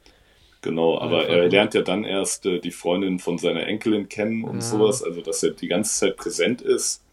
Genau, 0.63 0.97
aber 0.97 1.27
er 1.27 1.49
lernt 1.49 1.73
ja 1.75 1.81
dann 1.81 2.05
erst 2.05 2.45
äh, 2.45 2.59
die 2.59 2.71
Freundin 2.71 3.19
von 3.19 3.37
seiner 3.37 3.67
Enkelin 3.67 4.07
kennen 4.09 4.43
und 4.45 4.55
Ja. 4.55 4.61
sowas, 4.61 5.03
also 5.03 5.21
dass 5.21 5.43
er 5.43 5.51
die 5.51 5.67
ganze 5.67 5.99
Zeit 5.99 6.15
präsent 6.17 6.61
ist, 6.61 7.03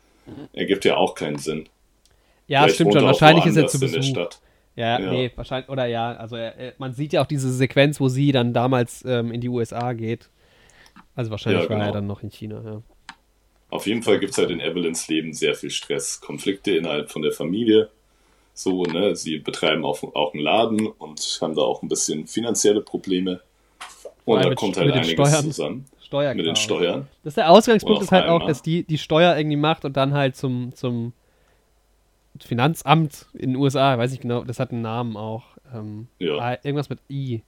ergibt 0.52 0.84
ja 0.84 0.96
auch 0.96 1.14
keinen 1.16 1.36
Sinn. 1.38 1.68
Ja, 2.46 2.60
Vielleicht 2.62 2.76
stimmt 2.76 2.92
schon. 2.94 3.04
Wahrscheinlich 3.04 3.44
ist 3.46 3.56
er 3.56 3.66
zu 3.66 3.76
in 3.84 3.90
der 3.90 3.98
Besuch. 3.98 4.10
Stadt. 4.10 4.40
Ja, 4.76 5.00
Ja. 5.00 5.10
nee, 5.10 5.32
wahrscheinlich. 5.34 5.68
Oder 5.68 5.86
ja, 5.86 6.12
also 6.12 6.36
er, 6.36 6.74
man 6.78 6.92
sieht 6.94 7.12
ja 7.12 7.22
auch 7.22 7.26
diese 7.26 7.52
Sequenz, 7.52 7.98
wo 8.00 8.08
sie 8.08 8.30
dann 8.30 8.54
damals 8.54 9.04
ähm, 9.04 9.32
in 9.32 9.40
die 9.40 9.48
USA 9.48 9.92
geht. 9.94 10.30
Also 11.16 11.32
wahrscheinlich 11.32 11.64
Ja, 11.64 11.68
war 11.70 11.76
er 11.78 11.82
genau. 11.86 11.92
dann 11.94 12.06
noch 12.06 12.22
in 12.22 12.30
China, 12.30 12.62
ja. 12.64 12.82
Auf 13.70 13.86
jeden 13.88 14.02
Fall 14.04 14.20
gibt 14.20 14.32
es 14.32 14.38
halt 14.38 14.50
in 14.50 14.60
Evelyns 14.60 15.08
Leben 15.08 15.32
sehr 15.32 15.54
viel 15.56 15.70
Stress, 15.70 16.20
Konflikte 16.20 16.70
innerhalb 16.76 17.10
von 17.10 17.22
der 17.22 17.32
Familie. 17.32 17.90
So, 18.62 18.82
ne, 18.82 19.16
sie 19.16 19.38
betreiben 19.38 19.86
auch, 19.86 20.02
auch 20.14 20.34
einen 20.34 20.42
Laden 20.42 20.86
und 20.86 21.38
haben 21.40 21.54
da 21.54 21.62
auch 21.62 21.80
ein 21.82 21.88
bisschen 21.88 22.26
finanzielle 22.26 22.82
Probleme. 22.82 23.40
Und 24.26 24.36
allem 24.36 24.50
da 24.50 24.54
kommt 24.54 24.76
halt 24.76 24.92
einiges 24.92 25.12
Steuern. 25.12 25.44
zusammen. 25.44 25.84
Steuerkram. 26.02 26.36
Mit 26.36 26.46
den 26.46 26.56
Steuern. 26.56 27.08
Das 27.24 27.30
ist 27.30 27.36
der 27.38 27.50
Ausgangspunkt 27.50 28.02
ist 28.02 28.12
halt 28.12 28.26
auch, 28.26 28.34
einmal- 28.34 28.48
dass 28.48 28.60
die 28.60 28.82
die 28.84 28.98
Steuer 28.98 29.34
irgendwie 29.34 29.56
macht 29.56 29.86
und 29.86 29.96
dann 29.96 30.12
halt 30.12 30.36
zum, 30.36 30.74
zum 30.74 31.14
Finanzamt 32.38 33.28
in 33.32 33.52
den 33.52 33.56
USA, 33.56 33.96
weiß 33.96 34.12
ich 34.12 34.20
genau, 34.20 34.44
das 34.44 34.60
hat 34.60 34.72
einen 34.72 34.82
Namen 34.82 35.16
auch. 35.16 35.44
Ähm, 35.74 36.08
Ja. 36.18 36.36
ah, 36.38 36.58
irgendwas 36.62 36.90
mit 36.90 36.98
I. 37.08 37.42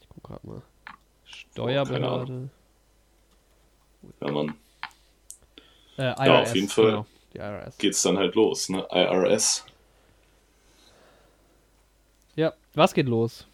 Ich 0.00 0.08
guck 0.10 0.22
grad 0.22 0.44
mal. 0.44 0.60
Steuerbehörde. 1.24 2.50
Ja, 4.20 4.30
man, 4.30 4.54
Äh, 5.96 6.02
IRS, 6.02 6.26
Ja, 6.26 6.42
auf 6.42 6.54
jeden 6.54 6.68
Fall. 6.68 6.84
Genau, 6.90 7.06
die 7.34 7.38
IRS. 7.38 7.78
geht's 7.78 8.02
dann 8.02 8.16
halt 8.18 8.34
los, 8.34 8.68
ne? 8.68 8.86
IRS. 8.90 9.64
Ja, 12.36 12.52
was 12.74 12.94
geht 12.94 13.06
los? 13.06 13.46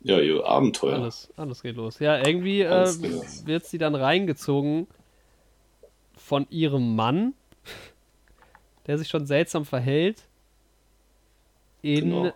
Ja, 0.00 0.18
ihr 0.20 0.44
Abenteuer. 0.46 0.94
Alles, 0.94 1.28
alles 1.36 1.62
geht 1.62 1.76
los. 1.76 1.98
Ja, 1.98 2.18
irgendwie 2.24 2.62
äh, 2.62 2.86
wird 3.46 3.64
sie 3.64 3.78
dann 3.78 3.94
reingezogen 3.94 4.86
von 6.16 6.46
ihrem 6.50 6.94
Mann, 6.94 7.34
der 8.86 8.98
sich 8.98 9.08
schon 9.08 9.26
seltsam 9.26 9.64
verhält. 9.64 10.22
In, 11.82 12.10
Genau. 12.10 12.32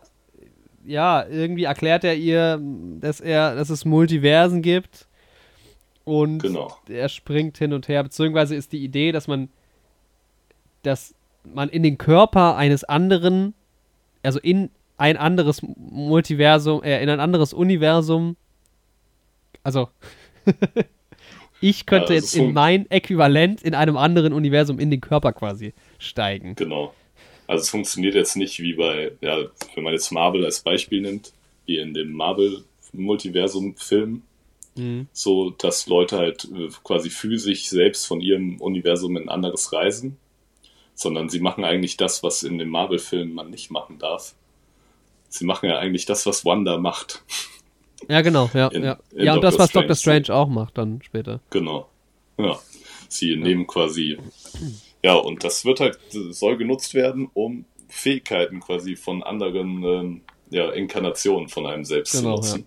ja, 0.85 1.27
irgendwie 1.29 1.65
erklärt 1.65 2.05
er 2.05 2.15
ihr, 2.17 2.61
dass 3.01 3.21
er, 3.21 3.55
dass 3.55 3.71
es 3.71 3.85
Multiversen 3.85 4.63
gibt. 4.63 5.07
Und 6.05 6.39
Genau. 6.41 6.77
er 6.89 7.09
springt 7.09 7.59
hin 7.59 7.73
und 7.73 7.87
her, 7.87 8.03
beziehungsweise 8.03 8.57
ist 8.57 8.73
die 8.73 8.83
Idee, 8.83 9.13
dass 9.13 9.29
man, 9.29 9.51
dass 10.83 11.15
man 11.45 11.69
in 11.69 11.83
den 11.83 11.99
Körper 11.99 12.57
eines 12.57 12.85
anderen, 12.85 13.55
also 14.23 14.39
in 14.39 14.71
ein 14.99 15.17
anderes 15.17 15.63
Multiversum, 15.63 16.83
äh, 16.83 17.03
in 17.03 17.09
ein 17.09 17.21
anderes 17.21 17.53
Universum, 17.53 18.37
also 19.63 19.89
Ich 21.61 21.87
könnte 21.87 22.13
Ja, 22.13 22.19
jetzt 22.19 22.35
in 22.35 22.53
mein 22.53 22.91
Äquivalent 22.91 23.63
in 23.63 23.75
einem 23.77 23.97
anderen 23.97 24.33
Universum 24.33 24.81
in 24.81 24.91
den 24.91 25.01
Körper 25.01 25.33
quasi 25.33 25.73
steigen. 26.01 26.57
Genau. 26.57 26.93
Also 27.47 27.63
es 27.63 27.71
funktioniert 27.71 28.17
jetzt 28.17 28.35
nicht 28.37 28.59
wie 28.59 28.73
bei, 28.75 29.13
ja, 29.21 29.39
wenn 29.75 29.85
man 29.85 29.93
jetzt 29.93 30.11
Marvel 30.11 30.45
als 30.45 30.59
Beispiel 30.61 31.03
nimmt, 31.03 31.33
wie 31.67 31.79
in 31.79 31.95
dem 31.95 32.13
Marvel-Multiversum-Film, 32.13 34.23
Mhm. 34.75 35.07
so 35.13 35.51
dass 35.51 35.87
Leute 35.87 36.17
halt 36.17 36.47
äh, 36.47 36.69
quasi 36.83 37.11
physisch 37.11 37.69
selbst 37.69 38.07
von 38.07 38.23
ihrem 38.23 38.59
Universum 38.59 39.19
in 39.19 39.25
ein 39.25 39.29
anderes 39.29 39.71
reisen, 39.71 40.17
sondern 41.03 41.29
sie 41.29 41.41
machen 41.41 41.65
eigentlich 41.65 41.97
das, 41.97 42.23
was 42.23 42.43
in 42.43 42.59
dem 42.59 42.69
Marvel-Film 42.71 43.33
man 43.35 43.51
nicht 43.51 43.71
machen 43.71 43.99
darf. 43.99 44.35
Sie 45.29 45.45
machen 45.45 45.69
ja 45.69 45.79
eigentlich 45.79 46.07
das, 46.07 46.27
was 46.27 46.45
Wanda 46.45 46.79
macht. 46.79 47.23
Ja, 48.09 48.21
genau, 48.23 48.51
ja. 48.55 48.69
In- 48.69 48.85
ja. 48.85 48.99
in 49.13 49.25
ja, 49.25 49.35
und 49.35 49.43
das, 49.45 49.59
was 49.59 49.71
Doctor 49.73 49.95
Strange. 49.95 50.25
Strange 50.25 50.39
auch 50.41 50.49
macht 50.49 50.77
dann 50.79 51.01
später. 51.03 51.41
Genau. 51.51 51.89
Ja. 52.39 52.59
Sie 53.09 53.37
nehmen 53.37 53.67
quasi. 53.67 54.19
Ja, 55.03 55.15
und 55.15 55.45
das 55.45 55.65
wird 55.65 55.81
halt, 55.81 55.99
soll 56.11 56.57
genutzt 56.57 56.95
werden, 56.95 57.29
um 57.35 57.65
Fähigkeiten 57.89 58.61
quasi 58.61 58.97
von 58.97 59.23
anderen 59.23 59.85
ähm, 59.85 60.21
ja, 60.51 60.71
Inkarnationen 60.71 61.49
von 61.49 61.67
einem 61.67 61.85
selbst 61.85 62.13
Genau, 62.13 62.41
zu 62.41 62.57
nutzen. 62.57 62.67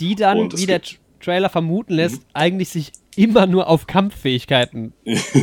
Die 0.00 0.14
dann, 0.14 0.50
wie 0.56 0.66
der 0.66 0.80
Trailer 1.20 1.50
vermuten 1.50 1.92
lässt, 1.94 2.22
Mhm. 2.22 2.26
eigentlich 2.32 2.68
sich 2.70 2.92
immer 3.16 3.46
nur 3.46 3.68
auf 3.68 3.86
Kampffähigkeiten 3.86 4.92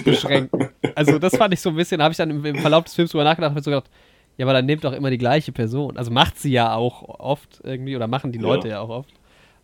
beschränken. 0.03 0.69
Also 0.95 1.19
das 1.19 1.35
fand 1.35 1.53
ich 1.53 1.61
so 1.61 1.69
ein 1.69 1.75
bisschen, 1.75 2.01
habe 2.01 2.11
ich 2.11 2.17
dann 2.17 2.29
im, 2.29 2.45
im 2.45 2.57
Verlauf 2.57 2.85
des 2.85 2.95
Films 2.95 3.11
drüber 3.11 3.23
nachgedacht, 3.23 3.51
habe 3.51 3.61
so 3.61 3.71
gedacht, 3.71 3.89
ja, 4.37 4.45
aber 4.45 4.53
dann 4.53 4.65
nehmt 4.65 4.83
doch 4.83 4.93
immer 4.93 5.09
die 5.09 5.17
gleiche 5.17 5.51
Person. 5.51 5.97
Also 5.97 6.11
macht 6.11 6.37
sie 6.39 6.51
ja 6.51 6.75
auch 6.75 7.03
oft 7.19 7.59
irgendwie, 7.63 7.95
oder 7.95 8.07
machen 8.07 8.31
die 8.31 8.39
Ja. 8.39 8.43
Leute 8.45 8.69
ja, 8.69 8.81
auch 8.81 8.89
oft. 8.89 9.09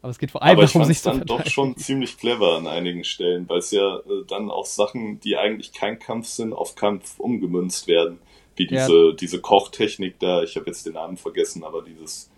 Aber 0.02 0.10
es 0.10 0.18
geht 0.20 0.32
vor 0.32 0.44
allem 0.44 0.58
Aber 0.58 0.64
ich 0.64 0.74
darum, 0.74 0.86
sich 0.86 1.02
zu 1.02 1.12
dann 1.12 1.26
doch 1.26 1.46
schon 1.46 1.78
ziemlich 1.78 2.18
clever 2.18 2.58
an 2.58 2.68
einigen 2.68 3.04
Stellen, 3.06 3.48
weil 3.48 3.60
es 3.60 3.72
ja 3.72 3.98
äh, 4.00 4.26
dann 4.28 4.52
auch 4.52 4.66
Sachen, 4.66 5.20
die 5.22 5.38
eigentlich 5.38 5.72
kein 5.72 5.98
Kampf 5.98 6.28
sind, 6.28 6.52
auf 6.54 6.76
Kampf 6.76 7.20
umgemünzt 7.20 7.88
werden. 7.88 8.20
Wie 8.56 8.64
Ja. 8.64 8.86
diese, 8.86 9.14
diese 9.16 9.40
Kochtechnik 9.40 10.20
da, 10.20 10.44
ich 10.44 10.56
habe 10.58 10.66
jetzt 10.68 10.86
den 10.86 10.94
Namen 10.94 11.16
vergessen, 11.18 11.64
aber 11.64 11.84
dieses, 11.84 12.30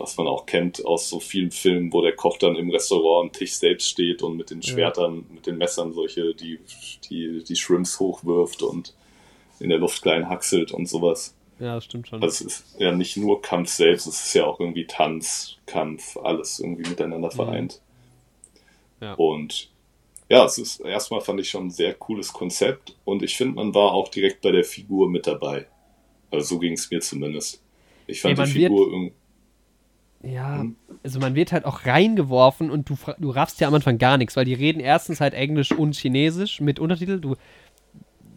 was 0.00 0.16
man 0.16 0.26
auch 0.26 0.46
kennt 0.46 0.84
aus 0.84 1.08
so 1.08 1.20
vielen 1.20 1.50
Filmen, 1.50 1.92
wo 1.92 2.02
der 2.02 2.16
Koch 2.16 2.38
dann 2.38 2.56
im 2.56 2.70
Restaurant 2.70 3.28
am 3.28 3.32
Tisch 3.32 3.54
selbst 3.54 3.88
steht 3.88 4.22
und 4.22 4.36
mit 4.36 4.50
den 4.50 4.62
Schwertern, 4.62 5.26
mit 5.32 5.46
den 5.46 5.58
Messern 5.58 5.92
solche, 5.92 6.34
die, 6.34 6.58
die, 7.08 7.44
die 7.44 7.56
Shrimps 7.56 8.00
hochwirft 8.00 8.62
und 8.62 8.94
in 9.60 9.68
der 9.68 9.78
Luft 9.78 10.02
klein 10.02 10.28
hackselt 10.28 10.72
und 10.72 10.88
sowas. 10.88 11.36
Ja, 11.58 11.74
das 11.74 11.84
stimmt 11.84 12.08
schon. 12.08 12.22
Also 12.22 12.46
es 12.46 12.60
ist 12.62 12.80
ja 12.80 12.90
nicht 12.92 13.18
nur 13.18 13.42
Kampf 13.42 13.68
selbst, 13.68 14.06
es 14.06 14.24
ist 14.24 14.34
ja 14.34 14.46
auch 14.46 14.58
irgendwie 14.58 14.86
Tanz, 14.86 15.56
Kampf, 15.66 16.16
alles 16.16 16.58
irgendwie 16.58 16.88
miteinander 16.88 17.30
vereint. 17.30 17.80
Mhm. 19.00 19.04
Ja. 19.04 19.14
Und 19.14 19.70
ja, 20.30 20.44
es 20.44 20.58
ist 20.58 20.80
erstmal 20.80 21.20
fand 21.20 21.40
ich 21.40 21.50
schon 21.50 21.66
ein 21.66 21.70
sehr 21.70 21.92
cooles 21.94 22.32
Konzept 22.32 22.96
und 23.04 23.22
ich 23.22 23.36
finde, 23.36 23.56
man 23.56 23.74
war 23.74 23.92
auch 23.92 24.08
direkt 24.08 24.40
bei 24.40 24.52
der 24.52 24.64
Figur 24.64 25.10
mit 25.10 25.26
dabei. 25.26 25.66
Also 26.30 26.54
so 26.54 26.58
ging 26.58 26.72
es 26.74 26.90
mir 26.90 27.00
zumindest. 27.00 27.62
Ich 28.06 28.20
fand 28.22 28.38
Ey, 28.38 28.44
die 28.46 28.52
Figur 28.52 28.86
irgendwie. 28.90 29.14
Ja, 30.22 30.60
Hm? 30.60 30.76
also 31.02 31.18
man 31.18 31.34
wird 31.34 31.52
halt 31.52 31.64
auch 31.64 31.86
reingeworfen 31.86 32.70
und 32.70 32.90
du, 32.90 32.96
du 33.18 33.30
raffst 33.30 33.60
ja 33.60 33.68
am 33.68 33.74
Anfang 33.74 33.98
gar 33.98 34.18
nichts, 34.18 34.36
weil 34.36 34.44
die 34.44 34.54
reden 34.54 34.80
erstens 34.80 35.20
halt 35.20 35.34
Englisch 35.34 35.72
und 35.72 35.96
Chinesisch 35.96 36.60
mit 36.60 36.78
Untertitel. 36.78 37.20
Du 37.20 37.36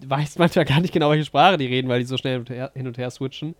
weißt 0.06 0.40
manchmal 0.40 0.66
gar 0.66 0.80
nicht 0.80 0.94
genau, 0.94 1.10
welche 1.12 1.26
Sprache 1.26 1.58
die 1.58 1.66
reden, 1.66 1.90
weil 1.90 2.00
die 2.00 2.06
so 2.06 2.18
schnell 2.18 2.34
hin 2.34 2.42
und 2.42 2.50
her, 2.50 2.72
hin 2.74 2.88
und 2.88 2.98
her 2.98 3.12
switchen. 3.12 3.56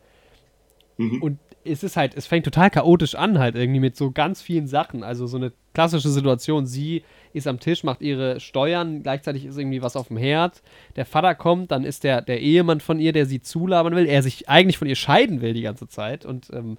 Mhm. 0.98 1.22
Und 1.22 1.40
es 1.66 1.84
ist 1.84 1.96
halt, 1.96 2.16
es 2.16 2.28
fängt 2.28 2.46
total 2.46 2.70
chaotisch 2.70 3.16
an, 3.16 3.40
halt 3.40 3.56
irgendwie 3.56 3.80
mit 3.80 3.96
so 3.96 4.12
ganz 4.12 4.42
vielen 4.42 4.68
Sachen. 4.68 5.04
Also 5.04 5.28
so 5.28 5.38
eine 5.38 5.54
klassische 5.74 6.10
Situation. 6.10 6.66
Sie 6.66 7.04
ist 7.32 7.48
am 7.48 7.60
Tisch, 7.60 7.84
macht 7.84 8.02
ihre 8.02 8.40
Steuern, 8.40 9.02
gleichzeitig 9.02 9.46
ist 9.46 9.58
irgendwie 9.58 9.82
was 9.82 9.96
auf 9.96 10.10
dem 10.10 10.18
Herd. 10.18 10.62
Der 10.96 11.06
Vater 11.06 11.36
kommt, 11.36 11.72
dann 11.72 11.84
ist 11.84 12.04
der, 12.04 12.22
der 12.22 12.42
Ehemann 12.42 12.80
von 12.80 13.00
ihr, 13.00 13.14
der 13.14 13.26
sie 13.26 13.42
zulabern 13.42 13.96
will, 13.96 14.06
er 14.06 14.22
sich 14.24 14.50
eigentlich 14.50 14.78
von 14.78 14.88
ihr 14.88 14.96
scheiden 14.96 15.42
will 15.42 15.54
die 15.54 15.62
ganze 15.62 15.88
Zeit 15.88 16.26
und 16.26 16.50
ähm, 16.54 16.78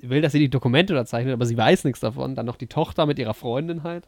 will, 0.00 0.20
dass 0.20 0.32
sie 0.32 0.38
die 0.38 0.48
Dokumente 0.50 0.92
unterzeichnet, 0.94 1.32
aber 1.34 1.46
sie 1.46 1.56
weiß 1.56 1.84
nichts 1.84 2.00
davon. 2.00 2.34
Dann 2.34 2.46
noch 2.46 2.56
die 2.56 2.66
Tochter 2.66 3.06
mit 3.06 3.18
ihrer 3.18 3.34
Freundin 3.34 3.82
halt. 3.82 4.04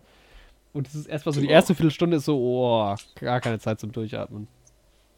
Und 0.72 0.88
es 0.88 0.94
ist 0.94 1.06
erstmal 1.06 1.34
so, 1.34 1.40
die 1.40 1.46
Genau. 1.48 1.56
erste 1.56 1.74
Viertelstunde 1.74 2.16
ist 2.16 2.24
so, 2.24 2.38
oh, 2.38 2.94
gar 3.20 3.40
keine 3.40 3.58
Zeit 3.58 3.78
zum 3.80 3.92
Durchatmen. 3.92 4.48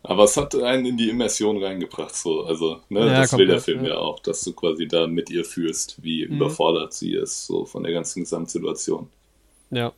Aber 0.03 0.25
es 0.25 0.37
hat 0.37 0.55
einen 0.55 0.85
in 0.85 0.97
die 0.99 1.09
Immersion 1.09 1.63
reingebracht, 1.63 2.15
so. 2.15 2.45
Also, 2.45 2.81
ne, 2.91 3.01
Ja, 3.07 3.21
das 3.23 3.39
will 3.39 3.47
der 3.47 3.61
Film 3.61 3.85
ja. 3.85 3.91
ja. 3.95 3.99
auch, 3.99 4.21
dass 4.21 4.43
du 4.43 4.53
quasi 4.53 4.87
da 4.87 5.07
mit 5.07 5.31
ihr 5.31 5.45
fühlst, 5.45 6.03
wie 6.03 6.27
Mhm. 6.27 6.37
überfordert 6.37 6.93
sie 6.93 7.15
ist, 7.15 7.47
so 7.47 7.65
von 7.65 7.83
der 7.85 7.93
ganzen 7.93 8.21
Gesamtsituation. 8.21 9.09
Ja. 9.71 9.93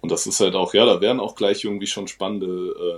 Und 0.00 0.12
das 0.12 0.26
ist 0.26 0.40
halt 0.40 0.54
auch, 0.54 0.74
ja, 0.74 0.84
da 0.84 1.00
werden 1.00 1.18
auch 1.20 1.34
gleich 1.34 1.64
irgendwie 1.64 1.86
schon 1.86 2.08
spannende 2.08 2.46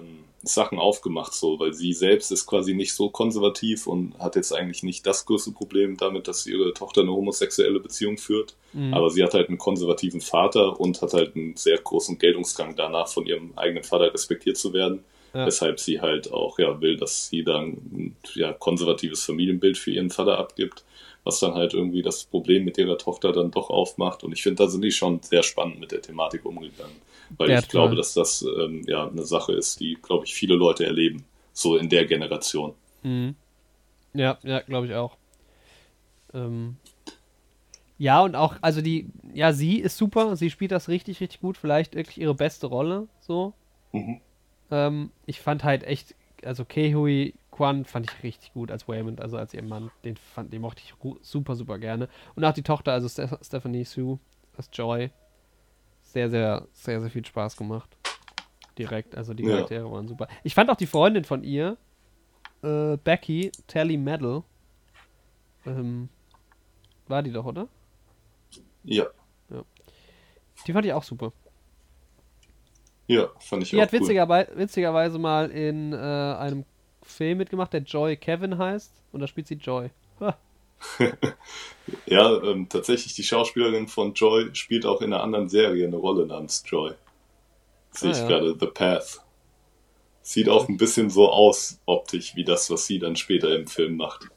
ähm, 0.01 0.25
Sachen 0.43 0.79
aufgemacht, 0.79 1.35
so, 1.35 1.59
weil 1.59 1.75
sie 1.75 1.93
selbst 1.93 2.33
ist 2.33 2.47
quasi 2.47 2.75
nicht 2.75 2.95
so 2.95 3.11
konservativ 3.11 3.87
und 3.87 4.19
hat 4.19 4.37
jetzt 4.37 4.55
eigentlich 4.55 4.83
nicht 4.83 5.07
das 5.07 5.27
größte 5.27 5.53
Problem 5.53 5.97
damit, 5.97 6.29
dass 6.29 6.47
ihre 6.47 6.73
Tochter 6.73 7.03
eine 7.03 7.13
homosexuelle 7.13 7.81
Beziehung 7.81 8.17
führt. 8.17 8.55
Mhm. 8.73 8.95
Aber 8.95 9.11
sie 9.11 9.23
hat 9.23 9.35
halt 9.35 9.49
einen 9.49 9.59
konservativen 9.59 10.21
Vater 10.21 10.81
und 10.81 11.03
hat 11.03 11.13
halt 11.13 11.37
einen 11.37 11.57
sehr 11.57 11.79
großen 11.79 12.19
Geltungsgang 12.19 12.75
danach, 12.75 13.09
von 13.09 13.27
ihrem 13.27 13.53
eigenen 13.57 13.85
Vater 13.85 14.13
respektiert 14.13 14.57
zu 14.57 14.73
werden. 14.73 15.05
Ja. 15.35 15.47
Weshalb 15.47 15.79
sie 15.79 16.01
halt 16.01 16.33
auch 16.33 16.59
ja 16.59 16.81
will, 16.81 16.97
dass 16.97 17.29
sie 17.29 17.45
dann 17.45 17.69
ein 17.93 18.17
ja, 18.35 18.53
konservatives 18.53 19.25
Familienbild 19.25 19.79
für 19.79 19.93
ihren 19.93 20.11
Vater 20.11 20.39
abgibt, 20.39 20.85
was 21.23 21.39
dann 21.39 21.55
halt 21.55 21.75
irgendwie 21.75 22.03
das 22.03 22.25
Problem 22.25 22.65
mit 22.65 22.79
ihrer 22.79 22.99
Tochter 22.99 23.33
dann 23.33 23.51
doch 23.51 23.71
aufmacht. 23.71 24.25
Und 24.25 24.33
ich 24.33 24.43
finde, 24.43 24.65
da 24.65 24.71
sind 24.71 24.83
die 24.83 24.91
schon 24.91 25.21
sehr 25.23 25.43
spannend 25.43 25.79
mit 25.79 25.93
der 25.93 26.03
Thematik 26.03 26.45
umgegangen. 26.47 26.97
Weil 27.37 27.51
ich 27.51 27.69
glaube, 27.69 27.95
dass 27.95 28.15
das 28.15 28.43
ähm, 28.43 28.83
ja 28.87 29.09
eine 29.09 29.25
Sache 29.25 29.53
ist, 29.53 29.81
die, 29.81 29.97
glaube 30.03 30.25
ich, 30.25 30.35
viele 30.35 30.55
Leute 30.55 30.85
erleben. 30.85 31.25
So 31.53 31.77
in 31.77 31.89
der 31.89 32.07
Generation. 32.07 32.75
Mhm. 33.03 33.35
Ja, 34.15 34.39
ja, 34.43 34.61
glaube 34.61 34.87
ich 34.87 34.95
auch. 34.95 35.17
Ähm, 36.35 36.77
ja, 37.99 38.23
und 38.23 38.35
auch, 38.35 38.57
also 38.63 38.81
die, 38.81 39.11
ja, 39.35 39.53
sie 39.53 39.79
ist 39.79 39.99
super, 39.99 40.37
sie 40.37 40.51
spielt 40.51 40.73
das 40.73 40.89
richtig, 40.89 41.21
richtig 41.21 41.41
gut, 41.41 41.57
vielleicht 41.57 41.95
wirklich 41.95 42.19
ihre 42.19 42.35
beste 42.35 42.67
Rolle, 42.67 43.09
so. 43.21 43.53
Mhm. 43.93 44.21
Ähm, 44.71 45.11
ich 45.27 45.41
fand 45.41 45.65
halt 45.65 45.85
echt, 45.85 46.15
also 46.43 46.65
Kehui 46.65 47.35
Kwan 47.51 47.85
fand 47.85 48.11
ich 48.11 48.23
richtig 48.23 48.55
gut 48.55 48.71
als 48.71 48.89
Waymond, 48.89 49.21
also 49.21 49.37
als 49.37 49.53
ihr 49.53 49.63
Mann, 49.63 49.91
den 50.05 50.17
fand, 50.17 50.51
den 50.51 50.63
mochte 50.63 50.83
ich 50.83 50.95
super, 51.21 51.57
super 51.57 51.79
gerne. 51.79 52.09
Und 52.35 52.45
auch 52.45 52.55
die 52.55 52.63
Tochter, 52.63 52.93
also 52.93 53.07
Ste 53.07 53.39
Stephanie 53.43 53.85
Sue 53.85 54.19
als 54.57 54.71
Joy, 54.73 55.11
sehr, 56.13 56.31
sehr, 56.31 56.67
sehr, 56.73 57.01
sehr 57.01 57.11
viel 57.11 57.25
Spaß 57.25 57.57
gemacht. 57.57 57.97
Direkt, 58.79 59.15
also 59.17 59.35
die 59.35 59.43
Ja. 59.45 59.51
Charaktere 59.57 59.91
waren 59.91 60.09
super. 60.09 60.27
Ich 60.43 60.55
fand 60.55 60.71
auch 60.71 60.77
die 60.77 60.87
Freundin 60.87 61.25
von 61.25 61.45
ihr, 61.45 61.77
äh, 62.63 62.97
Becky, 62.97 63.51
Tally 63.67 63.97
Medal, 63.97 64.43
ähm, 65.67 66.09
war 67.09 67.23
die 67.23 67.33
doch, 67.33 67.45
oder? 67.45 67.69
Ja, 68.85 69.07
Die 70.67 70.73
fand 70.73 70.85
ich 70.87 70.93
auch 70.93 71.03
super. 71.03 71.33
ja, 73.07 73.29
fand 73.39 73.63
ich 73.63 73.71
Die 73.71 73.77
auch 73.79 73.83
hat 73.83 73.93
cool. 73.93 74.01
witzigerweise, 74.01 74.57
witzigerweise 74.57 75.19
mal 75.19 75.51
in 75.51 75.93
äh, 75.93 75.97
einem 75.97 76.65
Film 77.03 77.39
mitgemacht, 77.39 77.73
der 77.73 77.81
Joy 77.83 78.17
Kevin 78.17 78.57
heißt. 78.59 78.93
Und 79.13 79.21
da 79.21 79.27
spielt 79.27 79.47
sie 79.47 79.55
Joy. 79.55 79.91
Ha. 80.21 80.37
Ja, 82.07 82.41
ähm, 82.45 82.69
tatsächlich, 82.69 83.15
die 83.15 83.25
Schauspielerin 83.25 83.89
von 83.89 84.15
Joy 84.15 84.55
spielt 84.55 84.87
auch 84.87 85.01
in 85.03 85.13
einer 85.13 85.23
anderen 85.25 85.49
Serie 85.49 85.87
eine 85.87 85.97
Rolle 85.97 86.25
namens 86.27 86.63
Joy. 86.67 86.93
Sehe 87.91 88.11
Ah, 88.11 88.13
ich 88.13 88.19
ja. 88.19 88.29
gerade, 88.29 88.57
The 88.61 88.67
Path. 88.67 89.21
Sieht 90.23 90.49
auch 90.49 90.69
ein 90.69 90.77
bisschen 90.77 91.11
so 91.11 91.29
aus, 91.31 91.81
optisch, 91.87 92.37
wie 92.37 92.45
das, 92.45 92.71
was 92.71 92.87
sie 92.87 93.01
dann 93.01 93.17
später 93.17 93.57
im 93.57 93.67
Film 93.67 93.97
macht. 93.97 94.29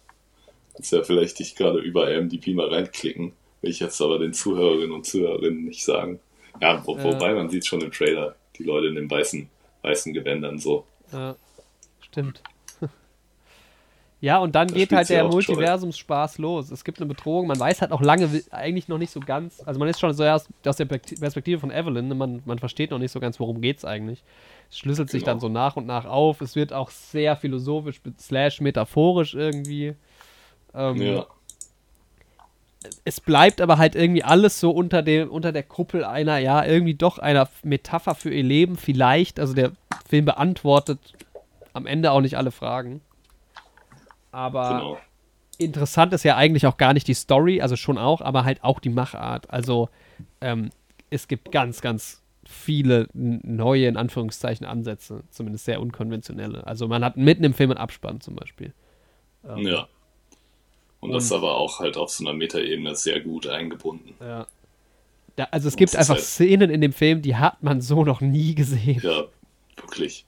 Kannst 0.73 0.91
ja 0.93 1.03
vielleicht 1.03 1.37
dich 1.37 1.55
gerade 1.55 1.77
über 1.79 2.09
IMDb 2.11 2.47
mal 2.55 2.69
reinklicken. 2.69 3.33
Will 3.61 3.69
ich 3.69 3.79
jetzt 3.79 4.01
aber 4.01 4.17
den 4.17 4.33
Zuhörerinnen 4.33 4.91
und 4.91 5.05
Zuhörerinnen 5.05 5.65
nicht 5.65 5.83
sagen. 5.85 6.19
Ja, 6.59 6.81
wo, 6.87 6.97
Ja. 6.97 7.03
wobei 7.03 7.33
man 7.35 7.49
sieht 7.51 7.67
schon 7.67 7.81
im 7.81 7.91
Trailer, 7.91 8.35
die 8.57 8.63
Leute 8.63 8.87
in 8.87 8.95
den 8.95 9.11
weißen, 9.11 9.47
weißen 9.83 10.13
Gewändern 10.13 10.57
so. 10.57 10.87
Ja, 11.11 11.35
stimmt. 12.01 12.41
Ja, 14.23 14.37
und 14.37 14.55
dann 14.55 14.69
Da 14.69 14.73
geht 14.75 14.93
halt 14.93 15.09
der. 15.09 15.25
Multiversumsspaß 15.25 16.37
los. 16.37 16.71
Es 16.71 16.85
gibt 16.85 16.97
eine 16.99 17.07
Bedrohung, 17.07 17.45
man 17.45 17.59
weiß 17.59 17.81
halt 17.81 17.91
auch 17.91 17.99
lange 17.99 18.29
eigentlich 18.51 18.87
noch 18.87 18.97
nicht 18.97 19.11
so 19.11 19.19
ganz, 19.19 19.61
also 19.65 19.77
man 19.81 19.89
ist 19.89 19.99
schon 19.99 20.13
so 20.13 20.23
erst 20.23 20.47
aus 20.65 20.77
der 20.77 20.85
Pekt- 20.85 21.19
Perspektive 21.19 21.59
von 21.59 21.71
Evelyn, 21.71 22.07
ne, 22.07 22.15
man, 22.15 22.41
man 22.45 22.57
versteht 22.57 22.91
noch 22.91 22.99
nicht 22.99 23.11
so 23.11 23.19
ganz, 23.19 23.37
worum 23.41 23.59
geht's 23.59 23.83
eigentlich. 23.83 24.23
Es 24.69 24.77
schlüsselt 24.77 25.09
sich 25.09 25.23
Genau. 25.23 25.33
dann 25.33 25.39
so 25.41 25.49
nach 25.49 25.75
und 25.75 25.85
nach 25.87 26.05
auf. 26.05 26.39
Es 26.39 26.55
wird 26.55 26.71
auch 26.71 26.89
sehr 26.89 27.35
philosophisch 27.35 27.99
slash 28.17 28.61
metaphorisch 28.61 29.33
irgendwie. 29.35 29.93
Ähm, 30.73 31.01
Ja, 31.01 31.25
es 33.03 33.19
bleibt 33.19 33.59
aber 33.59 33.77
halt 33.77 33.93
irgendwie 33.93 34.23
alles 34.23 34.57
so 34.57 34.71
unter 34.71 35.01
dem 35.01 35.29
unter 35.29 35.51
der 35.51 35.63
Kuppel 35.63 36.05
einer 36.05 36.37
ja 36.37 36.63
irgendwie 36.65 36.93
doch 36.93 37.17
einer 37.19 37.49
Metapher 37.63 38.15
für 38.15 38.29
ihr 38.33 38.43
Leben 38.43 38.77
vielleicht 38.77 39.37
also 39.39 39.53
der 39.53 39.71
Film 40.07 40.23
beantwortet 40.25 40.99
am 41.73 41.85
Ende 41.85 42.11
auch 42.11 42.21
nicht 42.21 42.37
alle 42.37 42.51
Fragen 42.51 43.01
aber 44.33 44.69
genau. 44.69 44.97
interessant 45.57 46.13
ist 46.13 46.23
ja 46.23 46.35
eigentlich 46.35 46.67
auch 46.67 46.77
gar 46.77 46.93
nicht 46.93 47.07
die 47.07 47.13
Story 47.13 47.61
also 47.61 47.75
schon 47.75 47.97
auch 47.97 48.21
aber 48.21 48.43
halt 48.43 48.63
auch 48.63 48.79
die 48.79 48.89
Machart 48.89 49.49
also 49.49 49.89
ähm, 50.41 50.71
es 51.09 51.27
gibt 51.27 51.51
ganz 51.51 51.81
ganz 51.81 52.23
viele 52.45 53.07
neue, 53.13 53.87
in 53.87 53.97
Anführungszeichen, 53.97 54.65
Ansätze, 54.65 55.23
zumindest 55.29 55.65
sehr 55.65 55.81
unkonventionelle. 55.81 56.65
Also 56.67 56.87
man 56.87 57.03
hat 57.03 57.17
mitten 57.17 57.43
im 57.43 57.53
Film 57.53 57.71
einen 57.71 57.77
Abspann 57.77 58.21
zum 58.21 58.35
Beispiel. 58.35 58.73
Ähm, 59.47 59.59
ja. 59.59 59.87
Und, 60.99 61.09
und 61.09 61.11
das 61.13 61.25
ist 61.25 61.31
aber 61.31 61.55
auch 61.55 61.79
halt 61.79 61.97
auf 61.97 62.09
so 62.09 62.25
einer 62.25 62.33
Metaebene 62.33 62.95
sehr 62.95 63.19
gut 63.19 63.47
eingebunden. 63.47 64.15
Ja. 64.19 64.47
Da, 65.35 65.47
also 65.51 65.67
es 65.67 65.75
gibt 65.75 65.95
einfach 65.95 66.15
halt 66.15 66.23
Szenen 66.23 66.69
in 66.69 66.81
dem 66.81 66.93
Film, 66.93 67.21
die 67.21 67.35
hat 67.35 67.63
man 67.63 67.81
so 67.81 68.03
noch 68.03 68.21
nie 68.21 68.55
gesehen. 68.55 69.01
Ja, 69.03 69.25
wirklich. 69.77 70.25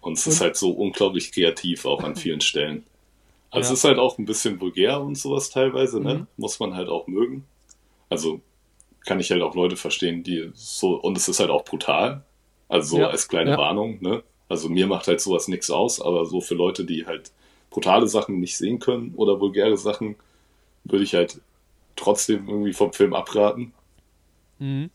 Und 0.00 0.14
es 0.14 0.26
und, 0.26 0.32
ist 0.32 0.40
halt 0.40 0.56
so 0.56 0.70
unglaublich 0.70 1.32
kreativ 1.32 1.84
auch 1.84 2.02
an 2.02 2.16
vielen 2.16 2.40
Stellen. 2.40 2.84
Also 3.52 3.68
ja. 3.68 3.72
es 3.72 3.78
ist 3.78 3.84
halt 3.84 3.98
auch 3.98 4.18
ein 4.18 4.24
bisschen 4.24 4.60
vulgär 4.60 5.00
und 5.00 5.16
sowas 5.16 5.50
teilweise, 5.50 6.00
ne? 6.00 6.14
Mhm. 6.14 6.26
Muss 6.38 6.58
man 6.58 6.74
halt 6.74 6.88
auch 6.88 7.06
mögen. 7.06 7.44
Also 8.08 8.40
kann 9.04 9.20
ich 9.20 9.30
halt 9.30 9.42
auch 9.42 9.54
Leute 9.54 9.76
verstehen, 9.76 10.22
die 10.22 10.50
so, 10.54 10.94
und 10.94 11.16
es 11.18 11.28
ist 11.28 11.38
halt 11.38 11.50
auch 11.50 11.64
brutal. 11.64 12.24
Also 12.68 12.96
so 12.96 13.02
ja. 13.02 13.08
als 13.08 13.28
kleine 13.28 13.50
ja. 13.50 13.58
Warnung, 13.58 13.98
ne? 14.00 14.22
Also 14.48 14.70
mir 14.70 14.86
macht 14.86 15.06
halt 15.06 15.20
sowas 15.20 15.48
nichts 15.48 15.70
aus, 15.70 16.00
aber 16.00 16.24
so 16.24 16.40
für 16.40 16.54
Leute, 16.54 16.84
die 16.84 17.06
halt 17.06 17.30
brutale 17.70 18.06
Sachen 18.06 18.40
nicht 18.40 18.56
sehen 18.56 18.78
können 18.78 19.12
oder 19.16 19.40
vulgäre 19.40 19.76
Sachen, 19.76 20.16
würde 20.84 21.04
ich 21.04 21.14
halt 21.14 21.40
trotzdem 21.94 22.48
irgendwie 22.48 22.72
vom 22.72 22.92
Film 22.92 23.12
abraten. 23.12 23.74
Mhm. 24.58 24.90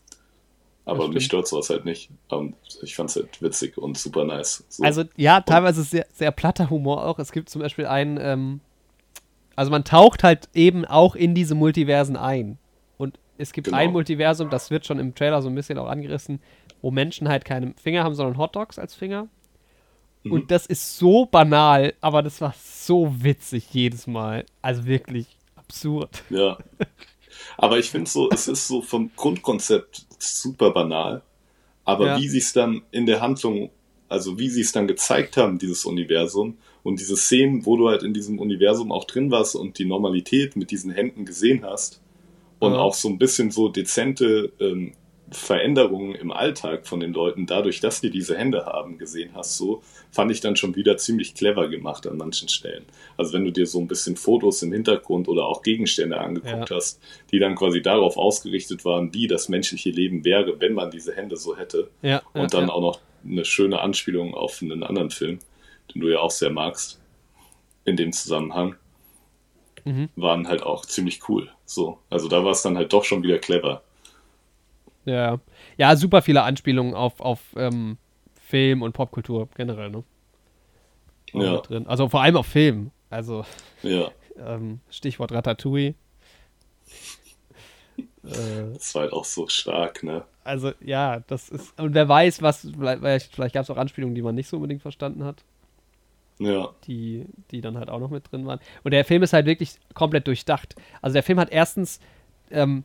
Aber 0.88 1.08
mich 1.08 1.26
stört 1.26 1.46
sowas 1.46 1.68
halt 1.68 1.84
nicht. 1.84 2.08
Und 2.28 2.54
ich 2.82 2.96
fand 2.96 3.10
es 3.10 3.16
halt 3.16 3.42
witzig 3.42 3.76
und 3.76 3.98
super 3.98 4.24
nice. 4.24 4.64
So. 4.70 4.82
Also 4.82 5.04
ja, 5.16 5.42
teilweise 5.42 5.82
sehr, 5.82 6.06
sehr 6.14 6.30
platter 6.30 6.70
Humor 6.70 7.04
auch. 7.04 7.18
Es 7.18 7.30
gibt 7.30 7.50
zum 7.50 7.60
Beispiel 7.60 7.84
einen, 7.84 8.18
ähm, 8.18 8.60
also 9.54 9.70
man 9.70 9.84
taucht 9.84 10.24
halt 10.24 10.48
eben 10.54 10.86
auch 10.86 11.14
in 11.14 11.34
diese 11.34 11.54
Multiversen 11.54 12.16
ein. 12.16 12.56
Und 12.96 13.18
es 13.36 13.52
gibt 13.52 13.66
genau. 13.66 13.76
ein 13.76 13.92
Multiversum, 13.92 14.48
das 14.48 14.70
wird 14.70 14.86
schon 14.86 14.98
im 14.98 15.14
Trailer 15.14 15.42
so 15.42 15.50
ein 15.50 15.54
bisschen 15.54 15.76
auch 15.76 15.88
angerissen, 15.88 16.40
wo 16.80 16.90
Menschen 16.90 17.28
halt 17.28 17.44
keine 17.44 17.74
Finger 17.74 18.02
haben, 18.02 18.14
sondern 18.14 18.38
Hotdogs 18.38 18.78
als 18.78 18.94
Finger. 18.94 19.28
Mhm. 20.22 20.32
Und 20.32 20.50
das 20.50 20.64
ist 20.64 20.96
so 20.96 21.26
banal, 21.26 21.92
aber 22.00 22.22
das 22.22 22.40
war 22.40 22.54
so 22.64 23.14
witzig 23.22 23.68
jedes 23.72 24.06
Mal. 24.06 24.46
Also 24.62 24.86
wirklich 24.86 25.36
absurd. 25.54 26.22
Ja. 26.30 26.56
Aber 27.58 27.78
ich 27.78 27.90
finde 27.90 28.08
so, 28.08 28.30
es 28.30 28.48
ist 28.48 28.66
so 28.66 28.80
vom 28.80 29.10
Grundkonzept 29.14 30.07
super 30.18 30.70
banal. 30.70 31.22
Aber 31.84 32.06
ja. 32.06 32.18
wie 32.18 32.28
sie 32.28 32.38
es 32.38 32.52
dann 32.52 32.82
in 32.90 33.06
der 33.06 33.20
Handlung, 33.20 33.70
also 34.08 34.38
wie 34.38 34.50
sie 34.50 34.60
es 34.60 34.72
dann 34.72 34.86
gezeigt 34.86 35.36
haben, 35.36 35.58
dieses 35.58 35.84
Universum 35.84 36.58
und 36.82 37.00
diese 37.00 37.16
Szenen, 37.16 37.64
wo 37.64 37.76
du 37.76 37.88
halt 37.88 38.02
in 38.02 38.14
diesem 38.14 38.38
Universum 38.38 38.92
auch 38.92 39.04
drin 39.04 39.30
warst 39.30 39.56
und 39.56 39.78
die 39.78 39.84
Normalität 39.84 40.56
mit 40.56 40.70
diesen 40.70 40.90
Händen 40.90 41.24
gesehen 41.24 41.64
hast 41.64 42.00
und 42.58 42.72
ja. 42.72 42.78
auch 42.78 42.94
so 42.94 43.08
ein 43.08 43.18
bisschen 43.18 43.50
so 43.50 43.68
dezente 43.68 44.52
ähm, 44.60 44.92
Veränderungen 45.30 46.14
im 46.14 46.30
Alltag 46.30 46.86
von 46.86 47.00
den 47.00 47.12
Leuten, 47.12 47.46
dadurch, 47.46 47.80
dass 47.80 48.00
die 48.00 48.10
diese 48.10 48.36
Hände 48.36 48.66
haben, 48.66 48.98
gesehen 48.98 49.30
hast, 49.34 49.56
so, 49.56 49.82
fand 50.10 50.30
ich 50.30 50.40
dann 50.40 50.56
schon 50.56 50.74
wieder 50.74 50.96
ziemlich 50.96 51.34
clever 51.34 51.68
gemacht 51.68 52.06
an 52.06 52.16
manchen 52.16 52.48
Stellen. 52.48 52.84
Also 53.16 53.34
wenn 53.34 53.44
du 53.44 53.50
dir 53.50 53.66
so 53.66 53.78
ein 53.78 53.88
bisschen 53.88 54.16
Fotos 54.16 54.62
im 54.62 54.72
Hintergrund 54.72 55.28
oder 55.28 55.46
auch 55.46 55.62
Gegenstände 55.62 56.18
angeguckt 56.18 56.70
ja. 56.70 56.76
hast, 56.76 57.00
die 57.30 57.38
dann 57.38 57.56
quasi 57.56 57.82
darauf 57.82 58.16
ausgerichtet 58.16 58.84
waren, 58.84 59.12
wie 59.12 59.26
das 59.26 59.48
menschliche 59.48 59.90
Leben 59.90 60.24
wäre, 60.24 60.60
wenn 60.60 60.72
man 60.72 60.90
diese 60.90 61.14
Hände 61.14 61.36
so 61.36 61.56
hätte. 61.56 61.90
Ja, 62.02 62.22
und 62.32 62.54
dann 62.54 62.68
ja. 62.68 62.72
auch 62.72 62.80
noch 62.80 63.00
eine 63.24 63.44
schöne 63.44 63.80
Anspielung 63.80 64.34
auf 64.34 64.62
einen 64.62 64.82
anderen 64.82 65.10
Film, 65.10 65.40
den 65.94 66.00
du 66.00 66.08
ja 66.08 66.20
auch 66.20 66.30
sehr 66.30 66.50
magst, 66.50 67.00
in 67.84 67.96
dem 67.96 68.12
Zusammenhang, 68.12 68.76
mhm. 69.84 70.08
waren 70.16 70.48
halt 70.48 70.62
auch 70.62 70.86
ziemlich 70.86 71.28
cool. 71.28 71.50
So, 71.64 71.98
also 72.08 72.28
da 72.28 72.44
war 72.44 72.52
es 72.52 72.62
dann 72.62 72.76
halt 72.76 72.92
doch 72.92 73.04
schon 73.04 73.22
wieder 73.22 73.38
clever. 73.38 73.82
Ja. 75.04 75.40
Ja, 75.76 75.96
super 75.96 76.22
viele 76.22 76.42
Anspielungen 76.42 76.94
auf, 76.94 77.20
auf 77.20 77.40
ähm, 77.56 77.98
Film 78.40 78.82
und 78.82 78.92
Popkultur 78.92 79.48
generell, 79.56 79.90
ne? 79.90 80.04
Ja. 81.32 81.58
Drin. 81.58 81.86
Also 81.86 82.08
vor 82.08 82.22
allem 82.22 82.36
auf 82.36 82.46
Film. 82.46 82.90
Also 83.10 83.44
ja. 83.82 84.10
ähm, 84.38 84.80
Stichwort 84.90 85.32
Ratatouille. 85.32 85.94
äh, 88.24 88.72
das 88.72 88.94
war 88.94 89.02
halt 89.02 89.12
auch 89.12 89.24
so 89.24 89.48
stark, 89.48 90.02
ne? 90.02 90.24
Also 90.44 90.72
ja, 90.80 91.20
das 91.26 91.50
ist. 91.50 91.78
Und 91.78 91.94
wer 91.94 92.08
weiß, 92.08 92.40
was, 92.40 92.70
vielleicht, 92.78 93.34
vielleicht 93.34 93.54
gab 93.54 93.64
es 93.64 93.70
auch 93.70 93.76
Anspielungen, 93.76 94.14
die 94.14 94.22
man 94.22 94.34
nicht 94.34 94.48
so 94.48 94.56
unbedingt 94.56 94.80
verstanden 94.80 95.24
hat. 95.24 95.44
Ja. 96.38 96.70
Die, 96.86 97.26
die 97.50 97.60
dann 97.60 97.76
halt 97.76 97.90
auch 97.90 97.98
noch 97.98 98.10
mit 98.10 98.30
drin 98.30 98.46
waren. 98.46 98.60
Und 98.84 98.92
der 98.92 99.04
Film 99.04 99.22
ist 99.22 99.32
halt 99.32 99.46
wirklich 99.46 99.74
komplett 99.92 100.26
durchdacht. 100.26 100.76
Also 101.02 101.14
der 101.14 101.22
Film 101.22 101.38
hat 101.38 101.50
erstens 101.50 102.00
ähm, 102.50 102.84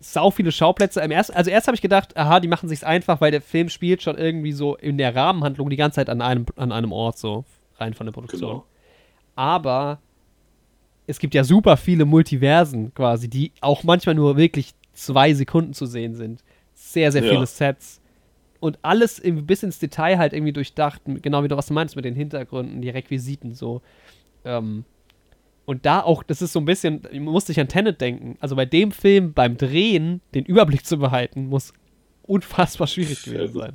sau 0.00 0.30
viele 0.30 0.52
Schauplätze. 0.52 1.00
Erst, 1.00 1.34
also 1.34 1.50
erst 1.50 1.66
habe 1.66 1.74
ich 1.74 1.82
gedacht, 1.82 2.16
aha, 2.16 2.40
die 2.40 2.48
machen 2.48 2.68
sich's 2.68 2.84
einfach, 2.84 3.20
weil 3.20 3.30
der 3.30 3.40
Film 3.40 3.68
spielt 3.68 4.02
schon 4.02 4.16
irgendwie 4.16 4.52
so 4.52 4.76
in 4.76 4.98
der 4.98 5.14
Rahmenhandlung 5.14 5.70
die 5.70 5.76
ganze 5.76 5.96
Zeit 5.96 6.10
an 6.10 6.20
einem, 6.20 6.46
an 6.56 6.72
einem 6.72 6.92
Ort, 6.92 7.18
so 7.18 7.44
rein 7.78 7.94
von 7.94 8.06
der 8.06 8.12
Produktion. 8.12 8.50
Genau. 8.50 8.66
Aber 9.34 10.00
es 11.06 11.18
gibt 11.18 11.34
ja 11.34 11.44
super 11.44 11.76
viele 11.76 12.04
Multiversen 12.04 12.92
quasi, 12.94 13.28
die 13.28 13.52
auch 13.60 13.84
manchmal 13.84 14.14
nur 14.14 14.36
wirklich 14.36 14.74
zwei 14.92 15.34
Sekunden 15.34 15.72
zu 15.72 15.86
sehen 15.86 16.14
sind. 16.14 16.42
Sehr, 16.74 17.12
sehr 17.12 17.22
ja. 17.22 17.30
viele 17.30 17.46
Sets. 17.46 18.00
Und 18.60 18.78
alles 18.82 19.22
bis 19.24 19.62
ins 19.62 19.78
Detail 19.78 20.18
halt 20.18 20.32
irgendwie 20.32 20.52
durchdacht, 20.52 21.02
genau 21.04 21.42
wie 21.44 21.48
du 21.48 21.56
was 21.56 21.66
du 21.66 21.74
meinst 21.74 21.94
mit 21.94 22.04
den 22.04 22.14
Hintergründen, 22.14 22.80
die 22.80 22.90
Requisiten 22.90 23.54
so. 23.54 23.82
Ähm, 24.44 24.84
und 25.66 25.84
da 25.84 26.00
auch, 26.00 26.22
das 26.22 26.40
ist 26.42 26.52
so 26.52 26.60
ein 26.60 26.64
bisschen, 26.64 27.02
musste 27.12 27.52
ich 27.52 27.60
an 27.60 27.68
Tenet 27.68 28.00
denken. 28.00 28.36
Also 28.40 28.54
bei 28.54 28.64
dem 28.64 28.92
Film 28.92 29.32
beim 29.34 29.56
Drehen 29.56 30.22
den 30.32 30.44
Überblick 30.44 30.86
zu 30.86 30.96
behalten, 30.96 31.48
muss 31.48 31.72
unfassbar 32.22 32.86
schwierig 32.86 33.24
gewesen 33.24 33.52
sein. 33.52 33.72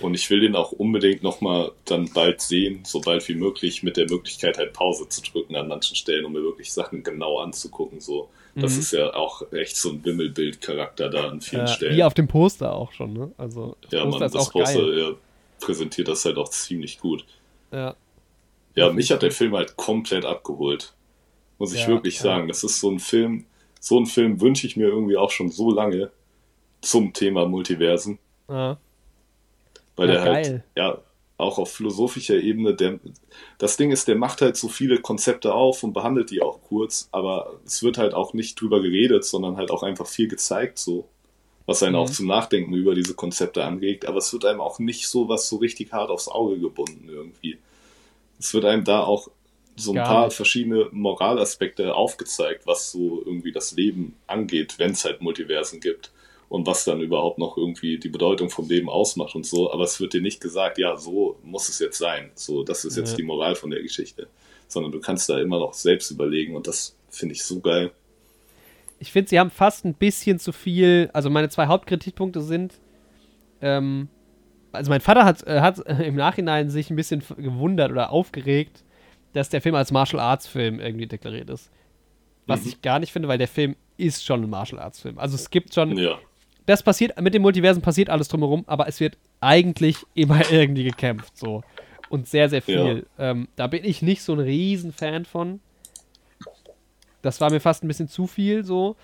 Und 0.00 0.14
ich 0.14 0.28
will 0.30 0.40
den 0.40 0.56
auch 0.56 0.72
unbedingt 0.72 1.22
nochmal 1.22 1.72
dann 1.84 2.10
bald 2.12 2.40
sehen, 2.40 2.80
so 2.84 3.00
bald 3.00 3.28
wie 3.28 3.34
möglich, 3.34 3.82
mit 3.82 3.96
der 3.96 4.08
Möglichkeit 4.08 4.58
halt 4.58 4.72
Pause 4.72 5.08
zu 5.08 5.22
drücken 5.22 5.54
an 5.56 5.68
manchen 5.68 5.94
Stellen, 5.94 6.24
um 6.24 6.32
mir 6.32 6.42
wirklich 6.42 6.72
Sachen 6.72 7.02
genau 7.02 7.38
anzugucken. 7.38 8.00
So, 8.00 8.28
das 8.56 8.74
mhm. 8.74 8.80
ist 8.80 8.92
ja 8.92 9.14
auch 9.14 9.42
echt 9.52 9.76
so 9.76 9.90
ein 9.90 10.04
Wimmelbild-Charakter 10.04 11.08
da 11.10 11.28
an 11.28 11.40
vielen 11.40 11.66
ja, 11.66 11.68
Stellen. 11.68 11.96
Wie 11.96 12.02
auf 12.02 12.14
dem 12.14 12.26
Poster 12.26 12.72
auch 12.74 12.92
schon, 12.92 13.12
ne? 13.12 13.30
Also 13.36 13.76
das 13.82 13.92
ja, 13.92 14.04
Poster 14.04 14.20
man, 14.20 14.32
das 14.32 14.50
Poster 14.50 14.98
ja, 14.98 15.10
präsentiert 15.60 16.08
das 16.08 16.24
halt 16.24 16.38
auch 16.38 16.48
ziemlich 16.48 16.98
gut. 16.98 17.24
Ja. 17.70 17.94
Ja, 18.74 18.92
mich 18.92 19.10
hat 19.10 19.22
der 19.22 19.32
Film 19.32 19.54
halt 19.54 19.76
komplett 19.76 20.24
abgeholt. 20.24 20.94
Muss 21.58 21.74
ich 21.74 21.82
ja, 21.82 21.88
wirklich 21.88 22.16
ja. 22.16 22.22
sagen. 22.22 22.48
Das 22.48 22.64
ist 22.64 22.80
so 22.80 22.90
ein 22.90 23.00
Film, 23.00 23.46
so 23.80 23.98
ein 23.98 24.06
Film 24.06 24.40
wünsche 24.40 24.66
ich 24.66 24.76
mir 24.76 24.88
irgendwie 24.88 25.16
auch 25.16 25.30
schon 25.30 25.50
so 25.50 25.70
lange 25.70 26.10
zum 26.80 27.12
Thema 27.12 27.46
Multiversen. 27.46 28.18
Ja. 28.48 28.78
Weil 29.96 30.06
der 30.06 30.22
halt, 30.22 30.62
ja, 30.76 30.98
auch 31.36 31.58
auf 31.58 31.72
philosophischer 31.72 32.36
Ebene, 32.36 32.74
der, 32.74 33.00
das 33.58 33.76
Ding 33.76 33.90
ist, 33.90 34.08
der 34.08 34.16
macht 34.16 34.40
halt 34.40 34.56
so 34.56 34.68
viele 34.68 35.00
Konzepte 35.00 35.54
auf 35.54 35.82
und 35.82 35.92
behandelt 35.92 36.30
die 36.30 36.42
auch 36.42 36.62
kurz, 36.62 37.08
aber 37.12 37.60
es 37.66 37.82
wird 37.82 37.98
halt 37.98 38.14
auch 38.14 38.32
nicht 38.32 38.60
drüber 38.60 38.80
geredet, 38.80 39.24
sondern 39.24 39.56
halt 39.56 39.70
auch 39.70 39.82
einfach 39.82 40.06
viel 40.06 40.28
gezeigt, 40.28 40.78
so, 40.78 41.08
was 41.66 41.82
einen 41.82 41.94
mhm. 41.94 42.00
auch 42.00 42.10
zum 42.10 42.26
Nachdenken 42.26 42.74
über 42.74 42.94
diese 42.94 43.14
Konzepte 43.14 43.64
anregt, 43.64 44.06
aber 44.06 44.18
es 44.18 44.32
wird 44.32 44.44
einem 44.44 44.60
auch 44.60 44.78
nicht 44.78 45.08
so 45.08 45.28
was 45.28 45.48
so 45.48 45.56
richtig 45.56 45.92
hart 45.92 46.10
aufs 46.10 46.28
Auge 46.28 46.58
gebunden 46.58 47.08
irgendwie 47.08 47.58
es 48.40 48.54
wird 48.54 48.64
einem 48.64 48.84
da 48.84 49.02
auch 49.02 49.28
so 49.76 49.92
ein 49.92 49.96
Gar 49.96 50.06
paar 50.06 50.24
nicht. 50.26 50.36
verschiedene 50.36 50.88
Moralaspekte 50.90 51.94
aufgezeigt, 51.94 52.66
was 52.66 52.90
so 52.90 53.22
irgendwie 53.24 53.52
das 53.52 53.72
Leben 53.72 54.16
angeht, 54.26 54.78
wenn 54.78 54.92
es 54.92 55.04
halt 55.04 55.22
Multiversen 55.22 55.80
gibt 55.80 56.12
und 56.48 56.66
was 56.66 56.84
dann 56.84 57.00
überhaupt 57.00 57.38
noch 57.38 57.56
irgendwie 57.56 57.98
die 57.98 58.08
Bedeutung 58.08 58.50
vom 58.50 58.68
Leben 58.68 58.90
ausmacht 58.90 59.34
und 59.34 59.46
so. 59.46 59.72
Aber 59.72 59.84
es 59.84 60.00
wird 60.00 60.12
dir 60.12 60.20
nicht 60.20 60.40
gesagt, 60.40 60.78
ja, 60.78 60.96
so 60.96 61.38
muss 61.42 61.68
es 61.68 61.78
jetzt 61.78 61.98
sein. 61.98 62.30
So, 62.34 62.64
das 62.64 62.84
ist 62.84 62.96
jetzt 62.96 63.12
ja. 63.12 63.16
die 63.18 63.22
Moral 63.22 63.54
von 63.54 63.70
der 63.70 63.82
Geschichte. 63.82 64.28
Sondern 64.66 64.92
du 64.92 65.00
kannst 65.00 65.28
da 65.28 65.40
immer 65.40 65.58
noch 65.58 65.74
selbst 65.74 66.10
überlegen 66.10 66.56
und 66.56 66.66
das 66.66 66.96
finde 67.08 67.34
ich 67.34 67.44
so 67.44 67.60
geil. 67.60 67.92
Ich 68.98 69.12
finde, 69.12 69.30
sie 69.30 69.38
haben 69.38 69.50
fast 69.50 69.84
ein 69.84 69.94
bisschen 69.94 70.38
zu 70.38 70.52
viel. 70.52 71.08
Also, 71.12 71.30
meine 71.30 71.48
zwei 71.48 71.66
Hauptkritikpunkte 71.66 72.42
sind, 72.42 72.74
ähm, 73.62 74.08
also 74.72 74.90
mein 74.90 75.00
Vater 75.00 75.24
hat, 75.24 75.46
äh, 75.46 75.60
hat 75.60 75.78
im 75.78 76.14
Nachhinein 76.14 76.70
sich 76.70 76.90
ein 76.90 76.96
bisschen 76.96 77.22
gewundert 77.36 77.90
oder 77.90 78.10
aufgeregt, 78.10 78.84
dass 79.32 79.48
der 79.48 79.60
Film 79.60 79.74
als 79.74 79.92
Martial 79.92 80.20
Arts 80.20 80.46
Film 80.46 80.80
irgendwie 80.80 81.06
deklariert 81.06 81.50
ist. 81.50 81.70
Was 82.46 82.62
mhm. 82.62 82.68
ich 82.68 82.82
gar 82.82 82.98
nicht 82.98 83.12
finde, 83.12 83.28
weil 83.28 83.38
der 83.38 83.48
Film 83.48 83.76
ist 83.96 84.24
schon 84.24 84.42
ein 84.42 84.50
Martial 84.50 84.80
Arts 84.80 85.00
Film. 85.00 85.18
Also 85.18 85.34
es 85.34 85.50
gibt 85.50 85.74
schon. 85.74 85.96
Ja. 85.96 86.18
Das 86.66 86.82
passiert, 86.82 87.20
mit 87.20 87.34
dem 87.34 87.42
Multiversen 87.42 87.82
passiert 87.82 88.10
alles 88.10 88.28
drumherum, 88.28 88.64
aber 88.66 88.86
es 88.86 89.00
wird 89.00 89.16
eigentlich 89.40 89.96
immer 90.14 90.50
irgendwie 90.50 90.84
gekämpft, 90.84 91.36
so. 91.36 91.62
Und 92.08 92.28
sehr, 92.28 92.48
sehr 92.48 92.60
viel. 92.60 93.06
Ja. 93.18 93.30
Ähm, 93.30 93.48
da 93.56 93.66
bin 93.68 93.84
ich 93.84 94.02
nicht 94.02 94.22
so 94.22 94.32
ein 94.32 94.40
Riesenfan 94.40 95.24
von. 95.24 95.60
Das 97.22 97.40
war 97.40 97.50
mir 97.50 97.60
fast 97.60 97.84
ein 97.84 97.88
bisschen 97.88 98.08
zu 98.08 98.26
viel, 98.26 98.64
so. 98.64 98.96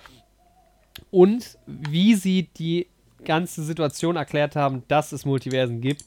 Und 1.10 1.58
wie 1.66 2.14
sie 2.14 2.48
die 2.56 2.88
ganze 3.26 3.62
Situation 3.62 4.16
erklärt 4.16 4.56
haben, 4.56 4.82
dass 4.88 5.12
es 5.12 5.26
Multiversen 5.26 5.82
gibt, 5.82 6.06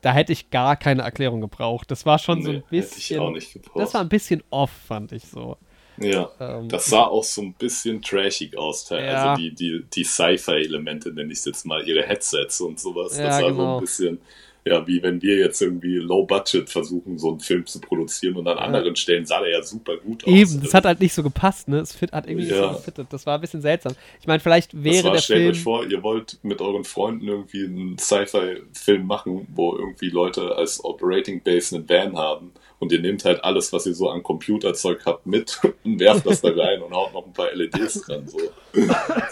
da 0.00 0.12
hätte 0.12 0.32
ich 0.32 0.50
gar 0.50 0.76
keine 0.76 1.02
Erklärung 1.02 1.40
gebraucht. 1.40 1.90
Das 1.90 2.04
war 2.04 2.18
schon 2.18 2.40
nee, 2.40 2.44
so 2.44 2.50
ein 2.50 2.62
bisschen. 2.68 3.40
Das 3.76 3.94
war 3.94 4.00
ein 4.00 4.08
bisschen 4.08 4.42
off, 4.50 4.70
fand 4.70 5.12
ich 5.12 5.24
so. 5.24 5.56
Ja, 5.98 6.30
ähm, 6.40 6.68
das 6.68 6.86
sah 6.86 7.04
auch 7.04 7.22
so 7.22 7.42
ein 7.42 7.52
bisschen 7.54 8.02
trashig 8.02 8.56
aus. 8.58 8.88
Ja. 8.90 8.96
Also 8.96 9.42
die, 9.42 9.54
die, 9.54 9.84
die 9.94 10.04
Sci-Fi-Elemente, 10.04 11.12
nenne 11.12 11.32
ich 11.32 11.38
es 11.38 11.44
jetzt 11.44 11.64
mal, 11.64 11.86
ihre 11.86 12.02
Headsets 12.02 12.60
und 12.60 12.80
sowas. 12.80 13.16
Ja, 13.16 13.26
das 13.26 13.36
sah 13.36 13.48
genau. 13.48 13.56
so 13.56 13.74
ein 13.76 13.80
bisschen 13.80 14.20
ja, 14.64 14.86
wie 14.86 15.02
wenn 15.02 15.20
wir 15.20 15.36
jetzt 15.36 15.60
irgendwie 15.60 15.96
low 15.96 16.24
budget 16.24 16.70
versuchen, 16.70 17.18
so 17.18 17.30
einen 17.30 17.40
Film 17.40 17.66
zu 17.66 17.80
produzieren 17.80 18.36
und 18.36 18.46
an 18.46 18.58
ja. 18.58 18.62
anderen 18.62 18.94
Stellen 18.94 19.26
sah 19.26 19.40
der 19.40 19.50
ja 19.50 19.62
super 19.62 19.96
gut 19.96 20.24
aus. 20.24 20.32
Eben, 20.32 20.60
das 20.62 20.72
hat 20.72 20.84
halt 20.84 21.00
nicht 21.00 21.14
so 21.14 21.24
gepasst, 21.24 21.66
ne? 21.66 21.78
Es 21.78 21.92
fit, 21.92 22.12
hat 22.12 22.28
irgendwie 22.28 22.46
ja. 22.46 22.54
nicht 22.54 22.68
so 22.68 22.78
gefittet. 22.78 23.06
Das 23.10 23.26
war 23.26 23.34
ein 23.34 23.40
bisschen 23.40 23.60
seltsam. 23.60 23.94
Ich 24.20 24.26
meine, 24.28 24.38
vielleicht 24.38 24.84
wäre 24.84 25.04
war, 25.04 25.12
der 25.12 25.20
stellt 25.20 25.40
Film... 25.40 25.50
euch 25.50 25.62
vor, 25.62 25.84
ihr 25.84 26.02
wollt 26.04 26.38
mit 26.42 26.60
euren 26.60 26.84
Freunden 26.84 27.26
irgendwie 27.26 27.64
einen 27.64 27.98
Sci-Fi-Film 27.98 29.04
machen, 29.04 29.48
wo 29.52 29.74
irgendwie 29.76 30.10
Leute 30.10 30.54
als 30.54 30.84
Operating 30.84 31.42
Base 31.42 31.74
einen 31.74 31.88
Van 31.88 32.16
haben 32.16 32.52
und 32.78 32.92
ihr 32.92 33.00
nehmt 33.00 33.24
halt 33.24 33.42
alles, 33.42 33.72
was 33.72 33.86
ihr 33.86 33.94
so 33.94 34.10
an 34.10 34.22
Computerzeug 34.22 35.04
habt, 35.06 35.26
mit 35.26 35.58
und 35.84 35.98
werft 35.98 36.24
das 36.24 36.40
da 36.40 36.50
rein 36.50 36.82
und 36.82 36.94
haut 36.94 37.12
noch 37.12 37.26
ein 37.26 37.32
paar 37.32 37.52
LEDs 37.52 38.02
dran. 38.02 38.28
So, 38.28 38.38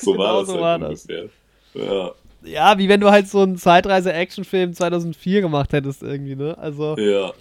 so 0.01 0.19
war 0.19 0.41
genau 0.41 0.41
das 0.41 0.47
so 0.49 0.53
halt 0.55 0.61
war 0.61 0.89
ungefähr. 0.89 1.23
Das. 1.23 1.85
Ja 1.85 2.15
ja, 2.43 2.79
wie 2.79 2.89
wenn 2.89 3.01
du 3.01 3.11
halt 3.11 3.29
so 3.29 3.43
einen 3.43 3.57
Zeitreise-Actionfilm 3.57 4.75
2004 4.75 5.41
gemacht 5.41 5.73
hättest 5.73 6.03
irgendwie, 6.03 6.37
ne? 6.37 6.57
Also. 6.59 6.97
Ja. 6.97 7.33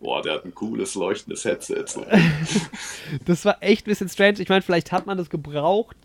Boah, 0.00 0.22
der 0.22 0.34
hat 0.34 0.44
ein 0.44 0.54
cooles 0.54 0.94
leuchtendes 0.94 1.44
Headset. 1.44 1.84
So. 1.86 2.04
das 3.24 3.44
war 3.44 3.56
echt 3.60 3.84
ein 3.84 3.90
bisschen 3.90 4.08
strange. 4.08 4.40
Ich 4.40 4.48
meine, 4.48 4.62
vielleicht 4.62 4.92
hat 4.92 5.06
man 5.06 5.18
das 5.18 5.28
gebraucht, 5.28 5.96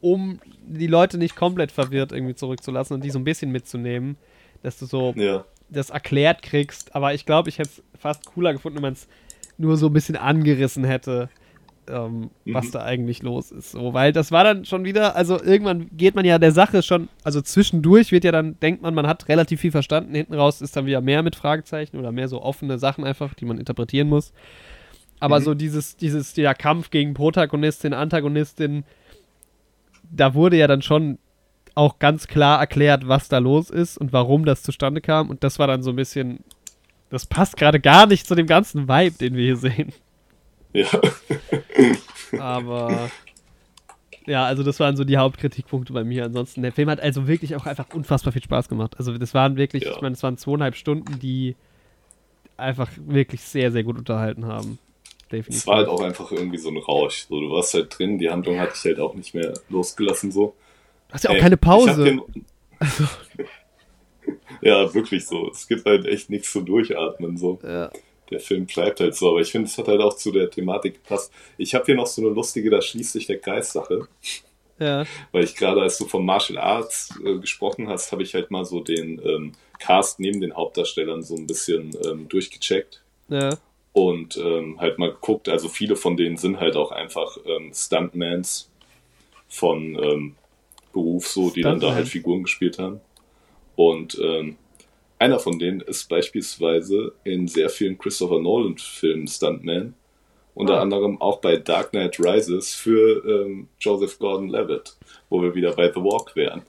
um 0.00 0.40
die 0.64 0.86
Leute 0.86 1.18
nicht 1.18 1.34
komplett 1.34 1.72
verwirrt 1.72 2.12
irgendwie 2.12 2.36
zurückzulassen 2.36 2.94
und 2.94 3.02
die 3.02 3.10
so 3.10 3.18
ein 3.18 3.24
bisschen 3.24 3.50
mitzunehmen, 3.50 4.16
dass 4.62 4.78
du 4.78 4.86
so 4.86 5.12
ja. 5.16 5.44
das 5.70 5.90
erklärt 5.90 6.42
kriegst. 6.42 6.94
Aber 6.94 7.14
ich 7.14 7.26
glaube, 7.26 7.48
ich 7.48 7.58
hätte 7.58 7.70
es 7.70 8.00
fast 8.00 8.26
cooler 8.26 8.52
gefunden, 8.52 8.76
wenn 8.76 8.82
man 8.82 8.92
es 8.92 9.08
nur 9.58 9.76
so 9.76 9.86
ein 9.86 9.92
bisschen 9.92 10.16
angerissen 10.16 10.84
hätte 10.84 11.28
ähm, 11.88 12.30
mhm. 12.44 12.54
was 12.54 12.70
da 12.70 12.82
eigentlich 12.82 13.22
los 13.22 13.50
ist. 13.50 13.72
So, 13.72 13.94
weil 13.94 14.12
das 14.12 14.32
war 14.32 14.44
dann 14.44 14.64
schon 14.64 14.84
wieder, 14.84 15.16
also 15.16 15.42
irgendwann 15.42 15.88
geht 15.96 16.14
man 16.14 16.24
ja 16.24 16.38
der 16.38 16.52
Sache 16.52 16.82
schon, 16.82 17.08
also 17.24 17.40
zwischendurch 17.40 18.12
wird 18.12 18.24
ja 18.24 18.32
dann, 18.32 18.58
denkt 18.60 18.82
man, 18.82 18.94
man 18.94 19.06
hat 19.06 19.28
relativ 19.28 19.60
viel 19.60 19.70
verstanden, 19.70 20.14
hinten 20.14 20.34
raus 20.34 20.60
ist 20.60 20.76
dann 20.76 20.86
wieder 20.86 21.00
mehr 21.00 21.22
mit 21.22 21.36
Fragezeichen 21.36 21.98
oder 21.98 22.12
mehr 22.12 22.28
so 22.28 22.42
offene 22.42 22.78
Sachen 22.78 23.04
einfach, 23.04 23.34
die 23.34 23.44
man 23.44 23.58
interpretieren 23.58 24.08
muss. 24.08 24.32
Aber 25.20 25.40
mhm. 25.40 25.44
so 25.44 25.54
dieses, 25.54 25.96
dieses, 25.96 26.34
der 26.34 26.54
Kampf 26.54 26.90
gegen 26.90 27.14
Protagonistin, 27.14 27.94
Antagonistin, 27.94 28.84
da 30.10 30.34
wurde 30.34 30.56
ja 30.56 30.66
dann 30.66 30.82
schon 30.82 31.18
auch 31.74 31.98
ganz 31.98 32.26
klar 32.26 32.60
erklärt, 32.60 33.08
was 33.08 33.28
da 33.28 33.38
los 33.38 33.70
ist 33.70 33.96
und 33.96 34.12
warum 34.12 34.44
das 34.44 34.62
zustande 34.62 35.00
kam. 35.00 35.30
Und 35.30 35.42
das 35.42 35.58
war 35.58 35.66
dann 35.66 35.82
so 35.82 35.90
ein 35.90 35.96
bisschen, 35.96 36.40
das 37.08 37.26
passt 37.26 37.56
gerade 37.56 37.80
gar 37.80 38.06
nicht 38.06 38.26
zu 38.26 38.34
dem 38.34 38.46
ganzen 38.46 38.88
Vibe, 38.88 39.16
den 39.18 39.34
wir 39.34 39.44
hier 39.44 39.56
sehen. 39.56 39.92
Ja. 40.72 40.88
Aber 42.38 43.10
ja, 44.26 44.44
also 44.44 44.62
das 44.62 44.78
waren 44.80 44.96
so 44.96 45.04
die 45.04 45.16
Hauptkritikpunkte 45.16 45.92
bei 45.92 46.04
mir. 46.04 46.24
Ansonsten, 46.24 46.62
der 46.62 46.72
Film 46.72 46.88
hat 46.88 47.00
also 47.00 47.26
wirklich 47.26 47.56
auch 47.56 47.66
einfach 47.66 47.92
unfassbar 47.92 48.32
viel 48.32 48.42
Spaß 48.42 48.68
gemacht. 48.68 48.94
Also 48.98 49.16
das 49.18 49.34
waren 49.34 49.56
wirklich, 49.56 49.84
ja. 49.84 49.92
ich 49.92 50.00
meine, 50.00 50.14
es 50.14 50.22
waren 50.22 50.38
zweieinhalb 50.38 50.76
Stunden, 50.76 51.18
die 51.18 51.56
einfach 52.56 52.90
wirklich 52.96 53.40
sehr, 53.42 53.72
sehr 53.72 53.82
gut 53.82 53.98
unterhalten 53.98 54.46
haben. 54.46 54.78
Definitiv. 55.30 55.62
Es 55.62 55.66
war 55.66 55.76
halt 55.78 55.88
auch 55.88 56.00
einfach 56.02 56.30
irgendwie 56.30 56.58
so 56.58 56.68
ein 56.68 56.76
Rausch. 56.76 57.26
So, 57.28 57.40
du 57.40 57.50
warst 57.50 57.74
halt 57.74 57.98
drin, 57.98 58.18
die 58.18 58.30
Handlung 58.30 58.60
hat 58.60 58.72
dich 58.74 58.84
halt 58.84 59.00
auch 59.00 59.14
nicht 59.14 59.34
mehr 59.34 59.54
losgelassen 59.68 60.30
so. 60.30 60.54
Du 61.08 61.14
hast 61.14 61.24
ja 61.24 61.30
auch 61.30 61.34
Ey, 61.34 61.40
keine 61.40 61.56
Pause. 61.56 62.20
Also. 62.78 63.08
ja, 64.60 64.94
wirklich 64.94 65.26
so. 65.26 65.50
Es 65.50 65.66
gibt 65.66 65.84
halt 65.86 66.06
echt 66.06 66.30
nichts 66.30 66.52
zu 66.52 66.60
durchatmen 66.60 67.36
so. 67.36 67.58
Ja 67.62 67.90
der 68.32 68.40
Film 68.40 68.66
bleibt 68.66 69.00
halt 69.00 69.14
so. 69.14 69.30
Aber 69.30 69.40
ich 69.40 69.50
finde, 69.50 69.68
es 69.68 69.78
hat 69.78 69.88
halt 69.88 70.00
auch 70.00 70.16
zu 70.16 70.32
der 70.32 70.50
Thematik 70.50 70.94
gepasst. 70.94 71.32
Ich 71.58 71.74
habe 71.74 71.84
hier 71.84 71.94
noch 71.94 72.06
so 72.06 72.22
eine 72.22 72.30
lustige, 72.30 72.70
da 72.70 72.82
schließt 72.82 73.12
sich 73.12 73.26
der 73.26 73.38
Kreis 73.38 73.72
Sache. 73.72 74.08
Ja. 74.78 75.04
Weil 75.30 75.44
ich 75.44 75.54
gerade, 75.54 75.80
als 75.80 75.98
du 75.98 76.06
von 76.06 76.24
Martial 76.24 76.58
Arts 76.58 77.14
äh, 77.24 77.38
gesprochen 77.38 77.88
hast, 77.88 78.10
habe 78.10 78.22
ich 78.22 78.34
halt 78.34 78.50
mal 78.50 78.64
so 78.64 78.80
den 78.80 79.20
ähm, 79.24 79.52
Cast 79.78 80.18
neben 80.20 80.40
den 80.40 80.54
Hauptdarstellern 80.54 81.22
so 81.22 81.36
ein 81.36 81.46
bisschen 81.46 81.96
ähm, 82.04 82.28
durchgecheckt. 82.28 83.02
Ja. 83.28 83.56
Und 83.92 84.36
ähm, 84.38 84.80
halt 84.80 84.98
mal 84.98 85.10
geguckt, 85.10 85.48
also 85.48 85.68
viele 85.68 85.96
von 85.96 86.16
denen 86.16 86.36
sind 86.36 86.58
halt 86.58 86.76
auch 86.76 86.90
einfach 86.90 87.36
ähm, 87.44 87.72
Stuntmans 87.74 88.70
von 89.48 90.02
ähm, 90.02 90.34
Beruf 90.92 91.28
so, 91.28 91.50
die 91.50 91.60
Stuntman. 91.60 91.80
dann 91.80 91.90
da 91.90 91.94
halt 91.94 92.08
Figuren 92.08 92.42
gespielt 92.42 92.78
haben. 92.78 93.00
Und 93.76 94.18
ähm, 94.22 94.56
einer 95.22 95.38
von 95.38 95.58
denen 95.58 95.80
ist 95.80 96.08
beispielsweise 96.08 97.12
in 97.22 97.46
sehr 97.46 97.68
vielen 97.68 97.96
Christopher 97.96 98.40
Nolan-Filmen 98.40 99.28
Stuntman. 99.28 99.94
Unter 100.54 100.78
ah. 100.78 100.82
anderem 100.82 101.20
auch 101.20 101.40
bei 101.40 101.56
Dark 101.56 101.90
Knight 101.92 102.18
Rises 102.18 102.74
für 102.74 103.24
ähm, 103.24 103.68
Joseph 103.80 104.18
Gordon-Levitt, 104.18 104.96
wo 105.30 105.40
wir 105.40 105.54
wieder 105.54 105.74
bei 105.74 105.90
The 105.92 106.00
Walk 106.00 106.34
wären. 106.34 106.62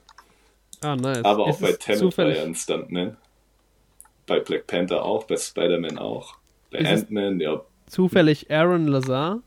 Ah, 0.80 0.94
nice. 0.94 1.24
Aber 1.24 1.46
auch 1.46 1.60
bei 1.60 1.72
Tenet 1.72 2.16
war 2.16 2.26
er 2.26 2.44
ein 2.44 2.54
Stuntman. 2.54 3.16
Bei 4.26 4.38
Black 4.38 4.68
Panther 4.68 5.04
auch, 5.04 5.24
bei 5.24 5.36
Spider-Man 5.36 5.98
auch. 5.98 6.36
Bei 6.70 6.78
Ant-Man, 6.78 7.40
ja. 7.40 7.60
Zufällig 7.88 8.50
Aaron 8.50 8.86
Lazar? 8.86 9.40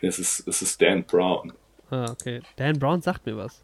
Es 0.00 0.18
ist, 0.18 0.46
es 0.48 0.62
ist 0.62 0.80
Dan 0.80 1.04
Brown. 1.04 1.52
Ah, 1.90 2.10
okay. 2.10 2.40
Dan 2.56 2.78
Brown 2.78 3.02
sagt 3.02 3.26
mir 3.26 3.36
was 3.36 3.62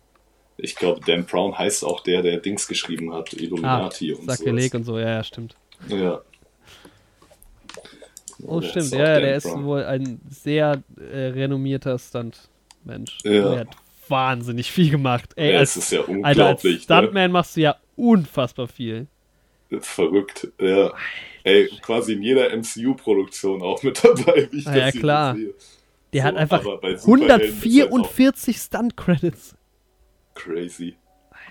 ich 0.59 0.75
glaube, 0.77 1.01
Dan 1.05 1.27
Brown 1.27 1.57
heißt 1.57 1.85
auch 1.85 2.01
der, 2.01 2.23
der 2.23 2.39
Dings 2.39 2.67
geschrieben 2.67 3.13
hat, 3.13 3.33
Illuminati 3.33 4.13
ah, 4.13 4.17
und 4.17 4.25
so. 4.25 4.31
Sakrileg 4.33 4.75
und 4.75 4.85
so, 4.85 4.99
ja, 4.99 5.09
ja, 5.09 5.25
stimmt. 5.25 5.57
Ja. 5.89 6.21
Oh, 8.43 8.61
ja, 8.61 8.69
stimmt, 8.69 8.91
ja, 8.93 9.21
der 9.21 9.37
ist 9.37 9.47
wohl 9.47 9.85
ein 9.85 10.21
sehr 10.29 10.83
äh, 10.99 11.29
renommierter 11.29 11.99
Stunt-Mensch. 11.99 13.19
Ja. 13.25 13.31
Der 13.31 13.61
hat 13.61 13.77
wahnsinnig 14.09 14.71
viel 14.71 14.91
gemacht. 14.91 15.31
Ey, 15.37 15.53
ja, 15.53 15.59
als, 15.61 15.77
ist 15.77 15.93
ja 15.93 16.01
unglaublich. 16.01 16.27
Alter, 16.27 16.47
als 16.47 16.65
ne? 16.65 16.79
Stuntman 16.79 17.23
ne? 17.23 17.29
machst 17.29 17.57
du 17.57 17.61
ja 17.63 17.77
unfassbar 17.97 18.69
viel. 18.69 19.07
Verrückt, 19.81 20.49
ja. 20.61 20.93
Ey, 21.43 21.69
quasi 21.81 22.13
in 22.13 22.23
jeder 22.23 22.57
MCU-Produktion 22.57 23.63
auch 23.63 23.83
mit 23.83 24.03
dabei, 24.05 24.49
wie 24.51 24.59
ich 24.59 24.67
ah, 24.67 24.75
das 24.75 24.95
ja, 24.95 25.01
klar. 25.01 25.35
sehe. 25.35 25.55
Der 26.13 26.23
so, 26.23 26.29
hat 26.29 26.37
einfach 26.37 26.65
144 26.65 28.57
Stunt-Credits. 28.57 29.56
Crazy. 30.37 30.95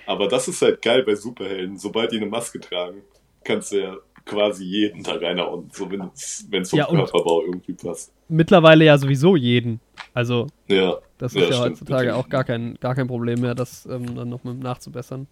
Aber 0.05 0.27
das 0.27 0.47
ist 0.47 0.61
halt 0.61 0.81
geil 0.81 1.03
bei 1.03 1.15
Superhelden. 1.15 1.77
Sobald 1.77 2.11
die 2.11 2.17
eine 2.17 2.27
Maske 2.27 2.59
tragen, 2.59 3.01
kannst 3.43 3.71
du 3.71 3.81
ja 3.81 3.97
quasi 4.25 4.63
jeden 4.63 5.03
da 5.03 5.13
reinhauen, 5.13 5.69
so 5.71 5.89
wenn 5.91 6.09
es 6.13 6.47
vom 6.69 6.79
ja, 6.79 6.85
Körperbau 6.87 7.43
irgendwie 7.43 7.73
passt. 7.73 8.11
Mittlerweile 8.27 8.85
ja 8.85 8.97
sowieso 8.97 9.35
jeden. 9.35 9.79
Also, 10.13 10.47
ja, 10.67 10.97
das 11.17 11.35
ist 11.35 11.41
ja, 11.43 11.49
ja 11.49 11.59
heutzutage 11.59 12.15
auch 12.15 12.27
gar 12.27 12.43
kein, 12.43 12.75
gar 12.79 12.95
kein 12.95 13.07
Problem 13.07 13.41
mehr, 13.41 13.53
das 13.53 13.85
ähm, 13.85 14.15
dann 14.15 14.29
noch 14.29 14.43
mit 14.43 14.59
nachzubessern. 14.59 15.27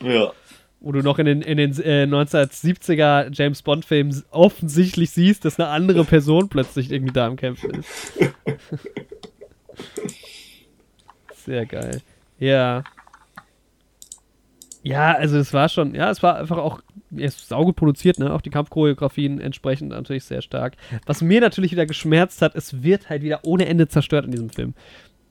Ja. 0.00 0.32
Wo 0.80 0.92
du 0.92 1.00
noch 1.00 1.18
in 1.18 1.26
den, 1.26 1.42
in 1.42 1.58
den 1.58 1.72
äh, 1.80 2.04
1970er 2.04 3.28
James 3.32 3.62
Bond-Filmen 3.62 4.22
offensichtlich 4.30 5.10
siehst, 5.10 5.44
dass 5.44 5.58
eine 5.58 5.68
andere 5.68 6.04
Person 6.04 6.48
plötzlich 6.50 6.90
irgendwie 6.90 7.12
da 7.12 7.26
am 7.26 7.36
Kämpfen 7.36 7.70
ist. 7.70 8.12
Sehr 11.44 11.66
geil. 11.66 12.00
Ja. 12.38 12.84
Ja, 14.82 15.12
also 15.14 15.36
es 15.36 15.52
war 15.52 15.68
schon, 15.68 15.94
ja, 15.96 16.10
es 16.10 16.22
war 16.22 16.36
einfach 16.36 16.58
auch, 16.58 16.80
er 17.10 17.26
ist 17.26 17.48
saugut 17.48 17.74
produziert, 17.74 18.20
ne? 18.20 18.32
Auch 18.32 18.40
die 18.40 18.50
Kampfchoreografien 18.50 19.40
entsprechend 19.40 19.90
natürlich 19.90 20.24
sehr 20.24 20.42
stark. 20.42 20.76
Was 21.06 21.22
mir 21.22 21.40
natürlich 21.40 21.72
wieder 21.72 21.86
geschmerzt 21.86 22.40
hat, 22.40 22.54
es 22.54 22.84
wird 22.84 23.10
halt 23.10 23.22
wieder 23.22 23.40
ohne 23.42 23.66
Ende 23.66 23.88
zerstört 23.88 24.26
in 24.26 24.30
diesem 24.30 24.50
Film. 24.50 24.74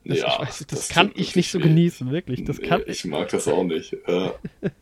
Das, 0.03 0.19
ja, 0.19 0.39
weiß, 0.39 0.57
das, 0.57 0.67
das 0.67 0.89
kann 0.89 1.11
ich 1.15 1.35
nicht 1.35 1.51
so 1.51 1.59
genießen, 1.59 2.11
wirklich. 2.11 2.43
Das 2.43 2.59
nee, 2.59 2.67
kann 2.67 2.81
ich 2.85 3.05
mag 3.05 3.29
das 3.29 3.47
auch 3.47 3.63
nicht. 3.63 3.95
Ja. 4.07 4.33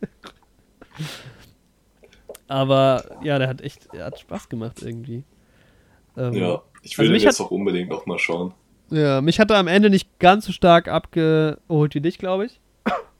Aber 2.47 3.05
ja, 3.23 3.39
der 3.39 3.47
hat 3.47 3.61
echt, 3.61 3.93
der 3.93 4.05
hat 4.05 4.19
Spaß 4.19 4.49
gemacht 4.49 4.81
irgendwie. 4.81 5.23
Ähm, 6.17 6.33
ja, 6.33 6.61
ich 6.81 6.97
will 6.97 7.05
also 7.05 7.13
den 7.13 7.21
jetzt 7.21 7.39
hat, 7.39 7.45
auch 7.45 7.51
unbedingt 7.51 7.89
noch 7.89 8.05
mal 8.05 8.19
schauen. 8.19 8.53
Ja, 8.93 9.21
mich 9.21 9.39
hat 9.39 9.49
er 9.49 9.57
am 9.57 9.67
Ende 9.67 9.89
nicht 9.89 10.19
ganz 10.19 10.45
so 10.45 10.51
stark 10.51 10.87
abgeholt 10.87 11.95
wie 11.95 12.01
dich, 12.01 12.19
glaube 12.19 12.45
ich. 12.45 12.59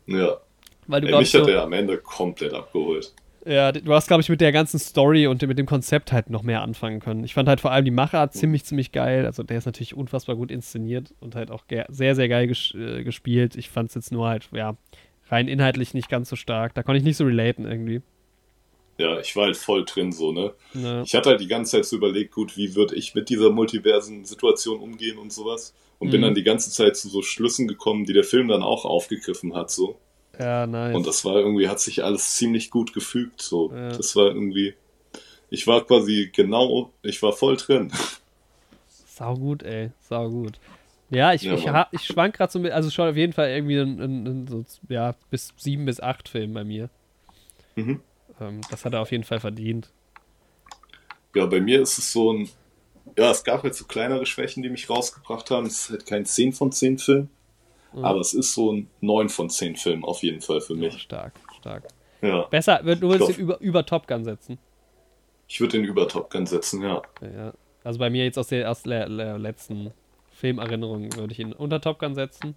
Ja. 0.06 0.38
Weil 0.86 1.02
du 1.02 1.08
Ey, 1.08 1.18
mich 1.18 1.34
hat 1.34 1.46
so, 1.46 1.50
er 1.50 1.64
am 1.64 1.74
Ende 1.74 1.98
komplett 1.98 2.54
abgeholt. 2.54 3.14
Ja, 3.46 3.72
du 3.72 3.94
hast, 3.94 4.08
glaube 4.08 4.22
ich, 4.22 4.30
mit 4.30 4.40
der 4.40 4.52
ganzen 4.52 4.80
Story 4.80 5.28
und 5.28 5.42
mit 5.42 5.58
dem 5.58 5.66
Konzept 5.66 6.12
halt 6.12 6.30
noch 6.30 6.44
mehr 6.44 6.62
anfangen 6.62 7.00
können. 7.00 7.24
Ich 7.24 7.34
fand 7.34 7.50
halt 7.50 7.60
vor 7.60 7.72
allem 7.72 7.86
die 7.86 7.92
Machart 7.92 8.34
ziemlich, 8.34 8.66
ziemlich 8.66 8.92
geil. 8.92 9.26
Also 9.26 9.44
der 9.44 9.58
ist 9.58 9.66
natürlich 9.66 9.96
unfassbar 9.96 10.36
gut 10.36 10.52
inszeniert 10.52 11.14
und 11.20 11.36
halt 11.36 11.52
auch 11.52 11.64
sehr, 11.90 12.16
sehr 12.16 12.30
geil 12.30 12.48
ges 12.48 12.74
äh, 12.76 13.04
gespielt. 13.04 13.56
Ich 13.56 13.70
fand 13.70 13.90
es 13.90 13.96
jetzt 13.96 14.12
nur 14.12 14.28
halt, 14.28 14.50
ja, 14.52 14.76
rein 15.30 15.48
inhaltlich 15.48 15.94
nicht 15.94 16.10
ganz 16.10 16.30
so 16.30 16.36
stark. 16.36 16.76
Da 16.76 16.84
konnte 16.84 17.00
ich 17.00 17.04
nicht 17.04 17.18
so 17.18 17.26
relaten 17.26 17.66
irgendwie 17.66 18.02
ja, 18.98 19.20
ich 19.20 19.36
war 19.36 19.46
halt 19.46 19.58
voll 19.58 19.86
drin 19.86 20.12
so, 20.12 20.32
ne? 20.32 20.54
Ja. 20.74 21.02
Ich 21.02 21.16
hatte 21.16 21.30
halt 21.30 21.42
die 21.42 21.48
ganze 21.48 21.72
Zeit 21.72 21.86
so 21.86 21.96
überlegt, 21.96 22.32
gut, 22.32 22.58
wie 22.58 22.76
würde 22.76 22.96
ich 22.96 23.16
mit 23.16 23.30
dieser 23.30 23.50
multiversen 23.50 24.26
Situation 24.26 24.80
umgehen 24.80 25.18
und 25.18 25.34
sowas. 25.34 25.74
Und 26.00 26.08
mhm. 26.08 26.12
bin 26.12 26.22
dann 26.22 26.36
die 26.36 26.44
ganze 26.44 26.70
Zeit 26.72 26.98
zu 26.98 27.10
so 27.10 27.22
Schlüssen 27.22 27.68
gekommen, 27.68 28.06
die 28.06 28.14
der 28.14 28.24
Film 28.24 28.48
dann 28.48 28.64
auch 28.64 28.86
aufgegriffen 28.86 29.56
hat, 29.56 29.72
so. 29.72 29.98
Ja, 30.40 30.66
nice. 30.68 30.96
Und 30.96 31.08
das 31.08 31.24
war 31.26 31.36
irgendwie, 31.36 31.68
hat 31.70 31.80
sich 31.80 32.04
alles 32.04 32.36
ziemlich 32.36 32.70
gut 32.72 32.94
gefügt, 32.94 33.42
so. 33.42 33.72
Ja. 33.72 33.90
Das 33.90 34.16
war 34.16 34.28
irgendwie, 34.28 34.74
ich 35.50 35.68
war 35.68 35.86
quasi 35.86 36.30
genau, 36.34 36.92
ich 37.04 37.22
war 37.22 37.34
voll 37.34 37.58
drin. 37.58 37.92
Sau 39.06 39.36
gut, 39.36 39.64
ey. 39.64 39.92
Sau 40.02 40.30
gut. 40.30 40.60
Ja, 41.12 41.34
ich, 41.34 41.44
Ja, 41.44 41.54
ich, 41.54 41.68
ha- 41.70 41.88
ich 41.92 42.06
schwank 42.06 42.36
gerade 42.36 42.52
so 42.52 42.60
mit, 42.60 42.72
also 42.72 42.90
schon 42.90 43.10
auf 43.10 43.16
jeden 43.16 43.34
Fall 43.34 43.50
irgendwie 43.50 43.78
ein, 43.78 44.00
ein, 44.02 44.28
ein, 44.28 44.48
so, 44.48 44.66
ja, 44.90 45.16
bis 45.30 45.54
sieben 45.58 45.86
bis 45.86 46.00
acht 46.00 46.28
Film 46.28 46.54
bei 46.54 46.64
mir. 46.64 46.90
Mhm. 47.76 48.02
Ähm, 48.40 48.62
das 48.70 48.86
hat 48.86 48.94
er 48.94 49.02
auf 49.02 49.12
jeden 49.12 49.24
Fall 49.24 49.40
verdient. 49.40 49.92
Ja, 51.36 51.46
bei 51.46 51.60
mir 51.62 51.82
ist 51.82 51.98
es 51.98 52.12
so 52.12 52.32
ein, 52.34 52.50
ja, 53.18 53.32
es 53.32 53.44
gab 53.44 53.64
halt 53.64 53.76
so 53.76 53.86
kleinere 53.86 54.26
Schwächen, 54.26 54.64
die 54.64 54.70
mich 54.70 54.90
rausgebracht 54.90 55.50
haben. 55.52 55.66
Es 55.66 55.82
ist 55.86 55.90
halt 55.90 56.06
kein 56.06 56.26
10 56.26 56.54
von 56.54 56.72
10 56.72 56.98
Film, 56.98 57.30
Mhm. 57.94 58.06
aber 58.06 58.20
es 58.20 58.34
ist 58.34 58.54
so 58.54 58.72
ein 58.72 58.90
9 59.02 59.30
von 59.30 59.50
10 59.50 59.76
Film 59.76 60.04
auf 60.06 60.24
jeden 60.24 60.42
Fall 60.42 60.62
für 60.62 60.74
Ja, 60.74 60.80
mich. 60.80 61.02
stark, 61.02 61.34
stark. 61.60 61.84
Ja, 62.22 62.44
Besser, 62.44 62.80
du 62.84 63.02
würdest 63.10 63.32
den 63.32 63.36
über, 63.40 63.60
über 63.60 63.86
Top 63.86 64.08
Gun 64.08 64.24
setzen. 64.24 64.58
ich 65.48 65.60
würde 65.60 65.74
den 65.78 65.86
über 65.86 66.08
Top 66.08 66.30
Gun 66.32 66.46
setzen, 66.46 66.82
ja. 66.82 67.02
Ja. 67.22 67.54
Also 67.84 68.00
bei 68.00 68.10
mir 68.10 68.24
jetzt 68.24 68.38
aus 68.40 68.48
der, 68.48 68.72
aus 68.72 68.84
der, 68.84 69.10
der 69.10 69.38
letzten 69.38 69.92
Filmerinnerung 70.32 71.14
würde 71.16 71.34
ich 71.34 71.40
ihn 71.40 71.52
unter 71.52 71.82
Top 71.82 72.00
Gun 72.00 72.16
setzen. 72.16 72.56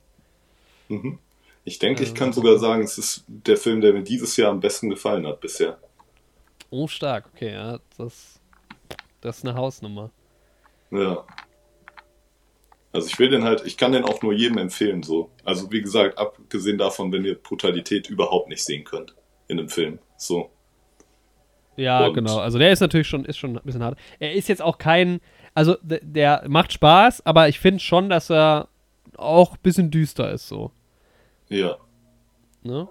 Mhm. 0.88 1.18
Ich 1.66 1.78
denke, 1.78 2.02
ich 2.04 2.12
Äh, 2.12 2.14
kann 2.14 2.32
sogar 2.32 2.58
sagen, 2.58 2.82
es 2.82 2.96
ist 2.96 3.24
der 3.26 3.56
Film, 3.58 3.80
der 3.82 3.92
mir 3.92 4.02
dieses 4.04 4.36
Jahr 4.38 4.50
am 4.52 4.60
besten 4.60 4.88
gefallen 4.88 5.26
hat 5.26 5.40
bisher. 5.40 5.78
Oh, 6.70 6.86
stark, 6.86 7.28
okay, 7.34 7.52
ja, 7.52 7.78
das, 7.98 8.40
das 9.20 9.38
ist 9.38 9.44
eine 9.46 9.54
Hausnummer. 9.56 10.10
Ja. 10.90 11.24
Also 12.92 13.08
ich 13.08 13.18
will 13.18 13.28
den 13.28 13.44
halt, 13.44 13.66
ich 13.66 13.76
kann 13.76 13.92
den 13.92 14.04
auch 14.04 14.22
nur 14.22 14.32
jedem 14.32 14.58
empfehlen, 14.58 15.02
so. 15.02 15.30
Also 15.44 15.70
wie 15.70 15.82
gesagt, 15.82 16.16
abgesehen 16.18 16.78
davon, 16.78 17.12
wenn 17.12 17.24
ihr 17.24 17.34
Brutalität 17.34 18.08
überhaupt 18.08 18.48
nicht 18.48 18.64
sehen 18.64 18.84
könnt 18.84 19.14
in 19.48 19.58
einem 19.58 19.68
Film. 19.68 19.98
So. 20.16 20.50
Ja, 21.76 22.06
Und- 22.06 22.14
genau. 22.14 22.38
Also 22.38 22.58
der 22.58 22.72
ist 22.72 22.80
natürlich 22.80 23.06
schon, 23.08 23.24
ist 23.24 23.36
schon 23.38 23.56
ein 23.58 23.62
bisschen 23.64 23.82
hart. 23.84 23.98
Er 24.18 24.32
ist 24.34 24.48
jetzt 24.48 24.62
auch 24.62 24.78
kein, 24.78 25.20
also 25.52 25.76
d- 25.82 26.00
der 26.02 26.44
macht 26.48 26.72
Spaß, 26.72 27.26
aber 27.26 27.48
ich 27.48 27.58
finde 27.58 27.80
schon, 27.80 28.08
dass 28.08 28.30
er 28.30 28.68
auch 29.16 29.52
ein 29.54 29.60
bisschen 29.62 29.90
düster 29.90 30.30
ist 30.32 30.48
so. 30.48 30.70
Ja. 31.48 31.76
Ne? 32.62 32.88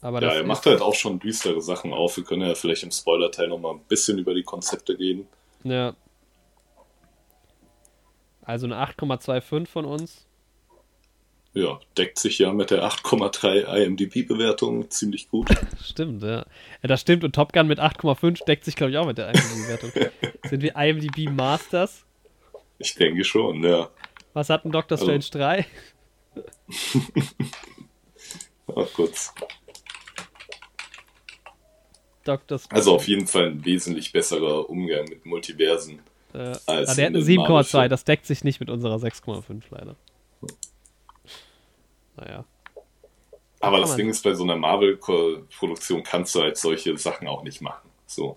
Aber 0.00 0.22
Ja, 0.22 0.34
er 0.34 0.44
macht 0.44 0.66
halt 0.66 0.80
auch 0.82 0.94
schon 0.94 1.18
düstere 1.18 1.60
Sachen 1.62 1.92
auf. 1.92 2.16
Wir 2.16 2.24
können 2.24 2.42
ja 2.42 2.54
vielleicht 2.54 2.82
im 2.82 2.90
Spoiler-Teil 2.90 3.48
nochmal 3.48 3.74
ein 3.74 3.80
bisschen 3.88 4.18
über 4.18 4.34
die 4.34 4.42
Konzepte 4.42 4.98
reden. 4.98 5.26
Ja. 5.62 5.94
Also 8.42 8.66
eine 8.66 8.76
8,25 8.76 9.66
von 9.66 9.84
uns. 9.86 10.26
Ja, 11.54 11.78
deckt 11.96 12.18
sich 12.18 12.38
ja 12.40 12.52
mit 12.52 12.70
der 12.70 12.82
8,3 12.84 13.64
IMDb-Bewertung 13.84 14.90
ziemlich 14.90 15.30
gut. 15.30 15.48
Stimmt, 15.82 16.22
ja. 16.22 16.38
ja. 16.38 16.44
Das 16.82 17.00
stimmt 17.00 17.22
und 17.24 17.34
Top 17.34 17.52
Gun 17.52 17.68
mit 17.68 17.78
8,5 17.78 18.44
deckt 18.44 18.64
sich, 18.64 18.74
glaube 18.74 18.90
ich, 18.90 18.98
auch 18.98 19.06
mit 19.06 19.18
der 19.18 19.28
IMDb-Wertung. 19.28 19.92
Sind 20.50 20.62
wir 20.62 20.74
IMDb 20.76 21.30
Masters? 21.30 22.04
Ich 22.78 22.94
denke 22.96 23.24
schon, 23.24 23.62
ja. 23.62 23.88
Was 24.32 24.50
hat 24.50 24.64
ein 24.64 24.72
Doctor 24.72 24.98
Also- 24.98 25.06
Strange 25.06 25.62
3? 25.62 25.66
Ach, 28.76 28.86
kurz. 28.94 29.34
Doctor 32.24 32.58
Strange. 32.58 32.78
Also 32.78 32.94
auf 32.94 33.06
jeden 33.06 33.26
Fall 33.26 33.50
ein 33.50 33.64
wesentlich 33.64 34.12
besserer 34.12 34.68
Umgang 34.68 35.04
mit 35.04 35.26
Multiversen. 35.26 36.00
Äh, 36.32 36.38
als 36.38 36.66
ah, 36.66 36.74
der 36.74 36.86
hat 36.88 36.98
in 36.98 37.04
eine 37.04 37.18
den 37.18 37.24
7,2, 37.24 37.36
Marvel-Filmen. 37.36 37.90
das 37.90 38.04
deckt 38.04 38.26
sich 38.26 38.44
nicht 38.44 38.60
mit 38.60 38.70
unserer 38.70 38.96
6,5 38.96 39.62
leider. 39.70 39.96
Naja. 42.16 42.44
Aber 43.60 43.80
das. 43.80 43.96
Ding 43.96 44.08
ist, 44.08 44.22
bei 44.24 44.34
so 44.34 44.42
einer 44.44 44.56
Marvel-Produktion 44.56 46.02
kannst 46.02 46.34
du 46.34 46.42
halt 46.42 46.56
solche 46.56 46.96
Sachen 46.98 47.28
auch 47.28 47.42
nicht 47.42 47.60
machen. 47.60 47.88
So. 48.06 48.36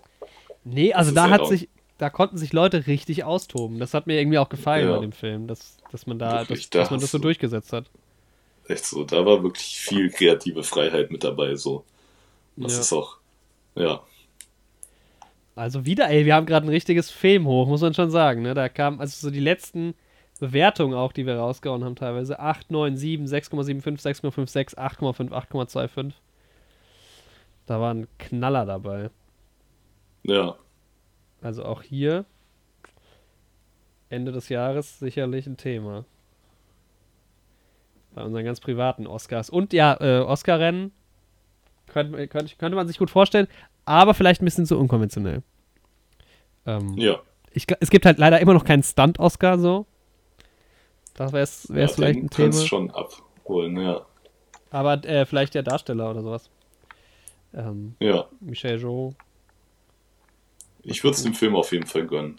Nee, 0.64 0.92
also 0.92 1.12
da 1.12 1.28
halt 1.30 1.42
hat 1.42 1.48
sich, 1.48 1.68
da 1.98 2.10
konnten 2.10 2.36
sich 2.38 2.52
Leute 2.52 2.86
richtig 2.86 3.24
austoben. 3.24 3.78
Das 3.78 3.94
hat 3.94 4.06
mir 4.06 4.18
irgendwie 4.20 4.38
auch 4.38 4.48
gefallen 4.48 4.88
Ja. 4.88 4.94
bei 4.96 5.00
dem 5.00 5.12
Film, 5.12 5.46
dass, 5.46 5.77
dass 5.92 6.06
man 6.06 6.18
da, 6.18 6.40
Wirklich, 6.40 6.68
dass, 6.68 6.70
da 6.70 6.78
dass 6.80 6.90
man 6.90 7.00
das 7.00 7.10
so 7.10 7.18
du- 7.18 7.22
durchgesetzt 7.22 7.72
hat. 7.72 7.90
Echt 8.66 8.84
so. 8.84 9.04
Da 9.04 9.24
war 9.24 9.42
wirklich 9.42 9.78
viel 9.78 10.10
kreative 10.10 10.62
Freiheit 10.62 11.10
mit 11.10 11.24
dabei. 11.24 11.54
So. 11.54 11.84
Das 12.56 12.74
Ja. 12.74 12.80
ist 12.80 12.92
auch. 12.92 13.16
Ja. 13.74 14.02
Also 15.56 15.84
wieder, 15.86 16.08
ey, 16.08 16.24
wir 16.24 16.34
haben 16.34 16.46
gerade 16.46 16.66
ein 16.66 16.70
richtiges 16.70 17.10
Film 17.10 17.46
hoch, 17.46 17.66
muss 17.66 17.80
man 17.80 17.94
schon 17.94 18.10
sagen, 18.10 18.42
ne? 18.42 18.54
Da 18.54 18.68
kam, 18.68 19.00
also 19.00 19.26
so 19.28 19.32
die 19.32 19.40
letzten 19.40 19.94
Bewertungen 20.38 20.94
auch, 20.94 21.12
die 21.12 21.26
wir 21.26 21.36
rausgehauen 21.36 21.82
haben, 21.84 21.96
teilweise 21.96 22.38
8, 22.38 22.70
9, 22.70 22.96
7, 22.96 23.24
6,75, 23.26 24.00
6,56, 24.22 24.76
8,5, 24.78 25.32
8,25. 25.32 26.12
Da 27.66 27.80
war 27.80 27.92
ein 27.92 28.06
Knaller 28.18 28.64
dabei. 28.66 29.10
Ja. 30.22 30.56
Also 31.42 31.64
auch 31.64 31.82
hier 31.82 32.24
Ende 34.10 34.32
des 34.32 34.48
Jahres 34.48 34.98
sicherlich 34.98 35.46
ein 35.46 35.56
Thema. 35.56 36.04
Bei 38.14 38.22
unseren 38.24 38.44
ganz 38.44 38.60
privaten 38.60 39.06
Oscars. 39.06 39.50
Und 39.50 39.72
ja, 39.72 39.96
äh, 40.00 40.20
Oscar-Rennen 40.20 40.92
könnte, 41.86 42.26
könnte, 42.28 42.56
könnte 42.56 42.76
man 42.76 42.88
sich 42.88 42.98
gut 42.98 43.10
vorstellen, 43.10 43.48
aber 43.84 44.14
vielleicht 44.14 44.42
ein 44.42 44.44
bisschen 44.44 44.66
zu 44.66 44.78
unkonventionell. 44.78 45.42
Ähm, 46.66 46.94
Ja. 46.96 47.20
ich, 47.52 47.66
es 47.80 47.90
gibt 47.90 48.06
halt 48.06 48.18
leider 48.18 48.40
immer 48.40 48.54
noch 48.54 48.64
keinen 48.64 48.82
Stunt-Oscar 48.82 49.58
so. 49.58 49.86
Das 51.14 51.32
wäre 51.32 51.42
es 51.42 51.68
ja, 51.74 51.88
vielleicht 51.88 52.20
ein 52.20 52.30
Thema. 52.30 52.52
schon 52.52 52.90
abholen, 52.90 53.76
ja. 53.80 54.06
Aber 54.70 55.04
äh, 55.04 55.24
vielleicht 55.26 55.54
der 55.54 55.62
Darsteller 55.62 56.10
oder 56.10 56.22
sowas. 56.22 56.50
Ähm, 57.54 57.94
Ja. 58.00 58.26
Michel 58.40 58.78
Jo. 58.80 59.14
Ich 60.82 61.02
würde 61.02 61.16
es 61.16 61.22
dem 61.22 61.34
Film 61.34 61.56
auf 61.56 61.72
jeden 61.72 61.86
Fall 61.86 62.06
gönnen. 62.06 62.38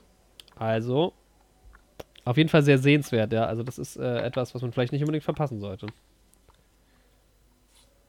Also, 0.56 1.14
auf 2.30 2.38
jeden 2.38 2.50
Fall 2.50 2.62
sehr 2.62 2.78
sehenswert, 2.78 3.34
ja. 3.34 3.46
Also, 3.46 3.64
das 3.64 3.80
ist 3.80 3.98
äh, 3.98 4.20
etwas, 4.22 4.54
was 4.54 4.62
man 4.62 4.72
vielleicht 4.72 4.92
nicht 4.92 5.02
unbedingt 5.02 5.24
verpassen 5.24 5.60
sollte. 5.60 5.88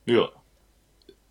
Ja. 0.05 0.29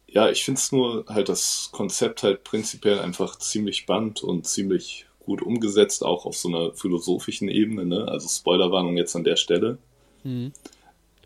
Ja, 0.08 0.30
ich 0.30 0.44
finde 0.44 0.58
es 0.58 0.72
nur 0.72 1.06
halt 1.08 1.30
das 1.30 1.70
Konzept 1.72 2.24
halt 2.24 2.44
prinzipiell 2.44 3.00
einfach 3.00 3.38
ziemlich 3.38 3.78
spannend 3.78 4.24
und 4.24 4.48
ziemlich 4.48 5.06
gut 5.20 5.44
umgesetzt, 5.44 6.04
auch 6.04 6.26
auf 6.26 6.36
so 6.36 6.50
einer 6.50 6.74
philosophischen 6.74 7.48
Ebene, 7.48 7.86
ne? 7.86 8.08
Also 8.08 8.28
Spoilerwarnung 8.28 8.98
jetzt 8.98 9.16
an 9.16 9.24
der 9.24 9.36
Stelle. 9.36 9.78
Mhm. 10.24 10.52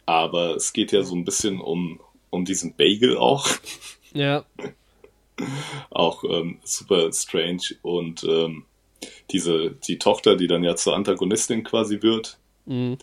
Aber 0.05 0.57
es 0.57 0.73
geht 0.73 0.91
ja 0.91 1.03
so 1.03 1.15
ein 1.15 1.23
bisschen 1.23 1.61
um, 1.61 2.01
um 2.29 2.43
diesen 2.43 2.75
Bagel 2.75 3.15
auch. 3.15 3.47
Ja, 4.13 4.43
auch 5.89 6.25
ähm, 6.25 6.59
super 6.65 7.09
strange. 7.13 7.63
Und 7.83 8.25
ähm, 8.25 8.65
diese, 9.31 9.71
die 9.71 9.97
Tochter, 9.97 10.35
die 10.35 10.47
dann 10.47 10.63
ja 10.63 10.75
zur 10.75 10.95
Antagonistin 10.95 11.63
quasi 11.63 12.01
wird, 12.01 12.37
mhm. 12.65 12.97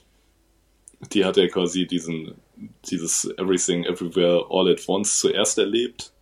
die 1.12 1.24
hat 1.24 1.36
ja 1.36 1.48
quasi 1.48 1.86
diesen, 1.86 2.34
dieses 2.90 3.24
Everything 3.38 3.84
Everywhere 3.84 4.46
All 4.50 4.70
at 4.70 4.88
Once 4.88 5.18
zuerst 5.18 5.58
erlebt. 5.58 6.12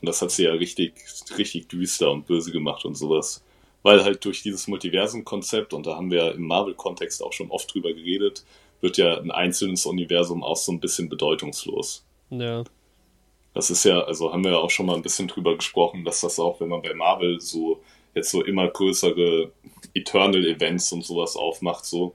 Und 0.00 0.08
das 0.08 0.22
hat 0.22 0.30
sie 0.30 0.44
ja 0.44 0.52
richtig, 0.52 0.94
richtig 1.38 1.68
düster 1.68 2.10
und 2.10 2.26
böse 2.26 2.52
gemacht 2.52 2.84
und 2.84 2.94
sowas. 2.94 3.42
Weil 3.82 4.02
halt 4.02 4.24
durch 4.24 4.42
dieses 4.42 4.66
Multiversum-Konzept, 4.66 5.74
und 5.74 5.86
da 5.86 5.96
haben 5.96 6.10
wir 6.10 6.24
ja 6.24 6.30
im 6.30 6.46
Marvel-Kontext 6.46 7.22
auch 7.22 7.32
schon 7.32 7.50
oft 7.50 7.72
drüber 7.72 7.92
geredet, 7.92 8.44
wird 8.80 8.96
ja 8.98 9.18
ein 9.18 9.30
einzelnes 9.30 9.86
Universum 9.86 10.42
auch 10.42 10.56
so 10.56 10.72
ein 10.72 10.80
bisschen 10.80 11.08
bedeutungslos. 11.08 12.04
ja, 12.30 12.64
Das 13.54 13.70
ist 13.70 13.84
ja, 13.84 14.00
also 14.00 14.32
haben 14.32 14.44
wir 14.44 14.52
ja 14.52 14.58
auch 14.58 14.70
schon 14.70 14.86
mal 14.86 14.96
ein 14.96 15.02
bisschen 15.02 15.28
drüber 15.28 15.54
gesprochen, 15.56 16.04
dass 16.04 16.20
das 16.20 16.38
auch, 16.38 16.60
wenn 16.60 16.68
man 16.68 16.82
bei 16.82 16.92
Marvel 16.94 17.40
so 17.40 17.80
jetzt 18.14 18.30
so 18.30 18.42
immer 18.42 18.68
größere 18.68 19.52
Eternal 19.94 20.46
Events 20.46 20.92
und 20.92 21.04
sowas 21.04 21.36
aufmacht, 21.36 21.84
so, 21.84 22.14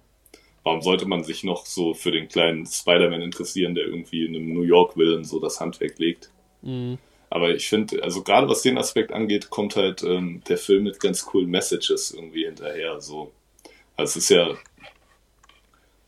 warum 0.63 0.81
sollte 0.81 1.05
man 1.05 1.23
sich 1.23 1.43
noch 1.43 1.65
so 1.65 1.93
für 1.93 2.11
den 2.11 2.27
kleinen 2.27 2.65
Spider-Man 2.65 3.21
interessieren, 3.21 3.75
der 3.75 3.85
irgendwie 3.85 4.25
in 4.25 4.35
einem 4.35 4.53
New 4.53 4.63
York 4.63 4.97
will 4.97 5.13
und 5.13 5.25
so 5.25 5.39
das 5.39 5.59
Handwerk 5.59 5.99
legt? 5.99 6.29
mhm. 6.61 6.97
Aber 7.31 7.51
ich 7.51 7.69
finde, 7.69 8.01
also 8.01 8.23
gerade 8.23 8.49
was 8.49 8.63
den 8.63 8.79
Aspekt 8.79 9.11
angeht, 9.11 9.51
kommt 9.51 9.75
halt 9.75 10.01
ähm, 10.01 10.41
der 10.49 10.57
Film 10.57 10.83
mit 10.83 10.99
ganz 10.99 11.23
coolen 11.23 11.49
Messages 11.49 12.11
irgendwie 12.11 12.45
hinterher. 12.45 12.99
So. 13.01 13.31
Also 13.95 14.17
es 14.17 14.23
ist 14.23 14.29
ja 14.29 14.55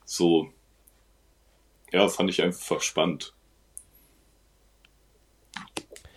so, 0.03 0.51
ja, 1.91 2.07
fand 2.09 2.29
ich 2.31 2.41
einfach 2.41 2.81
spannend, 2.81 3.33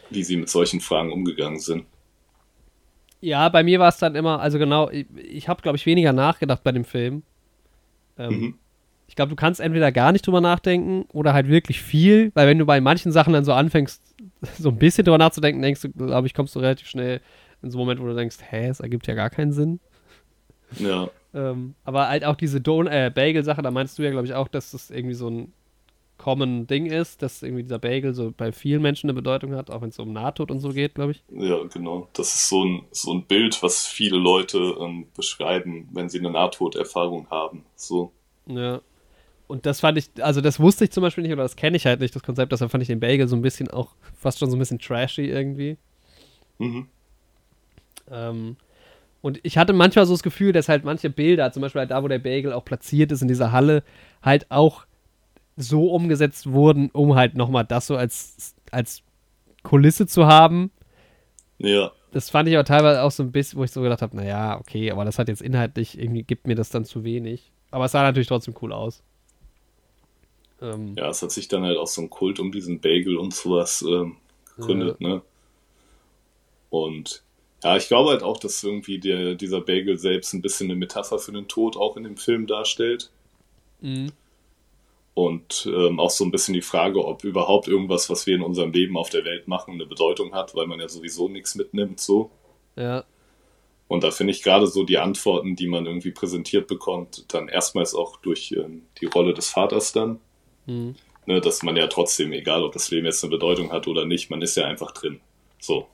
wie 0.09 0.23
sie 0.23 0.37
mit 0.37 0.49
solchen 0.49 0.81
Fragen 0.81 1.13
umgegangen 1.13 1.61
sind. 1.61 1.85
Ja, 3.25 3.49
bei 3.49 3.63
mir 3.63 3.79
war 3.79 3.89
es 3.89 3.97
dann 3.99 4.15
immer, 4.15 4.41
also 4.41 4.59
genau, 4.59 4.91
ich, 4.91 5.07
ich 5.17 5.49
habe, 5.49 5.63
glaube 5.63 5.77
ich, 5.77 5.87
weniger 5.87 6.13
nachgedacht 6.13 6.63
bei 6.63 6.73
dem 6.73 6.85
Film. 6.85 7.23
Ähm, 8.19 8.31
Mhm. 8.31 8.55
Ich 9.07 9.17
glaube, 9.17 9.31
du 9.31 9.37
kannst 9.37 9.61
entweder 9.61 9.93
gar 9.93 10.13
nicht 10.13 10.27
drüber 10.27 10.41
nachdenken 10.41 11.05
oder 11.13 11.35
halt 11.35 11.47
wirklich 11.47 11.81
viel, 11.83 12.33
weil 12.35 12.49
wenn 12.49 12.59
du 12.59 12.65
bei 12.67 12.81
manchen 12.81 13.13
Sachen 13.13 13.33
dann 13.33 13.45
so 13.45 13.53
anfängst, 13.53 14.03
so 14.59 14.71
ein 14.71 14.77
bisschen 14.79 15.05
drüber 15.05 15.19
nachzudenken, 15.19 15.63
denkst 15.63 15.83
du, 15.83 15.91
glaube 15.91 16.27
ich, 16.27 16.35
kommst 16.35 16.55
du 16.55 16.61
relativ 16.61 16.89
schnell 16.89 17.21
in 17.63 17.71
so 17.71 17.79
einen 17.79 17.87
Moment, 17.87 18.01
wo 18.01 18.07
du 18.07 18.15
denkst, 18.15 18.39
hä, 18.51 18.67
es 18.69 18.81
ergibt 18.81 19.07
ja 19.07 19.15
gar 19.15 19.31
keinen 19.31 19.53
Sinn. 19.53 19.81
Ja, 20.79 21.09
Ähm, 21.35 21.75
aber 21.83 22.09
halt 22.09 22.25
auch 22.25 22.37
diese 22.37 22.61
Don 22.61 22.87
äh, 22.87 23.11
Bagel-Sache, 23.13 23.61
da 23.61 23.73
meinst 23.73 23.99
du 23.99 24.05
ja, 24.05 24.11
glaube 24.11 24.27
ich, 24.27 24.35
auch, 24.35 24.47
dass 24.47 24.71
das 24.71 24.91
irgendwie 24.91 25.17
so 25.17 25.29
ein 25.29 25.53
common 26.19 26.67
Ding 26.67 26.87
ist, 26.87 27.23
dass 27.23 27.43
irgendwie 27.43 27.63
dieser 27.63 27.79
Bagel 27.79 28.15
so 28.15 28.33
bei 28.37 28.53
vielen 28.53 28.83
Menschen 28.83 29.09
eine 29.09 29.15
Bedeutung 29.15 29.55
hat, 29.55 29.71
auch 29.71 29.83
wenn 29.83 29.89
es 29.89 29.99
um 29.99 30.13
Nahtod 30.13 30.51
und 30.51 30.61
so 30.61 30.71
geht, 30.71 30.95
glaube 30.95 31.13
ich. 31.13 31.23
Ja, 31.31 31.63
genau. 31.65 32.09
Das 32.13 32.35
ist 32.35 32.49
so 32.49 32.65
ein, 32.65 32.85
so 32.91 33.13
ein 33.13 33.25
Bild, 33.25 33.63
was 33.63 33.87
viele 33.87 34.17
Leute 34.17 34.59
ähm, 34.81 35.07
beschreiben, 35.17 35.89
wenn 35.93 36.09
sie 36.09 36.19
eine 36.19 36.31
Nahtoderfahrung 36.31 37.29
haben. 37.31 37.65
So. 37.75 38.13
Ja. 38.47 38.81
Und 39.47 39.67
das 39.67 39.81
fand 39.81 39.99
ich, 39.99 40.11
also 40.21 40.41
das 40.41 40.59
wusste 40.59 40.85
ich 40.85 40.91
zum 40.91 41.03
Beispiel 41.03 41.23
nicht 41.23 41.33
oder 41.33 41.43
das 41.43 41.57
kenne 41.57 41.77
ich 41.77 41.85
halt 41.85 42.01
nicht, 42.01 42.15
das 42.15 42.23
Konzept, 42.23 42.53
deshalb 42.53 42.71
fand 42.71 42.83
ich 42.83 42.89
den 42.89 43.01
Bagel 43.01 43.29
so 43.29 43.37
ein 43.37 43.43
bisschen 43.43 43.69
auch 43.69 43.95
fast 44.19 44.39
schon 44.39 44.51
so 44.51 44.57
ein 44.57 44.59
bisschen 44.59 44.79
trashy 44.79 45.27
irgendwie. 45.27 45.77
Mhm. 46.59 46.89
Ähm, 48.11 48.57
und 49.21 49.41
ich 49.43 49.59
hatte 49.59 49.73
manchmal 49.73 50.07
so 50.07 50.15
das 50.15 50.23
Gefühl, 50.23 50.53
dass 50.53 50.69
halt 50.69 50.85
manche 50.85 51.11
Bilder, 51.11 51.53
zum 51.53 51.63
Beispiel 51.63 51.81
halt 51.81 51.91
da, 51.91 52.03
wo 52.03 52.09
der 52.09 52.19
Bagel 52.19 52.53
auch 52.53 52.65
platziert 52.65 53.13
ist 53.13 53.23
in 53.23 53.29
dieser 53.29 53.53
Halle, 53.53 53.83
halt 54.23 54.51
auch 54.51 54.87
so 55.57 55.91
umgesetzt 55.91 56.51
wurden, 56.51 56.91
um 56.91 57.15
halt 57.15 57.37
nochmal 57.37 57.65
das 57.65 57.87
so 57.87 57.97
als, 57.97 58.55
als 58.71 59.03
Kulisse 59.63 60.07
zu 60.07 60.27
haben. 60.27 60.71
Ja. 61.59 61.93
Das 62.13 62.31
fand 62.31 62.49
ich 62.49 62.55
aber 62.55 62.65
teilweise 62.65 63.03
auch 63.03 63.11
so 63.11 63.23
ein 63.23 63.33
bisschen, 63.33 63.59
wo 63.59 63.65
ich 63.65 63.73
so 63.73 63.83
gedacht 63.83 64.03
habe, 64.03 64.17
naja, 64.17 64.59
okay, 64.61 64.91
aber 64.91 65.05
das 65.05 65.19
hat 65.19 65.29
jetzt 65.29 65.43
inhaltlich, 65.43 65.99
irgendwie 65.99 66.23
gibt 66.23 66.47
mir 66.47 66.55
das 66.55 66.71
dann 66.71 66.85
zu 66.85 67.03
wenig. 67.03 67.51
Aber 67.71 67.87
es 67.87 67.93
sah 67.93 68.03
natürlich 68.03 68.29
trotzdem 68.29 68.55
cool 68.63 68.73
aus. 68.73 69.03
Ähm, 70.63 70.95
ja, 70.97 71.09
es 71.09 71.23
hat 71.23 71.33
sich 71.33 71.49
dann 71.49 71.65
halt 71.65 71.77
auch 71.77 71.89
so 71.89 72.03
ein 72.03 72.11
Kult 72.11 72.39
um 72.39 72.53
diesen 72.53 72.81
Bagel 72.81 73.17
und 73.17 73.35
sowas 73.35 73.83
ähm, 73.83 74.17
gegründet, 74.57 74.97
ja. 75.01 75.09
ne? 75.09 75.23
Und 76.71 77.23
ja, 77.63 77.77
ich 77.77 77.89
glaube 77.89 78.11
halt 78.11 78.23
auch, 78.23 78.39
dass 78.39 78.63
irgendwie 78.63 78.99
der, 78.99 79.35
dieser 79.35 79.61
Bagel 79.61 79.99
selbst 79.99 80.35
ein 80.35 80.43
bisschen 80.43 80.71
eine 80.71 80.79
Metapher 80.79 81.19
für 81.19 81.33
den 81.33 81.49
Tod 81.49 81.77
auch 81.77 81.97
in 81.97 82.05
dem 82.05 82.17
Film 82.17 82.47
darstellt. 82.47 83.11
Mhm. 83.81 84.13
Und 85.15 85.71
ähm, 85.73 86.01
auch 86.01 86.11
so 86.11 86.25
ein 86.25 86.33
bisschen 86.33 86.55
die 86.55 86.63
Frage, 86.63 87.05
ob 87.05 87.23
überhaupt 87.23 87.69
irgendwas, 87.69 88.11
was 88.11 88.27
wir 88.27 88.35
in 88.35 88.43
unserem 88.43 88.73
Leben 88.73 88.97
auf 88.97 89.11
der 89.11 89.25
Welt 89.25 89.47
machen, 89.47 89.75
eine 89.75 89.87
Bedeutung 89.87 90.35
hat, 90.35 90.57
weil 90.57 90.67
man 90.67 90.81
ja 90.81 90.89
sowieso 90.89 91.29
nichts 91.29 91.55
mitnimmt, 91.55 92.01
so. 92.01 92.31
Ja. 92.75 93.05
Und 93.87 94.03
da 94.03 94.11
finde 94.11 94.33
ich 94.33 94.43
gerade 94.43 94.67
so 94.67 94.83
die 94.83 94.99
Antworten, 94.99 95.55
die 95.55 95.69
man 95.69 95.87
irgendwie 95.87 96.11
präsentiert 96.11 96.67
bekommt, 96.67 97.33
dann 97.33 97.49
erstmals 97.49 97.95
auch 97.95 98.17
durch 98.17 98.53
ähm, 98.53 98.83
die 99.01 99.07
Rolle 99.07 99.35
des 99.35 99.51
Vaters 99.51 99.93
dann. 99.93 100.19
Mhm. 100.67 100.97
Ne, 101.27 101.41
dass 101.41 101.63
man 101.63 101.77
ja 101.77 101.87
trotzdem, 101.87 102.33
egal 102.33 102.65
ob 102.65 102.73
das 102.73 102.91
Leben 102.91 103.07
jetzt 103.07 103.25
eine 103.25 103.31
Bedeutung 103.31 103.73
hat 103.73 103.87
oder 103.87 104.05
nicht, 104.05 104.31
man 104.31 104.43
ist 104.43 104.57
ja 104.57 104.67
einfach 104.67 104.91
drin. 104.91 105.21
So. 105.59 105.87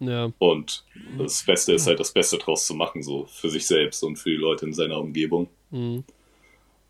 Ja. 0.00 0.32
Und 0.38 0.84
das 1.18 1.44
Beste 1.44 1.72
ist 1.72 1.86
halt 1.86 2.00
das 2.00 2.12
Beste 2.12 2.38
draus 2.38 2.66
zu 2.66 2.74
machen, 2.74 3.02
so 3.02 3.26
für 3.26 3.48
sich 3.48 3.66
selbst 3.66 4.02
und 4.02 4.16
für 4.16 4.30
die 4.30 4.36
Leute 4.36 4.66
in 4.66 4.72
seiner 4.72 4.98
Umgebung. 4.98 5.48
Mhm. 5.70 6.04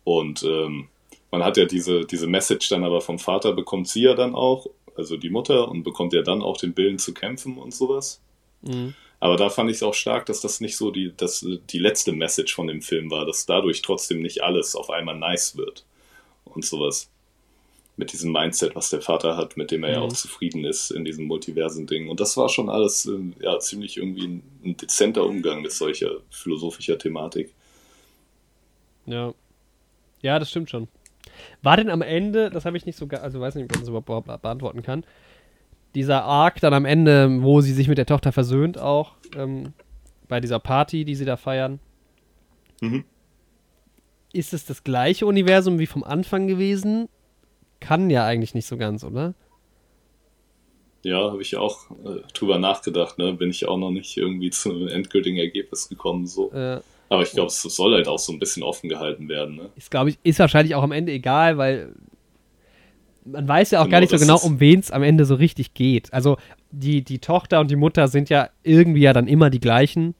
Und 0.03 0.43
ähm, 0.43 0.87
man 1.35 1.43
hat 1.43 1.57
ja 1.57 1.65
diese, 1.65 2.05
diese 2.05 2.27
Message 2.27 2.69
dann 2.69 2.85
aber 2.85 3.01
vom 3.01 3.19
Vater, 3.19 3.51
bekommt 3.51 3.89
sie 3.89 4.03
ja 4.03 4.13
dann 4.13 4.35
auch, 4.35 4.67
also 4.95 5.17
die 5.17 5.29
Mutter, 5.29 5.67
und 5.67 5.83
bekommt 5.83 6.13
ja 6.13 6.21
dann 6.21 6.41
auch 6.41 6.55
den 6.55 6.77
Willen 6.77 6.97
zu 6.97 7.13
kämpfen 7.13 7.57
und 7.57 7.75
sowas. 7.75 8.21
Mhm. 8.61 8.93
Aber 9.19 9.35
da 9.35 9.49
fand 9.49 9.69
ich 9.69 9.75
es 9.77 9.83
auch 9.83 9.93
stark, 9.93 10.27
dass 10.27 10.39
das 10.39 10.61
nicht 10.61 10.77
so 10.77 10.91
die, 10.91 11.11
dass 11.17 11.45
die 11.69 11.79
letzte 11.79 12.13
Message 12.13 12.55
von 12.55 12.67
dem 12.67 12.81
Film 12.81 13.11
war, 13.11 13.25
dass 13.25 13.45
dadurch 13.45 13.81
trotzdem 13.81 14.21
nicht 14.21 14.43
alles 14.43 14.77
auf 14.77 14.89
einmal 14.89 15.17
nice 15.17 15.57
wird 15.57 15.83
und 16.45 16.63
sowas. 16.63 17.09
Mit 17.97 18.13
diesem 18.13 18.31
Mindset, 18.31 18.73
was 18.73 18.89
der 18.89 19.01
Vater 19.01 19.35
hat, 19.35 19.57
mit 19.57 19.71
dem 19.71 19.83
er 19.83 19.89
mhm. 19.89 19.95
ja 19.95 20.01
auch 20.03 20.13
zufrieden 20.13 20.63
ist 20.63 20.89
in 20.89 21.03
diesem 21.03 21.25
Multiversen-Ding. 21.25 22.07
Und 22.07 22.21
das 22.21 22.37
war 22.37 22.47
schon 22.47 22.69
alles 22.69 23.07
ähm, 23.07 23.33
ja 23.41 23.59
ziemlich 23.59 23.97
irgendwie 23.97 24.27
ein, 24.27 24.43
ein 24.63 24.77
dezenter 24.77 25.25
Umgang 25.25 25.61
mit 25.61 25.73
solcher 25.73 26.11
philosophischer 26.29 26.97
Thematik. 26.97 27.53
Ja. 29.05 29.33
Ja, 30.21 30.39
das 30.39 30.49
stimmt 30.49 30.69
schon. 30.69 30.87
War 31.61 31.77
denn 31.77 31.89
am 31.89 32.01
Ende, 32.01 32.49
das 32.49 32.65
habe 32.65 32.77
ich 32.77 32.85
nicht 32.85 32.97
so, 32.97 33.07
also 33.07 33.39
weiß 33.39 33.55
nicht, 33.55 33.65
ob 33.65 33.71
man 33.71 33.79
das 33.81 33.89
überhaupt 33.89 34.41
beantworten 34.41 34.81
kann, 34.81 35.03
dieser 35.95 36.23
Arc 36.23 36.59
dann 36.59 36.73
am 36.73 36.85
Ende, 36.85 37.41
wo 37.41 37.61
sie 37.61 37.73
sich 37.73 37.87
mit 37.87 37.97
der 37.97 38.05
Tochter 38.05 38.31
versöhnt, 38.31 38.77
auch 38.77 39.13
ähm, 39.35 39.73
bei 40.27 40.39
dieser 40.41 40.59
Party, 40.59 41.05
die 41.05 41.15
sie 41.15 41.25
da 41.25 41.37
feiern. 41.37 41.79
Mhm. 42.81 43.05
Ist 44.33 44.53
es 44.53 44.65
das 44.65 44.83
gleiche 44.83 45.25
Universum 45.25 45.79
wie 45.79 45.85
vom 45.85 46.03
Anfang 46.03 46.47
gewesen? 46.47 47.07
Kann 47.79 48.09
ja 48.09 48.25
eigentlich 48.25 48.53
nicht 48.53 48.67
so 48.67 48.75
ganz, 48.75 49.03
oder? 49.03 49.33
Ja, 51.03 51.31
habe 51.31 51.41
ich 51.41 51.55
auch 51.55 51.91
äh, 51.91 52.21
drüber 52.33 52.57
nachgedacht, 52.57 53.17
ne? 53.17 53.33
Bin 53.33 53.51
ich 53.51 53.67
auch 53.67 53.77
noch 53.77 53.91
nicht 53.91 54.17
irgendwie 54.17 54.49
zu 54.49 54.71
einem 54.71 54.87
endgültigen 54.87 55.37
Ergebnis 55.37 55.87
gekommen, 55.87 56.25
so. 56.25 56.51
Äh, 56.51 56.81
Aber 57.09 57.21
ich 57.21 57.31
glaube, 57.31 57.47
es 57.47 57.61
soll 57.61 57.93
halt 57.93 58.07
auch 58.07 58.19
so 58.19 58.33
ein 58.33 58.39
bisschen 58.39 58.63
offen 58.63 58.89
gehalten 58.89 59.29
werden, 59.29 59.55
ne? 59.55 59.69
Ist, 59.75 59.91
glaube 59.91 60.09
ich, 60.09 60.17
ist 60.23 60.39
wahrscheinlich 60.39 60.75
auch 60.75 60.83
am 60.83 60.91
Ende 60.91 61.11
egal, 61.11 61.57
weil 61.57 61.93
man 63.25 63.47
weiß 63.47 63.71
ja 63.71 63.79
auch 63.79 63.85
genau, 63.85 63.91
gar 63.91 63.99
nicht 64.01 64.11
so 64.11 64.17
genau, 64.17 64.37
um 64.37 64.59
wen 64.59 64.79
es 64.79 64.91
am 64.91 65.03
Ende 65.03 65.25
so 65.25 65.35
richtig 65.35 65.73
geht. 65.73 66.13
Also 66.13 66.37
die, 66.71 67.03
die 67.03 67.19
Tochter 67.19 67.59
und 67.59 67.71
die 67.71 67.75
Mutter 67.75 68.07
sind 68.07 68.29
ja 68.29 68.49
irgendwie 68.63 69.01
ja 69.01 69.13
dann 69.13 69.27
immer 69.27 69.49
die 69.49 69.59
gleichen. 69.59 70.15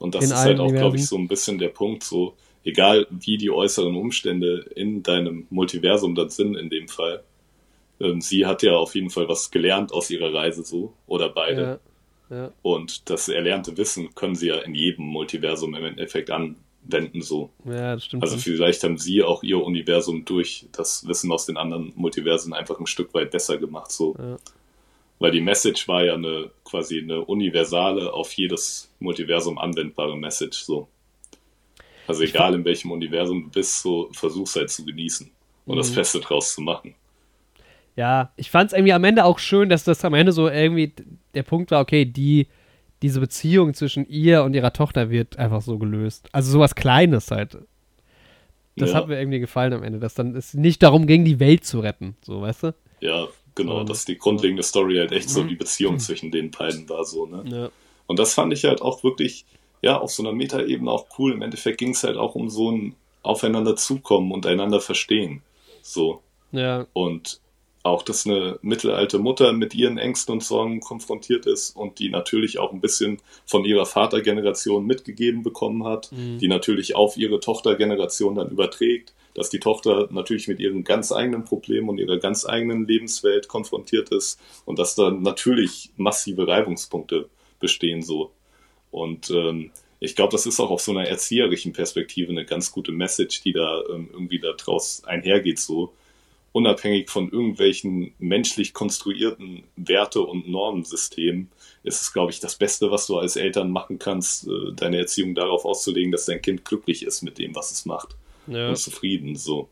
Und 0.00 0.14
das 0.14 0.24
ist 0.24 0.34
halt 0.34 0.60
auch, 0.60 0.72
glaube 0.72 0.96
ich, 0.96 1.06
so 1.06 1.16
ein 1.16 1.28
bisschen 1.28 1.58
der 1.58 1.68
Punkt, 1.68 2.02
so 2.02 2.34
egal 2.64 3.06
wie 3.10 3.38
die 3.38 3.50
äußeren 3.50 3.94
Umstände 3.94 4.66
in 4.74 5.02
deinem 5.02 5.46
Multiversum 5.50 6.14
dann 6.14 6.30
sind 6.30 6.56
in 6.56 6.68
dem 6.68 6.88
Fall. 6.88 7.22
Ähm, 8.00 8.20
sie 8.20 8.44
hat 8.44 8.62
ja 8.62 8.72
auf 8.72 8.94
jeden 8.94 9.10
Fall 9.10 9.28
was 9.28 9.50
gelernt 9.50 9.92
aus 9.92 10.10
ihrer 10.10 10.34
Reise 10.34 10.64
so, 10.64 10.92
oder 11.06 11.28
beide. 11.30 11.62
Ja, 11.62 11.78
ja. 12.30 12.52
Und 12.62 13.08
das 13.10 13.28
erlernte 13.28 13.76
Wissen 13.76 14.14
können 14.14 14.34
sie 14.34 14.48
ja 14.48 14.56
in 14.58 14.74
jedem 14.74 15.06
Multiversum 15.06 15.74
im 15.74 15.84
Endeffekt 15.84 16.30
an, 16.30 16.56
wenden 16.82 17.22
so. 17.22 17.50
Ja, 17.64 17.94
das 17.94 18.04
stimmt. 18.04 18.22
Also 18.22 18.36
vielleicht 18.38 18.82
haben 18.84 18.98
sie 18.98 19.22
auch 19.22 19.42
ihr 19.42 19.62
Universum 19.62 20.24
durch 20.24 20.66
das 20.72 21.06
Wissen 21.06 21.30
aus 21.32 21.46
den 21.46 21.56
anderen 21.56 21.92
Multiversen 21.96 22.52
einfach 22.52 22.78
ein 22.78 22.86
Stück 22.86 23.12
weit 23.14 23.30
besser 23.30 23.58
gemacht 23.58 23.90
so. 23.92 24.14
Ja. 24.18 24.36
Weil 25.18 25.30
die 25.30 25.40
Message 25.40 25.88
war 25.88 26.04
ja 26.04 26.14
eine 26.14 26.50
quasi 26.64 26.98
eine 26.98 27.22
universale, 27.24 28.12
auf 28.12 28.32
jedes 28.32 28.90
Multiversum 29.00 29.58
anwendbare 29.58 30.16
Message 30.16 30.58
so. 30.58 30.88
Also 32.06 32.22
egal 32.22 32.54
in 32.54 32.64
welchem 32.64 32.90
Universum 32.90 33.44
du 33.44 33.50
bist, 33.50 33.82
so 33.82 34.08
versuch's 34.12 34.54
halt 34.54 34.70
zu 34.70 34.84
genießen 34.84 35.30
und 35.64 35.74
mhm. 35.74 35.78
das 35.78 35.92
Beste 35.92 36.20
draus 36.20 36.54
zu 36.54 36.60
machen. 36.60 36.94
Ja, 37.96 38.32
ich 38.36 38.50
fand 38.50 38.70
es 38.70 38.76
irgendwie 38.76 38.92
am 38.92 39.04
Ende 39.04 39.24
auch 39.24 39.38
schön, 39.38 39.68
dass 39.68 39.84
das 39.84 40.04
am 40.04 40.14
Ende 40.14 40.32
so 40.32 40.48
irgendwie 40.48 40.92
der 41.34 41.42
Punkt 41.42 41.70
war, 41.70 41.80
okay, 41.80 42.04
die 42.04 42.46
diese 43.02 43.20
Beziehung 43.20 43.74
zwischen 43.74 44.06
ihr 44.08 44.42
und 44.42 44.54
ihrer 44.54 44.72
Tochter 44.72 45.10
wird 45.10 45.38
einfach 45.38 45.62
so 45.62 45.78
gelöst. 45.78 46.28
Also 46.32 46.52
sowas 46.52 46.74
Kleines 46.74 47.30
halt. 47.30 47.58
Das 48.76 48.90
ja. 48.90 48.96
hat 48.96 49.08
mir 49.08 49.18
irgendwie 49.18 49.40
gefallen 49.40 49.72
am 49.72 49.82
Ende, 49.82 49.98
dass 49.98 50.14
dann 50.14 50.34
es 50.34 50.54
nicht 50.54 50.82
darum 50.82 51.06
ging, 51.06 51.24
die 51.24 51.40
Welt 51.40 51.64
zu 51.64 51.80
retten, 51.80 52.16
so, 52.22 52.42
weißt 52.42 52.64
du? 52.64 52.74
Ja, 53.00 53.26
genau, 53.54 53.84
dass 53.84 54.04
die 54.04 54.18
grundlegende 54.18 54.62
Story 54.62 54.96
halt 54.96 55.12
echt 55.12 55.30
so 55.30 55.42
die 55.44 55.54
Beziehung 55.54 55.98
zwischen 55.98 56.30
den 56.30 56.50
beiden 56.50 56.88
war, 56.88 57.04
so, 57.04 57.26
ne? 57.26 57.42
Ja. 57.46 57.70
Und 58.06 58.18
das 58.18 58.34
fand 58.34 58.52
ich 58.52 58.64
halt 58.64 58.82
auch 58.82 59.02
wirklich, 59.02 59.46
ja, 59.82 59.98
auf 59.98 60.10
so 60.10 60.22
einer 60.22 60.32
Metaebene 60.32 60.90
auch 60.90 61.06
cool. 61.18 61.32
Im 61.32 61.42
Endeffekt 61.42 61.78
ging 61.78 61.90
es 61.90 62.04
halt 62.04 62.16
auch 62.16 62.34
um 62.34 62.50
so 62.50 62.70
ein 62.70 62.94
Aufeinander 63.22 63.76
zukommen 63.76 64.30
und 64.30 64.46
einander 64.46 64.80
verstehen. 64.80 65.42
So. 65.82 66.22
Ja. 66.52 66.86
Und 66.92 67.40
auch, 67.86 68.02
dass 68.02 68.26
eine 68.26 68.58
mittelalte 68.62 69.18
Mutter 69.18 69.52
mit 69.52 69.74
ihren 69.74 69.98
Ängsten 69.98 70.34
und 70.34 70.42
Sorgen 70.42 70.80
konfrontiert 70.80 71.46
ist 71.46 71.76
und 71.76 71.98
die 71.98 72.10
natürlich 72.10 72.58
auch 72.58 72.72
ein 72.72 72.80
bisschen 72.80 73.18
von 73.44 73.64
ihrer 73.64 73.86
Vatergeneration 73.86 74.84
mitgegeben 74.84 75.42
bekommen 75.42 75.84
hat, 75.84 76.12
mhm. 76.12 76.38
die 76.38 76.48
natürlich 76.48 76.94
auf 76.94 77.16
ihre 77.16 77.40
Tochtergeneration 77.40 78.34
dann 78.34 78.50
überträgt, 78.50 79.14
dass 79.34 79.50
die 79.50 79.60
Tochter 79.60 80.08
natürlich 80.10 80.48
mit 80.48 80.60
ihren 80.60 80.82
ganz 80.82 81.12
eigenen 81.12 81.44
Problemen 81.44 81.88
und 81.88 81.98
ihrer 81.98 82.18
ganz 82.18 82.46
eigenen 82.46 82.86
Lebenswelt 82.86 83.48
konfrontiert 83.48 84.10
ist 84.10 84.40
und 84.64 84.78
dass 84.78 84.94
da 84.94 85.10
natürlich 85.10 85.90
massive 85.96 86.48
Reibungspunkte 86.48 87.28
bestehen 87.60 88.02
so. 88.02 88.32
Und 88.90 89.30
ähm, 89.30 89.70
ich 90.00 90.16
glaube, 90.16 90.32
das 90.32 90.46
ist 90.46 90.60
auch 90.60 90.70
auf 90.70 90.80
so 90.80 90.92
einer 90.92 91.06
erzieherischen 91.06 91.72
Perspektive 91.72 92.30
eine 92.30 92.44
ganz 92.44 92.72
gute 92.72 92.92
Message, 92.92 93.42
die 93.42 93.52
da 93.52 93.82
ähm, 93.92 94.08
irgendwie 94.12 94.40
daraus 94.40 95.04
einhergeht 95.04 95.58
so 95.58 95.92
unabhängig 96.56 97.10
von 97.10 97.30
irgendwelchen 97.30 98.14
menschlich 98.18 98.72
konstruierten 98.72 99.64
Werte- 99.76 100.22
und 100.22 100.48
Normensystemen, 100.48 101.50
ist 101.82 102.00
es, 102.00 102.14
glaube 102.14 102.32
ich, 102.32 102.40
das 102.40 102.56
Beste, 102.56 102.90
was 102.90 103.06
du 103.06 103.18
als 103.18 103.36
Eltern 103.36 103.70
machen 103.70 103.98
kannst, 103.98 104.48
äh, 104.48 104.72
deine 104.74 104.96
Erziehung 104.96 105.34
darauf 105.34 105.66
auszulegen, 105.66 106.12
dass 106.12 106.24
dein 106.24 106.40
Kind 106.40 106.64
glücklich 106.64 107.02
ist 107.02 107.20
mit 107.20 107.36
dem, 107.36 107.54
was 107.54 107.72
es 107.72 107.84
macht. 107.84 108.16
Ja. 108.46 108.70
Und 108.70 108.76
zufrieden, 108.78 109.36
so. 109.36 109.68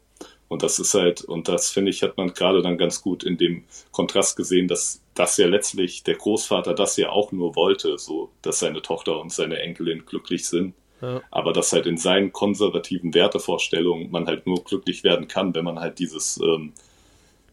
Und 0.48 0.62
das 0.62 0.78
ist 0.78 0.92
halt, 0.92 1.24
und 1.24 1.48
das 1.48 1.70
finde 1.70 1.90
ich, 1.90 2.02
hat 2.02 2.18
man 2.18 2.34
gerade 2.34 2.60
dann 2.60 2.76
ganz 2.76 3.00
gut 3.00 3.24
in 3.24 3.38
dem 3.38 3.64
Kontrast 3.90 4.36
gesehen, 4.36 4.68
dass 4.68 5.00
das 5.14 5.38
ja 5.38 5.46
letztlich 5.46 6.02
der 6.02 6.16
Großvater 6.16 6.74
das 6.74 6.98
ja 6.98 7.08
auch 7.08 7.32
nur 7.32 7.56
wollte, 7.56 7.96
so, 7.96 8.30
dass 8.42 8.58
seine 8.58 8.82
Tochter 8.82 9.18
und 9.22 9.32
seine 9.32 9.58
Enkelin 9.60 10.04
glücklich 10.04 10.46
sind. 10.46 10.74
Ja. 11.04 11.22
Aber 11.30 11.52
dass 11.52 11.72
halt 11.72 11.86
in 11.86 11.96
seinen 11.98 12.32
konservativen 12.32 13.14
Wertevorstellungen 13.14 14.10
man 14.10 14.26
halt 14.26 14.46
nur 14.46 14.62
glücklich 14.64 15.04
werden 15.04 15.28
kann, 15.28 15.54
wenn 15.54 15.64
man 15.64 15.80
halt 15.80 15.98
dieses 15.98 16.40
ähm, 16.40 16.72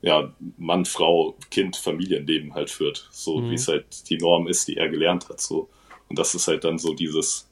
ja, 0.01 0.33
Mann, 0.57 0.85
Frau, 0.85 1.35
Kind, 1.51 1.75
Familienleben 1.75 2.53
halt 2.53 2.69
führt. 2.69 3.07
So 3.11 3.39
Mhm. 3.39 3.51
wie 3.51 3.55
es 3.55 3.67
halt 3.67 4.09
die 4.09 4.17
Norm 4.17 4.47
ist, 4.47 4.67
die 4.67 4.77
er 4.77 4.89
gelernt 4.89 5.29
hat. 5.29 5.41
So. 5.41 5.69
Und 6.09 6.17
das 6.19 6.33
ist 6.35 6.47
halt 6.47 6.63
dann 6.63 6.79
so 6.79 6.93
dieses, 6.93 7.49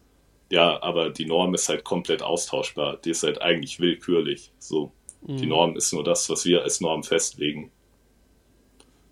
ja, 0.51 0.81
aber 0.81 1.09
die 1.11 1.26
Norm 1.26 1.53
ist 1.53 1.69
halt 1.69 1.84
komplett 1.84 2.23
austauschbar. 2.23 2.97
Die 2.97 3.11
ist 3.11 3.23
halt 3.23 3.41
eigentlich 3.41 3.80
willkürlich. 3.80 4.51
So. 4.59 4.91
Mhm. 5.21 5.38
Die 5.38 5.45
Norm 5.47 5.76
ist 5.76 5.93
nur 5.93 6.03
das, 6.03 6.30
was 6.30 6.45
wir 6.45 6.63
als 6.63 6.81
Norm 6.81 7.03
festlegen. 7.03 7.71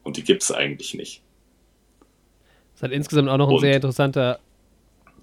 Und 0.03 0.17
die 0.17 0.23
gibt 0.23 0.41
es 0.43 0.51
eigentlich 0.51 0.93
nicht. 0.93 1.21
Das 1.99 2.77
ist 2.77 2.81
halt 2.83 2.93
insgesamt 2.93 3.29
auch 3.29 3.37
noch 3.37 3.49
ein 3.49 3.55
Und, 3.55 3.61
sehr 3.61 3.75
interessanter 3.75 4.39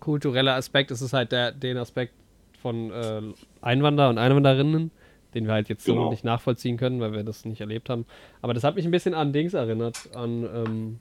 kultureller 0.04 0.54
Aspekt. 0.54 0.90
Es 0.90 1.00
ist 1.00 1.12
halt 1.12 1.32
der, 1.32 1.50
den 1.50 1.78
Aspekt 1.78 2.12
von 2.60 2.90
äh, 2.92 3.22
Einwanderer 3.62 4.10
und 4.10 4.18
Einwanderinnen, 4.18 4.90
den 5.34 5.46
wir 5.46 5.54
halt 5.54 5.68
jetzt 5.68 5.86
genau. 5.86 6.04
so 6.04 6.10
nicht 6.10 6.24
nachvollziehen 6.24 6.76
können, 6.76 7.00
weil 7.00 7.12
wir 7.12 7.24
das 7.24 7.44
nicht 7.44 7.60
erlebt 7.60 7.88
haben. 7.88 8.04
Aber 8.42 8.54
das 8.54 8.64
hat 8.64 8.76
mich 8.76 8.84
ein 8.84 8.90
bisschen 8.90 9.14
an 9.14 9.32
Dings 9.32 9.54
erinnert, 9.54 10.10
an 10.14 10.44
ähm, 10.54 11.00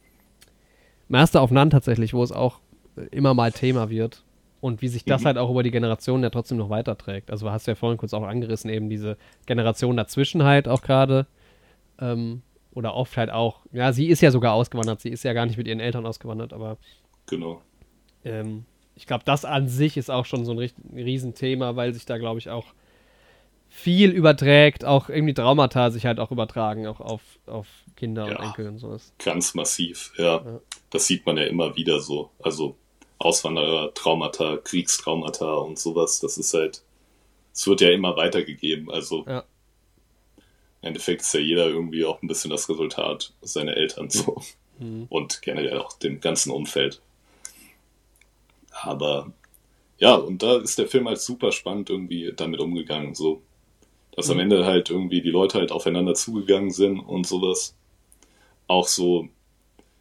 Master 1.10 1.44
of 1.44 1.52
None 1.52 1.70
tatsächlich, 1.70 2.14
wo 2.14 2.24
es 2.24 2.32
auch 2.32 2.60
immer 3.12 3.34
mal 3.34 3.52
Thema 3.52 3.90
wird. 3.90 4.24
Und 4.62 4.82
wie 4.82 4.88
sich 4.88 5.04
das 5.04 5.22
mhm. 5.22 5.26
halt 5.26 5.38
auch 5.38 5.50
über 5.50 5.62
die 5.62 5.72
Generationen 5.72 6.24
ja 6.24 6.30
trotzdem 6.30 6.58
noch 6.58 6.70
weiterträgt. 6.70 7.30
Also 7.30 7.52
hast 7.52 7.68
du 7.68 7.72
ja 7.72 7.76
vorhin 7.76 7.98
kurz 7.98 8.14
auch 8.14 8.24
angerissen, 8.24 8.70
eben 8.70 8.90
diese 8.90 9.18
Generation 9.46 9.98
dazwischen 9.98 10.44
halt 10.44 10.70
auch 10.70 10.82
gerade. 10.82 11.28
Ähm, 12.00 12.42
oder 12.72 12.96
oft 12.96 13.18
halt 13.18 13.30
auch, 13.30 13.66
ja, 13.74 13.92
sie 13.92 14.08
ist 14.08 14.22
ja 14.22 14.32
sogar 14.32 14.54
ausgewandert, 14.54 15.02
sie 15.02 15.10
ist 15.10 15.24
ja 15.24 15.34
gar 15.34 15.46
nicht 15.46 15.58
mit 15.58 15.68
ihren 15.68 15.82
Eltern 15.82 16.06
ausgewandert, 16.06 16.54
aber. 16.54 16.78
Genau. 17.28 17.62
Ähm, 18.24 18.66
ich 18.96 19.08
glaube, 19.08 19.24
das 19.26 19.46
an 19.46 19.68
sich 19.68 19.98
ist 19.98 20.12
auch 20.12 20.26
schon 20.26 20.46
so 20.46 20.54
ein 20.54 20.70
Riesenthema, 20.94 21.76
weil 21.76 21.94
sich 21.94 22.06
da, 22.06 22.18
glaube 22.18 22.40
ich, 22.40 22.50
auch 22.50 22.74
viel 23.70 24.12
überträgt, 24.12 24.86
auch 24.86 25.10
irgendwie 25.10 25.34
Traumata 25.34 25.90
sich 25.90 26.06
halt 26.06 26.20
auch 26.20 26.32
übertragen, 26.32 26.86
auch 26.86 27.00
auf, 27.00 27.22
auf 27.48 27.68
Kinder 27.96 28.28
ja, 28.30 28.38
und 28.38 28.46
Enkel 28.46 28.68
und 28.68 28.78
sowas. 28.78 29.14
Ganz 29.18 29.56
massiv, 29.56 30.14
ja. 30.18 30.44
ja. 30.46 30.60
Das 30.92 31.08
sieht 31.08 31.26
man 31.26 31.38
ja 31.38 31.46
immer 31.46 31.76
wieder 31.76 32.00
so. 32.00 32.30
Also 32.40 32.78
Auswanderer, 33.18 33.94
Traumata, 33.96 34.58
Kriegstraumata 34.58 35.56
und 35.56 35.80
sowas, 35.80 36.20
das 36.20 36.38
ist 36.38 36.54
halt, 36.54 36.84
es 37.52 37.66
wird 37.66 37.82
ja 37.82 37.90
immer 37.90 38.16
weitergegeben. 38.16 38.92
Also 38.92 39.26
ja. 39.26 39.44
im 40.82 40.90
Endeffekt 40.90 41.22
ist 41.22 41.34
ja 41.34 41.40
jeder 41.40 41.66
irgendwie 41.68 42.06
auch 42.06 42.22
ein 42.22 42.28
bisschen 42.28 42.52
das 42.52 42.70
Resultat 42.70 43.34
seiner 43.42 43.76
Eltern 43.76 44.10
so. 44.12 44.40
Mhm. 44.78 45.08
Und 45.10 45.42
generell 45.42 45.80
auch 45.80 45.94
dem 45.94 46.22
ganzen 46.22 46.52
Umfeld. 46.52 47.02
Aber 48.84 49.32
ja, 49.98 50.16
und 50.16 50.44
da 50.44 50.58
ist 50.58 50.78
der 50.78 50.88
Film 50.88 51.08
halt 51.08 51.20
super 51.20 51.52
spannend 51.52 51.90
irgendwie 51.90 52.34
damit 52.36 52.60
umgegangen, 52.60 53.16
so. 53.16 53.42
Dass 54.12 54.28
mhm. 54.28 54.34
am 54.34 54.40
Ende 54.40 54.66
halt 54.66 54.90
irgendwie 54.90 55.22
die 55.22 55.30
Leute 55.30 55.60
halt 55.60 55.72
aufeinander 55.72 56.14
zugegangen 56.14 56.72
sind 56.72 57.00
und 57.00 57.26
sowas. 57.26 57.76
Auch 58.68 58.88
so, 58.88 59.30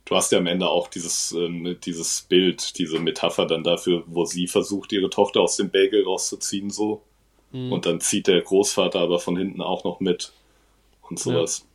du 0.05 0.17
hast 0.17 0.33
ja 0.33 0.39
am 0.39 0.47
Ende 0.47 0.69
auch 0.69 0.89
dieses, 0.89 1.33
ähm, 1.33 1.77
dieses 1.85 2.23
Bild, 2.23 2.79
diese 2.79 2.99
Metapher 2.99 3.47
dann 3.47 3.65
dafür, 3.65 4.05
wo 4.07 4.25
sie 4.25 4.47
versucht, 4.47 4.93
ihre 4.93 5.11
Tochter 5.11 5.41
aus 5.41 5.57
dem 5.57 5.71
Bagel 5.71 6.05
rauszuziehen, 6.05 6.71
so. 6.71 7.03
Mhm. 7.53 7.73
Und 7.73 7.87
dann 7.87 8.01
zieht 8.01 8.27
der 8.27 8.41
Großvater 8.41 9.01
aber 9.01 9.19
von 9.19 9.37
hinten 9.37 9.63
auch 9.63 9.85
noch 9.85 10.01
mit 10.01 10.33
und 11.09 11.19
sowas. 11.19 11.67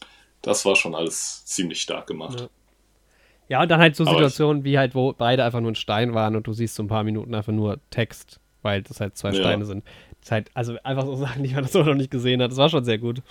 Ja. 0.00 0.06
Das 0.42 0.64
war 0.64 0.76
schon 0.76 0.94
alles 0.94 1.44
ziemlich 1.44 1.82
stark 1.82 2.06
gemacht. 2.06 2.40
Ja. 2.40 2.48
Ja, 3.50 3.60
und 3.60 3.68
dann 3.68 3.80
halt 3.80 3.96
so 3.96 4.04
Situationen 4.04 4.62
wie 4.62 4.78
halt, 4.78 4.94
wo 4.94 5.12
beide 5.12 5.42
einfach 5.42 5.60
nur 5.60 5.72
ein 5.72 5.74
Stein 5.74 6.14
waren 6.14 6.36
und 6.36 6.46
du 6.46 6.52
siehst 6.52 6.76
so 6.76 6.84
ein 6.84 6.88
paar 6.88 7.02
Minuten 7.02 7.34
einfach 7.34 7.52
nur 7.52 7.80
Text, 7.90 8.38
weil 8.62 8.80
das 8.82 9.00
halt 9.00 9.16
zwei 9.16 9.30
ja. 9.30 9.40
Steine 9.40 9.64
sind. 9.64 9.82
Das 10.20 10.30
halt, 10.30 10.50
also 10.54 10.76
einfach 10.84 11.04
so 11.04 11.16
Sachen, 11.16 11.42
die 11.42 11.52
man 11.52 11.64
das 11.64 11.72
so 11.72 11.82
noch 11.82 11.96
nicht 11.96 12.12
gesehen 12.12 12.40
hat. 12.40 12.52
Das 12.52 12.58
war 12.58 12.68
schon 12.68 12.84
sehr 12.84 12.98
gut. 12.98 13.22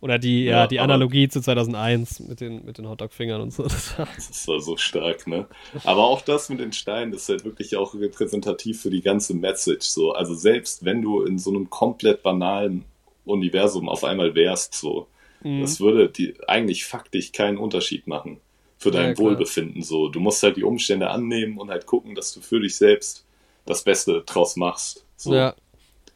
Oder 0.00 0.20
die, 0.20 0.44
ja, 0.44 0.58
ja 0.58 0.66
die 0.68 0.78
Analogie 0.78 1.26
zu 1.26 1.40
2001 1.40 2.20
mit 2.20 2.40
den, 2.40 2.64
mit 2.64 2.78
den 2.78 2.88
Hotdog-Fingern 2.88 3.40
und 3.40 3.52
so. 3.52 3.64
Das 3.74 3.98
war, 3.98 4.06
das 4.14 4.46
war 4.46 4.60
so 4.60 4.76
stark, 4.76 5.26
ne? 5.26 5.48
Aber 5.82 6.04
auch 6.04 6.20
das 6.20 6.50
mit 6.50 6.60
den 6.60 6.72
Steinen 6.72 7.12
ist 7.12 7.28
halt 7.28 7.44
wirklich 7.44 7.76
auch 7.76 7.96
repräsentativ 7.96 8.80
für 8.80 8.90
die 8.90 9.02
ganze 9.02 9.34
Message. 9.34 9.88
So. 9.88 10.12
Also 10.12 10.34
selbst 10.34 10.84
wenn 10.84 11.02
du 11.02 11.22
in 11.22 11.36
so 11.36 11.50
einem 11.50 11.68
komplett 11.68 12.22
banalen 12.22 12.84
Universum 13.24 13.88
auf 13.88 14.04
einmal 14.04 14.36
wärst, 14.36 14.74
so, 14.74 15.08
mhm. 15.42 15.62
das 15.62 15.80
würde 15.80 16.10
die, 16.10 16.36
eigentlich 16.46 16.84
faktisch 16.84 17.32
keinen 17.32 17.58
Unterschied 17.58 18.06
machen 18.06 18.38
für 18.84 18.90
dein 18.90 19.12
ja, 19.12 19.18
Wohlbefinden. 19.18 19.82
So, 19.82 20.08
du 20.10 20.20
musst 20.20 20.42
halt 20.42 20.58
die 20.58 20.62
Umstände 20.62 21.08
annehmen 21.08 21.56
und 21.56 21.70
halt 21.70 21.86
gucken, 21.86 22.14
dass 22.14 22.34
du 22.34 22.42
für 22.42 22.60
dich 22.60 22.76
selbst 22.76 23.24
das 23.64 23.82
Beste 23.82 24.22
draus 24.26 24.56
machst. 24.56 25.06
So. 25.16 25.34
Ja. 25.34 25.54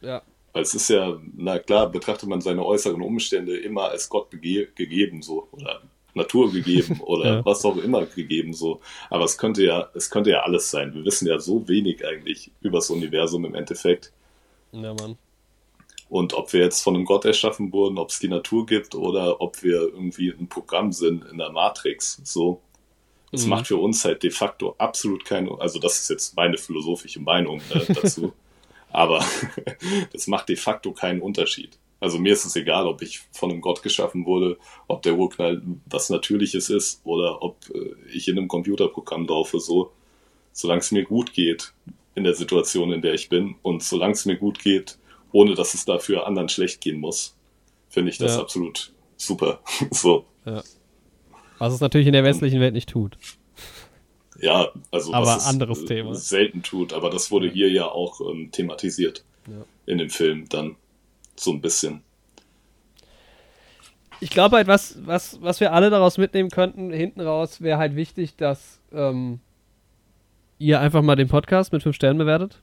Ja. 0.01 0.21
Weil 0.53 0.61
es 0.61 0.75
ist 0.75 0.87
ja, 0.87 1.19
na 1.35 1.57
klar, 1.57 1.89
betrachtet 1.89 2.29
man 2.29 2.41
seine 2.41 2.63
äußeren 2.63 3.01
Umstände 3.01 3.57
immer 3.57 3.89
als 3.89 4.07
Gott 4.07 4.29
gegeben, 4.29 5.23
so, 5.23 5.47
oder 5.51 5.81
Natur 6.13 6.51
gegeben 6.51 7.01
oder 7.05 7.25
ja. 7.25 7.45
was 7.45 7.65
auch 7.65 7.77
immer 7.77 8.05
gegeben, 8.05 8.53
so. 8.53 8.81
Aber 9.09 9.23
es 9.23 9.39
könnte 9.39 9.63
ja, 9.63 9.89
es 9.95 10.11
könnte 10.11 10.29
ja 10.29 10.41
alles 10.41 10.69
sein. 10.69 10.93
Wir 10.93 11.03
wissen 11.05 11.27
ja 11.27 11.39
so 11.39 11.67
wenig 11.67 12.05
eigentlich 12.05 12.51
über 12.61 12.77
das 12.77 12.91
Universum 12.91 13.45
im 13.45 13.55
Endeffekt. 13.55 14.13
Ja, 14.73 14.93
Mann. 14.93 15.17
Und 16.09 16.33
ob 16.33 16.51
wir 16.53 16.61
jetzt 16.61 16.81
von 16.81 16.95
einem 16.95 17.05
Gott 17.05 17.25
erschaffen 17.25 17.71
wurden, 17.71 17.99
ob 17.99 18.09
es 18.09 18.19
die 18.19 18.27
Natur 18.27 18.65
gibt 18.65 18.95
oder 18.95 19.39
ob 19.41 19.61
wir 19.61 19.81
irgendwie 19.81 20.31
ein 20.31 20.49
Programm 20.49 20.91
sind 20.91 21.23
in 21.25 21.37
der 21.37 21.51
Matrix, 21.51 22.19
so. 22.23 22.61
Es 23.31 23.43
mhm. 23.43 23.51
macht 23.51 23.67
für 23.67 23.77
uns 23.77 24.03
halt 24.03 24.23
de 24.23 24.31
facto 24.31 24.73
absolut 24.79 25.23
keine, 25.23 25.51
also 25.59 25.77
das 25.77 25.99
ist 26.01 26.09
jetzt 26.09 26.35
meine 26.35 26.57
philosophische 26.57 27.19
Meinung 27.19 27.61
ne, 27.73 27.85
dazu, 28.01 28.33
aber 28.91 29.23
das 30.11 30.25
macht 30.25 30.49
de 30.49 30.55
facto 30.55 30.93
keinen 30.93 31.21
Unterschied. 31.21 31.77
Also 31.99 32.17
mir 32.17 32.33
ist 32.33 32.45
es 32.45 32.55
egal, 32.55 32.87
ob 32.87 33.01
ich 33.01 33.21
von 33.31 33.51
einem 33.51 33.61
Gott 33.61 33.83
geschaffen 33.83 34.25
wurde, 34.25 34.57
ob 34.87 35.01
der 35.03 35.15
Urknall 35.15 35.61
was 35.85 36.09
Natürliches 36.09 36.69
ist 36.69 37.01
oder 37.03 37.41
ob 37.43 37.57
äh, 37.73 37.93
ich 38.11 38.27
in 38.27 38.37
einem 38.37 38.47
Computerprogramm 38.47 39.27
laufe, 39.27 39.59
so. 39.59 39.91
Solange 40.51 40.79
es 40.79 40.91
mir 40.91 41.03
gut 41.03 41.33
geht 41.33 41.73
in 42.15 42.23
der 42.23 42.33
Situation, 42.33 42.91
in 42.91 43.01
der 43.01 43.13
ich 43.13 43.29
bin 43.29 43.55
und 43.61 43.83
solange 43.83 44.13
es 44.13 44.25
mir 44.25 44.37
gut 44.37 44.59
geht, 44.59 44.97
ohne 45.31 45.55
dass 45.55 45.73
es 45.73 45.85
dafür 45.85 46.27
anderen 46.27 46.49
schlecht 46.49 46.81
gehen 46.81 46.99
muss, 46.99 47.35
finde 47.89 48.11
ich 48.11 48.17
das 48.17 48.35
ja. 48.35 48.41
absolut 48.41 48.93
super. 49.17 49.59
so. 49.91 50.25
Ja. 50.45 50.63
Was 51.57 51.73
es 51.73 51.81
natürlich 51.81 52.07
in 52.07 52.13
der 52.13 52.23
westlichen 52.23 52.59
Welt 52.59 52.73
nicht 52.73 52.89
tut. 52.89 53.17
Ja, 54.39 54.69
also 54.91 55.13
aber 55.13 55.25
was 55.25 55.45
anderes 55.45 55.79
es 55.79 55.85
Thema. 55.85 56.15
selten 56.15 56.63
tut, 56.63 56.93
aber 56.93 57.09
das 57.09 57.29
wurde 57.29 57.49
hier 57.49 57.69
ja 57.69 57.85
auch 57.87 58.21
ähm, 58.21 58.51
thematisiert 58.51 59.25
ja. 59.47 59.65
in 59.85 59.97
dem 59.97 60.09
Film 60.09 60.47
dann 60.47 60.77
so 61.35 61.51
ein 61.51 61.59
bisschen. 61.59 62.01
Ich 64.21 64.29
glaube 64.29 64.57
halt, 64.57 64.67
was, 64.67 64.97
was, 65.05 65.41
was 65.41 65.59
wir 65.59 65.73
alle 65.73 65.89
daraus 65.89 66.17
mitnehmen 66.17 66.49
könnten, 66.49 66.91
hinten 66.91 67.21
raus 67.21 67.61
wäre 67.61 67.77
halt 67.77 67.95
wichtig, 67.95 68.35
dass 68.35 68.79
ähm, 68.91 69.39
ihr 70.57 70.79
einfach 70.79 71.01
mal 71.01 71.15
den 71.15 71.29
Podcast 71.29 71.71
mit 71.71 71.83
fünf 71.83 71.95
Sternen 71.95 72.17
bewertet. 72.17 72.61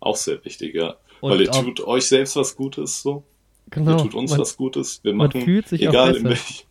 Auch 0.00 0.16
sehr 0.16 0.44
wichtig, 0.44 0.74
ja. 0.74 0.96
Und 1.22 1.30
Weil 1.30 1.42
ihr 1.42 1.50
tut 1.52 1.80
euch 1.86 2.06
selbst 2.06 2.34
was 2.34 2.56
Gutes, 2.56 3.00
so. 3.00 3.22
Genau. 3.70 3.92
Ihr 3.92 3.98
tut 3.98 4.14
uns 4.16 4.32
man, 4.32 4.40
was 4.40 4.56
Gutes. 4.56 5.04
Wir 5.04 5.14
machen, 5.14 5.40
fühlt 5.40 5.68
sich 5.68 5.80
egal 5.80 6.16
in 6.16 6.24
welch, 6.24 6.66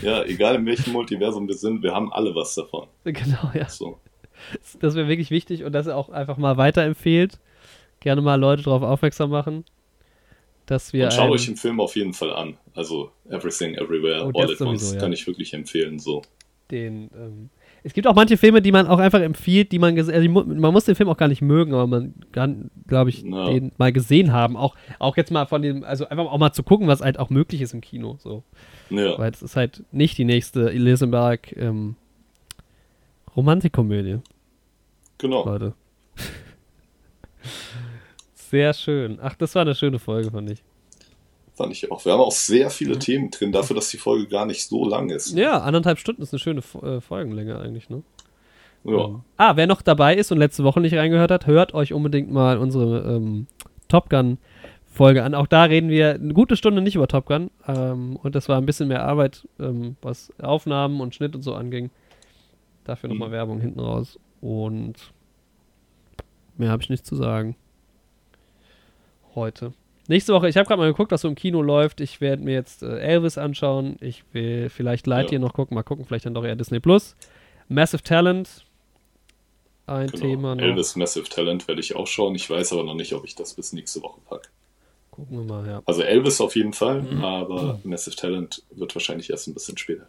ja, 0.00 0.24
egal 0.24 0.54
in 0.54 0.64
welchem 0.64 0.94
Multiversum 0.94 1.46
wir 1.46 1.54
sind, 1.54 1.82
wir 1.82 1.92
haben 1.92 2.10
alle 2.10 2.34
was 2.34 2.54
davon. 2.54 2.88
Genau, 3.04 3.50
ja. 3.52 3.68
So. 3.68 3.98
Das 4.80 4.94
wäre 4.94 5.06
wirklich 5.06 5.30
wichtig 5.30 5.64
und 5.64 5.72
dass 5.72 5.86
ihr 5.86 5.94
auch 5.94 6.08
einfach 6.08 6.38
mal 6.38 6.56
weiterempfehlt. 6.56 7.38
Gerne 8.00 8.22
mal 8.22 8.40
Leute 8.40 8.62
darauf 8.62 8.82
aufmerksam 8.82 9.28
machen. 9.28 9.66
Dass 10.64 10.94
wir 10.94 11.04
und 11.04 11.12
schaut 11.12 11.30
euch 11.30 11.44
den 11.44 11.56
Film 11.56 11.78
auf 11.78 11.94
jeden 11.94 12.14
Fall 12.14 12.32
an. 12.32 12.56
Also 12.74 13.10
Everything 13.28 13.74
Everywhere 13.74 14.24
oh, 14.32 14.40
All 14.40 14.50
at 14.50 14.62
Once 14.62 14.94
ja. 14.94 14.98
kann 14.98 15.12
ich 15.12 15.26
wirklich 15.26 15.52
empfehlen. 15.52 15.98
So. 15.98 16.22
Den, 16.70 17.10
ähm, 17.14 17.50
es 17.82 17.94
gibt 17.94 18.06
auch 18.06 18.14
manche 18.14 18.36
Filme, 18.36 18.60
die 18.60 18.72
man 18.72 18.86
auch 18.86 18.98
einfach 18.98 19.20
empfiehlt, 19.20 19.72
die 19.72 19.78
man 19.78 19.98
also 19.98 20.28
man 20.28 20.72
muss 20.72 20.84
den 20.84 20.94
Film 20.94 21.08
auch 21.08 21.16
gar 21.16 21.28
nicht 21.28 21.42
mögen, 21.42 21.72
aber 21.72 21.86
man 21.86 22.14
kann, 22.32 22.70
glaube 22.86 23.10
ich, 23.10 23.24
no. 23.24 23.50
den 23.50 23.72
mal 23.78 23.92
gesehen 23.92 24.32
haben. 24.32 24.56
Auch, 24.56 24.74
auch 24.98 25.16
jetzt 25.16 25.30
mal 25.30 25.46
von 25.46 25.62
dem, 25.62 25.84
also 25.84 26.08
einfach 26.08 26.26
auch 26.26 26.38
mal 26.38 26.52
zu 26.52 26.62
gucken, 26.62 26.88
was 26.88 27.00
halt 27.00 27.18
auch 27.18 27.30
möglich 27.30 27.62
ist 27.62 27.72
im 27.72 27.80
Kino. 27.80 28.16
So. 28.18 28.42
Ja. 28.90 29.18
Weil 29.18 29.30
es 29.30 29.42
ist 29.42 29.56
halt 29.56 29.82
nicht 29.92 30.18
die 30.18 30.24
nächste 30.24 30.70
Elisenberg 30.70 31.56
ähm, 31.56 31.96
Romantikkomödie. 33.34 34.18
Genau. 35.18 35.44
Leute. 35.44 35.74
Sehr 38.34 38.74
schön. 38.74 39.18
Ach, 39.22 39.34
das 39.36 39.54
war 39.54 39.62
eine 39.62 39.74
schöne 39.74 39.98
Folge, 39.98 40.30
fand 40.30 40.50
ich. 40.50 40.62
Fand 41.60 41.74
ich 41.74 41.90
auch. 41.90 42.02
Wir 42.06 42.12
haben 42.12 42.20
auch 42.20 42.32
sehr 42.32 42.70
viele 42.70 42.94
mhm. 42.94 43.00
Themen 43.00 43.30
drin, 43.30 43.52
dafür, 43.52 43.76
dass 43.76 43.90
die 43.90 43.98
Folge 43.98 44.28
gar 44.28 44.46
nicht 44.46 44.66
so 44.66 44.88
lang 44.88 45.10
ist. 45.10 45.36
Ja, 45.36 45.58
anderthalb 45.58 45.98
Stunden 45.98 46.22
ist 46.22 46.32
eine 46.32 46.38
schöne 46.38 46.62
äh, 46.82 47.02
Folgenlänge 47.02 47.60
eigentlich, 47.60 47.90
ne? 47.90 48.02
Ja. 48.84 48.96
Um, 48.96 49.24
ah, 49.36 49.56
wer 49.56 49.66
noch 49.66 49.82
dabei 49.82 50.14
ist 50.14 50.32
und 50.32 50.38
letzte 50.38 50.64
Woche 50.64 50.80
nicht 50.80 50.94
reingehört 50.94 51.30
hat, 51.30 51.46
hört 51.46 51.74
euch 51.74 51.92
unbedingt 51.92 52.30
mal 52.32 52.56
unsere 52.56 53.00
ähm, 53.14 53.46
Top 53.88 54.08
Gun 54.08 54.38
Folge 54.86 55.22
an. 55.22 55.34
Auch 55.34 55.46
da 55.46 55.64
reden 55.64 55.90
wir 55.90 56.14
eine 56.14 56.32
gute 56.32 56.56
Stunde 56.56 56.80
nicht 56.80 56.94
über 56.94 57.08
Top 57.08 57.26
Gun. 57.26 57.50
Ähm, 57.68 58.16
und 58.16 58.34
das 58.34 58.48
war 58.48 58.56
ein 58.56 58.64
bisschen 58.64 58.88
mehr 58.88 59.04
Arbeit, 59.04 59.46
ähm, 59.58 59.96
was 60.00 60.32
Aufnahmen 60.40 61.02
und 61.02 61.14
Schnitt 61.14 61.34
und 61.34 61.42
so 61.42 61.54
anging. 61.54 61.90
Dafür 62.84 63.10
nochmal 63.10 63.28
mhm. 63.28 63.32
Werbung 63.32 63.60
hinten 63.60 63.80
raus. 63.80 64.18
Und 64.40 64.94
mehr 66.56 66.70
habe 66.70 66.82
ich 66.82 66.88
nicht 66.88 67.04
zu 67.04 67.16
sagen. 67.16 67.54
Heute. 69.34 69.74
Nächste 70.10 70.32
Woche, 70.32 70.48
ich 70.48 70.56
habe 70.56 70.66
gerade 70.66 70.80
mal 70.80 70.90
geguckt, 70.90 71.12
was 71.12 71.20
so 71.20 71.28
im 71.28 71.36
Kino 71.36 71.62
läuft. 71.62 72.00
Ich 72.00 72.20
werde 72.20 72.42
mir 72.42 72.54
jetzt 72.54 72.82
äh, 72.82 72.98
Elvis 72.98 73.38
anschauen. 73.38 73.96
Ich 74.00 74.24
will 74.32 74.68
vielleicht 74.68 75.06
Lightyear 75.06 75.40
ja. 75.40 75.46
noch 75.46 75.52
gucken. 75.52 75.76
Mal 75.76 75.84
gucken, 75.84 76.04
vielleicht 76.04 76.26
dann 76.26 76.34
doch 76.34 76.44
eher 76.44 76.56
Disney 76.56 76.80
Plus. 76.80 77.14
Massive 77.68 78.02
Talent. 78.02 78.64
Ein 79.86 80.08
genau. 80.08 80.20
Thema 80.20 80.56
noch. 80.56 80.64
Elvis 80.64 80.96
Massive 80.96 81.28
Talent 81.28 81.68
werde 81.68 81.80
ich 81.80 81.94
auch 81.94 82.08
schauen. 82.08 82.34
Ich 82.34 82.50
weiß 82.50 82.72
aber 82.72 82.82
noch 82.82 82.96
nicht, 82.96 83.12
ob 83.12 83.24
ich 83.24 83.36
das 83.36 83.54
bis 83.54 83.72
nächste 83.72 84.02
Woche 84.02 84.20
packe. 84.28 84.48
Gucken 85.12 85.38
wir 85.38 85.44
mal, 85.44 85.64
ja. 85.64 85.80
Also 85.86 86.02
Elvis 86.02 86.40
auf 86.40 86.56
jeden 86.56 86.72
Fall, 86.72 87.02
mhm. 87.02 87.24
aber 87.24 87.78
Massive 87.84 88.16
Talent 88.16 88.64
wird 88.72 88.92
wahrscheinlich 88.96 89.30
erst 89.30 89.46
ein 89.46 89.54
bisschen 89.54 89.78
später. 89.78 90.08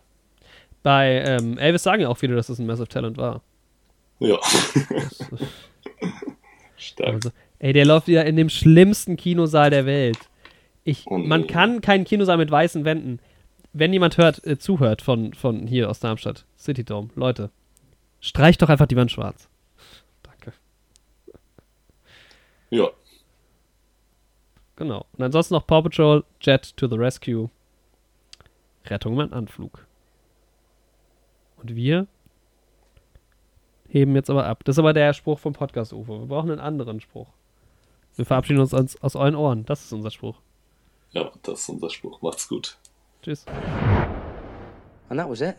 Bei 0.82 1.24
ähm, 1.28 1.60
Elvis 1.60 1.84
sagen 1.84 2.02
ja 2.02 2.10
auch 2.10 2.18
viele, 2.18 2.36
dass 2.36 2.50
es 2.50 2.58
ein 2.58 2.66
Massive 2.66 2.88
Talent 2.88 3.18
war. 3.18 3.44
Ja. 4.18 4.40
Stark. 6.76 7.14
Also, 7.14 7.30
ey, 7.62 7.74
der 7.74 7.86
läuft 7.86 8.08
wieder 8.08 8.26
in 8.26 8.36
dem 8.36 8.50
schlimmsten 8.50 9.18
Kinosaal 9.18 9.70
der 9.70 9.86
Welt. 9.86 10.18
Ich, 10.84 11.06
oh, 11.06 11.18
man 11.18 11.46
kann 11.46 11.82
keinen 11.82 12.06
Kinosaal 12.06 12.38
mit 12.38 12.50
weißen 12.50 12.86
Wänden. 12.86 13.20
Wenn 13.72 13.94
jemand 13.94 14.18
hört, 14.18 14.46
äh, 14.46 14.58
zuhört 14.58 15.04
von, 15.04 15.34
von 15.34 15.68
hier 15.68 15.90
aus 15.90 16.00
Darmstadt, 16.00 16.46
City 16.58 16.84
Dome, 16.84 17.10
Leute, 17.16 17.52
streicht 18.20 18.62
doch 18.62 18.70
einfach 18.70 18.88
die 18.88 18.98
Wand 18.98 19.12
schwarz. 19.12 19.48
Danke. 20.24 20.54
Ja. 22.72 22.90
Genau. 24.78 25.06
Und 25.16 25.24
ansonsten 25.24 25.54
noch 25.54 25.68
Paw 25.68 25.84
Patrol, 25.84 26.24
Jet 26.40 26.76
to 26.78 26.88
the 26.88 26.96
Rescue, 26.96 27.50
Rettung 28.86 29.20
im 29.20 29.32
Anflug. 29.34 29.86
Und 31.58 31.76
wir 31.76 32.08
heben 33.88 34.16
jetzt 34.16 34.32
aber 34.32 34.48
ab. 34.48 34.64
Das 34.64 34.76
ist 34.76 34.80
aber 34.80 34.94
der 34.94 35.14
Spruch 35.14 35.38
vom 35.38 35.54
Podcast 35.54 35.94
UFO. 35.94 36.22
Wir 36.22 36.28
brauchen 36.28 36.50
einen 36.50 36.62
anderen 36.62 37.02
Spruch. 37.02 37.28
Wir 38.16 38.26
verabschieden 38.26 38.60
uns 38.60 38.74
aus, 38.74 38.96
aus 39.02 39.16
euren 39.16 39.36
Ohren. 39.36 39.66
Das 39.66 39.84
ist 39.84 39.94
unser 39.94 40.12
Spruch. 40.12 40.38
Ja, 41.12 41.32
das 41.44 41.62
ist 41.62 41.70
unser 41.70 41.90
Spruch. 41.90 42.22
Macht's 42.22 42.48
gut. 42.48 42.78
Tschüss. 43.22 43.46
And 45.10 45.20
that 45.20 45.30
was 45.30 45.42
it. 45.42 45.56